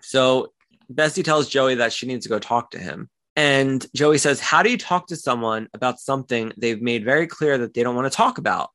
So 0.02 0.52
Bessie 0.90 1.22
tells 1.22 1.48
Joey 1.48 1.76
that 1.76 1.94
she 1.94 2.08
needs 2.08 2.26
to 2.26 2.30
go 2.30 2.40
talk 2.40 2.72
to 2.72 2.80
him. 2.80 3.08
And 3.36 3.86
Joey 3.96 4.18
says, 4.18 4.40
How 4.40 4.64
do 4.64 4.72
you 4.72 4.80
talk 4.80 5.06
to 5.10 5.16
someone 5.16 5.68
about 5.76 6.00
something 6.00 6.54
they've 6.58 6.82
made 6.82 7.06
very 7.06 7.28
clear 7.28 7.60
that 7.60 7.76
they 7.76 7.84
don't 7.84 7.96
want 7.96 8.12
to 8.12 8.18
talk 8.18 8.40
about? 8.40 8.72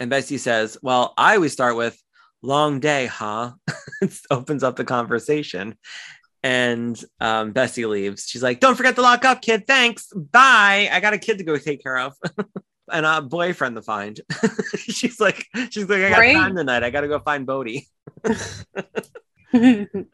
And 0.00 0.10
Bessie 0.10 0.38
says, 0.38 0.76
Well, 0.82 1.14
I 1.16 1.36
always 1.36 1.52
start 1.52 1.76
with, 1.76 2.02
Long 2.42 2.80
day, 2.80 3.06
huh? 3.06 3.52
it 4.02 4.14
opens 4.30 4.62
up 4.62 4.76
the 4.76 4.84
conversation. 4.84 5.76
And 6.42 6.98
um, 7.20 7.52
Bessie 7.52 7.86
leaves. 7.86 8.26
She's 8.28 8.42
like, 8.42 8.60
Don't 8.60 8.76
forget 8.76 8.94
to 8.94 9.02
lock 9.02 9.24
up, 9.24 9.42
kid. 9.42 9.66
Thanks. 9.66 10.12
Bye. 10.14 10.88
I 10.92 11.00
got 11.00 11.14
a 11.14 11.18
kid 11.18 11.38
to 11.38 11.44
go 11.44 11.56
take 11.56 11.82
care 11.82 11.98
of. 11.98 12.14
and 12.92 13.04
a 13.04 13.20
boyfriend 13.20 13.76
to 13.76 13.82
find. 13.82 14.20
she's 14.76 15.20
like, 15.20 15.46
she's 15.70 15.88
like, 15.88 16.00
I 16.02 16.10
got 16.10 16.18
Right. 16.18 16.34
time 16.34 16.56
tonight. 16.56 16.84
I 16.84 16.90
gotta 16.90 17.08
go 17.08 17.18
find 17.18 17.44
Bodie. 17.46 17.88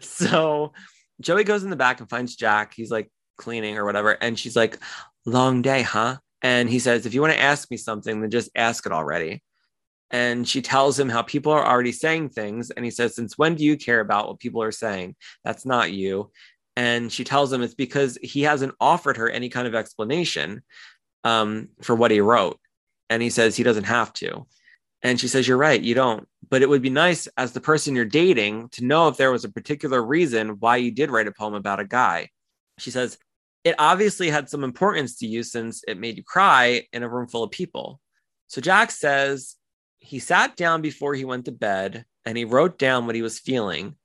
So 0.01 0.73
Joey 1.21 1.45
goes 1.45 1.65
in 1.65 1.71
the 1.71 1.77
back 1.77 2.01
and 2.01 2.09
finds 2.09 2.37
Jack. 2.37 2.73
He's 2.75 2.91
like 2.91 3.11
cleaning 3.37 3.77
or 3.79 3.85
whatever. 3.85 4.13
And 4.13 4.39
she's 4.39 4.57
like, 4.57 4.79
long 5.27 5.63
day, 5.63 5.83
huh? 5.83 6.17
And 6.43 6.69
he 6.69 6.79
says, 6.79 7.07
if 7.07 7.15
you 7.15 7.21
want 7.21 7.33
to 7.33 7.41
ask 7.41 7.71
me 7.71 7.77
something, 7.77 8.21
then 8.21 8.31
just 8.31 8.51
ask 8.55 8.85
it 8.87 8.93
already. 8.93 9.43
And 10.11 10.47
she 10.47 10.63
tells 10.63 10.99
him 10.99 11.09
how 11.09 11.23
people 11.23 11.53
are 11.53 11.67
already 11.67 11.93
saying 11.93 12.31
things. 12.31 12.71
And 12.71 12.85
he 12.85 12.91
says, 12.91 13.17
since 13.17 13.37
when 13.37 13.55
do 13.55 13.65
you 13.65 13.77
care 13.77 14.01
about 14.01 14.29
what 14.29 14.39
people 14.39 14.63
are 14.63 14.73
saying? 14.73 15.17
That's 15.45 15.67
not 15.67 15.93
you. 15.93 16.31
And 16.77 17.11
she 17.11 17.25
tells 17.25 17.53
him 17.53 17.63
it's 17.63 17.75
because 17.75 18.19
he 18.23 18.43
hasn't 18.43 18.75
offered 18.81 19.17
her 19.17 19.29
any 19.29 19.49
kind 19.49 19.67
of 19.67 19.75
explanation 19.75 20.63
um, 21.25 21.69
for 21.83 21.95
what 21.95 22.11
he 22.11 22.21
wrote. 22.21 22.59
And 23.11 23.23
he 23.23 23.31
says 23.31 23.57
he 23.57 23.63
doesn't 23.63 23.85
have 23.85 24.13
to. 24.15 24.47
And 25.03 25.21
she 25.21 25.29
says, 25.29 25.47
You're 25.47 25.59
right, 25.59 25.81
you 25.81 25.95
don't. 25.95 26.27
But 26.49 26.63
it 26.63 26.69
would 26.69 26.83
be 26.83 26.91
nice 26.91 27.29
as 27.37 27.53
the 27.53 27.61
person 27.61 27.95
you're 27.95 28.05
dating 28.05 28.71
to 28.71 28.85
know 28.85 29.09
if 29.09 29.17
there 29.17 29.31
was 29.31 29.45
a 29.45 29.51
particular 29.51 30.03
reason 30.03 30.61
why 30.61 30.77
you 30.77 30.91
did 30.91 31.11
write 31.11 31.29
a 31.29 31.33
poem 31.33 31.55
about 31.55 31.81
a 31.81 31.85
guy. 31.85 32.31
She 32.79 32.91
says, 32.91 33.19
It 33.63 33.75
obviously 33.79 34.31
had 34.31 34.49
some 34.49 34.65
importance 34.65 35.19
to 35.19 35.27
you 35.27 35.43
since 35.43 35.85
it 35.87 35.99
made 35.99 36.17
you 36.17 36.25
cry 36.25 36.87
in 36.93 37.03
a 37.03 37.09
room 37.09 37.29
full 37.29 37.43
of 37.43 37.51
people. 37.51 38.01
So 38.49 38.61
Jack 38.61 38.91
says 38.91 39.57
he 40.05 40.19
sat 40.19 40.57
down 40.57 40.83
before 40.83 41.15
he 41.15 41.25
went 41.25 41.47
to 41.47 41.53
bed 41.53 42.05
and 42.25 42.37
he 42.37 42.45
wrote 42.45 42.79
down 42.79 43.07
what 43.07 43.15
he 43.15 43.23
was 43.23 43.39
feeling. 43.39 43.97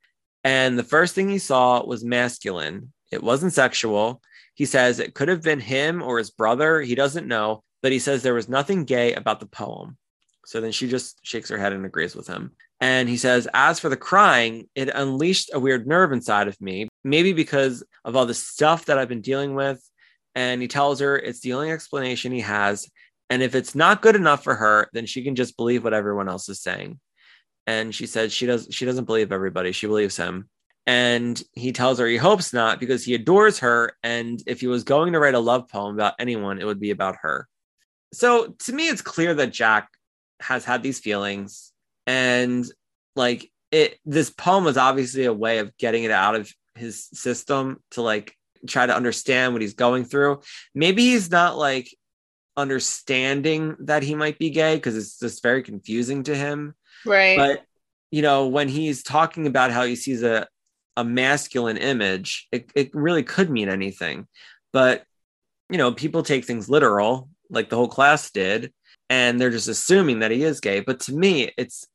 And 0.44 0.80
the 0.80 0.84
first 0.84 1.14
thing 1.14 1.30
he 1.30 1.40
saw 1.40 1.84
was 1.86 2.04
masculine. 2.04 2.94
It 3.12 3.22
wasn't 3.22 3.54
sexual. 3.54 4.22
He 4.54 4.66
says 4.66 5.00
it 5.00 5.14
could 5.14 5.28
have 5.28 5.44
been 5.44 5.60
him 5.60 6.02
or 6.02 6.18
his 6.18 6.32
brother. 6.32 6.82
He 6.82 6.96
doesn't 6.96 7.28
know, 7.28 7.64
but 7.82 7.92
he 7.92 8.00
says 8.00 8.24
there 8.24 8.34
was 8.34 8.50
nothing 8.50 8.86
gay 8.86 9.14
about 9.14 9.40
the 9.40 9.46
poem. 9.46 9.98
So 10.46 10.62
then 10.62 10.72
she 10.72 10.88
just 10.88 11.20
shakes 11.22 11.50
her 11.50 11.58
head 11.58 11.74
and 11.74 11.86
agrees 11.86 12.16
with 12.16 12.28
him. 12.28 12.52
And 12.82 13.10
he 13.10 13.18
says, 13.18 13.48
As 13.54 13.80
for 13.80 13.90
the 13.90 13.98
crying, 13.98 14.68
it 14.76 14.90
unleashed 14.90 15.52
a 15.54 15.60
weird 15.60 15.86
nerve 15.86 16.14
inside 16.14 16.48
of 16.48 16.60
me, 16.62 16.88
maybe 17.04 17.34
because 17.34 17.84
of 18.06 18.16
all 18.16 18.26
the 18.26 18.34
stuff 18.34 18.86
that 18.86 18.98
I've 18.98 19.10
been 19.10 19.22
dealing 19.22 19.54
with. 19.54 19.84
And 20.34 20.62
he 20.62 20.68
tells 20.68 21.02
her 21.02 21.18
it's 21.18 21.42
the 21.42 21.54
only 21.54 21.72
explanation 21.72 22.32
he 22.32 22.40
has. 22.40 22.90
And 23.30 23.44
if 23.44 23.56
it's 23.56 23.76
not 23.76 24.02
good 24.02 24.16
enough 24.16 24.44
for 24.44 24.56
her, 24.56 24.90
then 24.94 25.06
she 25.06 25.24
can 25.24 25.36
just 25.36 25.56
believe 25.58 25.84
what 25.84 25.94
everyone 25.94 26.30
else 26.30 26.50
is 26.50 26.62
saying. 26.62 27.00
And 27.68 27.94
she 27.94 28.08
said 28.08 28.32
she 28.32 28.46
does 28.46 28.68
she 28.72 28.86
doesn't 28.86 29.06
believe 29.06 29.32
everybody. 29.32 29.72
She 29.72 29.88
believes 29.88 30.18
him. 30.18 30.50
And 30.88 31.42
he 31.54 31.72
tells 31.72 32.00
her 32.00 32.08
he 32.08 32.18
hopes 32.18 32.52
not 32.52 32.80
because 32.80 33.04
he 33.04 33.14
adores 33.14 33.60
her. 33.60 33.94
And 34.02 34.42
if 34.48 34.62
he 34.62 34.68
was 34.68 34.84
going 34.84 35.14
to 35.14 35.20
write 35.20 35.36
a 35.36 35.40
love 35.40 35.68
poem 35.68 35.94
about 35.94 36.16
anyone, 36.18 36.60
it 36.60 36.66
would 36.66 36.80
be 36.80 36.90
about 36.90 37.18
her. 37.22 37.48
So 38.12 38.56
to 38.66 38.74
me, 38.74 38.88
it's 38.88 39.04
clear 39.04 39.36
that 39.36 39.54
Jack 39.54 39.90
has 40.42 40.66
had 40.66 40.82
these 40.82 41.00
feelings 41.00 41.72
and 42.08 42.66
like 43.16 43.52
it 43.72 44.00
this 44.06 44.30
poem 44.30 44.64
was 44.64 44.78
obviously 44.78 45.26
a 45.26 45.34
way 45.34 45.60
of 45.60 45.76
getting 45.78 46.04
it 46.04 46.12
out 46.12 46.36
of 46.36 46.52
his 46.76 47.08
system 47.14 47.78
to 47.92 48.02
like 48.02 48.36
try 48.68 48.86
to 48.86 48.96
understand 48.96 49.54
what 49.54 49.62
he's 49.62 49.74
going 49.74 50.06
through 50.06 50.42
maybe 50.74 51.04
he's 51.04 51.30
not 51.30 51.58
like 51.58 51.94
understanding 52.58 53.76
that 53.80 54.04
he 54.04 54.16
might 54.16 54.38
be 54.38 54.50
gay 54.50 54.76
because 54.76 54.98
it's 54.98 55.20
just 55.20 55.44
very 55.44 55.64
confusing 55.64 56.24
to 56.24 56.36
him. 56.36 56.76
Right. 57.06 57.38
but 57.38 57.64
you 58.12 58.22
know 58.22 58.48
when 58.48 58.68
he's 58.68 59.04
talking 59.04 59.48
about 59.48 59.72
how 59.72 59.86
he 59.86 59.96
sees 59.96 60.24
a 60.24 60.48
a 60.98 61.04
masculine 61.04 61.78
image 61.78 62.48
it, 62.52 62.70
it 62.76 62.90
really 62.94 63.24
could 63.24 63.50
mean 63.50 63.70
anything. 63.70 64.28
But 64.74 65.04
you 65.70 65.78
know 65.78 65.94
people 65.94 66.24
take 66.24 66.46
things 66.46 66.70
literal 66.70 67.30
like 67.50 67.70
the 67.70 67.76
whole 67.76 67.88
class 67.88 68.30
did 68.32 68.74
and 69.10 69.40
they're 69.40 69.50
just 69.50 69.68
assuming 69.68 70.20
that 70.20 70.32
he 70.32 70.44
is 70.44 70.60
gay. 70.60 70.82
But 70.82 71.00
to 71.02 71.14
me 71.14 71.52
it's 71.58 71.88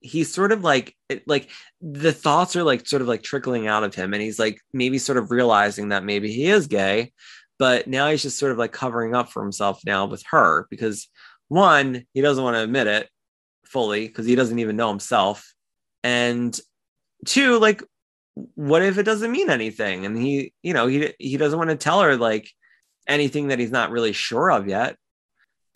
he's 0.00 0.32
sort 0.32 0.52
of 0.52 0.64
like 0.64 0.96
it, 1.08 1.26
like 1.28 1.48
the 1.80 2.12
thoughts 2.12 2.56
are 2.56 2.64
like 2.64 2.86
sort 2.86 3.02
of 3.02 3.08
like 3.08 3.22
trickling 3.22 3.68
out 3.68 3.84
of 3.84 3.94
him 3.94 4.12
and 4.12 4.22
he's 4.22 4.38
like 4.38 4.58
maybe 4.72 4.98
sort 4.98 5.18
of 5.18 5.30
realizing 5.30 5.90
that 5.90 6.04
maybe 6.04 6.30
he 6.32 6.46
is 6.46 6.66
gay 6.66 7.12
but 7.62 7.86
now 7.86 8.10
he's 8.10 8.22
just 8.22 8.40
sort 8.40 8.50
of 8.50 8.58
like 8.58 8.72
covering 8.72 9.14
up 9.14 9.30
for 9.30 9.40
himself 9.40 9.82
now 9.86 10.04
with 10.04 10.24
her 10.28 10.66
because 10.68 11.06
one 11.46 12.04
he 12.12 12.20
doesn't 12.20 12.42
want 12.42 12.56
to 12.56 12.62
admit 12.64 12.88
it 12.88 13.08
fully 13.64 14.08
because 14.08 14.26
he 14.26 14.34
doesn't 14.34 14.58
even 14.58 14.74
know 14.74 14.88
himself 14.88 15.54
and 16.02 16.58
two 17.24 17.60
like 17.60 17.80
what 18.56 18.82
if 18.82 18.98
it 18.98 19.04
doesn't 19.04 19.30
mean 19.30 19.48
anything 19.48 20.04
and 20.04 20.18
he 20.18 20.52
you 20.64 20.74
know 20.74 20.88
he 20.88 21.14
he 21.20 21.36
doesn't 21.36 21.56
want 21.56 21.70
to 21.70 21.76
tell 21.76 22.00
her 22.00 22.16
like 22.16 22.50
anything 23.06 23.46
that 23.46 23.60
he's 23.60 23.70
not 23.70 23.92
really 23.92 24.12
sure 24.12 24.50
of 24.50 24.66
yet 24.66 24.96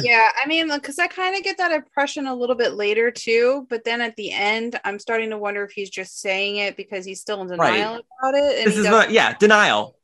Yeah, 0.03 0.29
I 0.43 0.49
mean, 0.49 0.69
because 0.69 0.99
I 0.99 1.07
kind 1.07 1.37
of 1.37 1.45
get 1.45 1.57
that 1.59 1.71
impression 1.71 2.27
a 2.27 2.35
little 2.35 2.57
bit 2.57 2.75
later 2.75 3.11
too. 3.11 3.67
But 3.71 3.85
then 3.85 4.03
at 4.03 4.15
the 4.17 4.31
end, 4.31 4.79
I'm 4.85 4.99
starting 4.99 5.31
to 5.31 5.39
wonder 5.39 5.65
if 5.65 5.71
he's 5.71 5.89
just 5.89 6.21
saying 6.21 6.57
it 6.57 6.77
because 6.77 7.07
he's 7.07 7.21
still 7.21 7.41
in 7.41 7.49
denial 7.49 7.95
about 7.95 8.35
it. 8.35 8.67
This 8.67 8.77
is 8.77 8.85
doesn't 8.85 9.13
yeah 9.13 9.39
denial 9.39 9.97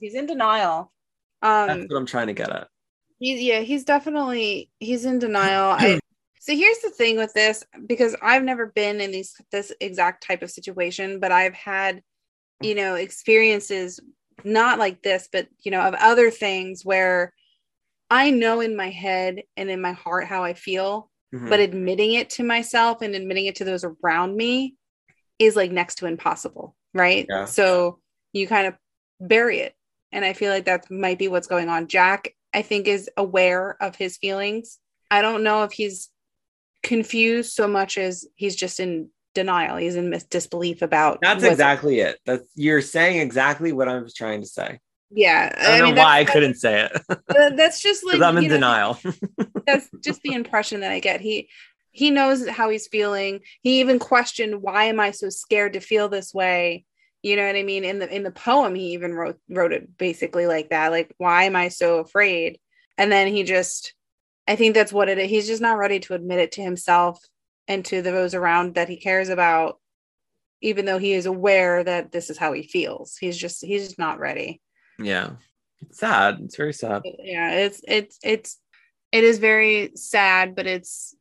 He's 0.00 0.14
in 0.14 0.26
denial. 0.26 0.92
That's 1.42 1.80
Um, 1.80 1.88
what 1.88 1.96
i'm 1.96 2.06
trying 2.06 2.26
to 2.28 2.32
get 2.32 2.50
at 2.50 2.68
he's 3.18 3.40
yeah, 3.40 3.60
he's 3.60 3.84
definitely 3.84 4.70
he's 4.78 5.04
in 5.04 5.18
denial. 5.18 5.70
I 5.78 5.98
so 6.40 6.54
here's 6.54 6.78
the 6.78 6.90
thing 6.90 7.16
with 7.16 7.32
this 7.34 7.64
because 7.86 8.14
I've 8.22 8.44
never 8.44 8.66
been 8.66 9.00
in 9.00 9.10
these 9.10 9.34
this 9.50 9.72
exact 9.80 10.24
type 10.26 10.42
of 10.42 10.50
situation, 10.50 11.18
but 11.20 11.32
I've 11.32 11.54
had 11.54 12.02
you 12.62 12.74
know 12.74 12.94
experiences 12.94 14.00
not 14.44 14.78
like 14.78 15.02
this, 15.02 15.28
but 15.32 15.48
you 15.62 15.70
know 15.70 15.80
of 15.82 15.94
other 15.94 16.30
things 16.30 16.84
where 16.84 17.32
I 18.10 18.30
know 18.30 18.60
in 18.60 18.76
my 18.76 18.90
head 18.90 19.42
and 19.56 19.70
in 19.70 19.80
my 19.80 19.92
heart 19.92 20.26
how 20.26 20.44
I 20.44 20.54
feel, 20.54 21.10
Mhm. 21.32 21.50
but 21.50 21.60
admitting 21.60 22.14
it 22.14 22.30
to 22.30 22.44
myself 22.44 23.02
and 23.02 23.14
admitting 23.14 23.46
it 23.46 23.56
to 23.56 23.64
those 23.64 23.84
around 23.84 24.36
me 24.36 24.76
is 25.38 25.56
like 25.56 25.70
next 25.72 25.96
to 25.96 26.06
impossible, 26.06 26.76
right? 26.94 27.26
Yeah. 27.28 27.44
So 27.46 28.00
you 28.32 28.46
kind 28.46 28.68
of 28.68 28.74
bury 29.20 29.60
it. 29.60 29.74
And 30.12 30.24
I 30.24 30.32
feel 30.32 30.52
like 30.52 30.64
that 30.66 30.90
might 30.90 31.18
be 31.18 31.28
what's 31.28 31.46
going 31.46 31.68
on. 31.68 31.88
Jack, 31.88 32.34
I 32.54 32.62
think, 32.62 32.86
is 32.86 33.10
aware 33.16 33.76
of 33.82 33.96
his 33.96 34.16
feelings. 34.16 34.78
I 35.10 35.22
don't 35.22 35.42
know 35.42 35.62
if 35.64 35.72
he's 35.72 36.10
confused 36.82 37.52
so 37.52 37.66
much 37.66 37.98
as 37.98 38.26
he's 38.36 38.56
just 38.56 38.80
in 38.80 39.10
denial. 39.34 39.76
He's 39.76 39.96
in 39.96 40.10
mis- 40.10 40.24
disbelief 40.24 40.82
about 40.82 41.18
That's 41.20 41.44
exactly 41.44 42.00
it. 42.00 42.18
That's 42.24 42.48
you're 42.54 42.80
saying 42.80 43.20
exactly 43.20 43.72
what 43.72 43.88
I 43.88 43.98
was 43.98 44.14
trying 44.14 44.40
to 44.40 44.46
say. 44.46 44.80
Yeah. 45.10 45.54
I 45.56 45.78
don't 45.78 45.94
know 45.94 46.02
why 46.02 46.18
I 46.18 46.24
couldn't 46.24 46.54
say 46.54 46.88
it. 46.88 47.02
That's 47.56 47.80
just 47.80 48.04
like 48.06 48.20
I'm 48.20 48.38
in 48.38 48.44
know, 48.44 48.48
denial. 48.50 48.98
that's 49.66 49.88
just 50.02 50.22
the 50.22 50.32
impression 50.32 50.80
that 50.80 50.92
I 50.92 51.00
get. 51.00 51.20
He 51.20 51.48
he 51.90 52.10
knows 52.10 52.46
how 52.48 52.70
he's 52.70 52.88
feeling. 52.88 53.40
He 53.62 53.80
even 53.80 53.98
questioned 53.98 54.62
why 54.62 54.84
am 54.84 55.00
I 55.00 55.10
so 55.10 55.28
scared 55.28 55.72
to 55.74 55.80
feel 55.80 56.08
this 56.08 56.32
way? 56.34 56.84
You 57.22 57.36
know 57.36 57.46
what 57.46 57.56
I 57.56 57.62
mean? 57.62 57.84
In 57.84 57.98
the 57.98 58.14
in 58.14 58.22
the 58.22 58.30
poem, 58.30 58.74
he 58.74 58.92
even 58.92 59.14
wrote 59.14 59.38
wrote 59.48 59.72
it 59.72 59.96
basically 59.98 60.46
like 60.46 60.70
that. 60.70 60.90
Like, 60.92 61.14
why 61.18 61.44
am 61.44 61.56
I 61.56 61.68
so 61.68 61.98
afraid? 61.98 62.58
And 62.98 63.10
then 63.10 63.28
he 63.28 63.42
just 63.42 63.94
I 64.48 64.56
think 64.56 64.74
that's 64.74 64.92
what 64.92 65.08
it 65.08 65.18
is. 65.18 65.28
He's 65.28 65.46
just 65.46 65.62
not 65.62 65.78
ready 65.78 65.98
to 66.00 66.14
admit 66.14 66.38
it 66.38 66.52
to 66.52 66.62
himself 66.62 67.20
and 67.66 67.84
to 67.86 68.00
those 68.00 68.34
around 68.34 68.76
that 68.76 68.88
he 68.88 68.96
cares 68.96 69.28
about, 69.28 69.80
even 70.60 70.84
though 70.84 70.98
he 70.98 71.12
is 71.12 71.26
aware 71.26 71.82
that 71.82 72.12
this 72.12 72.30
is 72.30 72.38
how 72.38 72.52
he 72.52 72.62
feels. 72.62 73.16
He's 73.16 73.36
just 73.36 73.64
he's 73.64 73.86
just 73.86 73.98
not 73.98 74.20
ready. 74.20 74.60
yeah, 74.98 75.30
it's 75.80 75.98
sad. 75.98 76.38
It's 76.44 76.56
very 76.56 76.72
sad. 76.72 77.02
yeah 77.04 77.52
it's 77.52 77.80
it's 77.88 78.18
it's 78.22 78.58
it 79.12 79.24
is 79.24 79.38
very 79.38 79.92
sad 79.94 80.54
but 80.54 80.66
it's 80.66 81.14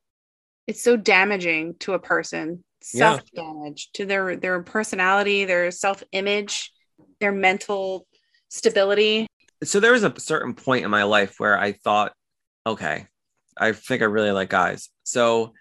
it's 0.68 0.82
so 0.84 0.98
damaging 0.98 1.76
to 1.80 1.94
a 1.94 2.00
person. 2.00 2.64
Self 2.86 3.22
damage 3.36 3.90
to 3.94 4.06
their 4.06 4.36
their 4.36 4.62
personality 4.62 5.46
their 5.46 5.72
self 5.72 6.04
image 6.12 6.72
their 7.20 7.32
mental 7.32 8.06
stability 8.50 9.28
So 9.64 9.80
there 9.80 9.94
was 9.94 10.04
a 10.04 10.14
certain 10.20 10.54
point 10.54 10.86
in 10.86 10.92
my 10.92 11.04
life 11.04 11.36
where 11.40 11.58
I 11.58 11.72
thought, 11.74 12.14
okay, 12.66 13.08
I 13.58 13.72
think 13.72 14.02
I 14.02 14.06
really 14.06 14.32
like 14.32 14.50
guys. 14.50 14.90
So 15.04 15.54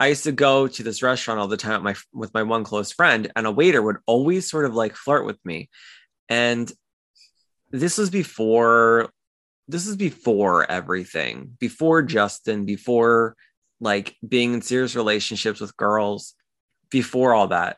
I 0.00 0.08
used 0.08 0.24
to 0.24 0.32
go 0.32 0.68
to 0.68 0.82
this 0.82 1.02
restaurant 1.02 1.40
all 1.40 1.48
the 1.48 1.56
time 1.56 1.82
with 1.82 1.96
my 2.12 2.18
with 2.18 2.34
my 2.34 2.42
one 2.44 2.64
close 2.64 2.92
friend, 2.92 3.30
and 3.34 3.46
a 3.46 3.50
waiter 3.50 3.82
would 3.82 3.98
always 4.06 4.48
sort 4.48 4.64
of 4.64 4.74
like 4.74 4.94
flirt 4.94 5.26
with 5.26 5.38
me. 5.44 5.68
And 6.28 6.70
this 7.70 7.98
was 7.98 8.10
before 8.10 9.10
this 9.66 9.86
is 9.86 9.96
before 9.96 10.70
everything, 10.70 11.56
before 11.58 12.00
mm-hmm. 12.00 12.08
Justin, 12.08 12.64
before 12.64 13.34
like 13.80 14.16
being 14.26 14.54
in 14.54 14.62
serious 14.62 14.96
relationships 14.96 15.60
with 15.60 15.76
girls, 15.76 16.34
before 16.90 17.34
all 17.34 17.48
that. 17.48 17.76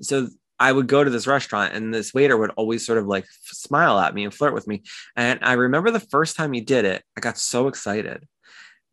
So 0.00 0.28
I 0.58 0.70
would 0.70 0.86
go 0.86 1.02
to 1.02 1.10
this 1.10 1.26
restaurant 1.26 1.74
and 1.74 1.92
this 1.92 2.14
waiter 2.14 2.36
would 2.36 2.50
always 2.50 2.86
sort 2.86 2.98
of 2.98 3.06
like 3.06 3.26
smile 3.42 3.98
at 3.98 4.14
me 4.14 4.24
and 4.24 4.32
flirt 4.32 4.54
with 4.54 4.66
me. 4.66 4.82
And 5.16 5.40
I 5.42 5.54
remember 5.54 5.90
the 5.90 6.00
first 6.00 6.36
time 6.36 6.52
he 6.52 6.60
did 6.60 6.84
it, 6.84 7.02
I 7.16 7.20
got 7.20 7.38
so 7.38 7.68
excited 7.68 8.26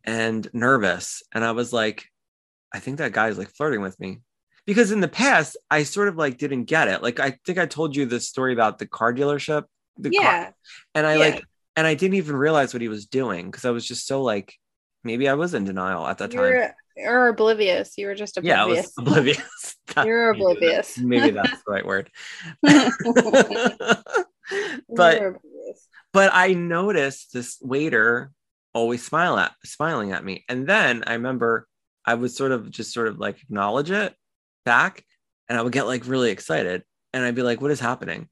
and 0.03 0.49
nervous. 0.53 1.23
And 1.31 1.43
I 1.43 1.51
was 1.51 1.71
like, 1.71 2.05
I 2.73 2.79
think 2.79 2.97
that 2.97 3.11
guy's 3.11 3.37
like 3.37 3.49
flirting 3.55 3.81
with 3.81 3.99
me. 3.99 4.19
Because 4.65 4.91
in 4.91 5.01
the 5.01 5.07
past, 5.07 5.57
I 5.69 5.83
sort 5.83 6.07
of 6.07 6.15
like 6.15 6.37
didn't 6.37 6.65
get 6.65 6.87
it. 6.87 7.01
Like 7.03 7.19
I 7.19 7.37
think 7.45 7.57
I 7.57 7.65
told 7.65 7.95
you 7.95 8.05
this 8.05 8.27
story 8.27 8.53
about 8.53 8.79
the 8.79 8.87
car 8.87 9.13
dealership. 9.13 9.65
The 9.97 10.09
car- 10.11 10.23
yeah 10.23 10.49
and 10.95 11.05
I 11.05 11.13
Yeah. 11.13 11.19
like 11.19 11.43
and 11.75 11.85
I 11.87 11.93
didn't 11.95 12.15
even 12.15 12.35
realize 12.35 12.73
what 12.73 12.81
he 12.81 12.87
was 12.87 13.05
doing 13.05 13.49
because 13.49 13.65
I 13.65 13.71
was 13.71 13.85
just 13.87 14.07
so 14.07 14.21
like 14.23 14.53
maybe 15.03 15.27
I 15.27 15.33
was 15.33 15.53
in 15.53 15.63
denial 15.63 16.05
at 16.07 16.17
that 16.19 16.31
time. 16.31 16.39
Or 16.97 17.29
oblivious. 17.29 17.97
You 17.97 18.07
were 18.07 18.15
just 18.15 18.37
oblivious. 18.37 18.57
Yeah, 18.57 18.63
I 18.63 18.67
was 18.67 18.93
oblivious. 18.97 19.75
You're 20.05 20.31
oblivious. 20.31 20.97
Maybe 20.97 21.31
that's 21.35 21.63
the 21.63 21.71
right 21.71 21.85
word. 21.85 22.09
But 24.89 25.37
but 26.11 26.31
I 26.33 26.53
noticed 26.53 27.31
this 27.31 27.57
waiter 27.61 28.31
always 28.73 29.05
smile 29.05 29.37
at 29.37 29.53
smiling 29.63 30.11
at 30.11 30.25
me. 30.25 30.43
And 30.49 30.67
then 30.67 31.03
I 31.07 31.13
remember 31.13 31.67
I 32.05 32.15
would 32.15 32.31
sort 32.31 32.51
of 32.51 32.69
just 32.69 32.93
sort 32.93 33.07
of 33.07 33.19
like 33.19 33.41
acknowledge 33.41 33.91
it 33.91 34.13
back 34.65 35.05
and 35.47 35.57
I 35.57 35.61
would 35.61 35.71
get 35.71 35.87
like 35.87 36.07
really 36.07 36.31
excited 36.31 36.83
and 37.13 37.23
I'd 37.23 37.35
be 37.35 37.43
like, 37.43 37.61
what 37.61 37.71
is 37.71 37.79
happening? 37.79 38.29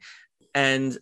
And 0.53 0.98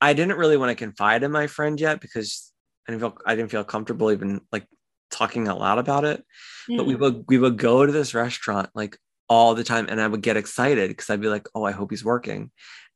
I 0.00 0.14
didn't 0.14 0.38
really 0.38 0.56
want 0.56 0.70
to 0.70 0.84
confide 0.84 1.22
in 1.22 1.30
my 1.30 1.46
friend 1.46 1.78
yet 1.78 2.00
because 2.00 2.52
I 2.88 2.92
didn't 2.92 3.00
feel 3.00 3.18
I 3.26 3.34
didn't 3.34 3.50
feel 3.50 3.64
comfortable 3.64 4.10
even 4.10 4.40
like 4.50 4.66
talking 5.12 5.46
out 5.46 5.60
loud 5.60 5.78
about 5.78 6.04
it. 6.04 6.24
But 6.68 6.86
we 6.86 6.94
Mhm. 6.94 7.00
would 7.00 7.24
we 7.28 7.38
would 7.38 7.58
go 7.58 7.86
to 7.86 7.92
this 7.92 8.14
restaurant 8.14 8.70
like 8.74 8.98
all 9.28 9.54
the 9.54 9.64
time 9.64 9.86
and 9.88 10.00
I 10.00 10.06
would 10.08 10.22
get 10.22 10.36
excited 10.36 10.88
because 10.88 11.08
I'd 11.10 11.20
be 11.20 11.28
like, 11.28 11.46
oh, 11.54 11.64
I 11.64 11.70
hope 11.72 11.90
he's 11.90 12.04
working. 12.04 12.50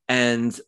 And 0.08 0.58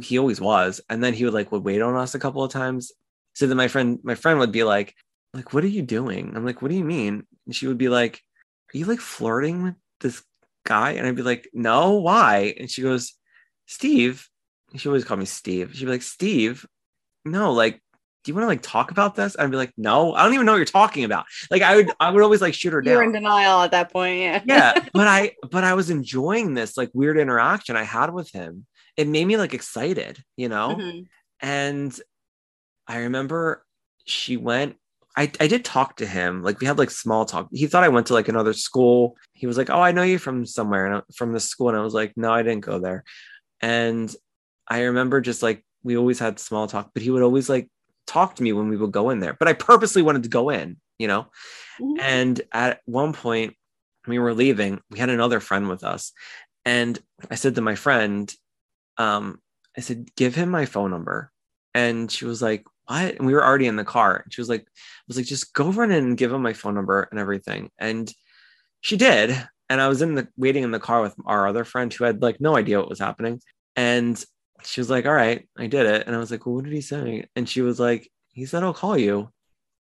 he 0.00 0.18
always 0.18 0.40
was. 0.40 0.80
And 0.88 1.02
then 1.02 1.14
he 1.14 1.24
would 1.24 1.34
like 1.34 1.50
would 1.52 1.64
wait 1.64 1.82
on 1.82 1.96
us 1.96 2.14
a 2.14 2.18
couple 2.18 2.44
of 2.44 2.52
times. 2.52 2.92
So 3.34 3.46
then 3.46 3.56
my 3.56 3.68
friend, 3.68 3.98
my 4.02 4.14
friend 4.14 4.38
would 4.38 4.52
be 4.52 4.64
like, 4.64 4.94
like, 5.34 5.52
what 5.52 5.64
are 5.64 5.68
you 5.68 5.82
doing? 5.82 6.32
I'm 6.34 6.44
like, 6.44 6.62
what 6.62 6.70
do 6.70 6.76
you 6.76 6.84
mean? 6.84 7.26
And 7.46 7.54
she 7.54 7.66
would 7.66 7.78
be 7.78 7.88
like, 7.88 8.22
Are 8.74 8.78
you 8.78 8.86
like 8.86 9.00
flirting 9.00 9.62
with 9.62 9.74
this 10.00 10.22
guy? 10.64 10.92
And 10.92 11.06
I'd 11.06 11.16
be 11.16 11.22
like, 11.22 11.48
No, 11.52 11.94
why? 11.96 12.54
And 12.58 12.70
she 12.70 12.82
goes, 12.82 13.14
Steve. 13.66 14.28
She 14.74 14.88
always 14.88 15.04
called 15.04 15.20
me 15.20 15.26
Steve. 15.26 15.74
She'd 15.74 15.84
be 15.84 15.90
like, 15.92 16.02
Steve, 16.02 16.66
no, 17.24 17.52
like, 17.52 17.80
do 18.26 18.32
you 18.32 18.34
want 18.34 18.42
to 18.42 18.48
like 18.48 18.60
talk 18.62 18.90
about 18.90 19.14
this? 19.14 19.36
I'd 19.38 19.52
be 19.52 19.56
like, 19.56 19.72
no, 19.76 20.12
I 20.12 20.24
don't 20.24 20.34
even 20.34 20.46
know 20.46 20.52
what 20.52 20.58
you're 20.58 20.64
talking 20.64 21.04
about. 21.04 21.26
Like 21.48 21.62
I 21.62 21.76
would 21.76 21.90
I 22.00 22.10
would 22.10 22.22
always 22.24 22.40
like 22.40 22.54
shoot 22.54 22.72
her 22.72 22.82
down. 22.82 22.90
You 22.90 22.98
were 22.98 23.04
in 23.04 23.12
denial 23.12 23.62
at 23.62 23.70
that 23.70 23.92
point. 23.92 24.18
Yeah. 24.18 24.42
yeah. 24.44 24.84
But 24.92 25.06
I 25.06 25.32
but 25.50 25.62
I 25.62 25.74
was 25.74 25.90
enjoying 25.90 26.54
this 26.54 26.76
like 26.76 26.90
weird 26.92 27.18
interaction 27.18 27.76
I 27.76 27.84
had 27.84 28.12
with 28.12 28.30
him. 28.32 28.66
It 28.96 29.06
made 29.06 29.26
me 29.26 29.36
like 29.36 29.54
excited, 29.54 30.18
you 30.36 30.48
know? 30.48 30.74
Mhm. 30.76 31.06
and 31.40 32.00
I 32.88 32.98
remember 32.98 33.64
she 34.04 34.36
went. 34.36 34.76
I, 35.16 35.30
I 35.40 35.46
did 35.46 35.64
talk 35.64 35.96
to 35.96 36.06
him. 36.06 36.42
Like 36.42 36.60
we 36.60 36.66
had 36.66 36.78
like 36.78 36.90
small 36.90 37.24
talk. 37.24 37.48
He 37.52 37.68
thought 37.68 37.84
I 37.84 37.88
went 37.88 38.08
to 38.08 38.12
like 38.14 38.28
another 38.28 38.52
school. 38.52 39.16
He 39.34 39.46
was 39.46 39.56
like, 39.56 39.70
"Oh, 39.70 39.80
I 39.80 39.92
know 39.92 40.02
you 40.02 40.18
from 40.18 40.44
somewhere 40.44 40.86
and 40.86 41.02
from 41.14 41.32
the 41.32 41.40
school." 41.40 41.68
And 41.68 41.78
I 41.78 41.80
was 41.80 41.94
like, 41.94 42.12
"No, 42.16 42.32
I 42.32 42.42
didn't 42.42 42.66
go 42.66 42.78
there." 42.80 43.04
And 43.62 44.14
I 44.68 44.82
remember 44.82 45.20
just 45.20 45.42
like 45.42 45.64
we 45.84 45.96
always 45.96 46.18
had 46.18 46.38
small 46.40 46.66
talk, 46.66 46.90
but 46.92 47.02
he 47.02 47.10
would 47.10 47.22
always 47.22 47.48
like 47.48 47.70
talk 48.06 48.36
to 48.36 48.42
me 48.42 48.52
when 48.52 48.68
we 48.68 48.76
would 48.76 48.92
go 48.92 49.10
in 49.10 49.20
there. 49.20 49.34
But 49.38 49.48
I 49.48 49.52
purposely 49.54 50.02
wanted 50.02 50.22
to 50.24 50.28
go 50.28 50.50
in, 50.50 50.78
you 50.98 51.08
know. 51.08 51.26
Mhm. 51.80 51.98
And 52.00 52.40
at 52.52 52.80
one 52.86 53.12
point, 53.12 53.54
we 54.06 54.18
were 54.18 54.34
leaving. 54.34 54.80
We 54.90 54.98
had 54.98 55.10
another 55.10 55.40
friend 55.40 55.68
with 55.68 55.84
us, 55.84 56.12
and 56.64 56.98
I 57.30 57.36
said 57.36 57.54
to 57.56 57.60
my 57.62 57.74
friend, 57.76 58.32
um, 58.98 59.40
I 59.76 59.80
said, 59.82 60.14
"Give 60.16 60.34
him 60.34 60.50
my 60.50 60.66
phone 60.66 60.90
number." 60.90 61.32
And 61.74 62.10
she 62.10 62.24
was 62.26 62.42
like, 62.42 62.64
"What?" 62.86 63.16
And 63.16 63.26
we 63.26 63.34
were 63.34 63.44
already 63.46 63.66
in 63.66 63.76
the 63.76 63.84
car. 63.84 64.16
And 64.24 64.32
she 64.32 64.40
was 64.40 64.48
like, 64.48 64.62
"I 64.62 65.04
was 65.08 65.16
like, 65.18 65.26
just 65.26 65.54
go 65.54 65.70
run 65.72 65.90
in 65.92 66.04
and 66.04 66.18
give 66.18 66.32
him 66.32 66.42
my 66.42 66.52
phone 66.54 66.74
number 66.74 67.08
and 67.10 67.20
everything." 67.20 67.70
And 67.78 68.12
she 68.82 68.96
did. 68.96 69.36
And 69.70 69.80
I 69.80 69.88
was 69.88 70.02
in 70.02 70.14
the 70.16 70.28
waiting 70.36 70.64
in 70.64 70.70
the 70.72 70.80
car 70.80 71.02
with 71.02 71.14
our 71.26 71.48
other 71.48 71.64
friend 71.64 71.92
who 71.92 72.04
had 72.04 72.22
like 72.22 72.40
no 72.40 72.56
idea 72.56 72.78
what 72.80 72.88
was 72.90 73.00
happening. 73.00 73.40
And 73.76 74.22
she 74.66 74.80
was 74.80 74.90
like, 74.90 75.06
"All 75.06 75.12
right, 75.14 75.48
I 75.56 75.66
did 75.66 75.86
it." 75.86 76.06
And 76.06 76.14
I 76.14 76.18
was 76.18 76.30
like, 76.30 76.44
"Well, 76.46 76.56
what 76.56 76.64
did 76.64 76.72
he 76.72 76.80
say?" 76.80 77.26
And 77.36 77.48
she 77.48 77.62
was 77.62 77.80
like, 77.80 78.10
"He 78.32 78.46
said 78.46 78.62
I'll 78.62 78.74
call 78.74 78.98
you." 78.98 79.30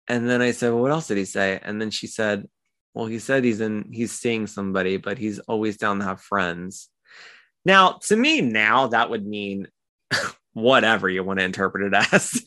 And 0.08 0.30
then 0.30 0.42
I 0.42 0.52
said, 0.52 0.72
"Well, 0.72 0.82
what 0.82 0.92
else 0.92 1.08
did 1.08 1.18
he 1.18 1.26
say?" 1.26 1.60
And 1.62 1.82
then 1.82 1.92
she 1.92 2.08
said, 2.08 2.48
"Well, 2.94 3.06
he 3.08 3.20
said 3.20 3.44
he's 3.44 3.62
in 3.62 3.90
he's 3.92 4.12
seeing 4.12 4.48
somebody, 4.48 4.98
but 4.98 5.18
he's 5.18 5.40
always 5.40 5.78
down 5.78 6.00
to 6.00 6.06
have 6.06 6.22
friends." 6.22 6.90
Now, 7.66 8.00
to 8.04 8.16
me, 8.16 8.42
now 8.42 8.88
that 8.88 9.10
would 9.10 9.26
mean 9.26 9.68
whatever 10.54 11.10
you 11.10 11.24
want 11.24 11.40
to 11.40 11.46
interpret 11.46 11.94
it 11.94 12.14
as. 12.14 12.44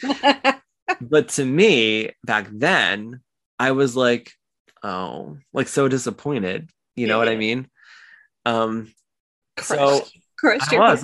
but 1.01 1.29
to 1.31 1.45
me, 1.45 2.13
back 2.25 2.49
then, 2.53 3.21
I 3.59 3.73
was 3.73 3.97
like, 3.97 4.33
oh, 4.83 5.39
like 5.53 5.69
so 5.69 5.89
disappointed. 5.89 6.71
You 6.95 7.07
know 7.09 7.19
what 7.19 7.29
I 7.29 7.37
mean? 7.37 7.69
Um, 8.45 8.93
so 9.61 10.05
Crushed- 10.39 10.71
your 10.73 10.81
was. 10.81 11.03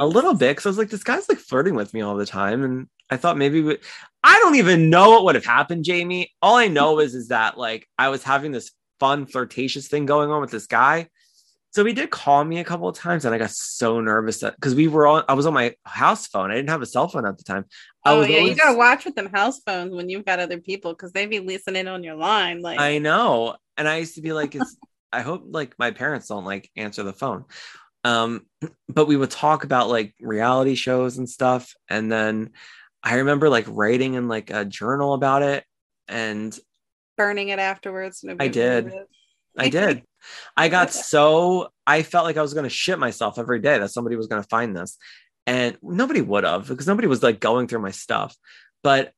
a 0.00 0.06
little 0.06 0.34
bit 0.34 0.52
because 0.52 0.66
I 0.66 0.68
was 0.70 0.78
like, 0.78 0.90
this 0.90 1.04
guy's 1.04 1.28
like 1.28 1.38
flirting 1.38 1.74
with 1.74 1.92
me 1.92 2.02
all 2.02 2.16
the 2.16 2.26
time, 2.26 2.62
and 2.62 2.88
I 3.10 3.16
thought 3.16 3.36
maybe 3.36 3.60
we- 3.62 3.78
I 4.22 4.38
don't 4.38 4.54
even 4.56 4.90
know 4.90 5.10
what 5.10 5.24
would 5.24 5.34
have 5.34 5.44
happened, 5.44 5.84
Jamie. 5.84 6.32
All 6.42 6.56
I 6.56 6.68
know 6.68 7.00
is 7.00 7.14
is 7.14 7.28
that 7.28 7.58
like 7.58 7.88
I 7.98 8.08
was 8.10 8.22
having 8.22 8.52
this 8.52 8.70
fun 9.00 9.26
flirtatious 9.26 9.88
thing 9.88 10.06
going 10.06 10.30
on 10.30 10.40
with 10.40 10.50
this 10.50 10.66
guy. 10.66 11.08
So 11.72 11.84
he 11.84 11.92
did 11.92 12.10
call 12.10 12.44
me 12.44 12.58
a 12.58 12.64
couple 12.64 12.88
of 12.88 12.96
times, 12.96 13.24
and 13.24 13.32
I 13.34 13.38
got 13.38 13.50
so 13.50 14.00
nervous 14.00 14.42
because 14.42 14.74
we 14.74 14.88
were 14.88 15.06
on, 15.06 15.24
I 15.28 15.34
was 15.34 15.46
on 15.46 15.54
my 15.54 15.74
house 15.84 16.26
phone. 16.26 16.50
I 16.50 16.54
didn't 16.56 16.70
have 16.70 16.82
a 16.82 16.86
cell 16.86 17.06
phone 17.06 17.24
at 17.26 17.38
the 17.38 17.44
time. 17.44 17.64
I 18.04 18.12
Oh 18.12 18.18
was 18.20 18.28
yeah, 18.28 18.40
you 18.40 18.54
gotta 18.56 18.76
watch 18.76 19.04
with 19.04 19.14
them 19.14 19.30
house 19.32 19.60
phones 19.64 19.94
when 19.94 20.08
you've 20.08 20.24
got 20.24 20.40
other 20.40 20.58
people 20.58 20.92
because 20.92 21.12
they 21.12 21.26
be 21.26 21.38
listening 21.38 21.86
on 21.86 22.02
your 22.02 22.16
line. 22.16 22.60
Like 22.60 22.80
I 22.80 22.98
know. 22.98 23.56
And 23.76 23.88
I 23.88 23.98
used 23.98 24.16
to 24.16 24.20
be 24.20 24.32
like, 24.32 24.54
it's, 24.56 24.76
I 25.12 25.22
hope 25.22 25.44
like 25.46 25.78
my 25.78 25.92
parents 25.92 26.26
don't 26.26 26.44
like 26.44 26.68
answer 26.76 27.04
the 27.04 27.12
phone. 27.12 27.44
Um, 28.04 28.46
but 28.88 29.06
we 29.06 29.16
would 29.16 29.30
talk 29.30 29.64
about 29.64 29.88
like 29.88 30.14
reality 30.20 30.74
shows 30.74 31.18
and 31.18 31.28
stuff. 31.28 31.74
And 31.88 32.10
then 32.10 32.50
I 33.02 33.16
remember 33.16 33.48
like 33.48 33.66
writing 33.68 34.14
in 34.14 34.28
like 34.28 34.50
a 34.50 34.64
journal 34.64 35.14
about 35.14 35.42
it. 35.42 35.64
And 36.08 36.58
burning 37.16 37.48
it 37.50 37.58
afterwards. 37.58 38.24
Would 38.26 38.38
did. 38.38 38.92
I 39.56 39.68
did. 39.68 40.02
I 40.56 40.68
got 40.68 40.92
so 40.92 41.70
I 41.86 42.02
felt 42.02 42.24
like 42.24 42.36
I 42.36 42.42
was 42.42 42.54
going 42.54 42.64
to 42.64 42.70
shit 42.70 42.98
myself 42.98 43.38
every 43.38 43.60
day 43.60 43.78
that 43.78 43.90
somebody 43.90 44.16
was 44.16 44.26
going 44.26 44.42
to 44.42 44.48
find 44.48 44.76
this. 44.76 44.96
And 45.46 45.78
nobody 45.82 46.20
would 46.20 46.44
have 46.44 46.68
because 46.68 46.86
nobody 46.86 47.08
was 47.08 47.22
like 47.22 47.40
going 47.40 47.66
through 47.66 47.80
my 47.80 47.90
stuff. 47.90 48.36
But 48.82 49.12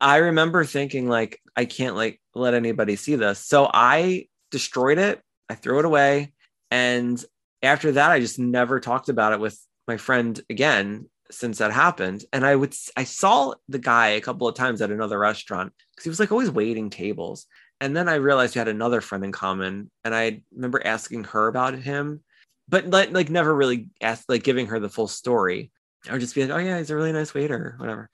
I 0.00 0.16
remember 0.16 0.64
thinking 0.64 1.08
like 1.08 1.40
I 1.56 1.64
can't 1.64 1.96
like 1.96 2.20
let 2.34 2.54
anybody 2.54 2.96
see 2.96 3.16
this. 3.16 3.38
So 3.38 3.70
I 3.72 4.26
destroyed 4.50 4.98
it. 4.98 5.20
I 5.48 5.54
threw 5.54 5.78
it 5.78 5.84
away. 5.84 6.32
And 6.70 7.22
after 7.62 7.92
that 7.92 8.10
I 8.10 8.20
just 8.20 8.38
never 8.38 8.80
talked 8.80 9.08
about 9.08 9.32
it 9.32 9.40
with 9.40 9.58
my 9.88 9.96
friend 9.96 10.40
again 10.50 11.08
since 11.30 11.58
that 11.58 11.72
happened. 11.72 12.24
And 12.32 12.44
I 12.44 12.54
would 12.54 12.74
I 12.96 13.04
saw 13.04 13.54
the 13.68 13.78
guy 13.78 14.08
a 14.08 14.20
couple 14.20 14.48
of 14.48 14.54
times 14.54 14.80
at 14.80 14.90
another 14.90 15.18
restaurant 15.18 15.72
because 15.90 16.04
he 16.04 16.10
was 16.10 16.20
like 16.20 16.32
always 16.32 16.50
waiting 16.50 16.90
tables. 16.90 17.46
And 17.80 17.94
then 17.94 18.08
I 18.08 18.14
realized 18.14 18.54
we 18.54 18.60
had 18.60 18.68
another 18.68 19.02
friend 19.02 19.22
in 19.22 19.32
common, 19.32 19.90
and 20.02 20.14
I 20.14 20.40
remember 20.54 20.80
asking 20.82 21.24
her 21.24 21.46
about 21.46 21.74
him, 21.74 22.22
but 22.68 22.88
like, 22.88 23.12
like 23.12 23.28
never 23.28 23.54
really 23.54 23.90
asked, 24.00 24.30
like 24.30 24.44
giving 24.44 24.68
her 24.68 24.80
the 24.80 24.88
full 24.88 25.08
story. 25.08 25.70
I 26.08 26.12
would 26.12 26.22
just 26.22 26.34
be 26.34 26.42
like, 26.46 26.50
"Oh 26.50 26.64
yeah, 26.64 26.78
he's 26.78 26.90
a 26.90 26.96
really 26.96 27.12
nice 27.12 27.34
waiter, 27.34 27.74
whatever." 27.78 28.08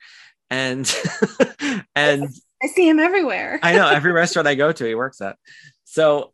And 0.49 0.93
and 1.95 2.27
I 2.63 2.67
see 2.67 2.87
him 2.89 2.99
everywhere. 2.99 3.59
I 3.63 3.75
know 3.75 3.87
every 3.87 4.11
restaurant 4.13 4.47
I 4.47 4.55
go 4.55 4.71
to, 4.71 4.85
he 4.85 4.95
works 4.95 5.21
at. 5.21 5.37
So, 5.85 6.33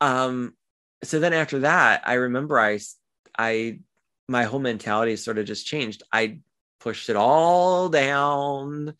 um, 0.00 0.54
so 1.02 1.20
then 1.20 1.32
after 1.32 1.60
that, 1.60 2.02
I 2.06 2.14
remember 2.14 2.58
I, 2.58 2.78
I, 3.38 3.80
my 4.28 4.44
whole 4.44 4.60
mentality 4.60 5.16
sort 5.16 5.38
of 5.38 5.46
just 5.46 5.66
changed. 5.66 6.02
I 6.12 6.40
pushed 6.80 7.08
it 7.08 7.16
all 7.16 7.88
down, 7.88 8.94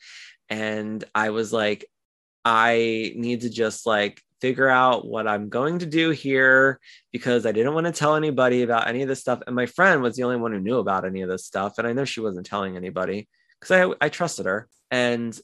and 0.49 1.05
I 1.15 1.31
was 1.31 1.53
like, 1.53 1.85
I 2.45 3.12
need 3.16 3.43
to 3.43 3.51
just 3.51 3.87
like 3.87 4.23
figure 4.41 4.69
out 4.69 5.07
what 5.07 5.27
I'm 5.27 5.49
going 5.49 5.81
to 5.81 5.87
do 5.87 6.11
here 6.11 6.79
because 7.12 7.45
I 7.45 7.53
didn't 7.53 7.75
want 7.75 7.87
to 7.87 7.93
tell 7.93 8.15
anybody 8.15 8.62
about 8.62 8.87
any 8.87 9.03
of 9.03 9.09
this 9.09 9.20
stuff. 9.20 9.41
And 9.47 9.57
my 9.57 9.66
friend 9.66 10.01
was 10.01 10.16
the 10.16 10.23
only 10.23 10.37
one 10.37 10.53
who 10.53 10.61
knew 10.61 10.79
about 10.79 11.05
any 11.05 11.23
of 11.23 11.29
this 11.29 11.45
stuff, 11.45 11.79
and 11.79 11.87
I 11.87 11.93
know 11.93 12.05
she 12.05 12.20
wasn't 12.20 12.47
telling 12.47 12.77
anybody 12.77 13.29
because 13.61 13.93
I 14.01 14.07
I 14.07 14.09
trusted 14.09 14.47
her 14.47 14.69
and 14.91 15.39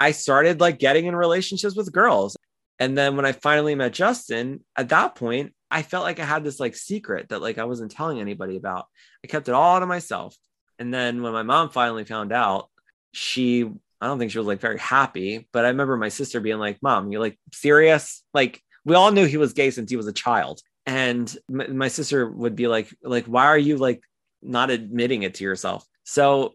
I 0.00 0.10
started 0.10 0.60
like 0.60 0.78
getting 0.78 1.06
in 1.06 1.16
relationships 1.16 1.76
with 1.76 1.92
girls. 1.92 2.36
And 2.78 2.98
then 2.98 3.16
when 3.16 3.24
I 3.24 3.32
finally 3.32 3.74
met 3.74 3.92
Justin, 3.92 4.64
at 4.76 4.88
that 4.90 5.14
point, 5.14 5.53
I 5.70 5.82
felt 5.82 6.04
like 6.04 6.20
I 6.20 6.24
had 6.24 6.44
this 6.44 6.60
like 6.60 6.76
secret 6.76 7.28
that 7.28 7.42
like 7.42 7.58
I 7.58 7.64
wasn't 7.64 7.90
telling 7.90 8.20
anybody 8.20 8.56
about. 8.56 8.86
I 9.24 9.26
kept 9.26 9.48
it 9.48 9.54
all 9.54 9.80
to 9.80 9.86
myself. 9.86 10.36
And 10.78 10.92
then 10.92 11.22
when 11.22 11.32
my 11.32 11.42
mom 11.42 11.70
finally 11.70 12.04
found 12.04 12.32
out, 12.32 12.68
she 13.12 13.64
I 14.00 14.06
don't 14.06 14.18
think 14.18 14.32
she 14.32 14.38
was 14.38 14.46
like 14.46 14.60
very 14.60 14.78
happy, 14.78 15.48
but 15.52 15.64
I 15.64 15.68
remember 15.68 15.96
my 15.96 16.10
sister 16.10 16.40
being 16.40 16.58
like, 16.58 16.82
"Mom, 16.82 17.10
you're 17.10 17.20
like 17.20 17.38
serious?" 17.52 18.22
Like 18.34 18.62
we 18.84 18.94
all 18.94 19.12
knew 19.12 19.24
he 19.24 19.36
was 19.36 19.52
gay 19.52 19.70
since 19.70 19.90
he 19.90 19.96
was 19.96 20.06
a 20.06 20.12
child. 20.12 20.60
And 20.86 21.34
m- 21.50 21.76
my 21.76 21.88
sister 21.88 22.28
would 22.28 22.56
be 22.56 22.66
like 22.66 22.94
like 23.02 23.24
why 23.26 23.46
are 23.46 23.58
you 23.58 23.76
like 23.76 24.02
not 24.42 24.70
admitting 24.70 25.22
it 25.22 25.34
to 25.34 25.44
yourself? 25.44 25.86
So 26.04 26.54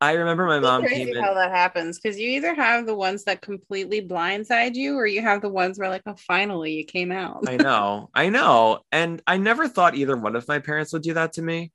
I 0.00 0.12
remember 0.12 0.46
my 0.46 0.60
It's 0.60 0.62
mom 0.62 0.82
crazy 0.82 1.12
came 1.12 1.16
in. 1.16 1.24
how 1.24 1.34
that 1.34 1.50
happens 1.52 1.98
because 1.98 2.18
you 2.18 2.28
either 2.30 2.54
have 2.54 2.86
the 2.86 2.94
ones 2.94 3.24
that 3.24 3.40
completely 3.42 4.02
blindside 4.06 4.74
you, 4.74 4.96
or 4.96 5.06
you 5.06 5.22
have 5.22 5.40
the 5.42 5.48
ones 5.48 5.78
where 5.78 5.88
like, 5.88 6.02
oh, 6.06 6.16
finally 6.26 6.74
you 6.74 6.84
came 6.84 7.12
out. 7.12 7.46
I 7.46 7.56
know, 7.56 8.10
I 8.14 8.28
know. 8.28 8.80
And 8.92 9.22
I 9.26 9.36
never 9.38 9.68
thought 9.68 9.94
either 9.94 10.16
one 10.16 10.36
of 10.36 10.48
my 10.48 10.58
parents 10.58 10.92
would 10.92 11.02
do 11.02 11.14
that 11.14 11.34
to 11.34 11.42
me. 11.42 11.72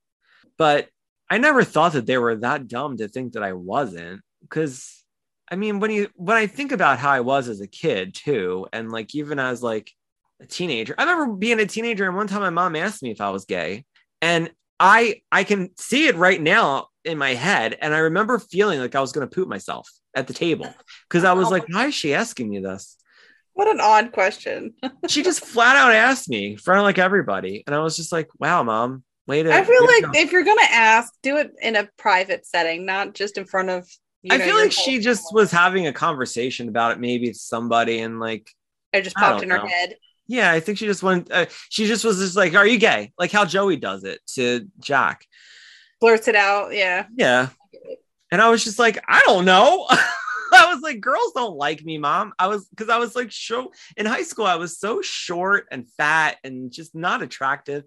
But 0.57 0.89
I 1.29 1.37
never 1.37 1.63
thought 1.63 1.93
that 1.93 2.05
they 2.05 2.17
were 2.17 2.35
that 2.37 2.67
dumb 2.67 2.97
to 2.97 3.07
think 3.07 3.33
that 3.33 3.43
I 3.43 3.53
wasn't. 3.53 4.21
Because 4.41 5.03
I 5.49 5.55
mean, 5.55 5.79
when 5.79 5.91
you 5.91 6.09
when 6.15 6.37
I 6.37 6.47
think 6.47 6.71
about 6.71 6.99
how 6.99 7.11
I 7.11 7.21
was 7.21 7.47
as 7.47 7.61
a 7.61 7.67
kid 7.67 8.13
too, 8.13 8.67
and 8.73 8.91
like 8.91 9.15
even 9.15 9.39
as 9.39 9.63
like 9.63 9.91
a 10.41 10.45
teenager, 10.45 10.95
I 10.97 11.03
remember 11.03 11.35
being 11.35 11.59
a 11.59 11.65
teenager, 11.65 12.05
and 12.07 12.15
one 12.15 12.27
time 12.27 12.41
my 12.41 12.49
mom 12.49 12.75
asked 12.75 13.03
me 13.03 13.11
if 13.11 13.21
I 13.21 13.29
was 13.31 13.45
gay, 13.45 13.85
and 14.21 14.51
I 14.81 15.21
I 15.31 15.43
can 15.43 15.69
see 15.77 16.07
it 16.07 16.15
right 16.15 16.41
now 16.41 16.87
in 17.05 17.17
my 17.17 17.35
head, 17.35 17.77
and 17.79 17.93
I 17.93 17.99
remember 17.99 18.39
feeling 18.39 18.79
like 18.79 18.95
I 18.95 19.01
was 19.01 19.11
going 19.11 19.27
to 19.27 19.33
poop 19.33 19.47
myself 19.47 19.87
at 20.15 20.27
the 20.27 20.33
table 20.33 20.73
because 21.07 21.23
I 21.23 21.33
was 21.33 21.49
like, 21.49 21.63
why 21.69 21.87
is 21.87 21.93
she 21.93 22.13
asking 22.13 22.49
me 22.49 22.59
this? 22.59 22.97
What 23.53 23.67
an 23.67 23.79
odd 23.79 24.11
question. 24.11 24.73
she 25.07 25.21
just 25.23 25.45
flat 25.45 25.75
out 25.75 25.93
asked 25.93 26.29
me 26.29 26.53
in 26.53 26.57
front 26.57 26.79
of 26.79 26.83
like 26.83 26.97
everybody, 26.97 27.63
and 27.67 27.75
I 27.75 27.79
was 27.79 27.95
just 27.95 28.11
like, 28.11 28.27
wow, 28.39 28.63
mom, 28.63 29.03
wait. 29.27 29.41
A 29.41 29.49
minute. 29.49 29.59
I 29.59 29.63
feel 29.63 29.85
like 29.85 30.23
if 30.23 30.31
you're 30.31 30.43
gonna 30.43 30.61
ask, 30.63 31.13
do 31.21 31.37
it 31.37 31.51
in 31.61 31.75
a 31.75 31.87
private 31.97 32.47
setting, 32.47 32.85
not 32.85 33.13
just 33.13 33.37
in 33.37 33.45
front 33.45 33.69
of. 33.69 33.87
I 34.29 34.37
know, 34.37 34.45
feel 34.45 34.55
like 34.55 34.71
she 34.71 34.99
just 34.99 35.33
was 35.33 35.51
having 35.51 35.87
a 35.87 35.93
conversation 35.93 36.69
about 36.69 36.93
it, 36.93 36.99
maybe 36.99 37.27
it's 37.27 37.41
somebody, 37.41 37.99
and 37.99 38.19
like 38.19 38.49
it 38.93 39.03
just 39.03 39.15
popped 39.15 39.43
in 39.43 39.49
know. 39.49 39.59
her 39.59 39.67
head. 39.67 39.95
Yeah, 40.27 40.51
I 40.51 40.59
think 40.59 40.77
she 40.77 40.85
just 40.85 41.03
went. 41.03 41.31
Uh, 41.31 41.47
she 41.69 41.87
just 41.87 42.05
was 42.05 42.19
just 42.19 42.35
like, 42.35 42.55
"Are 42.55 42.67
you 42.67 42.77
gay?" 42.77 43.11
Like 43.17 43.31
how 43.31 43.45
Joey 43.45 43.75
does 43.75 44.03
it 44.03 44.21
to 44.35 44.67
Jack. 44.79 45.25
Blurts 45.99 46.27
it 46.27 46.35
out. 46.35 46.73
Yeah. 46.73 47.05
Yeah. 47.15 47.49
And 48.31 48.41
I 48.41 48.49
was 48.49 48.63
just 48.63 48.79
like, 48.79 49.03
I 49.07 49.21
don't 49.25 49.45
know. 49.45 49.85
I 50.53 50.73
was 50.73 50.81
like, 50.81 50.99
girls 50.99 51.31
don't 51.33 51.55
like 51.55 51.83
me, 51.83 51.97
mom. 51.97 52.33
I 52.39 52.47
was 52.47 52.67
because 52.67 52.89
I 52.89 52.97
was 52.97 53.15
like, 53.15 53.31
show 53.31 53.71
in 53.95 54.05
high 54.05 54.23
school, 54.23 54.45
I 54.45 54.55
was 54.55 54.79
so 54.79 55.01
short 55.01 55.67
and 55.71 55.89
fat 55.97 56.37
and 56.43 56.71
just 56.71 56.95
not 56.95 57.21
attractive. 57.21 57.83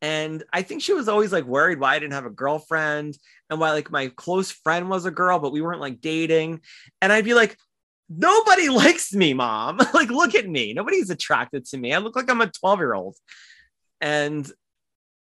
And 0.00 0.44
I 0.52 0.62
think 0.62 0.82
she 0.82 0.92
was 0.92 1.08
always 1.08 1.32
like 1.32 1.44
worried 1.44 1.80
why 1.80 1.94
I 1.94 1.98
didn't 1.98 2.14
have 2.14 2.26
a 2.26 2.30
girlfriend 2.30 3.18
and 3.50 3.60
why 3.60 3.72
like 3.72 3.90
my 3.90 4.08
close 4.08 4.50
friend 4.50 4.88
was 4.88 5.04
a 5.06 5.10
girl, 5.10 5.38
but 5.38 5.52
we 5.52 5.60
weren't 5.60 5.80
like 5.80 6.00
dating. 6.00 6.60
And 7.02 7.12
I'd 7.12 7.24
be 7.24 7.34
like, 7.34 7.56
nobody 8.08 8.68
likes 8.82 9.12
me, 9.12 9.34
mom. 9.34 9.78
like, 9.94 10.10
look 10.10 10.34
at 10.34 10.48
me. 10.48 10.72
Nobody's 10.72 11.10
attracted 11.10 11.64
to 11.66 11.78
me. 11.78 11.92
I 11.92 11.98
look 11.98 12.16
like 12.16 12.30
I'm 12.30 12.40
a 12.40 12.46
12 12.46 12.78
year 12.78 12.94
old. 12.94 13.16
And 14.00 14.50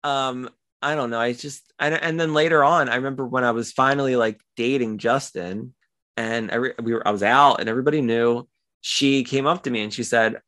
um, 0.03 0.49
I 0.81 0.95
don't 0.95 1.09
know. 1.09 1.19
I 1.19 1.33
just, 1.33 1.73
I, 1.79 1.89
and 1.89 2.19
then 2.19 2.33
later 2.33 2.63
on, 2.63 2.89
I 2.89 2.95
remember 2.95 3.25
when 3.25 3.43
I 3.43 3.51
was 3.51 3.71
finally 3.71 4.15
like 4.15 4.39
dating 4.55 4.99
Justin 4.99 5.73
and 6.15 6.49
every, 6.51 6.73
we 6.81 6.93
were, 6.93 7.07
I 7.07 7.11
was 7.11 7.23
out 7.23 7.59
and 7.59 7.69
everybody 7.69 8.01
knew 8.01 8.47
she 8.81 9.23
came 9.23 9.47
up 9.47 9.63
to 9.63 9.71
me 9.71 9.81
and 9.81 9.93
she 9.93 10.03
said, 10.03 10.41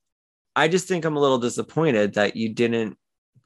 I 0.55 0.67
just 0.67 0.87
think 0.87 1.05
I'm 1.05 1.17
a 1.17 1.19
little 1.19 1.39
disappointed 1.39 2.13
that 2.13 2.35
you 2.35 2.49
didn't 2.49 2.97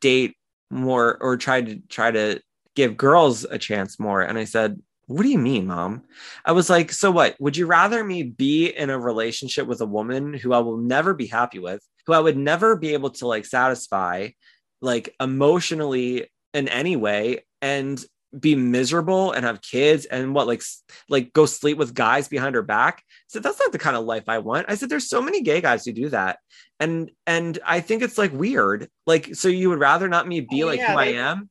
date 0.02 0.36
more 0.70 1.18
or 1.22 1.38
try 1.38 1.61
to 1.61 1.80
try 1.88 2.11
to 2.11 2.41
give 2.76 2.98
girls 2.98 3.44
a 3.44 3.57
chance 3.57 3.99
more. 3.99 4.22
And 4.22 4.38
I 4.38 4.45
said, 4.45 4.82
what 5.07 5.23
do 5.23 5.30
you 5.30 5.38
mean, 5.38 5.67
mom? 5.67 6.03
I 6.45 6.53
was 6.53 6.69
like, 6.69 6.91
so 6.91 7.11
what? 7.11 7.35
Would 7.39 7.57
you 7.57 7.65
rather 7.65 8.03
me 8.03 8.23
be 8.23 8.67
in 8.67 8.89
a 8.89 8.99
relationship 8.99 9.67
with 9.67 9.81
a 9.81 9.85
woman 9.85 10.34
who 10.34 10.53
I 10.53 10.59
will 10.59 10.77
never 10.77 11.13
be 11.13 11.27
happy 11.27 11.59
with, 11.59 11.81
who 12.05 12.13
I 12.13 12.19
would 12.19 12.38
never 12.38 12.75
be 12.75 12.93
able 12.93 13.09
to 13.11 13.27
like 13.27 13.45
satisfy, 13.45 14.30
like 14.81 15.13
emotionally 15.19 16.31
in 16.53 16.67
any 16.67 16.95
way, 16.95 17.45
and 17.61 18.03
be 18.39 18.55
miserable 18.55 19.31
and 19.31 19.45
have 19.45 19.61
kids 19.61 20.05
and 20.05 20.34
what 20.34 20.47
like 20.47 20.63
like 21.07 21.31
go 21.34 21.45
sleep 21.45 21.77
with 21.77 21.93
guys 21.93 22.27
behind 22.27 22.55
her 22.55 22.63
back? 22.63 23.03
So 23.27 23.39
that's 23.39 23.59
not 23.59 23.71
the 23.71 23.80
kind 23.80 23.97
of 23.97 24.05
life 24.05 24.27
i 24.27 24.39
want. 24.39 24.67
I 24.69 24.75
said 24.75 24.89
there's 24.89 25.09
so 25.09 25.21
many 25.21 25.41
gay 25.41 25.61
guys 25.61 25.85
who 25.85 25.91
do 25.91 26.09
that. 26.09 26.39
And 26.80 27.11
and 27.27 27.59
i 27.65 27.81
think 27.81 28.01
it's 28.01 28.17
like 28.17 28.31
weird. 28.31 28.89
Like 29.05 29.35
so 29.35 29.49
you 29.49 29.69
would 29.69 29.80
rather 29.80 30.07
not 30.07 30.27
me 30.27 30.41
be 30.41 30.63
oh, 30.63 30.67
like 30.67 30.80
yeah, 30.80 30.91
who 30.91 30.97
they, 30.97 31.17
i 31.17 31.30
am 31.30 31.49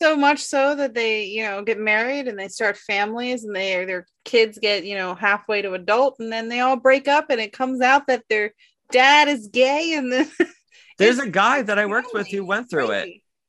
so 0.00 0.16
much 0.16 0.40
so 0.40 0.74
that 0.74 0.94
they 0.94 1.24
you 1.24 1.42
know 1.42 1.62
get 1.62 1.78
married 1.78 2.28
and 2.28 2.38
they 2.38 2.48
start 2.48 2.76
families 2.76 3.44
and 3.44 3.54
they 3.54 3.84
their 3.84 4.06
kids 4.24 4.58
get 4.58 4.84
you 4.84 4.96
know 4.96 5.14
halfway 5.14 5.62
to 5.62 5.72
adult 5.74 6.16
and 6.18 6.32
then 6.32 6.48
they 6.48 6.60
all 6.60 6.76
break 6.76 7.08
up 7.08 7.30
and 7.30 7.40
it 7.40 7.52
comes 7.52 7.80
out 7.80 8.06
that 8.06 8.24
their 8.28 8.52
dad 8.90 9.28
is 9.28 9.48
gay 9.48 9.94
and 9.94 10.12
then 10.12 10.30
there's 10.98 11.18
a 11.18 11.28
guy 11.28 11.62
that 11.62 11.78
i 11.78 11.86
worked 11.86 12.12
with 12.12 12.28
who 12.28 12.44
went 12.44 12.68
through 12.68 12.90
it 12.90 13.08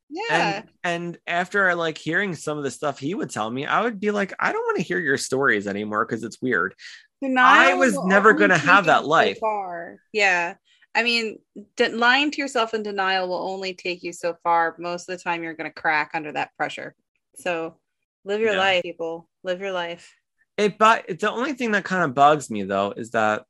yeah. 0.09 0.61
And, 0.61 0.69
and 0.83 1.17
after 1.27 1.69
I 1.69 1.73
like 1.73 1.97
hearing 1.97 2.35
some 2.35 2.57
of 2.57 2.63
the 2.63 2.71
stuff 2.71 2.99
he 2.99 3.13
would 3.13 3.29
tell 3.29 3.49
me, 3.49 3.65
I 3.65 3.81
would 3.81 3.99
be 3.99 4.11
like, 4.11 4.33
I 4.39 4.51
don't 4.51 4.63
want 4.63 4.77
to 4.77 4.83
hear 4.83 4.99
your 4.99 5.17
stories 5.17 5.67
anymore 5.67 6.05
because 6.05 6.23
it's 6.23 6.41
weird. 6.41 6.73
Denial 7.21 7.71
I 7.71 7.73
was 7.73 7.97
never 8.05 8.33
going 8.33 8.51
to 8.51 8.57
have 8.57 8.85
that 8.85 9.05
life. 9.05 9.37
So 9.37 9.41
far. 9.41 9.97
Yeah. 10.13 10.55
I 10.95 11.03
mean, 11.03 11.39
de- 11.75 11.89
lying 11.89 12.31
to 12.31 12.41
yourself 12.41 12.73
in 12.73 12.81
denial 12.81 13.27
will 13.27 13.49
only 13.49 13.73
take 13.73 14.01
you 14.01 14.13
so 14.13 14.37
far. 14.43 14.75
Most 14.79 15.09
of 15.09 15.17
the 15.17 15.23
time, 15.23 15.43
you're 15.43 15.53
going 15.53 15.69
to 15.69 15.81
crack 15.81 16.11
under 16.13 16.31
that 16.31 16.55
pressure. 16.55 16.95
So 17.35 17.75
live 18.23 18.39
your 18.39 18.53
yeah. 18.53 18.59
life, 18.59 18.83
people. 18.83 19.29
Live 19.43 19.59
your 19.59 19.73
life. 19.73 20.15
It, 20.57 20.77
but 20.77 21.19
the 21.19 21.29
only 21.29 21.53
thing 21.53 21.71
that 21.71 21.83
kind 21.83 22.03
of 22.03 22.13
bugs 22.13 22.49
me 22.49 22.63
though 22.63 22.93
is 22.95 23.11
that 23.11 23.43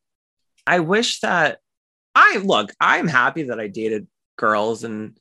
I 0.66 0.80
wish 0.80 1.20
that 1.20 1.60
I 2.16 2.38
look, 2.38 2.74
I'm 2.80 3.08
happy 3.08 3.44
that 3.44 3.60
I 3.60 3.68
dated 3.68 4.08
girls 4.38 4.84
and 4.84 5.18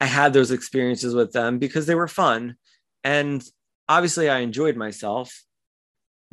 I 0.00 0.06
had 0.06 0.32
those 0.32 0.50
experiences 0.50 1.14
with 1.14 1.32
them 1.32 1.58
because 1.58 1.86
they 1.86 1.94
were 1.94 2.08
fun. 2.08 2.56
And 3.02 3.42
obviously, 3.88 4.28
I 4.28 4.40
enjoyed 4.40 4.76
myself. 4.76 5.44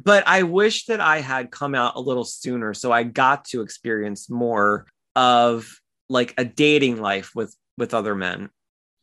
But 0.03 0.27
I 0.27 0.43
wish 0.43 0.85
that 0.87 0.99
I 0.99 1.21
had 1.21 1.51
come 1.51 1.75
out 1.75 1.95
a 1.95 2.01
little 2.01 2.23
sooner 2.25 2.73
so 2.73 2.91
I 2.91 3.03
got 3.03 3.45
to 3.45 3.61
experience 3.61 4.29
more 4.29 4.87
of 5.15 5.67
like 6.09 6.33
a 6.37 6.45
dating 6.45 7.01
life 7.01 7.31
with 7.35 7.55
with 7.77 7.93
other 7.93 8.15
men 8.15 8.49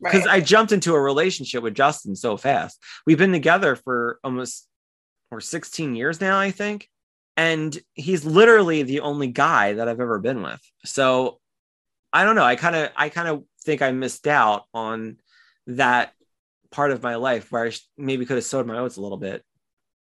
because 0.01 0.27
right. 0.27 0.37
I 0.37 0.41
jumped 0.41 0.73
into 0.73 0.95
a 0.95 1.01
relationship 1.01 1.63
with 1.63 1.75
Justin 1.75 2.15
so 2.15 2.37
fast. 2.37 2.83
We've 3.07 3.19
been 3.19 3.33
together 3.33 3.77
for 3.77 4.21
almost 4.23 4.69
or 5.31 5.41
16 5.41 5.97
years 5.97 6.21
now, 6.21 6.39
I 6.39 6.51
think. 6.51 6.89
And 7.37 7.77
he's 7.95 8.25
literally 8.25 8.83
the 8.83 9.01
only 9.01 9.29
guy 9.29 9.75
that 9.75 9.89
I've 9.89 10.01
ever 10.01 10.19
been 10.19 10.43
with. 10.43 10.61
So 10.85 11.39
I 12.13 12.25
don't 12.25 12.37
know. 12.37 12.45
I 12.45 12.57
kind 12.57 12.75
of 12.75 12.91
I 12.97 13.09
kind 13.11 13.29
of 13.29 13.45
think 13.65 13.83
I 13.83 13.93
missed 13.93 14.27
out 14.27 14.65
on 14.75 15.19
that 15.69 16.13
part 16.71 16.91
of 16.91 17.03
my 17.03 17.17
life 17.17 17.53
where 17.53 17.67
I 17.67 17.73
maybe 17.97 18.27
could 18.27 18.37
have 18.37 18.45
sowed 18.45 18.67
my 18.67 18.79
oats 18.79 18.97
a 18.97 19.03
little 19.03 19.19
bit, 19.19 19.45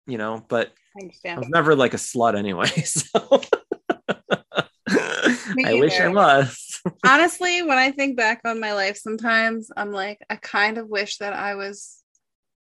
you 0.06 0.18
know, 0.18 0.46
but 0.48 0.74
I, 0.98 1.30
I 1.30 1.40
was 1.40 1.50
never 1.50 1.76
like 1.76 1.94
a 1.94 1.98
slut 1.98 2.38
anyway. 2.38 2.68
So 2.86 3.42
I 5.66 5.76
wish 5.76 6.00
I 6.00 6.08
was. 6.08 6.82
Honestly, 7.06 7.62
when 7.64 7.78
I 7.78 7.92
think 7.92 8.18
back 8.18 8.42
on 8.46 8.60
my 8.60 8.74
life, 8.74 8.98
sometimes 8.98 9.72
I'm 9.76 9.92
like, 9.92 10.20
I 10.30 10.36
kind 10.36 10.78
of 10.78 10.90
wish 10.90 11.18
that 11.18 11.34
I 11.34 11.56
was 11.56 12.02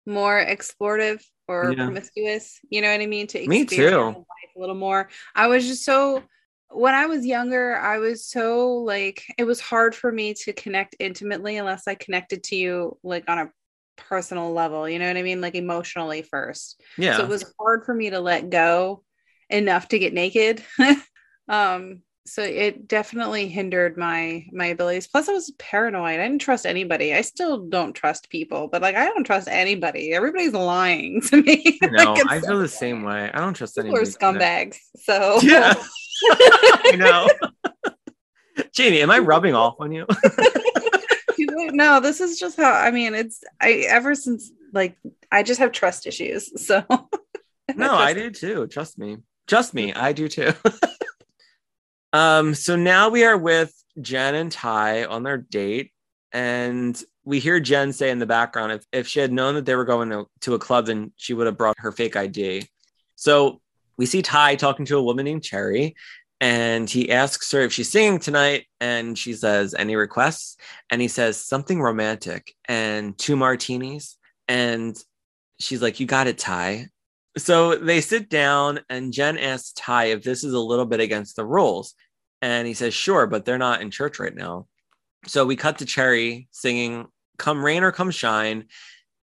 more 0.06 0.44
explorative 0.44 1.22
or 1.48 1.72
yeah. 1.72 1.84
promiscuous. 1.84 2.58
You 2.68 2.82
know 2.82 2.90
what 2.90 3.00
I 3.00 3.06
mean? 3.06 3.26
To 3.28 3.46
me 3.46 3.64
too. 3.64 3.90
Life 3.98 4.24
a 4.56 4.60
little 4.60 4.74
more. 4.74 5.08
I 5.34 5.46
was 5.46 5.66
just 5.66 5.84
so 5.84 6.22
when 6.72 6.94
I 6.94 7.06
was 7.06 7.26
younger, 7.26 7.76
I 7.76 7.98
was 7.98 8.26
so 8.26 8.74
like 8.74 9.24
it 9.36 9.44
was 9.44 9.60
hard 9.60 9.94
for 9.94 10.10
me 10.10 10.34
to 10.34 10.52
connect 10.52 10.96
intimately 10.98 11.56
unless 11.56 11.88
I 11.88 11.94
connected 11.94 12.44
to 12.44 12.56
you 12.56 12.98
like 13.02 13.28
on 13.28 13.38
a 13.38 13.50
personal 13.96 14.52
level, 14.52 14.88
you 14.88 14.98
know 14.98 15.06
what 15.06 15.16
I 15.16 15.22
mean? 15.22 15.40
Like 15.40 15.54
emotionally 15.54 16.22
first. 16.22 16.80
Yeah. 16.96 17.16
So 17.16 17.24
it 17.24 17.28
was 17.28 17.52
hard 17.58 17.84
for 17.84 17.94
me 17.94 18.10
to 18.10 18.20
let 18.20 18.50
go 18.50 19.02
enough 19.48 19.88
to 19.88 19.98
get 19.98 20.14
naked. 20.14 20.62
um 21.48 22.02
so 22.26 22.42
it 22.42 22.86
definitely 22.86 23.48
hindered 23.48 23.96
my 23.96 24.44
my 24.52 24.66
abilities 24.66 25.06
plus 25.06 25.28
i 25.28 25.32
was 25.32 25.50
paranoid 25.58 26.20
i 26.20 26.28
didn't 26.28 26.40
trust 26.40 26.66
anybody 26.66 27.14
i 27.14 27.22
still 27.22 27.66
don't 27.66 27.94
trust 27.94 28.28
people 28.28 28.68
but 28.68 28.82
like 28.82 28.94
i 28.94 29.04
don't 29.06 29.24
trust 29.24 29.48
anybody 29.48 30.12
everybody's 30.12 30.52
lying 30.52 31.20
to 31.26 31.42
me 31.42 31.78
no 31.82 32.12
like, 32.12 32.26
i 32.28 32.40
feel 32.40 32.58
the 32.58 32.68
same 32.68 33.02
way 33.02 33.30
i 33.32 33.40
don't 33.40 33.54
trust 33.54 33.74
people 33.74 33.96
anybody 33.96 34.10
are 34.10 34.12
scumbags 34.12 34.76
so 34.96 35.40
yeah 35.42 35.74
I 36.30 36.96
know. 36.96 37.28
Jamie, 38.72 39.00
am 39.00 39.10
I 39.10 39.18
rubbing 39.18 39.54
off 39.54 39.76
on 39.80 39.92
you? 39.92 40.06
no, 41.38 42.00
this 42.00 42.20
is 42.20 42.38
just 42.38 42.56
how 42.56 42.72
I 42.72 42.90
mean 42.90 43.14
it's 43.14 43.42
I 43.60 43.84
ever 43.88 44.14
since 44.14 44.50
like 44.72 44.96
I 45.32 45.42
just 45.42 45.60
have 45.60 45.72
trust 45.72 46.06
issues. 46.06 46.64
So 46.66 46.84
No, 47.74 47.94
I, 47.94 48.08
I 48.08 48.14
do 48.14 48.30
too. 48.30 48.66
Trust 48.66 48.98
me. 48.98 49.18
Trust 49.46 49.74
me, 49.74 49.92
I 49.92 50.12
do 50.12 50.28
too. 50.28 50.52
Um, 52.12 52.54
so 52.54 52.76
now 52.76 53.08
we 53.08 53.24
are 53.24 53.36
with 53.36 53.72
Jen 54.00 54.34
and 54.34 54.52
Ty 54.52 55.04
on 55.04 55.22
their 55.22 55.38
date, 55.38 55.92
and 56.32 57.00
we 57.24 57.38
hear 57.38 57.60
Jen 57.60 57.92
say 57.92 58.10
in 58.10 58.18
the 58.18 58.26
background 58.26 58.72
if, 58.72 58.84
if 58.92 59.06
she 59.06 59.20
had 59.20 59.32
known 59.32 59.54
that 59.54 59.66
they 59.66 59.74
were 59.74 59.84
going 59.84 60.10
to, 60.10 60.26
to 60.40 60.54
a 60.54 60.58
club, 60.58 60.86
then 60.86 61.12
she 61.16 61.34
would 61.34 61.46
have 61.46 61.58
brought 61.58 61.78
her 61.78 61.92
fake 61.92 62.16
ID. 62.16 62.66
So 63.16 63.60
we 63.96 64.06
see 64.06 64.22
Ty 64.22 64.56
talking 64.56 64.86
to 64.86 64.96
a 64.96 65.02
woman 65.02 65.26
named 65.26 65.44
Cherry, 65.44 65.94
and 66.40 66.88
he 66.88 67.12
asks 67.12 67.52
her 67.52 67.60
if 67.60 67.72
she's 67.72 67.90
singing 67.90 68.18
tonight, 68.18 68.64
and 68.80 69.18
she 69.18 69.34
says, 69.34 69.74
Any 69.74 69.94
requests? 69.94 70.56
And 70.88 71.02
he 71.02 71.08
says, 71.08 71.36
Something 71.36 71.82
romantic 71.82 72.54
and 72.66 73.16
two 73.18 73.36
martinis. 73.36 74.16
And 74.48 74.96
she's 75.58 75.82
like, 75.82 76.00
You 76.00 76.06
got 76.06 76.28
it, 76.28 76.38
Ty. 76.38 76.86
So 77.38 77.76
they 77.76 78.00
sit 78.00 78.28
down, 78.28 78.80
and 78.88 79.12
Jen 79.12 79.38
asks 79.38 79.72
Ty 79.72 80.06
if 80.06 80.22
this 80.22 80.42
is 80.42 80.52
a 80.52 80.58
little 80.58 80.86
bit 80.86 81.00
against 81.00 81.36
the 81.36 81.44
rules. 81.44 81.94
And 82.42 82.66
he 82.66 82.74
says, 82.74 82.94
Sure, 82.94 83.26
but 83.26 83.44
they're 83.44 83.58
not 83.58 83.82
in 83.82 83.90
church 83.90 84.18
right 84.18 84.34
now. 84.34 84.66
So 85.26 85.44
we 85.44 85.56
cut 85.56 85.78
to 85.78 85.84
Cherry 85.84 86.48
singing 86.50 87.06
Come 87.38 87.64
Rain 87.64 87.82
or 87.82 87.92
Come 87.92 88.10
Shine. 88.10 88.66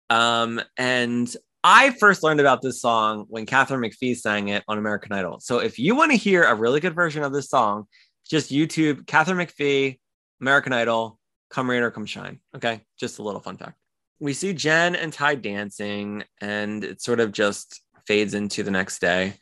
Um, 0.10 0.62
and 0.78 1.34
I 1.64 1.92
first 1.92 2.24
learned 2.24 2.40
about 2.40 2.62
this 2.62 2.82
song 2.82 3.26
when 3.30 3.46
Katharine 3.46 3.90
McPhee 3.90 4.18
sang 4.18 4.50
it 4.50 4.64
on 4.68 4.78
American 4.78 5.14
Idol. 5.14 5.40
So 5.40 5.60
if 5.60 5.80
you 5.80 5.96
want 5.96 6.12
to 6.12 6.18
hear 6.18 6.44
a 6.44 6.56
really 6.56 6.80
good 6.80 6.96
version 6.96 7.24
of 7.24 7.32
this 7.32 7.50
song, 7.50 7.86
just 8.30 8.52
YouTube 8.52 9.08
Katharine 9.08 9.46
McPhee, 9.46 10.00
American 10.42 10.74
Idol, 10.74 11.20
come 11.50 11.70
rain 11.70 11.84
or 11.84 11.92
come 11.92 12.06
shine. 12.06 12.40
Okay. 12.56 12.82
Just 13.00 13.20
a 13.20 13.24
little 13.24 13.40
fun 13.40 13.58
fact. 13.58 13.78
We 14.20 14.34
see 14.34 14.54
Jen 14.54 14.96
and 14.96 15.12
Ty 15.12 15.36
dancing, 15.36 16.24
and 16.42 16.84
it's 16.84 17.04
sort 17.04 17.20
of 17.20 17.32
just 17.32 17.82
fades 18.08 18.34
into 18.34 18.64
the 18.64 18.72
next 18.72 19.00
day. 19.00 19.36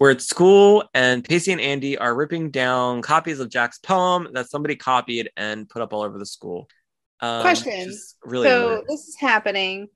We're 0.00 0.10
at 0.10 0.20
school, 0.20 0.84
and 0.94 1.22
Pacey 1.22 1.52
and 1.52 1.60
Andie 1.60 1.96
are 1.96 2.14
ripping 2.14 2.50
down 2.50 3.02
copies 3.02 3.38
of 3.38 3.50
Jack's 3.50 3.78
poem 3.78 4.28
that 4.32 4.50
somebody 4.50 4.74
copied 4.74 5.30
and 5.36 5.68
put 5.68 5.82
up 5.82 5.92
all 5.92 6.02
over 6.02 6.18
the 6.18 6.26
school. 6.26 6.68
Um, 7.20 7.42
Question. 7.42 7.92
Really 8.24 8.48
so 8.48 8.68
weird. 8.68 8.84
this 8.88 9.06
is 9.06 9.16
happening. 9.20 9.88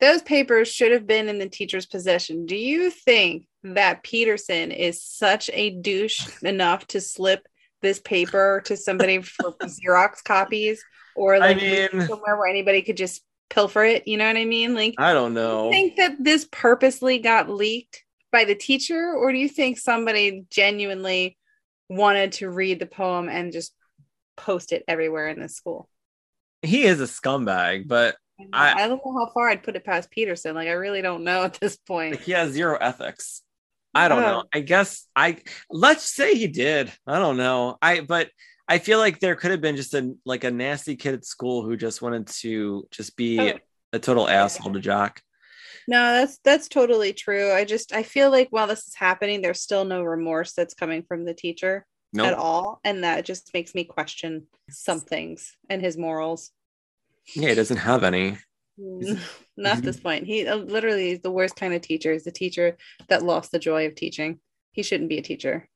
Those 0.00 0.22
papers 0.22 0.68
should 0.68 0.92
have 0.92 1.06
been 1.06 1.28
in 1.28 1.38
the 1.38 1.48
teacher's 1.48 1.86
possession. 1.86 2.46
Do 2.46 2.56
you 2.56 2.90
think 2.90 3.46
that 3.62 4.02
Peterson 4.02 4.70
is 4.70 5.02
such 5.02 5.50
a 5.52 5.70
douche 5.70 6.26
enough 6.42 6.86
to 6.88 7.00
slip 7.00 7.46
this 7.82 8.00
paper 8.00 8.62
to 8.66 8.76
somebody 8.76 9.20
for 9.20 9.52
Xerox 9.62 10.24
copies 10.24 10.82
or 11.14 11.38
like 11.38 11.60
it 11.60 11.92
mean- 11.92 12.06
somewhere 12.06 12.36
where 12.36 12.48
anybody 12.48 12.82
could 12.82 12.96
just 12.96 13.22
pilfer 13.50 13.84
it? 13.84 14.06
You 14.08 14.16
know 14.16 14.26
what 14.26 14.36
I 14.36 14.44
mean? 14.44 14.74
Like, 14.74 14.94
I 14.98 15.12
don't 15.12 15.34
do 15.34 15.40
you 15.40 15.46
know. 15.46 15.70
think 15.70 15.96
that 15.96 16.16
this 16.18 16.46
purposely 16.50 17.18
got 17.18 17.48
leaked 17.48 18.04
by 18.32 18.44
the 18.44 18.54
teacher, 18.54 19.12
or 19.14 19.32
do 19.32 19.38
you 19.38 19.48
think 19.48 19.78
somebody 19.78 20.44
genuinely 20.50 21.36
wanted 21.88 22.32
to 22.32 22.50
read 22.50 22.80
the 22.80 22.86
poem 22.86 23.28
and 23.28 23.52
just 23.52 23.72
post 24.36 24.72
it 24.72 24.84
everywhere 24.88 25.28
in 25.28 25.40
the 25.40 25.48
school? 25.48 25.88
he 26.62 26.84
is 26.84 27.00
a 27.00 27.04
scumbag, 27.04 27.86
but 27.86 28.16
I- 28.52 28.84
I, 28.84 28.88
don't 28.88 29.00
know 29.04 29.12
how 29.16 29.30
far 29.32 29.48
I'd 29.48 29.62
put 29.62 29.76
it 29.76 29.84
past 29.84 30.10
Peterson. 30.10 30.54
Like, 30.54 30.68
I 30.68 30.72
really 30.72 31.00
don't 31.00 31.22
know 31.22 31.44
at 31.44 31.54
this 31.54 31.76
point. 31.76 32.20
he 32.20 32.32
has 32.32 32.52
zero 32.52 32.76
ethics. 32.80 33.42
I 33.94 34.08
don't 34.08 34.20
know. 34.20 34.44
I 34.52 34.60
guess 34.60 35.06
I 35.16 35.38
let's 35.70 36.02
say 36.02 36.34
he 36.34 36.48
did. 36.48 36.92
I 37.06 37.18
don't 37.18 37.38
know. 37.38 37.78
I 37.80 38.00
but 38.00 38.28
I 38.68 38.78
feel 38.78 38.98
like 38.98 39.20
there 39.20 39.36
could 39.36 39.52
have 39.52 39.60
been 39.60 39.76
just 39.76 39.94
a 39.94 40.14
like 40.24 40.44
a 40.44 40.50
nasty 40.50 40.96
kid 40.96 41.14
at 41.14 41.24
school 41.24 41.64
who 41.64 41.76
just 41.76 42.02
wanted 42.02 42.26
to 42.28 42.86
just 42.90 43.16
be 43.16 43.38
Oh. 43.38 43.58
a 43.92 43.98
total 43.98 44.28
asshole 44.28 44.72
to 44.72 44.80
Jack. 44.80 45.22
No, 45.88 46.00
that's 46.14 46.38
that's 46.44 46.68
totally 46.68 47.12
true. 47.12 47.52
I 47.52 47.64
just 47.64 47.92
I 47.94 48.02
feel 48.02 48.30
like 48.30 48.48
while 48.50 48.66
this 48.66 48.88
is 48.88 48.94
happening, 48.94 49.40
there's 49.40 49.60
still 49.60 49.84
no 49.84 50.02
remorse 50.02 50.52
that's 50.52 50.74
coming 50.74 51.04
from 51.06 51.24
the 51.24 51.34
teacher 51.34 51.86
at 52.18 52.32
all, 52.34 52.80
and 52.82 53.04
that 53.04 53.26
just 53.26 53.52
makes 53.52 53.74
me 53.74 53.84
question 53.84 54.46
some 54.70 55.00
things 55.00 55.54
and 55.68 55.82
his 55.82 55.96
morals. 55.98 56.50
Yeah, 57.34 57.50
he 57.50 57.54
doesn't 57.54 57.76
have 57.76 58.04
any. 58.04 58.38
Mm, 58.80 59.20
Not 59.56 59.78
at 59.78 59.82
this 59.82 60.00
point. 60.00 60.26
He 60.26 60.46
uh, 60.46 60.56
literally 60.56 61.10
is 61.10 61.20
the 61.20 61.30
worst 61.30 61.56
kind 61.56 61.74
of 61.74 61.82
teacher. 61.82 62.12
He's 62.12 62.24
the 62.24 62.30
teacher 62.32 62.78
that 63.08 63.22
lost 63.22 63.52
the 63.52 63.58
joy 63.58 63.86
of 63.86 63.94
teaching. 63.94 64.40
He 64.72 64.82
shouldn't 64.82 65.10
be 65.10 65.18
a 65.18 65.22
teacher. 65.22 65.68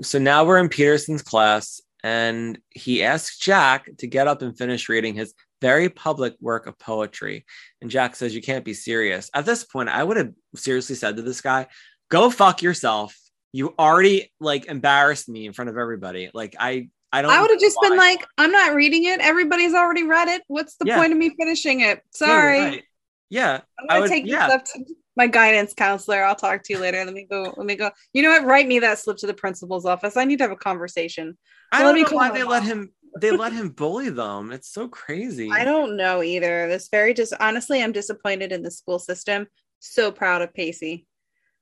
So 0.00 0.18
now 0.18 0.44
we're 0.44 0.58
in 0.58 0.68
Peterson's 0.68 1.22
class, 1.22 1.80
and 2.02 2.58
he 2.70 3.02
asks 3.02 3.38
Jack 3.38 3.88
to 3.98 4.06
get 4.06 4.26
up 4.28 4.42
and 4.42 4.56
finish 4.56 4.88
reading 4.88 5.14
his 5.14 5.34
very 5.60 5.88
public 5.88 6.34
work 6.40 6.66
of 6.66 6.78
poetry. 6.78 7.44
And 7.82 7.90
Jack 7.90 8.16
says, 8.16 8.34
You 8.34 8.40
can't 8.42 8.64
be 8.64 8.74
serious. 8.74 9.30
At 9.34 9.44
this 9.46 9.64
point, 9.64 9.88
I 9.88 10.02
would 10.02 10.16
have 10.16 10.32
seriously 10.56 10.96
said 10.96 11.16
to 11.16 11.22
this 11.22 11.40
guy, 11.40 11.66
Go 12.10 12.30
fuck 12.30 12.62
yourself. 12.62 13.16
You 13.52 13.74
already 13.78 14.32
like 14.40 14.66
embarrassed 14.66 15.28
me 15.28 15.46
in 15.46 15.52
front 15.52 15.68
of 15.70 15.76
everybody. 15.76 16.30
Like, 16.32 16.56
I, 16.58 16.88
I 17.12 17.22
don't, 17.22 17.30
I 17.30 17.40
would 17.40 17.50
have 17.50 17.60
just 17.60 17.76
been 17.82 17.92
why. 17.92 17.96
like, 17.96 18.26
I'm 18.38 18.52
not 18.52 18.74
reading 18.74 19.04
it. 19.04 19.20
Everybody's 19.20 19.74
already 19.74 20.04
read 20.04 20.28
it. 20.28 20.42
What's 20.46 20.76
the 20.76 20.86
Yeah. 20.86 20.98
point 20.98 21.12
of 21.12 21.18
me 21.18 21.34
finishing 21.38 21.80
it? 21.80 22.00
Sorry. 22.12 22.58
you're 22.58 22.68
right. 22.68 22.84
Yeah. 23.28 23.60
I'm 23.78 23.86
gonna 23.88 24.00
would- 24.02 24.08
take 24.08 24.26
yeah. 24.26 24.46
this 24.46 24.54
up 24.56 24.64
to 24.66 24.94
my 25.20 25.26
guidance 25.26 25.74
counselor. 25.74 26.24
I'll 26.24 26.34
talk 26.34 26.62
to 26.62 26.72
you 26.72 26.78
later. 26.78 27.04
Let 27.04 27.12
me 27.12 27.26
go. 27.30 27.52
Let 27.54 27.66
me 27.66 27.74
go. 27.74 27.90
You 28.14 28.22
know 28.22 28.30
what? 28.30 28.46
Write 28.46 28.66
me 28.66 28.78
that 28.78 28.98
slip 28.98 29.18
to 29.18 29.26
the 29.26 29.34
principal's 29.34 29.84
office. 29.84 30.16
I 30.16 30.24
need 30.24 30.38
to 30.38 30.44
have 30.44 30.50
a 30.50 30.56
conversation. 30.56 31.36
I 31.70 31.82
don't 31.82 32.00
know 32.00 32.16
why 32.16 32.30
they 32.30 32.40
him. 32.40 32.48
let 32.48 32.62
him, 32.62 32.90
they 33.20 33.30
let 33.30 33.52
him 33.52 33.68
bully 33.68 34.08
them. 34.08 34.50
It's 34.50 34.72
so 34.72 34.88
crazy. 34.88 35.50
I 35.50 35.64
don't 35.64 35.98
know 35.98 36.22
either. 36.22 36.68
This 36.68 36.88
very 36.90 37.12
just 37.12 37.34
honestly, 37.38 37.82
I'm 37.82 37.92
disappointed 37.92 38.50
in 38.50 38.62
the 38.62 38.70
school 38.70 38.98
system. 38.98 39.46
So 39.80 40.10
proud 40.10 40.40
of 40.40 40.54
Pacey. 40.54 41.06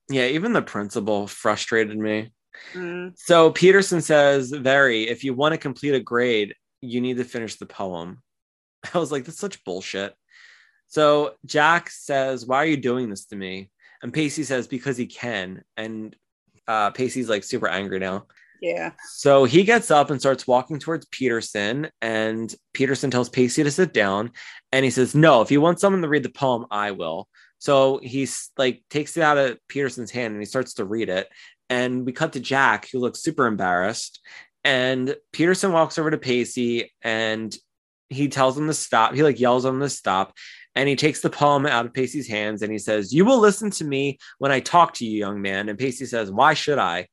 Yeah. 0.08 0.26
Even 0.26 0.52
the 0.52 0.62
principal 0.62 1.26
frustrated 1.26 1.98
me. 1.98 2.32
Mm. 2.74 3.14
So 3.16 3.50
Peterson 3.50 4.00
says, 4.00 4.50
Very, 4.50 5.08
if 5.08 5.24
you 5.24 5.34
want 5.34 5.52
to 5.52 5.58
complete 5.58 5.96
a 5.96 6.00
grade, 6.00 6.54
you 6.80 7.00
need 7.00 7.16
to 7.16 7.24
finish 7.24 7.56
the 7.56 7.66
poem. 7.66 8.22
I 8.94 8.98
was 8.98 9.10
like, 9.10 9.24
that's 9.24 9.40
such 9.40 9.64
bullshit. 9.64 10.14
So 10.88 11.34
Jack 11.46 11.90
says, 11.90 12.46
Why 12.46 12.56
are 12.58 12.66
you 12.66 12.76
doing 12.76 13.10
this 13.10 13.26
to 13.26 13.36
me? 13.36 13.70
And 14.02 14.12
Pacey 14.12 14.44
says, 14.44 14.66
Because 14.66 14.96
he 14.96 15.06
can. 15.06 15.62
And 15.76 16.16
uh, 16.66 16.90
Pacey's 16.90 17.28
like 17.28 17.44
super 17.44 17.68
angry 17.68 17.98
now. 17.98 18.26
Yeah. 18.60 18.92
So 19.08 19.44
he 19.44 19.62
gets 19.62 19.90
up 19.90 20.10
and 20.10 20.18
starts 20.18 20.46
walking 20.46 20.78
towards 20.80 21.06
Peterson. 21.06 21.90
And 22.02 22.52
Peterson 22.72 23.10
tells 23.10 23.28
Pacey 23.28 23.62
to 23.62 23.70
sit 23.70 23.92
down. 23.92 24.32
And 24.72 24.84
he 24.84 24.90
says, 24.90 25.14
No, 25.14 25.42
if 25.42 25.50
you 25.50 25.60
want 25.60 25.80
someone 25.80 26.02
to 26.02 26.08
read 26.08 26.24
the 26.24 26.30
poem, 26.30 26.66
I 26.70 26.90
will. 26.92 27.28
So 27.58 28.00
he's 28.02 28.50
like 28.56 28.82
takes 28.88 29.16
it 29.16 29.22
out 29.22 29.38
of 29.38 29.58
Peterson's 29.68 30.10
hand 30.10 30.32
and 30.32 30.40
he 30.40 30.46
starts 30.46 30.74
to 30.74 30.84
read 30.84 31.08
it. 31.08 31.28
And 31.68 32.06
we 32.06 32.12
cut 32.12 32.32
to 32.32 32.40
Jack, 32.40 32.88
who 32.90 32.98
looks 32.98 33.20
super 33.20 33.46
embarrassed. 33.46 34.20
And 34.64 35.16
Peterson 35.32 35.72
walks 35.72 35.98
over 35.98 36.10
to 36.10 36.18
Pacey 36.18 36.92
and 37.02 37.54
he 38.10 38.28
tells 38.28 38.56
him 38.56 38.66
to 38.66 38.74
stop. 38.74 39.14
He 39.14 39.22
like 39.22 39.40
yells 39.40 39.64
him 39.64 39.80
to 39.80 39.88
stop. 39.88 40.34
And 40.74 40.88
he 40.88 40.96
takes 40.96 41.20
the 41.20 41.30
poem 41.30 41.66
out 41.66 41.86
of 41.86 41.92
Pacey's 41.92 42.28
hands 42.28 42.62
and 42.62 42.70
he 42.70 42.78
says, 42.78 43.12
You 43.12 43.24
will 43.24 43.40
listen 43.40 43.70
to 43.72 43.84
me 43.84 44.18
when 44.38 44.52
I 44.52 44.60
talk 44.60 44.94
to 44.94 45.04
you, 45.04 45.18
young 45.18 45.42
man. 45.42 45.68
And 45.68 45.78
Pacey 45.78 46.06
says, 46.06 46.30
Why 46.30 46.54
should 46.54 46.78
I? 46.78 47.08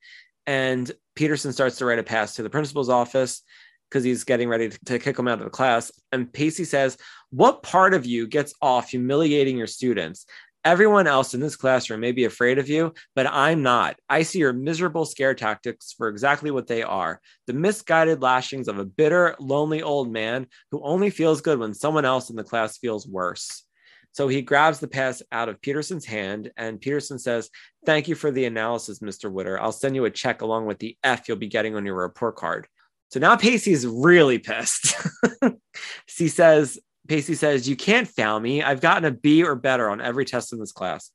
And 0.46 0.92
Peterson 1.16 1.52
starts 1.52 1.78
to 1.78 1.86
write 1.86 2.00
a 2.00 2.04
pass 2.04 2.36
to 2.36 2.44
the 2.44 2.50
principal's 2.50 2.90
office 2.90 3.42
because 3.90 4.04
he's 4.04 4.24
getting 4.24 4.50
ready 4.50 4.70
to, 4.70 4.80
to 4.86 5.00
kick 5.00 5.18
him 5.18 5.28
out 5.28 5.40
of 5.40 5.46
the 5.46 5.50
class. 5.50 5.92
And 6.12 6.32
Pacey 6.32 6.66
says, 6.66 6.98
What 7.32 7.64
part 7.64 7.94
of 7.94 8.06
you 8.06 8.28
gets 8.28 8.54
off 8.62 8.90
humiliating 8.90 9.58
your 9.58 9.68
students? 9.68 10.26
Everyone 10.66 11.06
else 11.06 11.36
in 11.36 11.40
this 11.40 11.56
classroom 11.56 12.00
may 12.00 12.12
be 12.12 12.26
afraid 12.26 12.58
of 12.58 12.68
you, 12.68 12.92
but 13.16 13.28
I'm 13.28 13.62
not. 13.62 13.98
I 14.10 14.24
see 14.24 14.40
your 14.40 14.52
miserable 14.52 15.06
scare 15.06 15.36
tactics 15.36 15.94
for 15.96 16.08
exactly 16.08 16.50
what 16.50 16.66
they 16.66 16.82
are 16.82 17.22
the 17.46 17.54
misguided 17.54 18.24
lashings 18.24 18.68
of 18.68 18.80
a 18.80 18.86
bitter, 18.86 19.36
lonely 19.40 19.84
old 19.84 20.12
man 20.12 20.48
who 20.72 20.82
only 20.84 21.12
feels 21.12 21.42
good 21.42 21.60
when 21.60 21.76
someone 21.76 22.04
else 22.04 22.32
in 22.32 22.36
the 22.36 22.44
class 22.44 22.80
feels 22.80 23.08
worse. 23.08 23.64
So 24.12 24.28
he 24.28 24.42
grabs 24.42 24.80
the 24.80 24.88
pass 24.88 25.22
out 25.32 25.50
of 25.50 25.62
Peterson's 25.62 26.06
hand, 26.06 26.52
and 26.58 26.82
Peterson 26.82 27.20
says, 27.20 27.52
Thank 27.86 28.08
you 28.08 28.16
for 28.16 28.32
the 28.32 28.46
analysis, 28.46 29.00
Mr. 29.00 29.32
Witter. 29.32 29.62
I'll 29.62 29.72
send 29.72 29.96
you 29.96 30.06
a 30.06 30.10
check 30.10 30.42
along 30.42 30.66
with 30.66 30.80
the 30.80 30.98
F 31.04 31.28
you'll 31.28 31.38
be 31.38 31.48
getting 31.48 31.76
on 31.76 31.86
your 31.86 31.96
report 31.96 32.38
card. 32.38 32.68
So 33.10 33.20
now 33.20 33.36
Pacey's 33.36 33.86
really 33.86 34.40
pissed. 34.40 34.96
he 36.18 36.28
says, 36.28 36.80
Pacey 37.08 37.36
says, 37.36 37.68
You 37.68 37.76
can't 37.76 38.08
fail 38.08 38.40
me. 38.40 38.64
I've 38.64 38.82
gotten 38.82 39.06
a 39.06 39.12
B 39.12 39.44
or 39.44 39.56
better 39.56 39.90
on 39.90 40.02
every 40.02 40.26
test 40.26 40.54
in 40.54 40.60
this 40.60 40.72
class. 40.72 41.12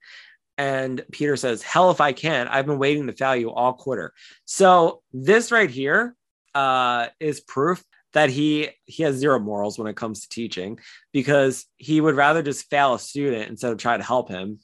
And 0.58 1.04
Peter 1.10 1.36
says, 1.36 1.62
Hell 1.62 1.90
if 1.90 2.00
I 2.00 2.12
can. 2.12 2.48
I've 2.48 2.66
been 2.66 2.78
waiting 2.78 3.06
to 3.06 3.12
foul 3.12 3.36
you 3.36 3.50
all 3.50 3.72
quarter. 3.72 4.12
So 4.44 5.02
this 5.12 5.50
right 5.52 5.70
here 5.70 6.14
uh, 6.54 7.08
is 7.18 7.40
proof 7.40 7.82
that 8.12 8.30
he 8.30 8.68
he 8.86 9.04
has 9.04 9.16
zero 9.16 9.38
morals 9.38 9.78
when 9.78 9.86
it 9.86 9.96
comes 9.96 10.20
to 10.20 10.28
teaching 10.28 10.78
because 11.12 11.66
he 11.76 12.00
would 12.00 12.16
rather 12.16 12.42
just 12.42 12.68
fail 12.68 12.94
a 12.94 12.98
student 12.98 13.48
instead 13.48 13.72
of 13.72 13.78
try 13.78 13.96
to 13.96 14.02
help 14.02 14.28
him. 14.28 14.58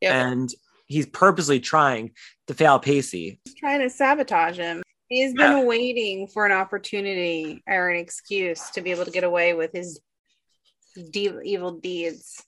Yep. 0.00 0.12
And 0.12 0.54
he's 0.86 1.06
purposely 1.06 1.60
trying 1.60 2.12
to 2.46 2.54
fail 2.54 2.78
Pacey. 2.78 3.40
He's 3.44 3.54
trying 3.54 3.80
to 3.80 3.90
sabotage 3.90 4.58
him. 4.58 4.82
He's 5.08 5.34
been 5.34 5.66
waiting 5.66 6.26
for 6.26 6.46
an 6.46 6.52
opportunity 6.52 7.62
or 7.68 7.90
an 7.90 7.98
excuse 7.98 8.70
to 8.70 8.80
be 8.80 8.92
able 8.92 9.04
to 9.04 9.10
get 9.10 9.24
away 9.24 9.52
with 9.52 9.70
his 9.72 10.00
de- 11.10 11.40
evil 11.42 11.72
deeds. 11.72 12.42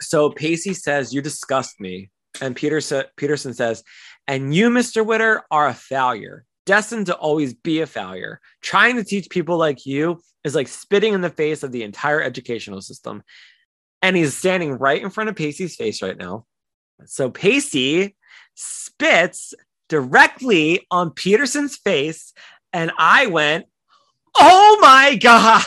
So 0.00 0.30
Pacey 0.30 0.74
says, 0.74 1.12
"You 1.12 1.22
disgust 1.22 1.80
me," 1.80 2.10
and 2.40 2.54
Peter 2.54 2.80
sa- 2.80 3.04
Peterson 3.16 3.54
says, 3.54 3.82
"And 4.26 4.54
you, 4.54 4.70
Mister 4.70 5.02
Witter, 5.02 5.42
are 5.50 5.68
a 5.68 5.74
failure, 5.74 6.44
destined 6.66 7.06
to 7.06 7.16
always 7.16 7.54
be 7.54 7.80
a 7.80 7.86
failure. 7.86 8.40
Trying 8.60 8.96
to 8.96 9.04
teach 9.04 9.30
people 9.30 9.56
like 9.56 9.86
you 9.86 10.20
is 10.44 10.54
like 10.54 10.68
spitting 10.68 11.14
in 11.14 11.20
the 11.20 11.30
face 11.30 11.62
of 11.62 11.72
the 11.72 11.82
entire 11.82 12.22
educational 12.22 12.80
system." 12.80 13.22
And 14.00 14.16
he's 14.16 14.36
standing 14.36 14.74
right 14.74 15.02
in 15.02 15.10
front 15.10 15.30
of 15.30 15.36
Pacey's 15.36 15.74
face 15.74 16.02
right 16.02 16.16
now. 16.16 16.46
So 17.06 17.30
Pacey 17.30 18.16
spits 18.54 19.54
directly 19.88 20.86
on 20.90 21.10
Peterson's 21.10 21.76
face, 21.76 22.32
and 22.72 22.92
I 22.98 23.26
went, 23.26 23.66
Oh 24.40 24.78
my 24.80 25.16
God. 25.16 25.62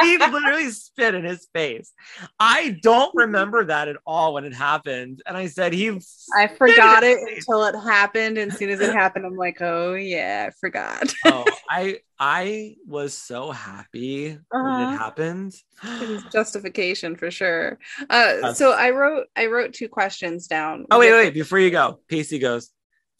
he 0.00 0.18
literally 0.18 0.70
spit 0.70 1.14
in 1.14 1.24
his 1.24 1.46
face. 1.52 1.92
I 2.38 2.78
don't 2.82 3.12
remember 3.14 3.64
that 3.64 3.88
at 3.88 3.96
all 4.06 4.34
when 4.34 4.44
it 4.44 4.54
happened. 4.54 5.22
And 5.26 5.36
I 5.36 5.46
said, 5.46 5.72
he. 5.72 6.00
I 6.36 6.46
forgot 6.46 7.02
it 7.02 7.18
until 7.18 7.64
it 7.64 7.74
happened. 7.74 8.38
And 8.38 8.52
as 8.52 8.58
soon 8.58 8.70
as 8.70 8.80
it 8.80 8.94
happened, 8.94 9.26
I'm 9.26 9.36
like, 9.36 9.60
oh, 9.60 9.94
yeah, 9.94 10.48
I 10.48 10.52
forgot. 10.60 11.12
oh, 11.24 11.44
I 11.70 11.98
I 12.18 12.76
was 12.86 13.12
so 13.12 13.50
happy 13.50 14.32
uh-huh. 14.32 14.38
when 14.52 14.64
it 14.64 14.84
uh-huh. 14.84 14.96
happened. 14.96 15.54
it 15.82 16.08
was 16.08 16.24
justification 16.32 17.16
for 17.16 17.30
sure. 17.30 17.78
Uh, 18.08 18.54
so 18.54 18.72
I 18.72 18.90
wrote 18.90 19.26
I 19.36 19.46
wrote 19.46 19.74
two 19.74 19.88
questions 19.88 20.46
down. 20.46 20.86
Oh 20.90 20.98
wait, 20.98 21.12
wait, 21.12 21.34
before 21.34 21.58
you 21.58 21.70
go, 21.70 22.00
Pacey 22.08 22.38
goes, 22.38 22.70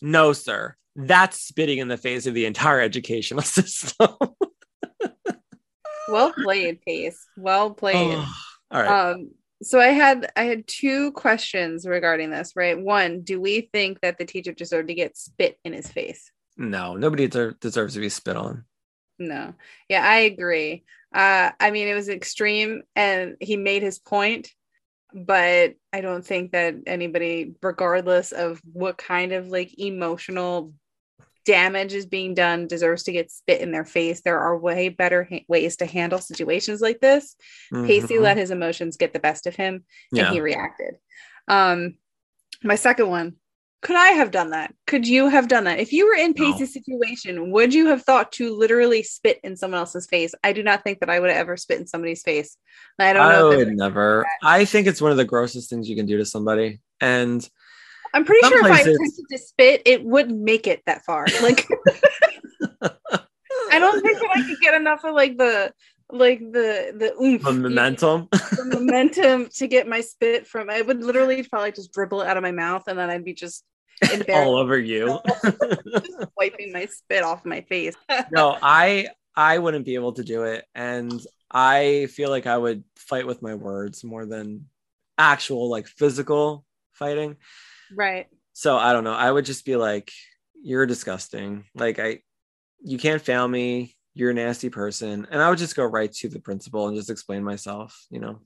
"No, 0.01 0.33
sir, 0.33 0.77
that's 0.95 1.41
spitting 1.41 1.79
in 1.79 1.89
the 1.89 1.99
face 1.99 2.27
of 2.27 2.35
the 2.35 2.47
entire 2.47 2.81
educational 2.81 3.43
system." 3.43 4.09
Well 6.09 6.33
played, 6.33 6.83
Pace. 6.83 7.27
Well 7.37 7.71
played. 7.71 8.17
Oh, 8.17 8.35
all 8.71 8.83
right. 8.83 9.11
Um, 9.13 9.31
so 9.63 9.81
I 9.81 9.89
had 9.89 10.31
I 10.37 10.45
had 10.45 10.67
two 10.67 11.13
questions 11.13 11.87
regarding 11.87 12.31
this. 12.31 12.53
Right, 12.55 12.79
one: 12.79 13.23
Do 13.23 13.41
we 13.41 13.69
think 13.73 14.01
that 14.01 14.19
the 14.19 14.25
teacher 14.25 14.53
deserved 14.53 14.89
to 14.89 14.95
get 14.95 15.17
spit 15.17 15.59
in 15.65 15.73
his 15.73 15.89
face? 15.89 16.31
No, 16.57 16.97
nobody 16.97 17.27
deserves 17.27 17.95
to 17.95 18.01
be 18.01 18.09
spit 18.09 18.37
on. 18.37 18.65
No, 19.19 19.55
yeah, 19.89 20.07
I 20.07 20.19
agree. 20.19 20.85
Uh, 21.15 21.51
I 21.59 21.71
mean, 21.71 21.89
it 21.89 21.95
was 21.95 22.09
extreme, 22.09 22.83
and 22.95 23.37
he 23.41 23.57
made 23.57 23.83
his 23.83 23.99
point, 23.99 24.51
but 25.15 25.75
I 25.93 26.01
don't 26.03 26.25
think 26.25 26.53
that 26.53 26.75
anybody, 26.87 27.55
regardless 27.63 28.33
of 28.33 28.61
what 28.73 28.99
kind 28.99 29.33
of 29.33 29.49
like 29.49 29.79
emotional 29.79 30.75
damage 31.47 31.95
is 31.95 32.05
being 32.05 32.35
done 32.35 32.67
deserves 32.67 33.05
to 33.05 33.13
get 33.13 33.31
spit 33.31 33.63
in 33.63 33.73
their 33.73 33.85
face. 33.85 34.21
There 34.21 34.39
are 34.39 34.59
way 34.59 34.91
better 34.91 35.25
ha- 35.25 35.45
ways 35.49 35.77
to 35.79 35.87
handle 35.87 36.19
situations 36.19 36.81
like 36.81 37.01
this. 37.01 37.37
Mm-hmm. 37.73 37.87
Pacey 37.87 38.19
let 38.19 38.37
his 38.37 38.51
emotions 38.51 38.97
get 38.99 39.13
the 39.13 39.21
best 39.21 39.47
of 39.47 39.57
him 39.57 39.85
yeah. 40.13 40.27
and 40.27 40.35
he 40.35 40.41
reacted. 40.41 40.97
Um, 41.49 41.97
my 42.63 42.75
second 42.75 43.09
one, 43.09 43.37
could 43.83 43.97
I 43.97 44.09
have 44.09 44.33
done 44.33 44.51
that? 44.51 44.75
Could 44.87 45.07
you 45.07 45.29
have 45.29 45.47
done 45.47 45.65
that? 45.65 45.79
If 45.79 45.93
you 45.93 46.07
were 46.07 46.17
in 46.17 46.35
Pacey's 46.35 46.75
no. 46.75 46.83
situation, 46.83 47.53
would 47.53 47.73
you 47.73 47.87
have 47.87 48.03
thought 48.03 48.33
to 48.33 48.57
literally 48.57 49.05
spit 49.05 49.39
in 49.45 49.55
someone 49.55 49.79
else's 49.79 50.07
face? 50.07 50.35
I 50.43 50.53
do 50.53 50.63
not 50.63 50.83
think 50.83 51.01
that 51.01 51.11
I 51.11 51.21
would 51.21 51.31
ever 51.31 51.57
spit 51.57 51.79
in 51.79 51.87
somebody's 51.87 52.23
face. 52.23 52.57
I 52.99 53.13
don't 53.13 53.29
know. 53.29 53.53
I 53.53 53.57
would 53.57 53.77
never. 53.77 54.27
I 54.43 54.65
think 54.65 54.89
it's 54.89 55.01
one 55.01 55.13
of 55.13 55.17
the 55.17 55.25
grossest 55.25 55.71
things 55.71 55.89
you 55.89 55.95
can 55.95 56.07
do 56.07 56.17
to 56.17 56.25
somebody. 56.25 56.81
And 57.01 57.49
I'm 58.17 58.25
pretty 58.25 58.49
sure 58.49 58.61
places... 58.63 58.87
if 58.87 58.87
I 58.87 58.91
attempted 58.93 59.25
to 59.31 59.39
spit, 59.39 59.83
it 59.85 60.03
wouldn't 60.03 60.41
make 60.41 60.67
it 60.67 60.83
that 60.87 61.05
far. 61.05 61.27
Like, 61.43 61.69
I 63.71 63.79
don't 63.79 64.01
think 64.01 64.19
that 64.19 64.31
I 64.35 64.43
could 64.43 64.61
get 64.61 64.75
enough 64.75 65.05
of 65.05 65.15
like 65.15 65.37
the 65.37 65.73
like 66.11 66.39
the 66.39 66.95
the 66.97 67.13
oomph, 67.23 67.43
the 67.43 67.53
momentum, 67.53 68.29
the 68.33 68.65
momentum 68.73 69.49
to 69.57 69.67
get 69.67 69.87
my 69.87 70.01
spit 70.01 70.47
from. 70.47 70.71
I 70.71 70.81
would 70.81 71.05
literally 71.05 71.43
probably 71.43 71.73
just 71.73 71.93
dribble 71.93 72.23
it 72.23 72.27
out 72.27 72.39
of 72.39 72.43
my 72.43 72.53
mouth, 72.53 72.85
and 72.87 72.99
then 72.99 73.11
I'd 73.11 73.25
be 73.25 73.35
just 73.35 73.65
all 74.31 74.57
over 74.57 74.79
you, 74.79 75.21
wiping 76.39 76.73
my 76.73 76.87
spit 76.87 77.23
off 77.23 77.45
my 77.45 77.61
face. 77.63 77.95
no, 78.33 78.57
I 78.63 79.09
I 79.35 79.59
wouldn't 79.59 79.85
be 79.85 79.95
able 79.95 80.15
to 80.15 80.25
do 80.25 80.45
it, 80.45 80.65
and 80.75 81.21
I 81.51 82.09
feel 82.13 82.31
like 82.31 82.47
I 82.47 82.57
would 82.57 82.83
fight 82.97 83.27
with 83.27 83.43
my 83.43 83.55
words 83.55 84.03
more 84.03 84.25
than 84.25 84.67
actual 85.19 85.69
like 85.69 85.87
physical 85.87 86.65
fighting. 86.95 87.37
Right. 87.95 88.27
So 88.53 88.77
I 88.77 88.93
don't 88.93 89.05
know. 89.05 89.15
I 89.15 89.31
would 89.31 89.45
just 89.45 89.65
be 89.65 89.77
like, 89.77 90.11
"You're 90.55 90.87
disgusting. 90.87 91.65
Like 91.75 91.99
I, 91.99 92.21
you 92.81 92.99
can't 92.99 93.23
fail 93.23 93.47
me. 93.47 93.97
You're 94.15 94.31
a 94.31 94.35
nasty 94.35 94.71
person." 94.71 95.27
And 95.31 95.43
I 95.43 95.51
would 95.51 95.59
just 95.59 95.77
go 95.77 95.85
right 95.85 96.13
to 96.15 96.29
the 96.29 96.41
principal 96.41 96.89
and 96.89 96.97
just 96.97 97.11
explain 97.11 97.45
myself. 97.45 98.07
You 98.11 98.21
know. 98.21 98.41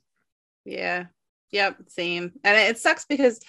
Yeah. 0.64 1.06
Yep. 1.52 1.76
Same. 1.88 2.32
And 2.44 2.56
it 2.56 2.78
sucks 2.78 3.04
because 3.04 3.40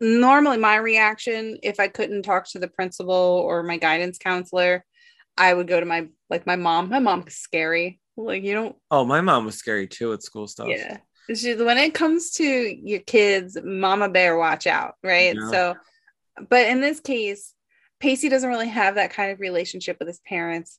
normally 0.00 0.58
my 0.58 0.76
reaction 0.76 1.58
if 1.62 1.78
i 1.78 1.88
couldn't 1.88 2.22
talk 2.22 2.46
to 2.48 2.58
the 2.58 2.68
principal 2.68 3.14
or 3.14 3.62
my 3.62 3.76
guidance 3.76 4.18
counselor 4.18 4.84
i 5.36 5.52
would 5.52 5.66
go 5.66 5.78
to 5.78 5.86
my 5.86 6.06
like 6.30 6.46
my 6.46 6.56
mom 6.56 6.88
my 6.88 6.98
mom's 6.98 7.34
scary 7.34 8.00
like 8.16 8.42
you 8.42 8.54
don't 8.54 8.76
oh 8.90 9.04
my 9.04 9.20
mom 9.20 9.44
was 9.44 9.56
scary 9.56 9.86
too 9.86 10.12
at 10.12 10.22
school 10.22 10.46
stuff 10.46 10.68
yeah 10.68 10.98
when 11.28 11.78
it 11.78 11.94
comes 11.94 12.32
to 12.32 12.44
your 12.44 13.00
kids 13.00 13.56
mama 13.64 14.08
bear 14.08 14.36
watch 14.36 14.66
out 14.66 14.94
right 15.02 15.34
yeah. 15.34 15.50
so 15.50 15.74
but 16.48 16.66
in 16.66 16.80
this 16.80 17.00
case 17.00 17.54
pacey 18.00 18.28
doesn't 18.28 18.50
really 18.50 18.68
have 18.68 18.96
that 18.96 19.12
kind 19.12 19.32
of 19.32 19.40
relationship 19.40 19.96
with 19.98 20.08
his 20.08 20.20
parents 20.20 20.78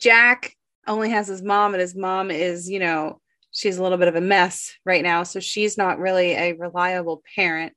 jack 0.00 0.54
only 0.86 1.10
has 1.10 1.28
his 1.28 1.42
mom 1.42 1.74
and 1.74 1.80
his 1.80 1.94
mom 1.94 2.30
is 2.30 2.68
you 2.68 2.78
know 2.78 3.20
she's 3.50 3.78
a 3.78 3.82
little 3.82 3.98
bit 3.98 4.08
of 4.08 4.16
a 4.16 4.20
mess 4.20 4.72
right 4.84 5.02
now 5.02 5.22
so 5.22 5.40
she's 5.40 5.78
not 5.78 5.98
really 5.98 6.32
a 6.32 6.52
reliable 6.52 7.22
parent 7.34 7.72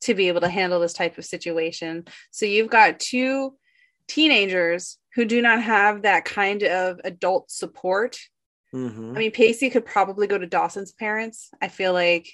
to 0.00 0.14
be 0.14 0.28
able 0.28 0.40
to 0.40 0.48
handle 0.48 0.80
this 0.80 0.92
type 0.92 1.18
of 1.18 1.24
situation. 1.24 2.04
So 2.30 2.46
you've 2.46 2.70
got 2.70 3.00
two 3.00 3.54
teenagers 4.06 4.98
who 5.14 5.24
do 5.24 5.42
not 5.42 5.62
have 5.62 6.02
that 6.02 6.24
kind 6.24 6.62
of 6.62 7.00
adult 7.04 7.50
support. 7.50 8.18
Mm-hmm. 8.74 9.16
I 9.16 9.18
mean, 9.18 9.30
Pacey 9.30 9.70
could 9.70 9.86
probably 9.86 10.26
go 10.26 10.38
to 10.38 10.46
Dawson's 10.46 10.92
parents. 10.92 11.50
I 11.60 11.68
feel 11.68 11.92
like 11.92 12.28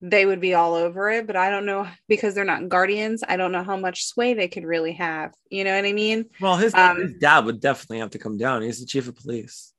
they 0.00 0.26
would 0.26 0.40
be 0.40 0.54
all 0.54 0.74
over 0.74 1.10
it, 1.10 1.26
but 1.26 1.36
I 1.36 1.48
don't 1.48 1.64
know 1.64 1.88
because 2.08 2.34
they're 2.34 2.44
not 2.44 2.68
guardians. 2.68 3.22
I 3.26 3.36
don't 3.36 3.52
know 3.52 3.62
how 3.62 3.76
much 3.76 4.04
sway 4.04 4.34
they 4.34 4.48
could 4.48 4.64
really 4.64 4.92
have. 4.92 5.32
You 5.48 5.64
know 5.64 5.74
what 5.74 5.84
I 5.84 5.92
mean? 5.92 6.26
Well, 6.40 6.56
his, 6.56 6.74
um, 6.74 7.00
his 7.00 7.14
dad 7.14 7.44
would 7.44 7.60
definitely 7.60 8.00
have 8.00 8.10
to 8.10 8.18
come 8.18 8.36
down. 8.36 8.62
He's 8.62 8.80
the 8.80 8.86
chief 8.86 9.08
of 9.08 9.16
police. 9.16 9.72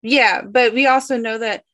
Yeah, 0.00 0.42
but 0.42 0.74
we 0.74 0.86
also 0.86 1.16
know 1.16 1.38
that 1.38 1.64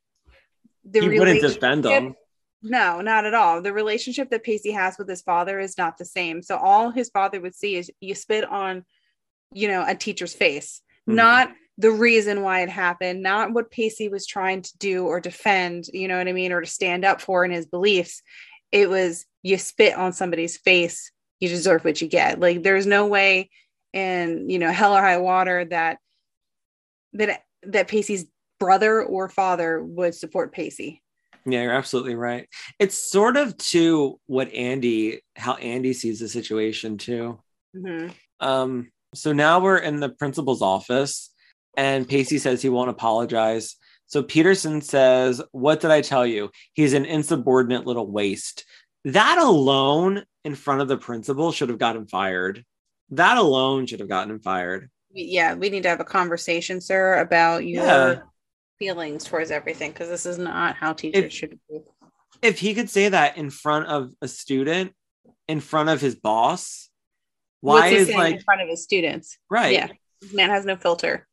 the 0.84 1.00
he 1.00 1.18
wouldn't 1.18 1.42
defend 1.42 1.84
them. 1.84 2.14
No, 2.62 3.02
not 3.02 3.26
at 3.26 3.34
all. 3.34 3.60
The 3.60 3.74
relationship 3.74 4.30
that 4.30 4.42
Pacey 4.42 4.72
has 4.72 4.96
with 4.96 5.08
his 5.08 5.20
father 5.20 5.60
is 5.60 5.76
not 5.76 5.98
the 5.98 6.06
same. 6.06 6.42
So 6.42 6.56
all 6.56 6.90
his 6.90 7.10
father 7.10 7.38
would 7.38 7.54
see 7.54 7.76
is 7.76 7.90
you 8.00 8.14
spit 8.14 8.44
on, 8.44 8.86
you 9.52 9.68
know, 9.68 9.84
a 9.86 9.94
teacher's 9.94 10.32
face, 10.32 10.80
mm-hmm. 11.06 11.16
not 11.16 11.52
the 11.78 11.90
reason 11.90 12.42
why 12.42 12.60
it 12.60 12.68
happened, 12.68 13.22
not 13.22 13.52
what 13.52 13.70
Pacey 13.70 14.08
was 14.08 14.26
trying 14.26 14.62
to 14.62 14.78
do 14.78 15.06
or 15.06 15.20
defend, 15.20 15.86
you 15.92 16.06
know 16.06 16.18
what 16.18 16.28
I 16.28 16.32
mean, 16.32 16.52
or 16.52 16.60
to 16.60 16.66
stand 16.66 17.04
up 17.04 17.20
for 17.20 17.44
in 17.44 17.50
his 17.50 17.66
beliefs. 17.66 18.22
It 18.70 18.88
was 18.88 19.26
you 19.42 19.58
spit 19.58 19.96
on 19.96 20.12
somebody's 20.12 20.56
face, 20.56 21.10
you 21.40 21.48
deserve 21.48 21.84
what 21.84 22.00
you 22.00 22.08
get. 22.08 22.40
Like 22.40 22.62
there's 22.62 22.86
no 22.86 23.06
way 23.06 23.50
in, 23.92 24.48
you 24.48 24.58
know, 24.58 24.70
hell 24.70 24.96
or 24.96 25.00
high 25.00 25.18
water 25.18 25.64
that 25.66 25.98
that 27.14 27.42
that 27.64 27.88
Pacey's 27.88 28.26
brother 28.60 29.02
or 29.02 29.28
father 29.28 29.82
would 29.82 30.14
support 30.14 30.52
Pacey. 30.52 31.02
Yeah, 31.46 31.62
you're 31.62 31.74
absolutely 31.74 32.14
right. 32.14 32.48
It's 32.78 32.96
sort 32.96 33.36
of 33.36 33.56
to 33.58 34.18
what 34.26 34.52
Andie, 34.54 35.20
how 35.36 35.54
Andie 35.54 35.92
sees 35.92 36.20
the 36.20 36.28
situation 36.28 36.96
too. 36.96 37.38
Mm-hmm. 37.76 38.12
Um, 38.40 38.90
so 39.14 39.32
now 39.32 39.60
we're 39.60 39.78
in 39.78 40.00
the 40.00 40.08
principal's 40.08 40.62
office, 40.62 41.30
and 41.76 42.08
Pacey 42.08 42.38
says 42.38 42.62
he 42.62 42.68
won't 42.68 42.90
apologize. 42.90 43.76
So 44.06 44.22
Peterson 44.22 44.80
says, 44.80 45.42
What 45.52 45.80
did 45.80 45.90
I 45.90 46.00
tell 46.00 46.26
you? 46.26 46.50
He's 46.72 46.92
an 46.92 47.04
insubordinate 47.04 47.86
little 47.86 48.10
waste. 48.10 48.64
That 49.04 49.38
alone 49.38 50.24
in 50.44 50.54
front 50.54 50.80
of 50.80 50.88
the 50.88 50.96
principal 50.96 51.52
should 51.52 51.68
have 51.68 51.78
gotten 51.78 52.06
fired. 52.06 52.64
That 53.10 53.36
alone 53.36 53.86
should 53.86 54.00
have 54.00 54.08
gotten 54.08 54.30
him 54.30 54.40
fired. 54.40 54.90
Yeah, 55.10 55.54
we 55.54 55.70
need 55.70 55.84
to 55.84 55.88
have 55.88 56.00
a 56.00 56.04
conversation, 56.04 56.80
sir, 56.80 57.18
about 57.20 57.64
your 57.66 57.84
yeah 57.84 58.18
feelings 58.78 59.24
towards 59.24 59.50
everything 59.50 59.90
because 59.92 60.08
this 60.08 60.26
is 60.26 60.38
not 60.38 60.76
how 60.76 60.92
teachers 60.92 61.24
if, 61.24 61.32
should 61.32 61.58
be. 61.70 61.80
If 62.42 62.58
he 62.58 62.74
could 62.74 62.90
say 62.90 63.08
that 63.08 63.36
in 63.36 63.50
front 63.50 63.86
of 63.86 64.12
a 64.20 64.28
student, 64.28 64.92
in 65.48 65.60
front 65.60 65.88
of 65.88 66.00
his 66.00 66.14
boss, 66.14 66.90
why 67.60 67.88
is 67.88 68.10
like 68.10 68.34
in 68.36 68.42
front 68.42 68.60
of 68.60 68.68
his 68.68 68.82
students? 68.82 69.38
Right. 69.48 69.72
Yeah. 69.72 69.88
This 70.20 70.34
man 70.34 70.50
has 70.50 70.64
no 70.64 70.76
filter. 70.76 71.26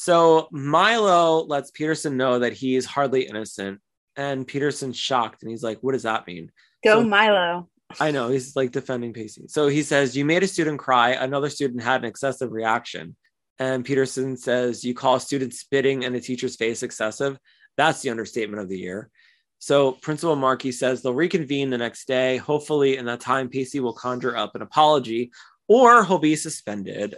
So 0.00 0.46
Milo 0.52 1.44
lets 1.46 1.72
Peterson 1.72 2.16
know 2.16 2.38
that 2.38 2.52
he 2.52 2.76
is 2.76 2.86
hardly 2.86 3.22
innocent. 3.22 3.80
And 4.14 4.46
Peterson's 4.46 4.96
shocked 4.96 5.42
and 5.42 5.50
he's 5.50 5.64
like, 5.64 5.78
What 5.80 5.90
does 5.90 6.04
that 6.04 6.24
mean? 6.24 6.52
Go, 6.84 7.02
so, 7.02 7.08
Milo. 7.08 7.68
I 7.98 8.12
know 8.12 8.28
he's 8.28 8.54
like 8.54 8.70
defending 8.70 9.12
Pacey. 9.12 9.48
So 9.48 9.66
he 9.66 9.82
says, 9.82 10.16
You 10.16 10.24
made 10.24 10.44
a 10.44 10.46
student 10.46 10.78
cry. 10.78 11.10
Another 11.10 11.50
student 11.50 11.82
had 11.82 12.02
an 12.02 12.08
excessive 12.08 12.52
reaction. 12.52 13.16
And 13.58 13.84
Peterson 13.84 14.36
says, 14.36 14.84
You 14.84 14.94
call 14.94 15.16
a 15.16 15.20
student 15.20 15.52
spitting 15.52 16.04
in 16.04 16.14
a 16.14 16.20
teacher's 16.20 16.54
face 16.54 16.84
excessive. 16.84 17.36
That's 17.76 18.00
the 18.00 18.10
understatement 18.10 18.62
of 18.62 18.68
the 18.68 18.78
year. 18.78 19.10
So 19.58 19.90
Principal 19.90 20.36
Markey 20.36 20.70
says 20.70 21.02
they'll 21.02 21.12
reconvene 21.12 21.70
the 21.70 21.78
next 21.78 22.06
day. 22.06 22.36
Hopefully, 22.36 22.98
in 22.98 23.06
that 23.06 23.18
time, 23.18 23.48
Pacey 23.48 23.80
will 23.80 23.94
conjure 23.94 24.36
up 24.36 24.54
an 24.54 24.62
apology 24.62 25.32
or 25.66 26.04
he'll 26.04 26.18
be 26.18 26.36
suspended. 26.36 27.16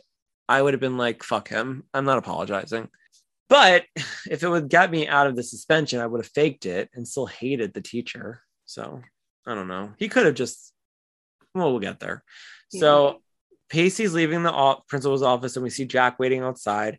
I 0.50 0.60
would 0.60 0.74
have 0.74 0.80
been 0.80 0.96
like, 0.96 1.22
fuck 1.22 1.48
him. 1.48 1.84
I'm 1.94 2.04
not 2.04 2.18
apologizing. 2.18 2.88
But 3.48 3.84
if 4.28 4.42
it 4.42 4.48
would 4.48 4.68
get 4.68 4.90
me 4.90 5.06
out 5.06 5.28
of 5.28 5.36
the 5.36 5.44
suspension, 5.44 6.00
I 6.00 6.06
would 6.06 6.20
have 6.20 6.32
faked 6.32 6.66
it 6.66 6.90
and 6.92 7.06
still 7.06 7.26
hated 7.26 7.72
the 7.72 7.80
teacher. 7.80 8.42
So 8.66 9.00
I 9.46 9.54
don't 9.54 9.68
know. 9.68 9.92
He 9.96 10.08
could 10.08 10.26
have 10.26 10.34
just, 10.34 10.72
well, 11.54 11.70
we'll 11.70 11.80
get 11.80 12.00
there. 12.00 12.24
Yeah. 12.72 12.80
So 12.80 13.22
Pacey's 13.68 14.12
leaving 14.12 14.42
the 14.42 14.76
principal's 14.88 15.22
office 15.22 15.54
and 15.54 15.62
we 15.62 15.70
see 15.70 15.84
Jack 15.84 16.18
waiting 16.18 16.42
outside. 16.42 16.98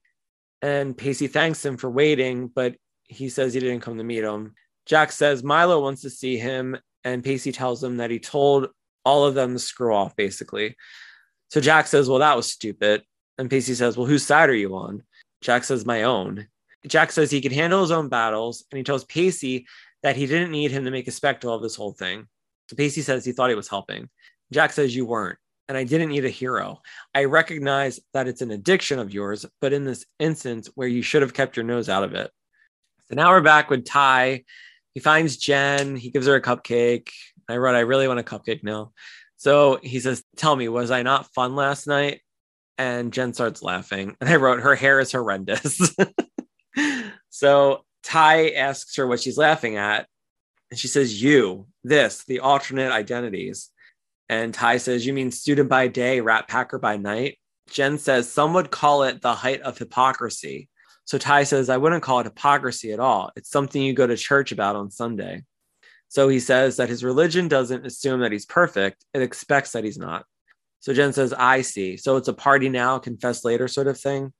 And 0.61 0.97
Pacey 0.97 1.27
thanks 1.27 1.65
him 1.65 1.75
for 1.75 1.89
waiting, 1.89 2.47
but 2.47 2.75
he 3.03 3.27
says 3.27 3.53
he 3.53 3.59
didn't 3.59 3.81
come 3.81 3.97
to 3.97 4.03
meet 4.05 4.23
him. 4.23 4.53
Jack 4.85 5.11
says 5.11 5.43
Milo 5.43 5.81
wants 5.81 6.03
to 6.03 6.09
see 6.09 6.37
him, 6.37 6.77
and 7.03 7.23
Pacey 7.23 7.51
tells 7.51 7.83
him 7.83 7.97
that 7.97 8.11
he 8.11 8.19
told 8.19 8.69
all 9.03 9.25
of 9.25 9.35
them 9.35 9.53
to 9.53 9.59
screw 9.59 9.93
off, 9.93 10.15
basically. 10.15 10.77
So 11.49 11.59
Jack 11.59 11.87
says, 11.87 12.07
Well, 12.07 12.19
that 12.19 12.37
was 12.37 12.47
stupid. 12.47 13.03
And 13.41 13.49
Pacey 13.49 13.73
says, 13.73 13.97
Well, 13.97 14.05
whose 14.05 14.23
side 14.23 14.51
are 14.51 14.55
you 14.55 14.75
on? 14.75 15.01
Jack 15.41 15.63
says, 15.63 15.83
My 15.83 16.03
own. 16.03 16.47
Jack 16.85 17.11
says 17.11 17.31
he 17.31 17.41
can 17.41 17.51
handle 17.51 17.81
his 17.81 17.89
own 17.89 18.07
battles, 18.07 18.63
and 18.69 18.77
he 18.77 18.83
tells 18.83 19.03
Pacey 19.05 19.65
that 20.03 20.15
he 20.15 20.27
didn't 20.27 20.51
need 20.51 20.69
him 20.69 20.85
to 20.85 20.91
make 20.91 21.07
a 21.07 21.11
spectacle 21.11 21.55
of 21.55 21.63
this 21.63 21.75
whole 21.75 21.91
thing. 21.91 22.27
So 22.69 22.75
Pacey 22.75 23.01
says 23.01 23.25
he 23.25 23.31
thought 23.31 23.49
he 23.49 23.55
was 23.55 23.67
helping. 23.67 24.09
Jack 24.53 24.71
says, 24.73 24.95
You 24.95 25.07
weren't, 25.07 25.39
and 25.67 25.75
I 25.75 25.85
didn't 25.85 26.09
need 26.09 26.23
a 26.23 26.29
hero. 26.29 26.81
I 27.15 27.23
recognize 27.23 27.99
that 28.13 28.27
it's 28.27 28.43
an 28.43 28.51
addiction 28.51 28.99
of 28.99 29.11
yours, 29.11 29.43
but 29.59 29.73
in 29.73 29.85
this 29.85 30.05
instance 30.19 30.69
where 30.75 30.87
you 30.87 31.01
should 31.01 31.23
have 31.23 31.33
kept 31.33 31.57
your 31.57 31.65
nose 31.65 31.89
out 31.89 32.03
of 32.03 32.13
it. 32.13 32.29
So 33.09 33.15
now 33.15 33.31
we're 33.31 33.41
back 33.41 33.71
with 33.71 33.85
Ty. 33.85 34.43
He 34.93 34.99
finds 34.99 35.37
Jen, 35.37 35.95
he 35.95 36.11
gives 36.11 36.27
her 36.27 36.35
a 36.35 36.41
cupcake. 36.41 37.09
I 37.49 37.57
wrote, 37.57 37.75
I 37.75 37.79
really 37.79 38.07
want 38.07 38.19
a 38.19 38.23
cupcake 38.23 38.63
now. 38.63 38.91
So 39.37 39.79
he 39.81 39.99
says, 39.99 40.23
Tell 40.35 40.55
me, 40.55 40.67
was 40.67 40.91
I 40.91 41.01
not 41.01 41.33
fun 41.33 41.55
last 41.55 41.87
night? 41.87 42.21
And 42.81 43.13
Jen 43.13 43.31
starts 43.31 43.61
laughing. 43.61 44.15
And 44.19 44.27
I 44.27 44.37
wrote, 44.37 44.59
Her 44.59 44.73
hair 44.73 44.99
is 44.99 45.11
horrendous. 45.11 45.79
so 47.29 47.85
Ty 48.01 48.49
asks 48.49 48.95
her 48.95 49.05
what 49.05 49.19
she's 49.19 49.37
laughing 49.37 49.77
at. 49.77 50.07
And 50.71 50.79
she 50.79 50.87
says, 50.87 51.21
You, 51.21 51.67
this, 51.83 52.23
the 52.23 52.39
alternate 52.39 52.91
identities. 52.91 53.69
And 54.29 54.51
Ty 54.51 54.77
says, 54.77 55.05
You 55.05 55.13
mean 55.13 55.29
student 55.29 55.69
by 55.69 55.89
day, 55.89 56.21
rat 56.21 56.47
packer 56.47 56.79
by 56.79 56.97
night? 56.97 57.37
Jen 57.69 57.99
says, 57.99 58.31
Some 58.31 58.55
would 58.55 58.71
call 58.71 59.03
it 59.03 59.21
the 59.21 59.35
height 59.35 59.61
of 59.61 59.77
hypocrisy. 59.77 60.67
So 61.05 61.19
Ty 61.19 61.43
says, 61.43 61.69
I 61.69 61.77
wouldn't 61.77 62.01
call 62.01 62.21
it 62.21 62.25
hypocrisy 62.25 62.93
at 62.93 62.99
all. 62.99 63.29
It's 63.35 63.51
something 63.51 63.79
you 63.79 63.93
go 63.93 64.07
to 64.07 64.17
church 64.17 64.51
about 64.51 64.75
on 64.75 64.89
Sunday. 64.89 65.43
So 66.07 66.29
he 66.29 66.39
says 66.39 66.77
that 66.77 66.89
his 66.89 67.03
religion 67.03 67.47
doesn't 67.47 67.85
assume 67.85 68.21
that 68.21 68.31
he's 68.31 68.47
perfect, 68.47 69.05
it 69.13 69.21
expects 69.21 69.73
that 69.73 69.83
he's 69.83 69.99
not. 69.99 70.25
So 70.81 70.93
Jen 70.93 71.13
says, 71.13 71.31
I 71.31 71.61
see. 71.61 71.95
So 71.95 72.17
it's 72.17 72.27
a 72.27 72.33
party 72.33 72.67
now, 72.67 72.99
confess 72.99 73.45
later 73.45 73.67
sort 73.67 73.87
of 73.87 73.99
thing. 73.99 74.33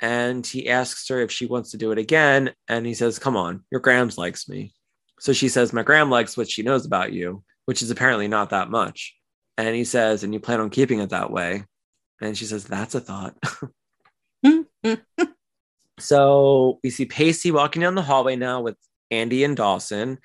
And 0.00 0.46
he 0.46 0.68
asks 0.68 1.08
her 1.08 1.20
if 1.20 1.32
she 1.32 1.46
wants 1.46 1.70
to 1.70 1.78
do 1.78 1.92
it 1.92 1.98
again. 1.98 2.52
And 2.68 2.84
he 2.84 2.92
says, 2.92 3.18
Come 3.18 3.36
on, 3.36 3.64
your 3.70 3.80
Grams 3.80 4.18
likes 4.18 4.48
me. 4.48 4.74
So 5.20 5.32
she 5.32 5.48
says, 5.48 5.72
My 5.72 5.82
Gram 5.82 6.10
likes 6.10 6.36
what 6.36 6.50
she 6.50 6.62
knows 6.62 6.84
about 6.84 7.12
you, 7.12 7.42
which 7.64 7.82
is 7.82 7.90
apparently 7.90 8.28
not 8.28 8.50
that 8.50 8.68
much. 8.68 9.14
And 9.56 9.74
he 9.74 9.84
says, 9.84 10.22
And 10.22 10.34
you 10.34 10.40
plan 10.40 10.60
on 10.60 10.70
keeping 10.70 11.00
it 11.00 11.10
that 11.10 11.30
way. 11.30 11.64
And 12.20 12.36
she 12.36 12.44
says, 12.44 12.64
That's 12.64 12.94
a 12.94 13.00
thought. 13.00 13.36
so 15.98 16.78
we 16.82 16.90
see 16.90 17.06
Pacey 17.06 17.52
walking 17.52 17.82
down 17.82 17.94
the 17.94 18.02
hallway 18.02 18.36
now 18.36 18.60
with 18.60 18.76
Andie 19.10 19.44
and 19.44 19.56
Dawson. 19.56 20.18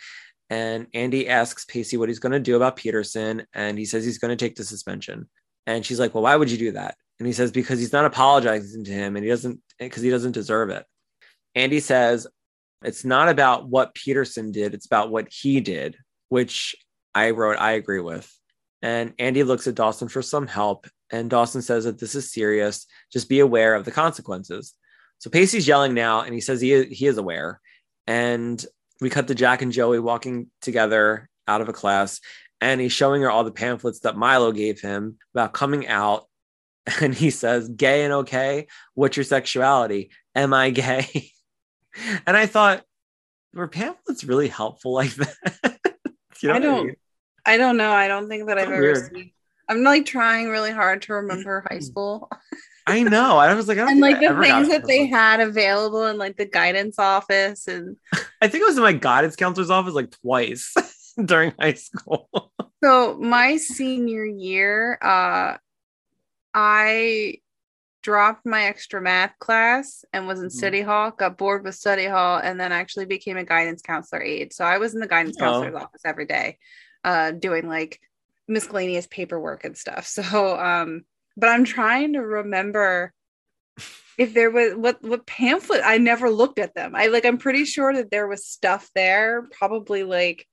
And 0.49 0.87
Andie 0.93 1.29
asks 1.29 1.63
Pacey 1.65 1.95
what 1.95 2.09
he's 2.09 2.19
going 2.19 2.33
to 2.33 2.39
do 2.39 2.55
about 2.57 2.75
Peterson. 2.75 3.45
And 3.53 3.77
he 3.77 3.85
says 3.85 4.03
he's 4.03 4.17
going 4.17 4.35
to 4.35 4.43
take 4.45 4.55
the 4.55 4.65
suspension. 4.65 5.29
And 5.67 5.85
she's 5.85 5.99
like, 5.99 6.13
Well, 6.13 6.23
why 6.23 6.35
would 6.35 6.51
you 6.51 6.57
do 6.57 6.71
that? 6.73 6.95
And 7.19 7.27
he 7.27 7.33
says, 7.33 7.51
Because 7.51 7.79
he's 7.79 7.93
not 7.93 8.05
apologizing 8.05 8.83
to 8.85 8.91
him 8.91 9.15
and 9.15 9.23
he 9.23 9.29
doesn't, 9.29 9.59
because 9.79 10.03
he 10.03 10.09
doesn't 10.09 10.33
deserve 10.33 10.69
it. 10.69 10.85
Andie 11.55 11.79
says, 11.79 12.27
It's 12.83 13.05
not 13.05 13.29
about 13.29 13.67
what 13.67 13.93
Peterson 13.93 14.51
did, 14.51 14.73
it's 14.73 14.85
about 14.85 15.11
what 15.11 15.27
he 15.31 15.59
did, 15.61 15.97
which 16.29 16.75
I 17.13 17.31
wrote, 17.31 17.57
I 17.57 17.73
agree 17.73 17.99
with. 17.99 18.31
And 18.81 19.13
Andie 19.19 19.43
looks 19.43 19.67
at 19.67 19.75
Dawson 19.75 20.07
for 20.07 20.21
some 20.21 20.47
help. 20.47 20.87
And 21.11 21.29
Dawson 21.29 21.61
says 21.61 21.83
that 21.83 21.99
this 21.99 22.15
is 22.15 22.31
serious. 22.31 22.87
Just 23.11 23.29
be 23.29 23.39
aware 23.39 23.75
of 23.75 23.85
the 23.85 23.91
consequences. 23.91 24.73
So 25.19 25.29
Pacey's 25.29 25.67
yelling 25.67 25.93
now, 25.93 26.21
and 26.21 26.33
he 26.33 26.41
says 26.41 26.61
he 26.61 26.71
is, 26.71 26.97
he 26.97 27.05
is 27.05 27.17
aware. 27.17 27.59
And 28.07 28.63
we 29.01 29.09
cut 29.09 29.27
to 29.27 29.35
Jack 29.35 29.61
and 29.61 29.71
Joey 29.71 29.99
walking 29.99 30.49
together 30.61 31.29
out 31.47 31.61
of 31.61 31.69
a 31.69 31.73
class, 31.73 32.21
and 32.61 32.79
he's 32.79 32.93
showing 32.93 33.23
her 33.23 33.31
all 33.31 33.43
the 33.43 33.51
pamphlets 33.51 34.01
that 34.01 34.15
Milo 34.15 34.51
gave 34.51 34.79
him 34.79 35.17
about 35.33 35.53
coming 35.53 35.87
out. 35.87 36.25
And 36.99 37.13
he 37.13 37.29
says, 37.29 37.69
Gay 37.69 38.03
and 38.03 38.13
okay. 38.13 38.65
What's 38.95 39.15
your 39.15 39.23
sexuality? 39.23 40.09
Am 40.33 40.51
I 40.51 40.71
gay? 40.71 41.31
and 42.25 42.35
I 42.35 42.47
thought, 42.47 42.83
were 43.53 43.67
pamphlets 43.67 44.23
really 44.23 44.47
helpful 44.47 44.93
like 44.93 45.13
that? 45.13 45.35
you 46.41 46.49
know 46.49 46.55
I 46.55 46.59
don't 46.59 46.79
I, 46.79 46.83
mean? 46.83 46.95
I, 47.45 47.57
don't 47.57 47.77
know. 47.77 47.91
I 47.91 48.07
don't 48.07 48.27
think 48.27 48.47
that 48.47 48.57
I've 48.57 48.71
ever 48.71 48.95
seen. 48.95 49.31
I'm 49.69 49.83
like 49.83 50.07
trying 50.07 50.49
really 50.49 50.71
hard 50.71 51.03
to 51.03 51.13
remember 51.13 51.63
high 51.69 51.77
mm. 51.77 51.83
school. 51.83 52.29
I 52.87 53.03
know. 53.03 53.37
I 53.37 53.53
was 53.53 53.67
like, 53.67 53.77
I 53.77 53.91
and 53.91 53.99
like 53.99 54.19
the 54.19 54.35
things 54.41 54.69
that 54.69 54.87
they 54.87 55.05
had 55.05 55.39
available 55.39 56.07
in 56.07 56.17
like 56.17 56.35
the 56.35 56.45
guidance 56.45 56.97
office, 56.97 57.67
and 57.67 57.95
I 58.41 58.47
think 58.47 58.63
it 58.63 58.67
was 58.67 58.75
in 58.75 58.83
my 58.83 58.93
guidance 58.93 59.35
counselor's 59.35 59.69
office 59.69 59.93
like 59.93 60.09
twice 60.09 60.73
during 61.25 61.53
high 61.59 61.73
school. 61.73 62.29
so 62.83 63.17
my 63.19 63.57
senior 63.57 64.25
year, 64.25 64.97
uh, 65.01 65.57
I 66.53 67.37
dropped 68.03 68.45
my 68.45 68.63
extra 68.63 69.01
math 69.01 69.37
class 69.39 70.03
and 70.11 70.27
was 70.27 70.39
in 70.39 70.47
mm-hmm. 70.47 70.57
study 70.57 70.81
hall, 70.81 71.11
got 71.11 71.37
bored 71.37 71.63
with 71.63 71.75
study 71.75 72.05
hall, 72.05 72.39
and 72.39 72.59
then 72.59 72.71
actually 72.71 73.05
became 73.05 73.37
a 73.37 73.43
guidance 73.43 73.81
counselor 73.81 74.21
aide. 74.21 74.53
So 74.53 74.65
I 74.65 74.79
was 74.79 74.93
in 74.93 74.99
the 74.99 75.07
guidance 75.07 75.37
oh. 75.39 75.43
counselor's 75.43 75.75
office 75.75 76.01
every 76.03 76.25
day, 76.25 76.57
uh, 77.03 77.31
doing 77.31 77.67
like 77.67 77.99
miscellaneous 78.47 79.07
paperwork 79.07 79.63
and 79.63 79.77
stuff. 79.77 80.07
So 80.21 80.59
um 80.59 81.03
but 81.37 81.49
I'm 81.49 81.63
trying 81.63 82.13
to 82.13 82.19
remember 82.19 83.13
if 84.17 84.33
there 84.33 84.51
was 84.51 84.73
what 84.75 85.01
what 85.01 85.25
pamphlet 85.25 85.81
I 85.83 85.97
never 85.97 86.29
looked 86.29 86.59
at 86.59 86.75
them. 86.75 86.93
I 86.95 87.07
like 87.07 87.25
I'm 87.25 87.37
pretty 87.37 87.65
sure 87.65 87.93
that 87.93 88.11
there 88.11 88.27
was 88.27 88.45
stuff 88.45 88.89
there, 88.93 89.47
probably 89.57 90.03
like 90.03 90.45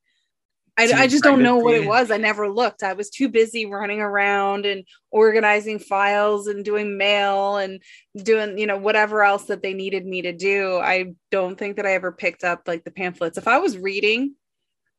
I, 0.78 0.92
I 0.94 1.06
just 1.08 1.24
don't 1.24 1.42
know 1.42 1.56
what 1.56 1.74
it 1.74 1.86
was. 1.86 2.12
I 2.12 2.18
never 2.18 2.48
looked. 2.48 2.84
I 2.84 2.92
was 2.92 3.10
too 3.10 3.28
busy 3.28 3.66
running 3.66 4.00
around 4.00 4.64
and 4.64 4.84
organizing 5.10 5.80
files 5.80 6.46
and 6.46 6.64
doing 6.64 6.96
mail 6.96 7.56
and 7.56 7.82
doing, 8.16 8.56
you 8.56 8.66
know, 8.66 8.78
whatever 8.78 9.24
else 9.24 9.46
that 9.46 9.60
they 9.60 9.74
needed 9.74 10.06
me 10.06 10.22
to 10.22 10.32
do. 10.32 10.78
I 10.78 11.14
don't 11.32 11.58
think 11.58 11.76
that 11.76 11.86
I 11.86 11.94
ever 11.94 12.12
picked 12.12 12.44
up 12.44 12.62
like 12.66 12.84
the 12.84 12.92
pamphlets. 12.92 13.38
If 13.38 13.48
I 13.48 13.58
was 13.58 13.76
reading, 13.76 14.36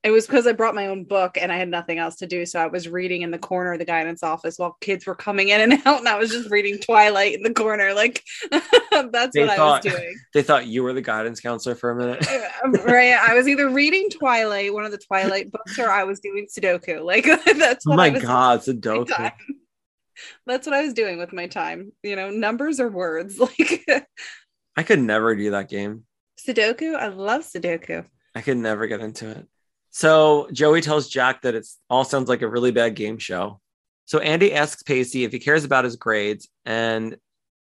it 0.02 0.12
was 0.12 0.26
because 0.26 0.48
I 0.48 0.54
brought 0.54 0.76
my 0.76 0.88
own 0.88 1.04
book 1.04 1.38
and 1.38 1.52
I 1.52 1.58
had 1.58 1.68
nothing 1.68 1.98
else 1.98 2.16
to 2.18 2.28
do. 2.28 2.46
So 2.46 2.60
I 2.60 2.68
was 2.68 2.88
reading 2.88 3.22
in 3.22 3.32
the 3.32 3.38
corner 3.38 3.74
of 3.74 3.80
the 3.80 3.86
guidance 3.86 4.24
office 4.24 4.58
while 4.58 4.78
kids 4.80 5.06
were 5.06 5.16
coming 5.16 5.50
in 5.50 5.60
and 5.60 5.74
out, 5.86 6.00
and 6.00 6.08
I 6.08 6.18
was 6.18 6.32
just 6.32 6.50
reading 6.50 6.80
Twilight 6.80 7.36
in 7.36 7.44
the 7.44 7.54
corner. 7.54 7.94
Like 7.94 8.24
that's 8.52 9.34
they 9.34 9.46
what 9.46 9.58
thought, 9.58 9.86
I 9.86 9.90
was 9.90 10.00
doing. 10.00 10.16
They 10.34 10.42
thought 10.42 10.68
you 10.68 10.84
were 10.84 10.94
the 10.94 11.02
guidance 11.02 11.42
counselor 11.42 11.76
for 11.76 11.92
a 11.92 11.96
minute. 11.96 12.26
Um, 12.64 12.74
right. 12.86 13.14
I 13.14 13.34
was 13.34 13.48
either 13.48 13.70
reading 13.70 14.10
Twilight, 14.10 14.74
one 14.74 14.86
of 14.86 14.92
the 14.92 14.98
Twilight 14.98 15.52
books, 15.52 15.78
or 15.78 15.90
I 15.90 16.06
was 16.06 16.22
doing 16.22 16.48
Sudoku. 16.48 17.04
Like 17.04 17.26
that's 17.26 17.86
what 17.86 17.94
oh 17.94 17.98
my 17.98 18.10
God, 18.10 18.62
Sudoku. 18.62 19.32
That's 20.46 20.66
what 20.66 20.76
I 20.76 20.84
was 20.84 20.94
doing 20.94 21.18
with 21.18 21.34
my 21.34 21.48
time. 21.48 21.92
You 22.04 22.16
know, 22.16 22.30
numbers 22.30 22.80
or 22.80 22.90
words. 22.90 23.40
Like 23.40 23.86
I 24.78 24.84
could 24.84 25.00
never 25.00 25.36
do 25.36 25.52
that 25.52 25.68
game. 25.68 26.06
Sudoku, 26.40 26.96
I 26.96 27.08
love 27.08 27.42
Sudoku. 27.42 28.06
I 28.34 28.42
could 28.42 28.58
never 28.58 28.88
get 28.88 29.02
into 29.02 29.30
it. 29.30 29.46
So 29.90 30.48
Joey 30.52 30.82
tells 30.82 31.10
Jack 31.10 31.42
that 31.42 31.56
it 31.56 31.68
all 31.90 32.04
sounds 32.04 32.30
like 32.30 32.42
a 32.42 32.48
really 32.48 32.72
bad 32.72 32.96
game 32.96 33.18
show. 33.18 33.60
So 34.06 34.20
Andie 34.20 34.54
asks 34.54 34.84
Pacey 34.84 35.24
if 35.24 35.32
he 35.32 35.40
cares 35.40 35.64
about 35.64 35.84
his 35.84 35.96
grades 35.96 36.48
and 36.66 37.18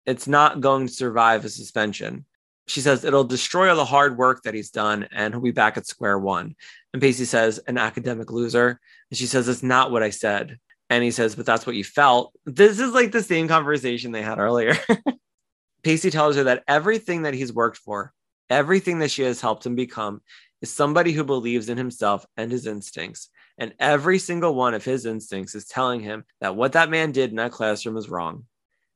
it's 0.06 0.28
not 0.28 0.60
going 0.60 0.86
to 0.86 0.92
survive 0.92 1.44
a 1.44 1.48
suspension. 1.48 2.26
She 2.66 2.80
says 2.80 3.04
it'll 3.04 3.24
destroy 3.24 3.70
all 3.70 3.76
the 3.76 3.84
hard 3.84 4.16
work 4.16 4.42
that 4.42 4.54
he's 4.54 4.70
done 4.70 5.08
and 5.12 5.32
he'll 5.32 5.42
be 5.42 5.50
back 5.50 5.76
at 5.76 5.86
square 5.86 6.18
one. 6.18 6.54
And 6.92 7.02
Pacey 7.02 7.24
says, 7.24 7.58
an 7.66 7.78
academic 7.78 8.30
loser. 8.30 8.80
And 9.10 9.18
she 9.18 9.26
says, 9.26 9.48
it's 9.48 9.62
not 9.62 9.90
what 9.90 10.02
I 10.02 10.10
said. 10.10 10.58
And 10.90 11.02
he 11.02 11.10
says, 11.10 11.34
but 11.34 11.46
that's 11.46 11.66
what 11.66 11.76
you 11.76 11.84
felt. 11.84 12.34
This 12.44 12.78
is 12.78 12.92
like 12.92 13.12
the 13.12 13.22
same 13.22 13.48
conversation 13.48 14.12
they 14.12 14.22
had 14.22 14.38
earlier. 14.38 14.76
Pacey 15.82 16.10
tells 16.10 16.36
her 16.36 16.44
that 16.44 16.62
everything 16.68 17.22
that 17.22 17.34
he's 17.34 17.52
worked 17.52 17.78
for, 17.78 18.12
everything 18.48 18.98
that 19.00 19.10
she 19.10 19.22
has 19.22 19.40
helped 19.40 19.66
him 19.66 19.74
become, 19.74 20.22
is 20.64 20.72
somebody 20.72 21.12
who 21.12 21.24
believes 21.24 21.68
in 21.68 21.76
himself 21.76 22.24
and 22.38 22.50
his 22.50 22.66
instincts. 22.66 23.28
And 23.58 23.74
every 23.78 24.18
single 24.18 24.54
one 24.54 24.72
of 24.72 24.82
his 24.82 25.04
instincts 25.04 25.54
is 25.54 25.66
telling 25.66 26.00
him 26.00 26.24
that 26.40 26.56
what 26.56 26.72
that 26.72 26.88
man 26.88 27.12
did 27.12 27.28
in 27.28 27.36
that 27.36 27.52
classroom 27.52 27.98
is 27.98 28.08
wrong. 28.08 28.46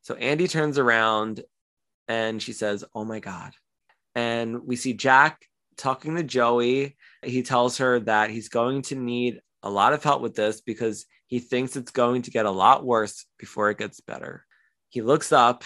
So 0.00 0.14
Andie 0.14 0.48
turns 0.48 0.78
around 0.78 1.42
and 2.08 2.42
she 2.42 2.54
says, 2.54 2.86
Oh 2.94 3.04
my 3.04 3.20
God. 3.20 3.52
And 4.14 4.66
we 4.66 4.76
see 4.76 4.94
Jack 4.94 5.44
talking 5.76 6.16
to 6.16 6.22
Joey. 6.22 6.96
He 7.22 7.42
tells 7.42 7.76
her 7.76 8.00
that 8.00 8.30
he's 8.30 8.48
going 8.48 8.80
to 8.82 8.94
need 8.94 9.42
a 9.62 9.68
lot 9.68 9.92
of 9.92 10.02
help 10.02 10.22
with 10.22 10.34
this 10.34 10.62
because 10.62 11.04
he 11.26 11.38
thinks 11.38 11.76
it's 11.76 11.90
going 11.90 12.22
to 12.22 12.30
get 12.30 12.46
a 12.46 12.50
lot 12.50 12.82
worse 12.82 13.26
before 13.38 13.68
it 13.68 13.76
gets 13.76 14.00
better. 14.00 14.46
He 14.88 15.02
looks 15.02 15.32
up 15.32 15.64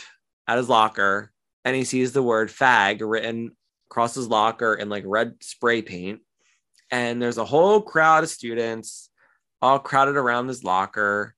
at 0.48 0.58
his 0.58 0.68
locker 0.68 1.30
and 1.64 1.76
he 1.76 1.84
sees 1.84 2.10
the 2.10 2.24
word 2.24 2.48
fag 2.48 3.08
written 3.08 3.52
across 3.92 4.14
his 4.14 4.26
locker 4.26 4.72
in 4.72 4.88
like 4.88 5.04
red 5.06 5.34
spray 5.42 5.82
paint. 5.82 6.20
And 6.90 7.20
there's 7.20 7.36
a 7.36 7.44
whole 7.44 7.82
crowd 7.82 8.24
of 8.24 8.30
students 8.30 9.10
all 9.60 9.78
crowded 9.78 10.16
around 10.16 10.46
this 10.46 10.64
locker. 10.64 11.34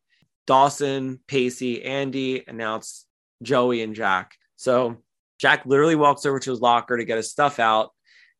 Dawson, 0.47 1.19
Pacey, 1.27 1.83
Andie 1.83 2.45
announced 2.47 3.09
Joey 3.43 3.83
and 3.83 3.97
Jack. 3.97 4.37
So 4.55 4.99
Jack 5.41 5.67
literally 5.67 5.97
walks 5.97 6.25
over 6.27 6.39
to 6.39 6.51
his 6.51 6.61
locker 6.61 6.97
to 6.97 7.05
get 7.05 7.17
his 7.17 7.31
stuff 7.31 7.59
out, 7.59 7.91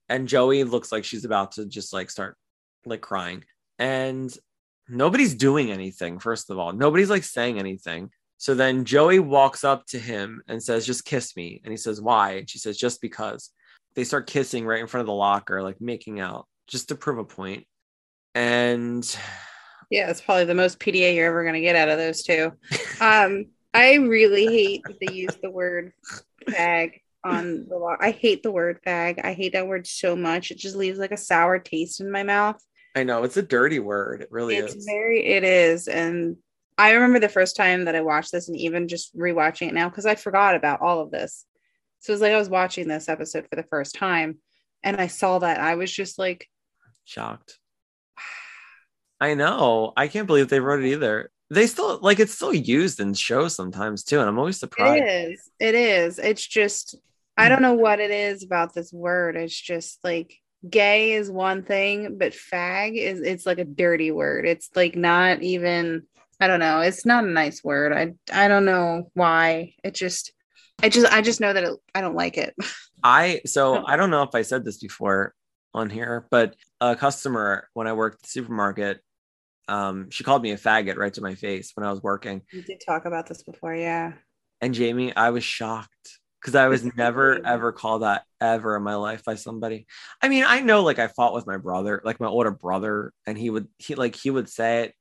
and 0.09 0.29
Joey 0.29 0.63
looks 0.63 0.93
like 0.93 1.05
she's 1.05 1.25
about 1.25 1.53
to 1.53 1.67
just 1.67 1.93
like 1.93 2.09
start 2.09 2.37
like 2.87 3.01
crying. 3.01 3.43
And 3.81 4.33
nobody's 4.89 5.35
doing 5.35 5.73
anything, 5.73 6.21
first 6.21 6.51
of 6.51 6.59
all. 6.59 6.73
Nobody's 6.73 7.11
like 7.11 7.25
saying 7.25 7.59
anything. 7.59 8.11
So 8.39 8.55
then 8.55 8.85
Joey 8.85 9.19
walks 9.19 9.65
up 9.65 9.87
to 9.87 9.99
him 9.99 10.43
and 10.47 10.63
says, 10.63 10.87
Just 10.87 11.05
kiss 11.05 11.35
me. 11.35 11.61
And 11.65 11.73
he 11.73 11.77
says, 11.77 12.01
Why? 12.01 12.33
And 12.35 12.49
she 12.49 12.59
says, 12.59 12.77
Just 12.79 13.01
because. 13.01 13.51
They 13.95 14.05
start 14.05 14.27
kissing 14.27 14.67
right 14.67 14.81
in 14.81 14.87
front 14.87 15.03
of 15.03 15.07
the 15.07 15.15
locker, 15.15 15.63
like 15.63 15.81
making 15.81 16.21
out, 16.21 16.47
just 16.67 16.89
to 16.89 16.95
prove 16.95 17.19
a 17.19 17.25
point. 17.25 17.67
And 18.35 19.05
yeah, 19.91 20.11
it's 20.11 20.21
probably 20.21 20.45
the 20.45 20.55
most 20.55 20.79
PDA 20.81 21.15
you're 21.15 21.27
ever 21.27 21.43
going 21.43 21.55
to 21.55 21.61
get 21.61 21.77
out 21.77 21.89
of 21.89 21.99
those 21.99 22.23
two. 22.23 22.53
Um, 23.01 23.47
I 23.73 23.95
really 23.95 24.47
hate 24.47 24.85
that 24.85 25.01
they 25.01 25.13
use 25.13 25.37
the 25.43 25.51
word 25.51 25.93
fag 26.49 27.01
on 27.25 27.67
the 27.69 27.77
law. 27.77 27.97
I 27.99 28.13
hate 28.13 28.43
the 28.43 28.53
word 28.53 28.81
fag. 28.87 29.25
I 29.25 29.33
hate 29.33 29.55
that 29.55 29.67
word 29.67 29.87
so 29.87 30.15
much. 30.15 30.51
It 30.51 30.59
just 30.59 30.77
leaves 30.77 30.99
like 30.99 31.11
a 31.13 31.17
sour 31.17 31.59
taste 31.59 32.01
in 32.01 32.11
my 32.11 32.23
mouth. 32.23 32.63
I 32.95 33.03
know 33.03 33.25
it's 33.25 33.37
a 33.37 33.43
dirty 33.43 33.81
word. 33.81 34.23
It 34.23 34.29
really 34.31 34.57
it's 34.57 34.75
is. 34.75 34.85
very 34.85 35.25
it 35.27 35.43
is. 35.43 35.89
And 35.89 36.37
I 36.79 36.93
remember 36.93 37.19
the 37.19 37.29
first 37.29 37.57
time 37.57 37.87
that 37.87 37.97
I 37.97 38.03
watched 38.03 38.33
this 38.33 38.49
and 38.49 38.57
even 38.57 38.89
just 38.89 39.17
rewatching 39.17 39.69
it 39.69 39.75
now 39.75 39.89
because 39.89 40.07
I 40.07 40.15
forgot 40.15 40.55
about 40.55 40.81
all 40.81 41.01
of 41.01 41.11
this. 41.11 41.45
So 42.05 42.13
it 42.13 42.17
was 42.17 42.21
like 42.21 42.33
I 42.33 42.39
was 42.39 42.51
watching 42.51 42.87
this 42.87 43.09
episode 43.09 43.47
for 43.49 43.57
the 43.57 43.63
first 43.63 43.95
time 43.95 44.37
and 44.83 44.99
I 44.99 45.07
saw 45.07 45.39
that. 45.39 45.59
I 45.59 45.77
was 45.77 45.91
just 45.91 46.19
like 46.19 46.51
shocked. 47.07 47.59
I 49.23 49.33
know. 49.33 49.95
I 49.97 50.09
can't 50.09 50.27
believe 50.27 50.51
they 50.51 50.61
wrote 50.61 50.85
it 50.85 50.91
either. 50.91 51.31
They 51.49 51.67
still 51.67 51.99
like 52.03 52.21
it's 52.21 52.35
still 52.35 52.53
used 52.53 53.01
in 53.01 53.15
shows 53.15 53.55
sometimes 53.55 54.05
too, 54.05 54.21
and 54.21 54.29
I'm 54.29 54.39
always 54.39 54.61
surprised. 54.61 55.03
It 55.03 55.31
is. 55.31 55.51
It 55.59 55.75
is. 55.75 56.19
It's 56.19 56.47
just 56.47 56.97
I 57.39 57.49
don't 57.49 57.63
know 57.63 57.73
what 57.73 58.01
it 58.01 58.11
is 58.11 58.45
about 58.45 58.75
this 58.75 58.93
word. 58.93 59.37
It's 59.37 59.59
just 59.59 59.99
like 60.05 60.35
gay 60.69 61.13
is 61.13 61.31
one 61.31 61.63
thing, 61.63 62.19
but 62.19 62.35
fag 62.35 62.99
is 62.99 63.23
it's 63.23 63.47
like 63.47 63.59
a 63.59 63.65
dirty 63.65 64.11
word. 64.11 64.45
It's 64.45 64.69
like 64.77 64.95
not 64.95 65.43
even 65.43 66.03
I 66.39 66.49
don't 66.49 66.61
know. 66.61 66.81
It's 66.81 67.07
not 67.07 67.25
a 67.25 67.29
nice 67.29 67.65
word. 67.65 67.95
I 67.95 68.13
I 68.31 68.49
don't 68.49 68.67
know 68.67 69.11
why. 69.15 69.73
It 69.83 69.95
just 69.95 70.35
I 70.85 70.91
just 70.91 71.11
I 71.11 71.23
just 71.23 71.41
know 71.41 71.51
that 71.51 71.65
it, 71.65 71.79
I 71.95 72.03
don't 72.03 72.15
like 72.15 72.37
it. 72.37 72.55
I 73.03 73.41
so 73.47 73.87
I 73.87 73.97
don't 73.97 74.11
know 74.11 74.23
if 74.23 74.35
I 74.35 74.43
said 74.43 74.67
this 74.67 74.77
before 74.77 75.35
on 75.73 75.89
here, 75.89 76.27
but 76.31 76.57
a 76.79 76.95
customer 76.95 77.69
when 77.73 77.87
I 77.87 77.95
worked 77.95 78.17
at 78.17 78.23
the 78.25 78.29
supermarket, 78.29 79.01
um, 79.67 80.11
she 80.11 80.25
called 80.25 80.43
me 80.43 80.51
a 80.53 80.59
faggot 80.59 80.97
right 80.97 81.15
to 81.15 81.23
my 81.23 81.37
face 81.37 81.73
when 81.75 81.87
I 81.87 81.91
was 81.91 82.03
working. 82.03 82.43
You 82.53 82.61
did 82.61 82.83
talk 82.85 83.07
about 83.07 83.27
this 83.27 83.43
before, 83.43 83.75
yeah. 83.75 84.13
And 84.61 84.75
Jamie, 84.75 85.17
I 85.17 85.31
was 85.31 85.43
shocked 85.43 86.19
because 86.39 86.55
I 86.55 86.69
was 86.69 86.85
never 86.85 87.41
ever 87.47 87.73
called 87.73 88.03
that 88.03 88.25
ever 88.39 88.77
in 88.77 88.83
my 88.83 88.97
life 88.97 89.25
by 89.25 89.37
somebody. 89.37 89.87
I 90.21 90.29
mean, 90.29 90.45
I 90.47 90.61
know 90.61 90.83
like 90.83 90.99
I 90.99 91.09
fought 91.09 91.33
with 91.33 91.47
my 91.47 91.57
brother, 91.57 92.03
like 92.05 92.21
my 92.21 92.29
older 92.29 92.51
brother, 92.51 93.11
and 93.27 93.39
he 93.39 93.49
would 93.49 93.69
he 93.79 93.95
like 93.95 94.17
he 94.17 94.29
would 94.29 94.51
say 94.51 94.83
it, 94.83 94.95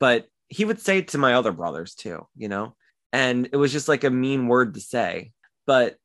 but 0.00 0.24
he 0.48 0.64
would 0.64 0.80
say 0.80 0.98
it 0.98 1.08
to 1.08 1.18
my 1.18 1.34
other 1.34 1.52
brothers 1.52 1.94
too, 1.94 2.26
you 2.34 2.48
know? 2.48 2.74
And 3.12 3.48
it 3.52 3.56
was 3.56 3.72
just 3.72 3.88
like 3.88 4.04
a 4.04 4.10
mean 4.10 4.48
word 4.48 4.74
to 4.74 4.80
say. 4.80 5.32
But 5.66 5.96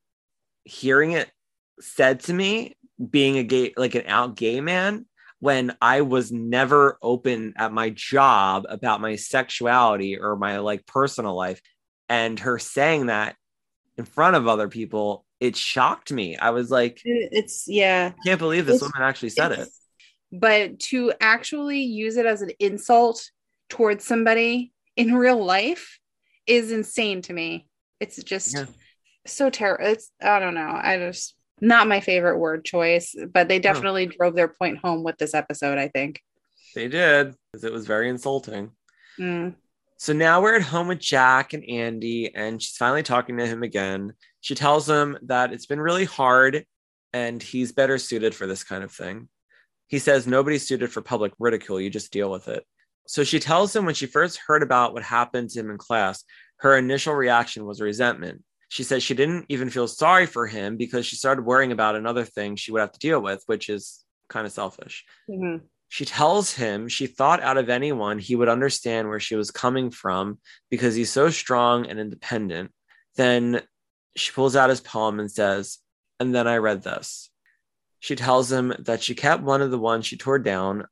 hearing 0.63 1.11
it 1.11 1.29
said 1.79 2.21
to 2.21 2.33
me, 2.33 2.75
being 3.09 3.37
a 3.37 3.43
gay, 3.43 3.73
like 3.75 3.95
an 3.95 4.05
out 4.07 4.35
gay 4.35 4.61
man, 4.61 5.05
when 5.39 5.75
I 5.81 6.01
was 6.01 6.31
never 6.31 6.97
open 7.01 7.53
at 7.57 7.73
my 7.73 7.89
job 7.89 8.65
about 8.69 9.01
my 9.01 9.17
sexuality 9.17 10.17
or 10.17 10.37
my 10.37 10.59
like 10.59 10.85
personal 10.85 11.35
life, 11.35 11.61
and 12.07 12.39
her 12.39 12.59
saying 12.59 13.07
that 13.07 13.35
in 13.97 14.05
front 14.05 14.35
of 14.35 14.47
other 14.47 14.69
people, 14.69 15.25
it 15.39 15.57
shocked 15.57 16.11
me. 16.11 16.37
I 16.37 16.51
was 16.51 16.71
like, 16.71 17.01
it's 17.03 17.65
yeah, 17.67 18.13
I 18.17 18.23
can't 18.23 18.39
believe 18.39 18.65
this 18.65 18.81
woman 18.81 19.01
actually 19.01 19.29
said 19.29 19.51
it. 19.51 19.67
But 20.31 20.79
to 20.79 21.13
actually 21.19 21.81
use 21.81 22.17
it 22.17 22.25
as 22.25 22.41
an 22.41 22.51
insult 22.59 23.29
towards 23.69 24.05
somebody 24.05 24.71
in 24.95 25.13
real 25.13 25.43
life 25.43 25.99
is 26.47 26.71
insane 26.71 27.21
to 27.23 27.33
me. 27.33 27.67
It's 27.99 28.21
just 28.23 28.55
yeah. 28.55 28.65
so 29.25 29.49
terrible. 29.49 29.85
It's 29.85 30.11
I 30.21 30.39
don't 30.39 30.55
know. 30.55 30.79
I 30.81 30.97
just 30.97 31.35
not 31.61 31.87
my 31.87 31.99
favorite 31.99 32.39
word 32.39 32.65
choice, 32.65 33.15
but 33.31 33.47
they 33.47 33.59
definitely 33.59 34.07
oh. 34.07 34.11
drove 34.17 34.35
their 34.35 34.49
point 34.49 34.79
home 34.79 35.03
with 35.03 35.17
this 35.17 35.33
episode, 35.33 35.77
I 35.77 35.87
think. 35.87 36.21
They 36.75 36.87
did, 36.87 37.35
because 37.51 37.63
it 37.63 37.71
was 37.71 37.85
very 37.85 38.09
insulting. 38.09 38.71
Mm. 39.19 39.55
So 39.97 40.11
now 40.11 40.41
we're 40.41 40.55
at 40.55 40.63
home 40.63 40.87
with 40.87 40.99
Jack 40.99 41.53
and 41.53 41.63
Andie, 41.63 42.33
and 42.35 42.61
she's 42.61 42.75
finally 42.75 43.03
talking 43.03 43.37
to 43.37 43.45
him 43.45 43.63
again. 43.63 44.13
She 44.41 44.55
tells 44.55 44.89
him 44.89 45.17
that 45.23 45.53
it's 45.53 45.67
been 45.67 45.79
really 45.79 46.05
hard 46.05 46.65
and 47.13 47.41
he's 47.41 47.71
better 47.71 47.97
suited 47.97 48.33
for 48.35 48.47
this 48.47 48.63
kind 48.63 48.83
of 48.83 48.91
thing. 48.91 49.29
He 49.87 49.99
says 49.99 50.25
nobody's 50.27 50.67
suited 50.67 50.91
for 50.91 51.01
public 51.01 51.31
ridicule, 51.39 51.79
you 51.79 51.89
just 51.89 52.11
deal 52.11 52.29
with 52.29 52.47
it. 52.47 52.65
So 53.05 53.23
she 53.23 53.39
tells 53.39 53.75
him 53.75 53.85
when 53.85 53.95
she 53.95 54.05
first 54.05 54.37
heard 54.37 54.63
about 54.63 54.93
what 54.93 55.03
happened 55.03 55.49
to 55.51 55.59
him 55.59 55.69
in 55.69 55.77
class, 55.77 56.23
her 56.57 56.77
initial 56.77 57.13
reaction 57.13 57.65
was 57.65 57.81
resentment. 57.81 58.43
She 58.69 58.83
said 58.83 59.03
she 59.03 59.13
didn't 59.13 59.45
even 59.49 59.69
feel 59.69 59.87
sorry 59.87 60.25
for 60.25 60.47
him 60.47 60.77
because 60.77 61.05
she 61.05 61.15
started 61.15 61.45
worrying 61.45 61.71
about 61.71 61.95
another 61.95 62.23
thing 62.23 62.55
she 62.55 62.71
would 62.71 62.81
have 62.81 62.93
to 62.93 62.99
deal 62.99 63.19
with, 63.19 63.43
which 63.45 63.69
is 63.69 64.03
kind 64.29 64.47
of 64.47 64.53
selfish. 64.53 65.05
Mm-hmm. 65.29 65.65
She 65.89 66.05
tells 66.05 66.53
him 66.53 66.87
she 66.87 67.05
thought 67.05 67.43
out 67.43 67.57
of 67.57 67.69
anyone 67.69 68.17
he 68.17 68.35
would 68.35 68.49
understand 68.49 69.09
where 69.09 69.19
she 69.19 69.35
was 69.35 69.51
coming 69.51 69.91
from 69.91 70.39
because 70.71 70.95
he's 70.95 71.11
so 71.11 71.29
strong 71.29 71.85
and 71.85 71.99
independent. 71.99 72.71
Then 73.15 73.61
she 74.15 74.31
pulls 74.31 74.55
out 74.55 74.71
his 74.71 74.81
poem 74.81 75.19
and 75.19 75.31
says, 75.31 75.77
And 76.19 76.33
then 76.33 76.47
I 76.47 76.57
read 76.57 76.81
this. 76.81 77.29
She 77.99 78.15
tells 78.15 78.51
him 78.51 78.73
that 78.79 79.03
she 79.03 79.13
kept 79.13 79.43
one 79.43 79.61
of 79.61 79.69
the 79.69 79.77
ones 79.77 80.05
she 80.05 80.17
tore 80.17 80.39
down, 80.39 80.87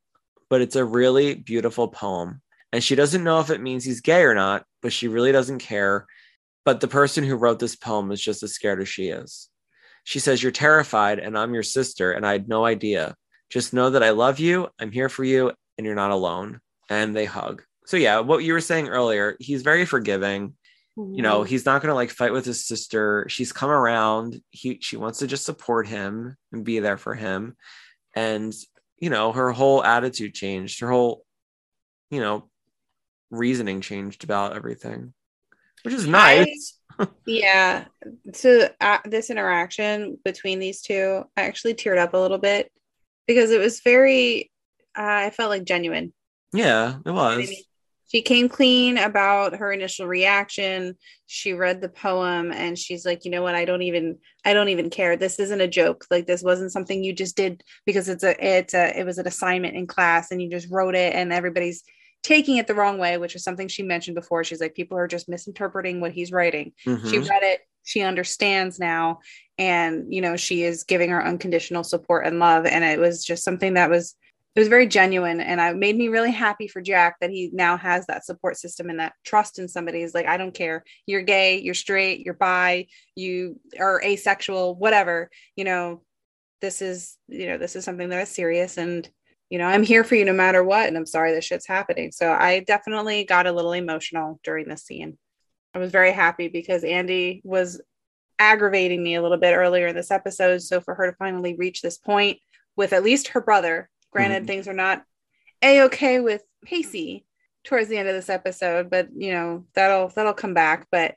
but 0.52 0.60
it's 0.60 0.76
a 0.76 0.84
really 0.84 1.34
beautiful 1.34 1.88
poem. 1.88 2.42
And 2.74 2.84
she 2.84 2.94
doesn't 2.94 3.24
know 3.24 3.40
if 3.40 3.50
it 3.50 3.62
means 3.62 3.86
he's 3.86 4.02
gay 4.02 4.24
or 4.24 4.36
not, 4.36 4.66
but 4.82 4.92
she 4.92 5.08
really 5.08 5.32
doesn't 5.32 5.60
care. 5.60 6.06
But 6.66 6.82
the 6.82 6.90
person 6.90 7.24
who 7.24 7.38
wrote 7.38 7.58
this 7.58 7.78
poem 7.78 8.12
is 8.12 8.22
just 8.22 8.44
as 8.44 8.52
scared 8.52 8.82
as 8.82 8.90
she 8.90 9.08
is. 9.08 9.50
She 10.04 10.20
says, 10.20 10.44
You're 10.44 10.52
terrified, 10.52 11.20
and 11.20 11.38
I'm 11.38 11.54
your 11.54 11.64
sister, 11.64 12.12
and 12.12 12.26
I 12.26 12.34
had 12.34 12.50
no 12.50 12.66
idea. 12.66 13.16
Just 13.50 13.74
know 13.74 13.92
that 13.92 14.04
I 14.04 14.10
love 14.10 14.40
you, 14.40 14.68
I'm 14.78 14.92
here 14.92 15.08
for 15.08 15.24
you, 15.24 15.54
and 15.78 15.88
you're 15.88 15.96
not 15.96 16.12
alone. 16.12 16.60
And 16.90 17.16
they 17.16 17.26
hug. 17.26 17.64
So, 17.86 17.96
yeah, 17.96 18.20
what 18.20 18.44
you 18.44 18.52
were 18.52 18.60
saying 18.60 18.90
earlier, 18.90 19.38
he's 19.40 19.62
very 19.62 19.86
forgiving. 19.86 20.56
Mm-hmm. 20.98 21.16
You 21.16 21.22
know, 21.22 21.44
he's 21.44 21.66
not 21.66 21.82
going 21.82 21.92
to 21.92 21.96
like 21.96 22.10
fight 22.10 22.34
with 22.34 22.44
his 22.44 22.66
sister. 22.66 23.26
She's 23.30 23.54
come 23.54 23.70
around. 23.70 24.42
He, 24.50 24.80
she 24.82 24.98
wants 24.98 25.20
to 25.20 25.28
just 25.28 25.46
support 25.46 25.88
him 25.88 26.36
and 26.52 26.66
be 26.66 26.80
there 26.80 26.98
for 26.98 27.16
him. 27.16 27.56
And, 28.14 28.54
you 29.02 29.10
know, 29.10 29.34
her 29.34 29.52
whole 29.52 29.84
attitude 29.84 30.34
changed. 30.34 30.80
Her 30.80 30.90
whole, 30.90 31.26
you 32.10 32.22
know, 32.22 32.50
reasoning 33.30 33.82
changed 33.82 34.24
about 34.24 34.56
everything, 34.56 35.14
which 35.84 35.94
is 35.94 36.08
nice. 36.08 36.78
I, 36.98 37.08
yeah. 37.26 37.86
So, 38.34 38.70
uh, 38.80 39.00
this 39.04 39.30
interaction 39.30 40.18
between 40.24 40.60
these 40.60 40.82
two, 40.82 41.26
I 41.36 41.42
actually 41.42 41.74
teared 41.74 41.98
up 41.98 42.14
a 42.14 42.18
little 42.18 42.38
bit 42.38 42.72
because 43.28 43.52
it 43.52 43.60
was 43.60 43.82
very 43.82 44.52
uh, 44.98 45.02
i 45.02 45.30
felt 45.30 45.50
like 45.50 45.64
genuine 45.64 46.14
yeah 46.54 46.98
it 47.06 47.12
was 47.12 47.38
I 47.38 47.50
mean, 47.50 47.64
she 48.12 48.22
came 48.22 48.50
clean 48.50 48.98
about 48.98 49.56
her 49.56 49.72
initial 49.72 50.06
reaction. 50.06 50.98
She 51.28 51.54
read 51.54 51.80
the 51.80 51.88
poem 51.88 52.52
and 52.52 52.78
she's 52.78 53.06
like 53.06 53.24
you 53.24 53.32
know 53.32 53.42
what? 53.42 53.56
I 53.56 53.64
don't 53.64 53.84
even 53.84 54.18
i 54.44 54.54
don't 54.54 54.68
even 54.68 54.90
care. 54.90 55.16
This 55.16 55.40
isn't 55.40 55.62
a 55.62 55.68
joke. 55.68 56.06
Like 56.12 56.28
this 56.28 56.44
wasn't 56.44 56.74
something 56.74 57.02
you 57.02 57.14
just 57.14 57.38
did 57.38 57.64
because 57.86 58.10
it's 58.10 58.26
a 58.26 58.36
it's 58.46 58.74
a 58.74 59.00
it 59.00 59.06
was 59.06 59.18
an 59.18 59.28
assignment 59.28 59.78
in 59.78 59.88
class 59.88 60.30
and 60.30 60.42
you 60.42 60.50
just 60.50 60.70
wrote 60.70 60.94
it 60.96 61.16
and 61.16 61.32
everybody's 61.32 61.84
taking 62.22 62.58
it 62.58 62.68
the 62.68 62.76
wrong 62.76 62.98
way 62.98 63.18
which 63.18 63.34
is 63.34 63.46
something 63.46 63.70
she 63.70 63.84
mentioned 63.84 64.16
before. 64.16 64.44
She's 64.44 64.60
like 64.60 64.76
people 64.76 64.98
are 64.98 65.08
just 65.08 65.30
misinterpreting 65.30 66.02
what 66.02 66.12
he's 66.12 66.34
writing. 66.34 66.74
Mm-hmm. 66.86 67.10
she 67.10 67.20
read 67.20 67.44
it. 67.44 67.62
She 67.84 68.02
understands 68.02 68.78
now 68.78 69.20
and 69.58 70.14
you 70.14 70.20
know 70.20 70.36
she 70.36 70.64
is 70.64 70.84
giving 70.84 71.12
her 71.12 71.26
unconditional 71.26 71.86
support 71.86 72.28
and 72.28 72.40
love. 72.40 72.66
And 72.66 72.84
it 72.84 73.00
was 73.00 73.24
just 73.24 73.46
something 73.46 73.76
that 73.76 73.90
was 73.90 74.16
it 74.56 74.60
was 74.60 74.68
very 74.68 74.88
genuine 74.88 75.40
and 75.40 75.62
it 75.62 75.78
made 75.78 75.96
me 75.96 76.10
really 76.10 76.32
happy 76.32 76.68
for 76.68 76.82
jack 76.82 77.16
that 77.22 77.30
he 77.30 77.50
now 77.54 77.78
has 77.78 78.06
that 78.08 78.26
support 78.26 78.58
system 78.58 78.90
and 78.90 79.00
that 79.00 79.14
trust 79.24 79.60
in 79.60 79.68
somebody. 79.68 80.02
Is 80.02 80.14
like 80.14 80.28
i 80.28 80.38
don't 80.38 80.54
care. 80.54 80.84
You're 81.06 81.22
gay 81.22 81.60
you're 81.62 81.74
straight 81.74 82.26
you're 82.26 82.34
bi 82.34 82.88
you 83.16 83.60
are 83.80 84.02
asexual 84.04 84.76
whatever. 84.76 85.30
You 85.56 85.64
know 85.64 86.04
this 86.60 86.82
is 86.82 87.18
you 87.28 87.48
know 87.48 87.58
this 87.58 87.76
is 87.76 87.86
something 87.86 88.10
that 88.10 88.22
is 88.22 88.30
serious 88.30 88.78
and 88.78 89.10
you 89.50 89.58
know 89.58 89.66
i'm 89.66 89.84
here 89.84 90.04
for 90.04 90.16
you 90.16 90.24
no 90.24 90.34
matter 90.34 90.64
what 90.64 90.88
and 90.88 90.96
i'm 90.96 91.06
sorry 91.06 91.32
this 91.32 91.46
shit's 91.46 91.68
happening. 91.68 92.12
So 92.12 92.32
i 92.32 92.60
definitely 92.60 93.24
got 93.24 93.48
a 93.48 93.52
little 93.52 93.74
emotional 93.74 94.40
during 94.44 94.68
this 94.68 94.84
scene. 94.84 95.18
I 95.74 95.80
was 95.80 95.92
very 95.92 96.12
happy 96.12 96.50
because 96.50 96.84
Andie 96.84 97.42
was 97.46 97.82
aggravating 98.40 99.02
me 99.02 99.16
a 99.16 99.22
little 99.22 99.38
bit 99.38 99.56
earlier 99.56 99.88
in 99.88 99.96
this 99.96 100.12
episode. 100.12 100.62
So 100.62 100.82
for 100.82 100.96
her 100.96 101.12
to 101.12 101.18
finally 101.18 101.56
reach 101.56 101.82
this 101.82 101.98
point 101.98 102.40
with 102.76 102.92
at 102.92 103.04
least 103.04 103.30
her 103.30 103.42
brother, 103.42 103.90
granted, 104.12 104.40
mm-hmm. 104.40 104.48
things 104.48 104.68
are 104.68 104.74
not 104.74 105.04
a 105.62 105.84
okay 105.84 106.20
with 106.20 106.44
Pacey 106.66 107.26
towards 107.64 107.88
the 107.88 107.98
end 107.98 108.08
of 108.08 108.16
this 108.16 108.30
episode, 108.30 108.90
but 108.90 109.10
you 109.16 109.32
know 109.32 109.66
that'll 109.74 110.10
that'll 110.10 110.34
come 110.34 110.54
back. 110.54 110.88
But 110.92 111.16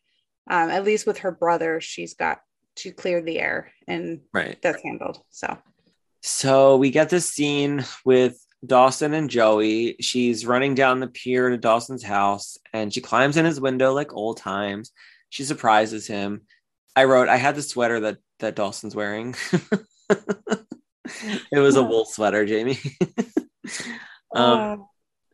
um, 0.49 0.71
at 0.71 0.85
least 0.85 1.07
with 1.07 1.19
her 1.19 1.33
brother, 1.33 1.81
she's 1.81 2.15
got 2.15 2.41
she 2.77 2.91
cleared 2.91 3.25
the 3.27 3.39
air 3.39 3.71
and 3.87 4.21
Right. 4.33 4.61
that's 4.61 4.83
handled. 4.83 5.23
So 5.31 5.59
So 6.23 6.77
we 6.77 6.91
get 6.91 7.09
this 7.09 7.29
scene 7.29 7.85
with 8.05 8.39
Dawson 8.67 9.15
and 9.15 9.31
Joey. 9.31 9.97
She's 10.01 10.47
running 10.47 10.75
down 10.75 11.01
the 11.01 11.07
pier 11.07 11.51
to 11.51 11.57
Dawson's 11.57 12.03
house 12.03 12.59
and 12.73 12.93
she 12.93 13.01
climbs 13.01 13.37
in 13.37 13.45
his 13.45 13.61
window 13.61 13.93
like 13.93 14.13
old 14.13 14.39
times. 14.39 14.93
She 15.31 15.45
surprises 15.45 16.07
him. 16.07 16.43
I 16.97 17.05
wrote, 17.05 17.29
I 17.29 17.37
had 17.37 17.57
the 17.57 17.63
sweater 17.63 18.01
that 18.01 18.19
that 18.41 18.57
Dawson's 18.57 18.95
wearing. 18.95 19.35
it 21.53 21.59
was 21.59 21.77
a 21.77 21.83
wool 21.83 22.05
sweater, 22.05 22.45
Jamie. 22.47 22.79
um, 24.35 24.59
uh, 24.61 24.77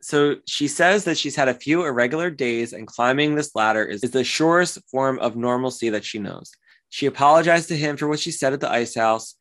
so 0.01 0.37
she 0.47 0.67
says 0.67 1.05
that 1.05 1.17
she's 1.17 1.35
had 1.35 1.47
a 1.47 1.53
few 1.53 1.85
irregular 1.85 2.29
days 2.29 2.73
and 2.73 2.87
climbing 2.87 3.35
this 3.35 3.55
ladder 3.55 3.85
is, 3.85 4.03
is 4.03 4.11
the 4.11 4.23
surest 4.23 4.79
form 4.89 5.19
of 5.19 5.35
normalcy 5.35 5.89
that 5.89 6.03
she 6.03 6.19
knows. 6.19 6.51
She 6.89 7.05
apologized 7.05 7.69
to 7.69 7.77
him 7.77 7.97
for 7.97 8.07
what 8.07 8.19
she 8.19 8.31
said 8.31 8.53
at 8.53 8.59
the 8.59 8.71
ice 8.71 8.95
house 8.95 9.35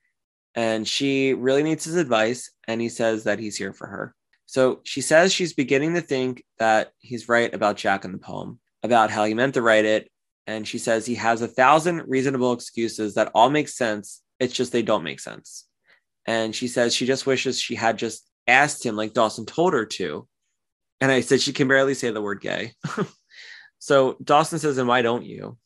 and 0.55 0.87
she 0.87 1.33
really 1.35 1.63
needs 1.63 1.85
his 1.85 1.97
advice 1.97 2.53
and 2.69 2.81
he 2.81 2.89
says 2.89 3.25
that 3.25 3.39
he's 3.39 3.57
here 3.57 3.73
for 3.73 3.87
her. 3.87 4.15
So 4.47 4.81
she 4.85 5.01
says 5.01 5.33
she's 5.33 5.53
beginning 5.53 5.95
to 5.95 6.01
think 6.01 6.45
that 6.59 6.93
he's 6.99 7.29
right 7.29 7.53
about 7.55 7.77
Jack 7.77 8.05
in 8.05 8.13
the 8.13 8.19
poem, 8.19 8.59
about 8.83 9.11
how 9.11 9.25
he 9.25 9.33
meant 9.33 9.55
to 9.55 9.63
write 9.63 9.85
it. 9.85 10.11
And 10.47 10.67
she 10.67 10.79
says 10.79 11.07
he 11.07 11.15
has 11.15 11.41
a 11.41 11.49
thousand 11.49 12.03
reasonable 12.09 12.53
excuses 12.53 13.15
that 13.15 13.31
all 13.35 13.49
make 13.49 13.69
sense. 13.69 14.23
It's 14.41 14.55
just 14.55 14.73
they 14.73 14.83
don't 14.83 15.05
make 15.05 15.21
sense. 15.21 15.67
And 16.27 16.55
she 16.55 16.69
says 16.69 16.95
she 16.95 17.07
just 17.07 17.27
wishes 17.27 17.61
she 17.61 17.75
had 17.75 17.99
just 17.99 18.29
asked 18.47 18.85
him 18.85 18.97
like 18.97 19.15
Dawson 19.15 19.47
told 19.47 19.73
her 19.73 19.87
to. 19.87 20.27
And 21.01 21.11
I 21.11 21.21
said 21.23 21.41
she 21.41 21.53
can 21.53 21.69
barely 21.69 21.95
say 21.95 22.11
the 22.11 22.21
word 22.21 22.41
gay. 22.41 22.75
so 23.79 24.17
Dawson 24.23 24.59
says, 24.59 24.77
and 24.79 24.89
why 24.89 25.03
don't 25.03 25.25
you? 25.25 25.57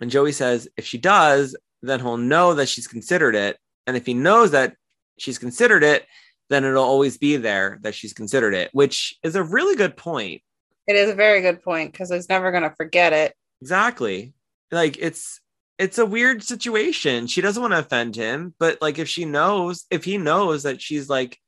And 0.00 0.10
Joey 0.10 0.32
says, 0.32 0.68
if 0.76 0.84
she 0.84 0.98
does, 0.98 1.56
then 1.82 2.00
he'll 2.00 2.16
know 2.16 2.54
that 2.54 2.68
she's 2.68 2.88
considered 2.88 3.34
it. 3.34 3.56
And 3.86 3.96
if 3.96 4.06
he 4.06 4.14
knows 4.14 4.50
that 4.50 4.74
she's 5.18 5.38
considered 5.38 5.84
it, 5.84 6.06
then 6.48 6.64
it'll 6.64 6.84
always 6.84 7.16
be 7.16 7.36
there 7.36 7.78
that 7.82 7.94
she's 7.94 8.12
considered 8.12 8.54
it, 8.54 8.70
which 8.72 9.14
is 9.22 9.36
a 9.36 9.42
really 9.42 9.76
good 9.76 9.96
point. 9.96 10.42
it 10.86 10.96
is 10.96 11.08
a 11.08 11.14
very 11.14 11.40
good 11.40 11.62
point 11.62 11.92
because 11.92 12.10
he's 12.10 12.28
never 12.28 12.50
gonna 12.50 12.74
forget 12.76 13.12
it. 13.12 13.34
Exactly. 13.62 14.34
Like 14.72 14.96
it's 14.98 15.39
it's 15.80 15.96
a 15.96 16.04
weird 16.04 16.42
situation. 16.42 17.26
She 17.26 17.40
doesn't 17.40 17.60
want 17.60 17.72
to 17.72 17.78
offend 17.78 18.14
him, 18.14 18.54
but 18.58 18.82
like 18.82 18.98
if 18.98 19.08
she 19.08 19.24
knows, 19.24 19.86
if 19.90 20.04
he 20.04 20.18
knows 20.18 20.64
that 20.64 20.82
she's 20.82 21.08
like 21.08 21.38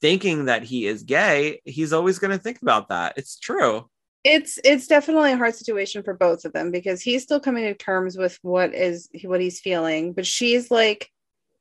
thinking 0.00 0.44
that 0.44 0.62
he 0.62 0.86
is 0.86 1.02
gay, 1.02 1.60
he's 1.64 1.92
always 1.92 2.20
going 2.20 2.30
to 2.30 2.38
think 2.38 2.62
about 2.62 2.90
that. 2.90 3.14
It's 3.16 3.36
true. 3.36 3.90
It's 4.22 4.60
it's 4.64 4.86
definitely 4.86 5.32
a 5.32 5.36
hard 5.36 5.56
situation 5.56 6.04
for 6.04 6.14
both 6.14 6.44
of 6.44 6.52
them 6.52 6.70
because 6.70 7.02
he's 7.02 7.24
still 7.24 7.40
coming 7.40 7.64
to 7.64 7.74
terms 7.74 8.16
with 8.16 8.38
what 8.42 8.72
is 8.72 9.08
what 9.24 9.40
he's 9.40 9.60
feeling, 9.60 10.12
but 10.12 10.24
she's 10.24 10.70
like 10.70 11.10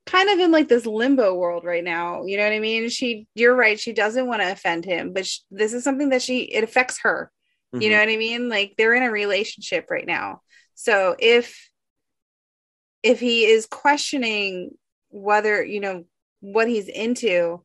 kind 0.06 0.30
of 0.30 0.38
in 0.40 0.52
like 0.52 0.70
this 0.70 0.86
limbo 0.86 1.34
world 1.34 1.66
right 1.66 1.84
now. 1.84 2.26
You 2.26 2.38
know 2.38 2.44
what 2.44 2.54
I 2.54 2.60
mean? 2.60 2.90
She, 2.90 3.26
you're 3.36 3.56
right. 3.56 3.80
She 3.80 3.92
doesn't 3.92 4.28
want 4.28 4.42
to 4.44 4.52
offend 4.52 4.86
him, 4.86 5.14
but 5.14 5.28
this 5.50 5.74
is 5.74 5.84
something 5.84 6.10
that 6.10 6.22
she 6.22 6.42
it 6.42 6.64
affects 6.64 7.00
her. 7.02 7.32
You 7.74 7.80
mm-hmm. 7.80 7.90
know 7.90 8.00
what 8.00 8.10
I 8.10 8.18
mean? 8.18 8.50
Like 8.50 8.76
they're 8.78 8.94
in 8.94 9.04
a 9.04 9.12
relationship 9.12 9.88
right 9.90 10.06
now. 10.06 10.42
So 10.76 11.16
if 11.18 11.58
if 13.04 13.20
he 13.20 13.46
is 13.46 13.66
questioning 13.66 14.72
whether, 15.10 15.64
you 15.64 15.80
know, 15.80 16.06
what 16.40 16.68
he's 16.68 16.88
into, 16.88 17.64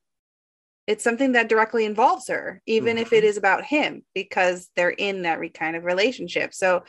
it's 0.87 1.05
something 1.05 1.33
that 1.33 1.49
directly 1.49 1.85
involves 1.85 2.29
her, 2.29 2.63
even 2.67 2.99
if 2.99 3.13
it 3.13 3.19
mm-hmm. 3.19 3.27
is 3.27 3.37
about 3.37 3.65
him, 3.65 4.03
because 4.15 4.71
they're 4.75 4.91
in 4.91 5.23
that 5.23 5.39
re- 5.39 5.49
kind 5.51 5.77
of 5.77 5.85
relationship. 5.85 6.53
So 6.53 6.83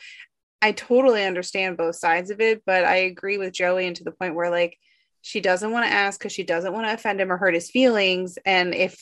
I 0.62 0.72
totally 0.72 1.24
understand 1.24 1.76
both 1.76 1.96
sides 1.96 2.30
of 2.30 2.40
it, 2.40 2.62
but 2.66 2.84
I 2.84 2.96
agree 2.96 3.38
with 3.38 3.52
Joey 3.52 3.86
and 3.86 3.96
to 3.96 4.04
the 4.04 4.12
point 4.12 4.34
where 4.34 4.50
like 4.50 4.76
she 5.22 5.40
doesn't 5.40 5.70
want 5.70 5.86
to 5.86 5.92
ask 5.92 6.18
because 6.18 6.32
she 6.32 6.44
doesn't 6.44 6.72
want 6.72 6.86
to 6.86 6.94
offend 6.94 7.20
him 7.20 7.30
or 7.30 7.36
hurt 7.36 7.54
his 7.54 7.70
feelings. 7.70 8.38
And 8.44 8.74
if 8.74 8.98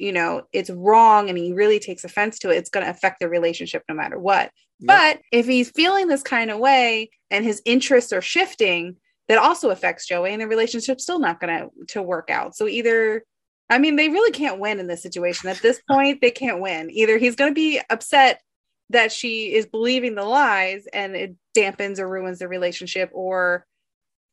you 0.00 0.12
know 0.12 0.42
it's 0.52 0.70
wrong 0.70 1.28
and 1.28 1.36
he 1.36 1.52
really 1.52 1.78
takes 1.78 2.04
offense 2.04 2.38
to 2.40 2.50
it, 2.50 2.56
it's 2.56 2.70
going 2.70 2.84
to 2.84 2.90
affect 2.90 3.20
the 3.20 3.28
relationship 3.28 3.82
no 3.88 3.94
matter 3.94 4.18
what. 4.18 4.50
Yep. 4.80 4.86
But 4.86 5.20
if 5.30 5.46
he's 5.46 5.70
feeling 5.70 6.08
this 6.08 6.22
kind 6.22 6.50
of 6.50 6.58
way 6.58 7.10
and 7.30 7.44
his 7.44 7.60
interests 7.64 8.12
are 8.12 8.22
shifting, 8.22 8.96
that 9.28 9.38
also 9.38 9.70
affects 9.70 10.06
Joey, 10.06 10.32
and 10.32 10.42
the 10.42 10.48
relationship's 10.48 11.04
still 11.04 11.20
not 11.20 11.38
going 11.38 11.56
to 11.56 11.86
to 11.94 12.02
work 12.02 12.30
out. 12.30 12.56
So 12.56 12.66
either, 12.66 13.22
I 13.68 13.78
mean, 13.78 13.96
they 13.96 14.08
really 14.08 14.32
can't 14.32 14.58
win 14.58 14.80
in 14.80 14.88
this 14.88 15.02
situation. 15.02 15.48
At 15.48 15.62
this 15.62 15.80
point, 15.90 16.20
they 16.20 16.32
can't 16.32 16.60
win. 16.60 16.90
Either 16.90 17.18
he's 17.18 17.36
going 17.36 17.50
to 17.50 17.54
be 17.54 17.80
upset 17.90 18.40
that 18.88 19.12
she 19.12 19.54
is 19.54 19.66
believing 19.66 20.16
the 20.16 20.24
lies 20.24 20.86
and 20.92 21.14
it 21.14 21.36
dampens 21.56 22.00
or 22.00 22.08
ruins 22.08 22.40
the 22.40 22.48
relationship, 22.48 23.10
or 23.12 23.66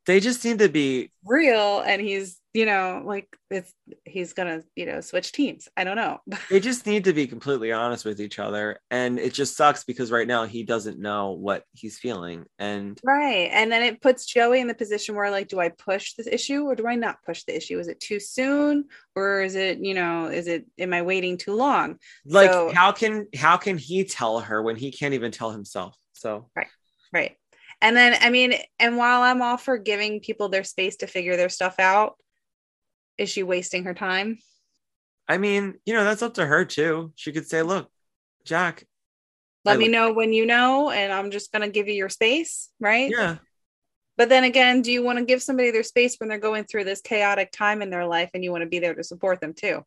they 0.07 0.19
just 0.19 0.44
need 0.44 0.60
to 0.60 0.69
be 0.69 1.11
real 1.23 1.81
and 1.81 2.02
he's 2.02 2.39
you 2.57 2.65
know 2.65 3.03
like 3.05 3.27
it's 3.51 3.71
he's 4.03 4.34
gonna 4.34 4.63
you 4.75 4.88
know 4.88 4.99
switch 4.99 5.31
teams. 5.31 5.69
I 5.77 5.84
don't 5.84 5.95
know. 5.95 6.17
they 6.49 6.59
just 6.59 6.88
need 6.88 7.03
to 7.03 7.13
be 7.13 7.27
completely 7.27 7.71
honest 7.71 8.03
with 8.03 8.19
each 8.19 8.39
other 8.39 8.79
and 8.89 9.19
it 9.19 9.31
just 9.35 9.55
sucks 9.55 9.84
because 9.84 10.11
right 10.11 10.27
now 10.27 10.45
he 10.45 10.63
doesn't 10.63 10.97
know 10.99 11.34
what 11.34 11.65
he's 11.73 11.99
feeling 11.99 12.45
and 12.57 12.99
Right. 13.03 13.51
And 13.53 13.71
then 13.71 13.84
it 13.84 14.01
puts 14.01 14.25
Joey 14.25 14.59
in 14.59 14.65
the 14.65 14.73
position 14.73 15.13
where, 15.13 15.29
like, 15.29 15.49
do 15.49 15.59
I 15.59 15.69
push 15.69 16.13
this 16.15 16.25
issue 16.25 16.63
or 16.63 16.73
do 16.73 16.88
I 16.88 16.95
not 16.95 17.21
push 17.23 17.43
the 17.43 17.55
issue? 17.55 17.77
Is 17.77 17.89
it 17.89 17.99
too 17.99 18.19
soon 18.19 18.85
or 19.15 19.43
is 19.43 19.55
it, 19.55 19.77
you 19.79 19.93
know, 19.93 20.25
is 20.25 20.47
it, 20.47 20.65
am 20.79 20.93
I 20.93 21.03
waiting 21.03 21.38
too 21.38 21.53
long? 21.53 21.97
like 22.25 22.51
So- 22.51 22.71
how 22.73 22.91
can 22.91 23.27
how 23.35 23.57
can 23.57 23.77
he 23.77 24.03
tell 24.03 24.39
her 24.39 24.63
when 24.63 24.77
he 24.77 24.91
can't 24.91 25.13
even 25.13 25.31
tell 25.31 25.51
himself 25.51 25.95
so 26.13 26.49
Right. 26.55 26.67
Right. 27.13 27.35
And 27.81 27.95
then, 27.95 28.17
I 28.19 28.31
mean, 28.31 28.55
and 28.79 28.97
while 28.97 29.21
I'm 29.21 29.43
all 29.43 29.57
for 29.57 29.77
giving 29.77 30.21
people 30.21 30.49
their 30.49 30.63
space 30.63 30.95
to 30.97 31.07
figure 31.07 31.38
their 31.38 31.49
stuff 31.49 31.79
out, 31.79 32.15
is 33.18 33.30
she 33.30 33.44
wasting 33.44 33.84
her 33.85 33.94
time? 33.94 34.38
i 35.27 35.38
mean 35.38 35.73
you 35.85 35.94
know 35.94 36.03
that's 36.03 36.22
up 36.22 36.35
to 36.35 36.45
her 36.45 36.64
too 36.65 37.11
she 37.15 37.31
could 37.31 37.48
say 37.48 37.61
look 37.61 37.89
jack 38.45 38.85
Let 39.65 39.76
I 39.76 39.77
me 39.77 39.88
know 39.89 40.14
when 40.14 40.31
you 40.31 40.45
know, 40.45 40.89
and 40.91 41.11
I'm 41.11 41.31
just 41.31 41.52
going 41.52 41.64
to 41.64 41.68
give 41.69 41.89
you 41.89 41.94
your 41.94 42.07
space. 42.10 42.69
Right. 42.80 43.11
yeah 43.11 43.38
But 44.15 44.30
then 44.30 44.45
again, 44.45 44.81
do 44.81 44.89
you 44.91 45.03
want 45.03 45.19
to 45.19 45.26
give 45.26 45.44
somebody 45.44 45.72
their 45.72 45.84
space 45.84 46.15
when 46.18 46.30
they're 46.30 46.39
going 46.39 46.64
through 46.64 46.85
this 46.85 47.02
chaotic 47.02 47.52
time 47.52 47.81
in 47.81 47.89
their 47.89 48.06
life 48.07 48.30
and 48.34 48.41
you 48.44 48.52
want 48.52 48.64
to 48.64 48.69
be 48.69 48.80
there 48.80 48.95
to 48.95 49.03
support 49.03 49.41
them 49.41 49.53
too? 49.53 49.84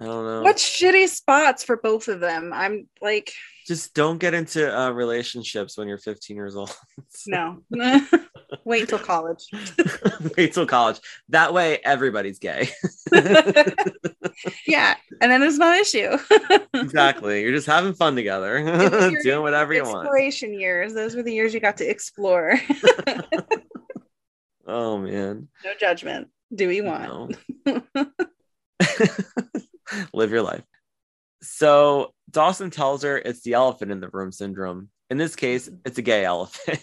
i 0.00 0.04
don't 0.06 0.24
know 0.24 0.42
What 0.42 0.56
shitty 0.56 1.06
spots 1.08 1.62
for 1.62 1.76
both 1.76 2.08
of 2.08 2.20
them. 2.20 2.52
I'm 2.54 2.88
like, 3.02 3.32
just 3.66 3.92
don't 3.94 4.18
get 4.18 4.32
into 4.34 4.62
uh, 4.66 4.90
relationships 4.90 5.76
when 5.76 5.86
you're 5.88 5.98
15 5.98 6.34
years 6.34 6.56
old 6.56 6.74
no. 7.26 7.58
Wait 8.64 8.82
until 8.82 8.98
college. 8.98 9.46
wait 10.36 10.52
till 10.52 10.66
college 10.66 11.00
that 11.28 11.52
way 11.54 11.78
everybody's 11.84 12.38
gay 12.38 12.70
yeah. 14.66 14.94
And 15.20 15.30
then 15.30 15.40
there's 15.40 15.58
no 15.58 15.72
issue. 15.72 16.16
exactly 16.74 17.42
you're 17.42 17.52
just 17.52 17.66
having 17.66 17.94
fun 17.94 18.16
together 18.16 18.58
It 18.58 18.92
was 18.92 19.12
your 19.12 19.22
doing 19.22 19.42
whatever 19.42 19.74
you 19.74 19.84
want 19.84 20.06
Exploration 20.06 20.58
years. 20.58 20.94
Those 20.94 21.14
were 21.14 21.22
the 21.22 21.32
years 21.32 21.54
you 21.54 21.60
got 21.60 21.78
to 21.78 21.88
explore. 21.88 22.58
oh 24.66 24.98
man 24.98 25.48
no 25.64 25.70
judgment. 25.78 26.28
Do 26.54 26.68
we 26.68 26.82
want? 26.82 27.38
No. 27.66 27.80
Live 30.12 30.30
your 30.30 30.42
life. 30.42 30.62
So 31.42 32.14
Dawson 32.30 32.70
tells 32.70 33.02
her 33.02 33.18
it's 33.18 33.42
the 33.42 33.54
elephant 33.54 33.90
in 33.90 34.00
the 34.00 34.08
room 34.08 34.32
syndrome. 34.32 34.88
In 35.10 35.18
this 35.18 35.36
case, 35.36 35.68
it's 35.84 35.98
a 35.98 36.02
gay 36.02 36.24
elephant. 36.24 36.80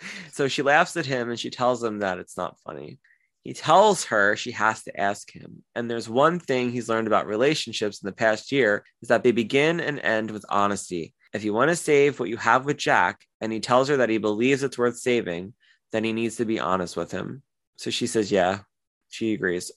so 0.32 0.48
she 0.48 0.62
laughs 0.62 0.96
at 0.96 1.06
him 1.06 1.30
and 1.30 1.38
she 1.38 1.50
tells 1.50 1.82
him 1.82 2.00
that 2.00 2.18
it's 2.18 2.36
not 2.36 2.58
funny. 2.60 2.98
He 3.42 3.54
tells 3.54 4.04
her 4.06 4.36
she 4.36 4.50
has 4.52 4.82
to 4.82 5.00
ask 5.00 5.30
him. 5.30 5.62
And 5.74 5.90
there's 5.90 6.08
one 6.08 6.38
thing 6.38 6.70
he's 6.70 6.88
learned 6.88 7.06
about 7.06 7.26
relationships 7.26 8.02
in 8.02 8.06
the 8.06 8.12
past 8.12 8.52
year 8.52 8.84
is 9.00 9.08
that 9.08 9.22
they 9.22 9.32
begin 9.32 9.80
and 9.80 9.98
end 9.98 10.30
with 10.30 10.44
honesty. 10.48 11.14
If 11.32 11.44
you 11.44 11.54
want 11.54 11.70
to 11.70 11.76
save 11.76 12.20
what 12.20 12.28
you 12.28 12.36
have 12.36 12.66
with 12.66 12.76
Jack 12.76 13.24
and 13.40 13.52
he 13.52 13.60
tells 13.60 13.88
her 13.88 13.98
that 13.98 14.10
he 14.10 14.18
believes 14.18 14.62
it's 14.62 14.76
worth 14.76 14.98
saving, 14.98 15.54
then 15.92 16.04
he 16.04 16.12
needs 16.12 16.36
to 16.36 16.44
be 16.44 16.60
honest 16.60 16.96
with 16.96 17.10
him. 17.10 17.42
So 17.76 17.90
she 17.90 18.06
says, 18.06 18.30
Yeah, 18.30 18.60
she 19.08 19.32
agrees. 19.32 19.72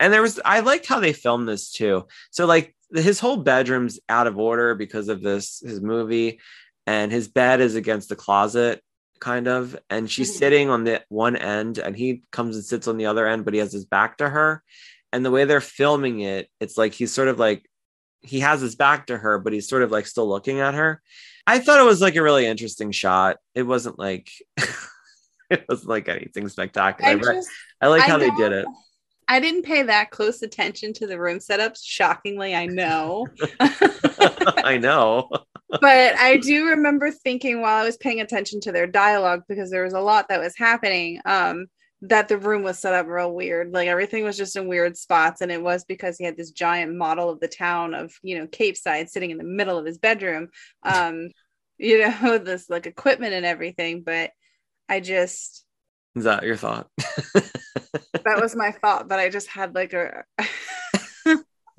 And 0.00 0.12
there 0.12 0.22
was, 0.22 0.40
I 0.44 0.60
liked 0.60 0.86
how 0.86 1.00
they 1.00 1.12
filmed 1.12 1.48
this 1.48 1.70
too. 1.70 2.06
So, 2.30 2.46
like, 2.46 2.74
his 2.94 3.18
whole 3.18 3.42
bedroom's 3.42 3.98
out 4.08 4.26
of 4.26 4.38
order 4.38 4.74
because 4.74 5.08
of 5.08 5.22
this, 5.22 5.60
his 5.60 5.80
movie, 5.80 6.40
and 6.86 7.10
his 7.10 7.28
bed 7.28 7.60
is 7.60 7.74
against 7.74 8.08
the 8.08 8.16
closet, 8.16 8.82
kind 9.20 9.48
of. 9.48 9.76
And 9.90 10.10
she's 10.10 10.32
Mhm. 10.34 10.38
sitting 10.38 10.70
on 10.70 10.84
the 10.84 11.02
one 11.08 11.36
end, 11.36 11.78
and 11.78 11.96
he 11.96 12.22
comes 12.32 12.56
and 12.56 12.64
sits 12.64 12.88
on 12.88 12.96
the 12.96 13.06
other 13.06 13.26
end, 13.26 13.44
but 13.44 13.54
he 13.54 13.60
has 13.60 13.72
his 13.72 13.84
back 13.84 14.18
to 14.18 14.28
her. 14.28 14.62
And 15.12 15.24
the 15.24 15.30
way 15.30 15.44
they're 15.44 15.60
filming 15.60 16.20
it, 16.20 16.48
it's 16.60 16.76
like 16.76 16.92
he's 16.92 17.12
sort 17.12 17.28
of 17.28 17.38
like, 17.38 17.68
he 18.22 18.40
has 18.40 18.60
his 18.60 18.74
back 18.74 19.06
to 19.06 19.16
her, 19.16 19.38
but 19.38 19.52
he's 19.52 19.68
sort 19.68 19.82
of 19.82 19.90
like 19.90 20.06
still 20.06 20.28
looking 20.28 20.60
at 20.60 20.74
her. 20.74 21.00
I 21.46 21.60
thought 21.60 21.80
it 21.80 21.84
was 21.84 22.00
like 22.00 22.16
a 22.16 22.22
really 22.22 22.44
interesting 22.46 22.90
shot. 22.90 23.36
It 23.54 23.62
wasn't 23.62 23.98
like, 23.98 24.30
it 25.50 25.64
wasn't 25.68 25.90
like 25.90 26.08
anything 26.08 26.48
spectacular. 26.48 27.10
I 27.12 27.14
but 27.16 27.34
just 27.34 27.50
I 27.80 27.86
like 27.86 28.02
I 28.02 28.06
how 28.06 28.18
they 28.18 28.30
did 28.30 28.52
it. 28.52 28.66
I 29.28 29.40
didn't 29.40 29.62
pay 29.62 29.82
that 29.82 30.10
close 30.10 30.42
attention 30.42 30.92
to 30.94 31.06
the 31.06 31.18
room 31.18 31.38
setups. 31.38 31.80
Shockingly, 31.82 32.54
I 32.54 32.66
know. 32.66 33.26
I 33.60 34.78
know. 34.78 35.28
but 35.68 36.16
I 36.16 36.36
do 36.36 36.68
remember 36.68 37.10
thinking 37.10 37.60
while 37.60 37.82
I 37.82 37.84
was 37.84 37.96
paying 37.96 38.20
attention 38.20 38.60
to 38.62 38.72
their 38.72 38.86
dialogue 38.86 39.42
because 39.48 39.70
there 39.70 39.84
was 39.84 39.94
a 39.94 40.00
lot 40.00 40.28
that 40.28 40.40
was 40.40 40.56
happening. 40.56 41.20
Um, 41.24 41.66
that 42.02 42.28
the 42.28 42.38
room 42.38 42.62
was 42.62 42.78
set 42.78 42.94
up 42.94 43.06
real 43.06 43.32
weird. 43.32 43.72
Like 43.72 43.88
everything 43.88 44.22
was 44.22 44.36
just 44.36 44.54
in 44.56 44.68
weird 44.68 44.96
spots. 44.96 45.40
And 45.40 45.50
it 45.50 45.62
was 45.62 45.84
because 45.84 46.18
he 46.18 46.24
had 46.24 46.36
this 46.36 46.50
giant 46.50 46.94
model 46.94 47.30
of 47.30 47.40
the 47.40 47.48
town 47.48 47.94
of, 47.94 48.12
you 48.22 48.38
know, 48.38 48.46
Capeside 48.46 49.08
sitting 49.08 49.30
in 49.30 49.38
the 49.38 49.44
middle 49.44 49.78
of 49.78 49.86
his 49.86 49.98
bedroom. 49.98 50.48
Um, 50.82 51.30
you 51.78 52.00
know, 52.00 52.38
this 52.44 52.68
like 52.68 52.86
equipment 52.86 53.32
and 53.32 53.46
everything. 53.46 54.02
But 54.02 54.30
I 54.88 55.00
just 55.00 55.64
Is 56.16 56.24
that 56.24 56.44
your 56.44 56.56
thought? 56.56 56.88
that 57.34 58.40
was 58.40 58.56
my 58.56 58.72
thought, 58.72 59.06
but 59.06 59.18
I 59.18 59.28
just 59.28 59.48
had 59.48 59.74
like 59.74 59.92
a 59.92 60.24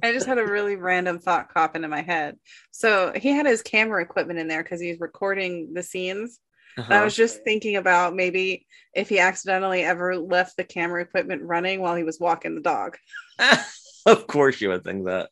I 0.03 0.13
just 0.13 0.27
had 0.27 0.37
a 0.37 0.45
really 0.45 0.75
random 0.75 1.17
thought 1.17 1.51
pop 1.51 1.75
into 1.75 1.87
my 1.87 2.03
head. 2.03 2.37
So 2.71 3.11
he 3.15 3.29
had 3.29 3.47
his 3.47 3.63
camera 3.63 4.01
equipment 4.03 4.37
in 4.39 4.47
there 4.47 4.61
because 4.61 4.79
he's 4.79 4.99
recording 4.99 5.73
the 5.73 5.81
scenes. 5.81 6.39
Uh-huh. 6.77 6.93
I 6.93 7.03
was 7.03 7.15
just 7.15 7.43
thinking 7.43 7.77
about 7.77 8.15
maybe 8.15 8.67
if 8.93 9.09
he 9.09 9.17
accidentally 9.17 9.81
ever 9.81 10.15
left 10.15 10.55
the 10.55 10.63
camera 10.63 11.01
equipment 11.01 11.41
running 11.41 11.81
while 11.81 11.95
he 11.95 12.03
was 12.03 12.19
walking 12.19 12.53
the 12.53 12.61
dog. 12.61 12.95
of 14.07 14.27
course 14.27 14.59
you 14.61 14.69
would 14.69 14.83
think 14.83 15.05
that. 15.05 15.29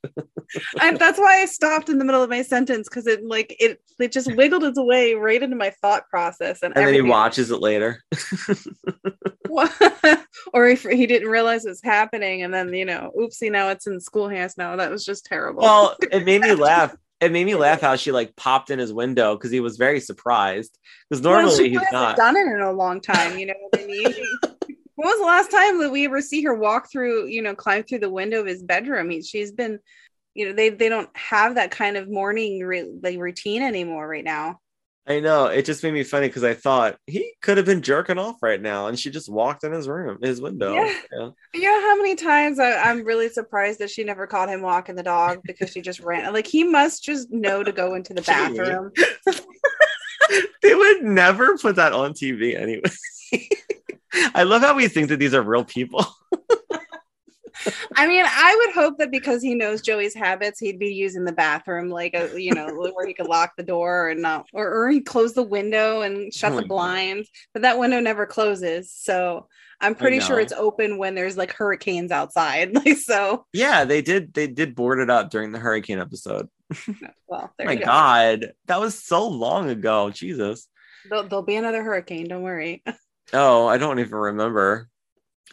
and 0.82 1.00
that's 1.00 1.18
why 1.18 1.42
I 1.42 1.46
stopped 1.46 1.90
in 1.90 1.98
the 1.98 2.06
middle 2.06 2.22
of 2.22 2.30
my 2.30 2.42
sentence 2.42 2.88
because 2.88 3.08
it 3.08 3.26
like 3.26 3.56
it 3.60 3.80
it 4.00 4.12
just 4.12 4.34
wiggled 4.36 4.64
its 4.64 4.80
way 4.80 5.16
right 5.16 5.42
into 5.42 5.56
my 5.56 5.72
thought 5.82 6.08
process 6.10 6.62
and, 6.62 6.76
And 6.78 6.86
then 6.88 6.94
he 6.94 7.02
watches 7.02 7.50
it 7.52 7.60
later. 7.62 8.04
or 10.54 10.68
if 10.68 10.84
he 10.84 11.08
didn't 11.08 11.30
realize 11.30 11.66
it's 11.66 11.84
happening 11.84 12.44
and 12.44 12.54
then 12.54 12.74
you 12.74 12.84
know 12.84 13.12
oopsie 13.18 13.50
now 13.52 13.70
it's 13.70 13.88
in 13.88 14.02
school 14.02 14.28
hands 14.28 14.58
now 14.58 14.76
that 14.76 14.92
was 14.92 15.06
just 15.06 15.26
terrible 15.26 15.62
well, 15.62 15.96
it 16.12 16.26
made 16.26 16.42
me 16.42 16.54
laugh. 16.56 16.96
It 17.22 17.32
made 17.32 17.46
me 17.46 17.56
laugh 17.56 17.82
how 17.82 17.96
she 17.96 18.12
like 18.12 18.36
popped 18.36 18.70
in 18.70 18.78
his 18.78 18.92
window 18.92 19.36
because 19.36 19.50
he 19.50 19.62
was 19.62 19.78
very 19.78 20.00
surprised. 20.00 20.78
Because 21.10 21.24
normally 21.24 21.56
she 21.56 21.70
he's 21.70 21.92
not. 21.92 22.18
done 22.18 22.36
it 22.36 22.46
in 22.46 22.62
a 22.62 22.72
long 22.72 23.00
time 23.00 23.38
you 23.40 23.46
know 23.48 23.54
what 23.70 23.82
i 23.82 23.86
mean 23.86 24.14
when 24.96 25.08
was 25.08 25.20
the 25.20 25.26
last 25.26 25.52
time 25.52 25.80
that 25.80 25.92
we 25.92 26.06
ever 26.06 26.22
see 26.22 26.42
her 26.44 26.54
walk 26.54 26.90
through 26.92 27.28
you 27.28 27.42
know 27.42 27.56
climb 27.56 27.84
through 27.84 28.00
the 28.00 28.10
window 28.10 28.40
of 28.40 28.48
his 28.48 28.64
bedroom 28.64 29.10
he, 29.10 29.22
she's 29.22 29.52
been 29.52 29.80
you 30.34 30.48
know 30.48 30.54
they 30.54 30.70
they 30.70 30.90
don't 30.90 31.10
have 31.16 31.56
that 31.56 31.72
kind 31.72 31.98
of 31.98 32.10
morning 32.10 32.60
re- 32.62 32.92
like 33.02 33.18
routine 33.20 33.62
anymore 33.62 34.08
right 34.08 34.24
now 34.24 34.60
I 35.08 35.20
know. 35.20 35.46
It 35.46 35.66
just 35.66 35.84
made 35.84 35.94
me 35.94 36.04
funny 36.04 36.28
because 36.28 36.44
I 36.44 36.56
thought 36.56 36.98
he 37.06 37.34
could 37.44 37.58
have 37.58 37.66
been 37.68 37.84
jerking 37.84 38.18
off 38.18 38.42
right 38.42 38.60
now, 38.60 38.88
and 38.88 38.98
she 38.98 39.12
just 39.12 39.30
walked 39.30 39.64
in 39.64 39.72
his 39.72 39.88
room, 39.88 40.18
his 40.20 40.42
window. 40.42 40.74
Yeah. 40.74 40.92
Yeah. 41.12 41.30
You 41.54 41.62
know 41.62 41.82
how 41.82 41.96
many 41.98 42.16
times 42.16 42.60
I, 42.60 42.72
I'm 42.72 43.04
really 43.04 43.30
surprised 43.30 43.78
that 43.80 43.92
she 43.92 44.04
never 44.04 44.26
caught 44.26 44.50
him 44.50 44.64
walking 44.64 44.96
the 44.96 45.04
dog 45.04 45.42
because 45.44 45.70
she 45.70 45.82
just 45.82 46.00
ran. 46.00 46.34
Like 46.34 46.48
he 46.48 46.64
must 46.64 47.04
just 47.04 47.32
know 47.32 47.62
to 47.64 47.72
go 47.72 47.94
into 47.94 48.16
the 48.16 48.24
bathroom. 48.24 48.92
They 50.62 50.74
would 50.74 51.04
never 51.04 51.58
put 51.58 51.76
that 51.76 51.94
on 51.94 52.14
TV 52.14 52.60
anyway. 52.60 52.82
I 54.34 54.44
love 54.44 54.62
how 54.62 54.76
we 54.76 54.88
think 54.88 55.10
that 55.10 55.18
these 55.18 55.34
are 55.34 55.42
real 55.42 55.66
people. 55.66 56.06
I 57.96 58.06
mean, 58.06 58.24
I 58.28 58.56
would 58.66 58.76
hope 58.76 58.98
that 59.00 59.12
because 59.12 59.42
he 59.42 59.56
knows 59.56 59.82
Joey's 59.82 60.14
habits, 60.14 60.60
he'd 60.60 60.78
be 60.78 60.94
using 60.94 61.24
the 61.24 61.32
bathroom 61.32 61.90
like 61.90 62.14
a 62.14 62.30
you 62.40 62.54
know 62.54 62.68
where 62.94 63.08
he 63.08 63.14
could 63.14 63.28
lock 63.28 63.54
the 63.58 63.64
door 63.64 64.10
and 64.10 64.22
not, 64.22 64.46
or 64.54 64.72
or 64.72 64.90
he 64.90 65.02
close 65.02 65.34
the 65.34 65.42
window 65.44 66.02
and 66.02 66.34
shut 66.34 66.52
Oh 66.52 66.56
the 66.56 66.62
my 66.62 66.68
God. 66.68 66.76
blinds. 66.76 67.30
But 67.54 67.64
that 67.64 67.80
window 67.80 68.00
never 68.00 68.26
closes, 68.26 68.92
so 68.92 69.48
I'm 69.82 69.96
pretty 69.96 70.20
sure 70.20 70.40
it's 70.40 70.54
open 70.54 70.98
when 70.98 71.16
there's 71.16 71.38
like 71.38 71.54
hurricanes 71.54 72.12
outside. 72.12 72.74
Like 72.86 72.98
so, 72.98 73.46
Yeah, 73.54 73.86
they 73.86 74.02
did. 74.02 74.34
They 74.34 74.48
did 74.48 74.76
board 74.76 75.00
it 75.00 75.10
up 75.10 75.30
during 75.32 75.52
the 75.52 75.60
hurricane 75.60 76.00
episode. 76.00 76.50
well, 77.28 77.54
there 77.58 77.68
My 77.68 77.76
go. 77.76 77.86
God, 77.86 78.52
that 78.68 78.80
was 78.80 79.02
so 79.02 79.28
long 79.28 79.70
ago. 79.70 80.10
Jesus. 80.12 80.68
There'll, 81.10 81.28
there'll 81.28 81.46
be 81.46 81.56
another 81.56 81.84
hurricane. 81.84 82.28
Don't 82.28 82.42
worry. 82.42 82.84
Oh, 83.34 83.68
I 83.68 83.78
don't 83.78 84.00
even 84.00 84.16
remember. 84.16 84.90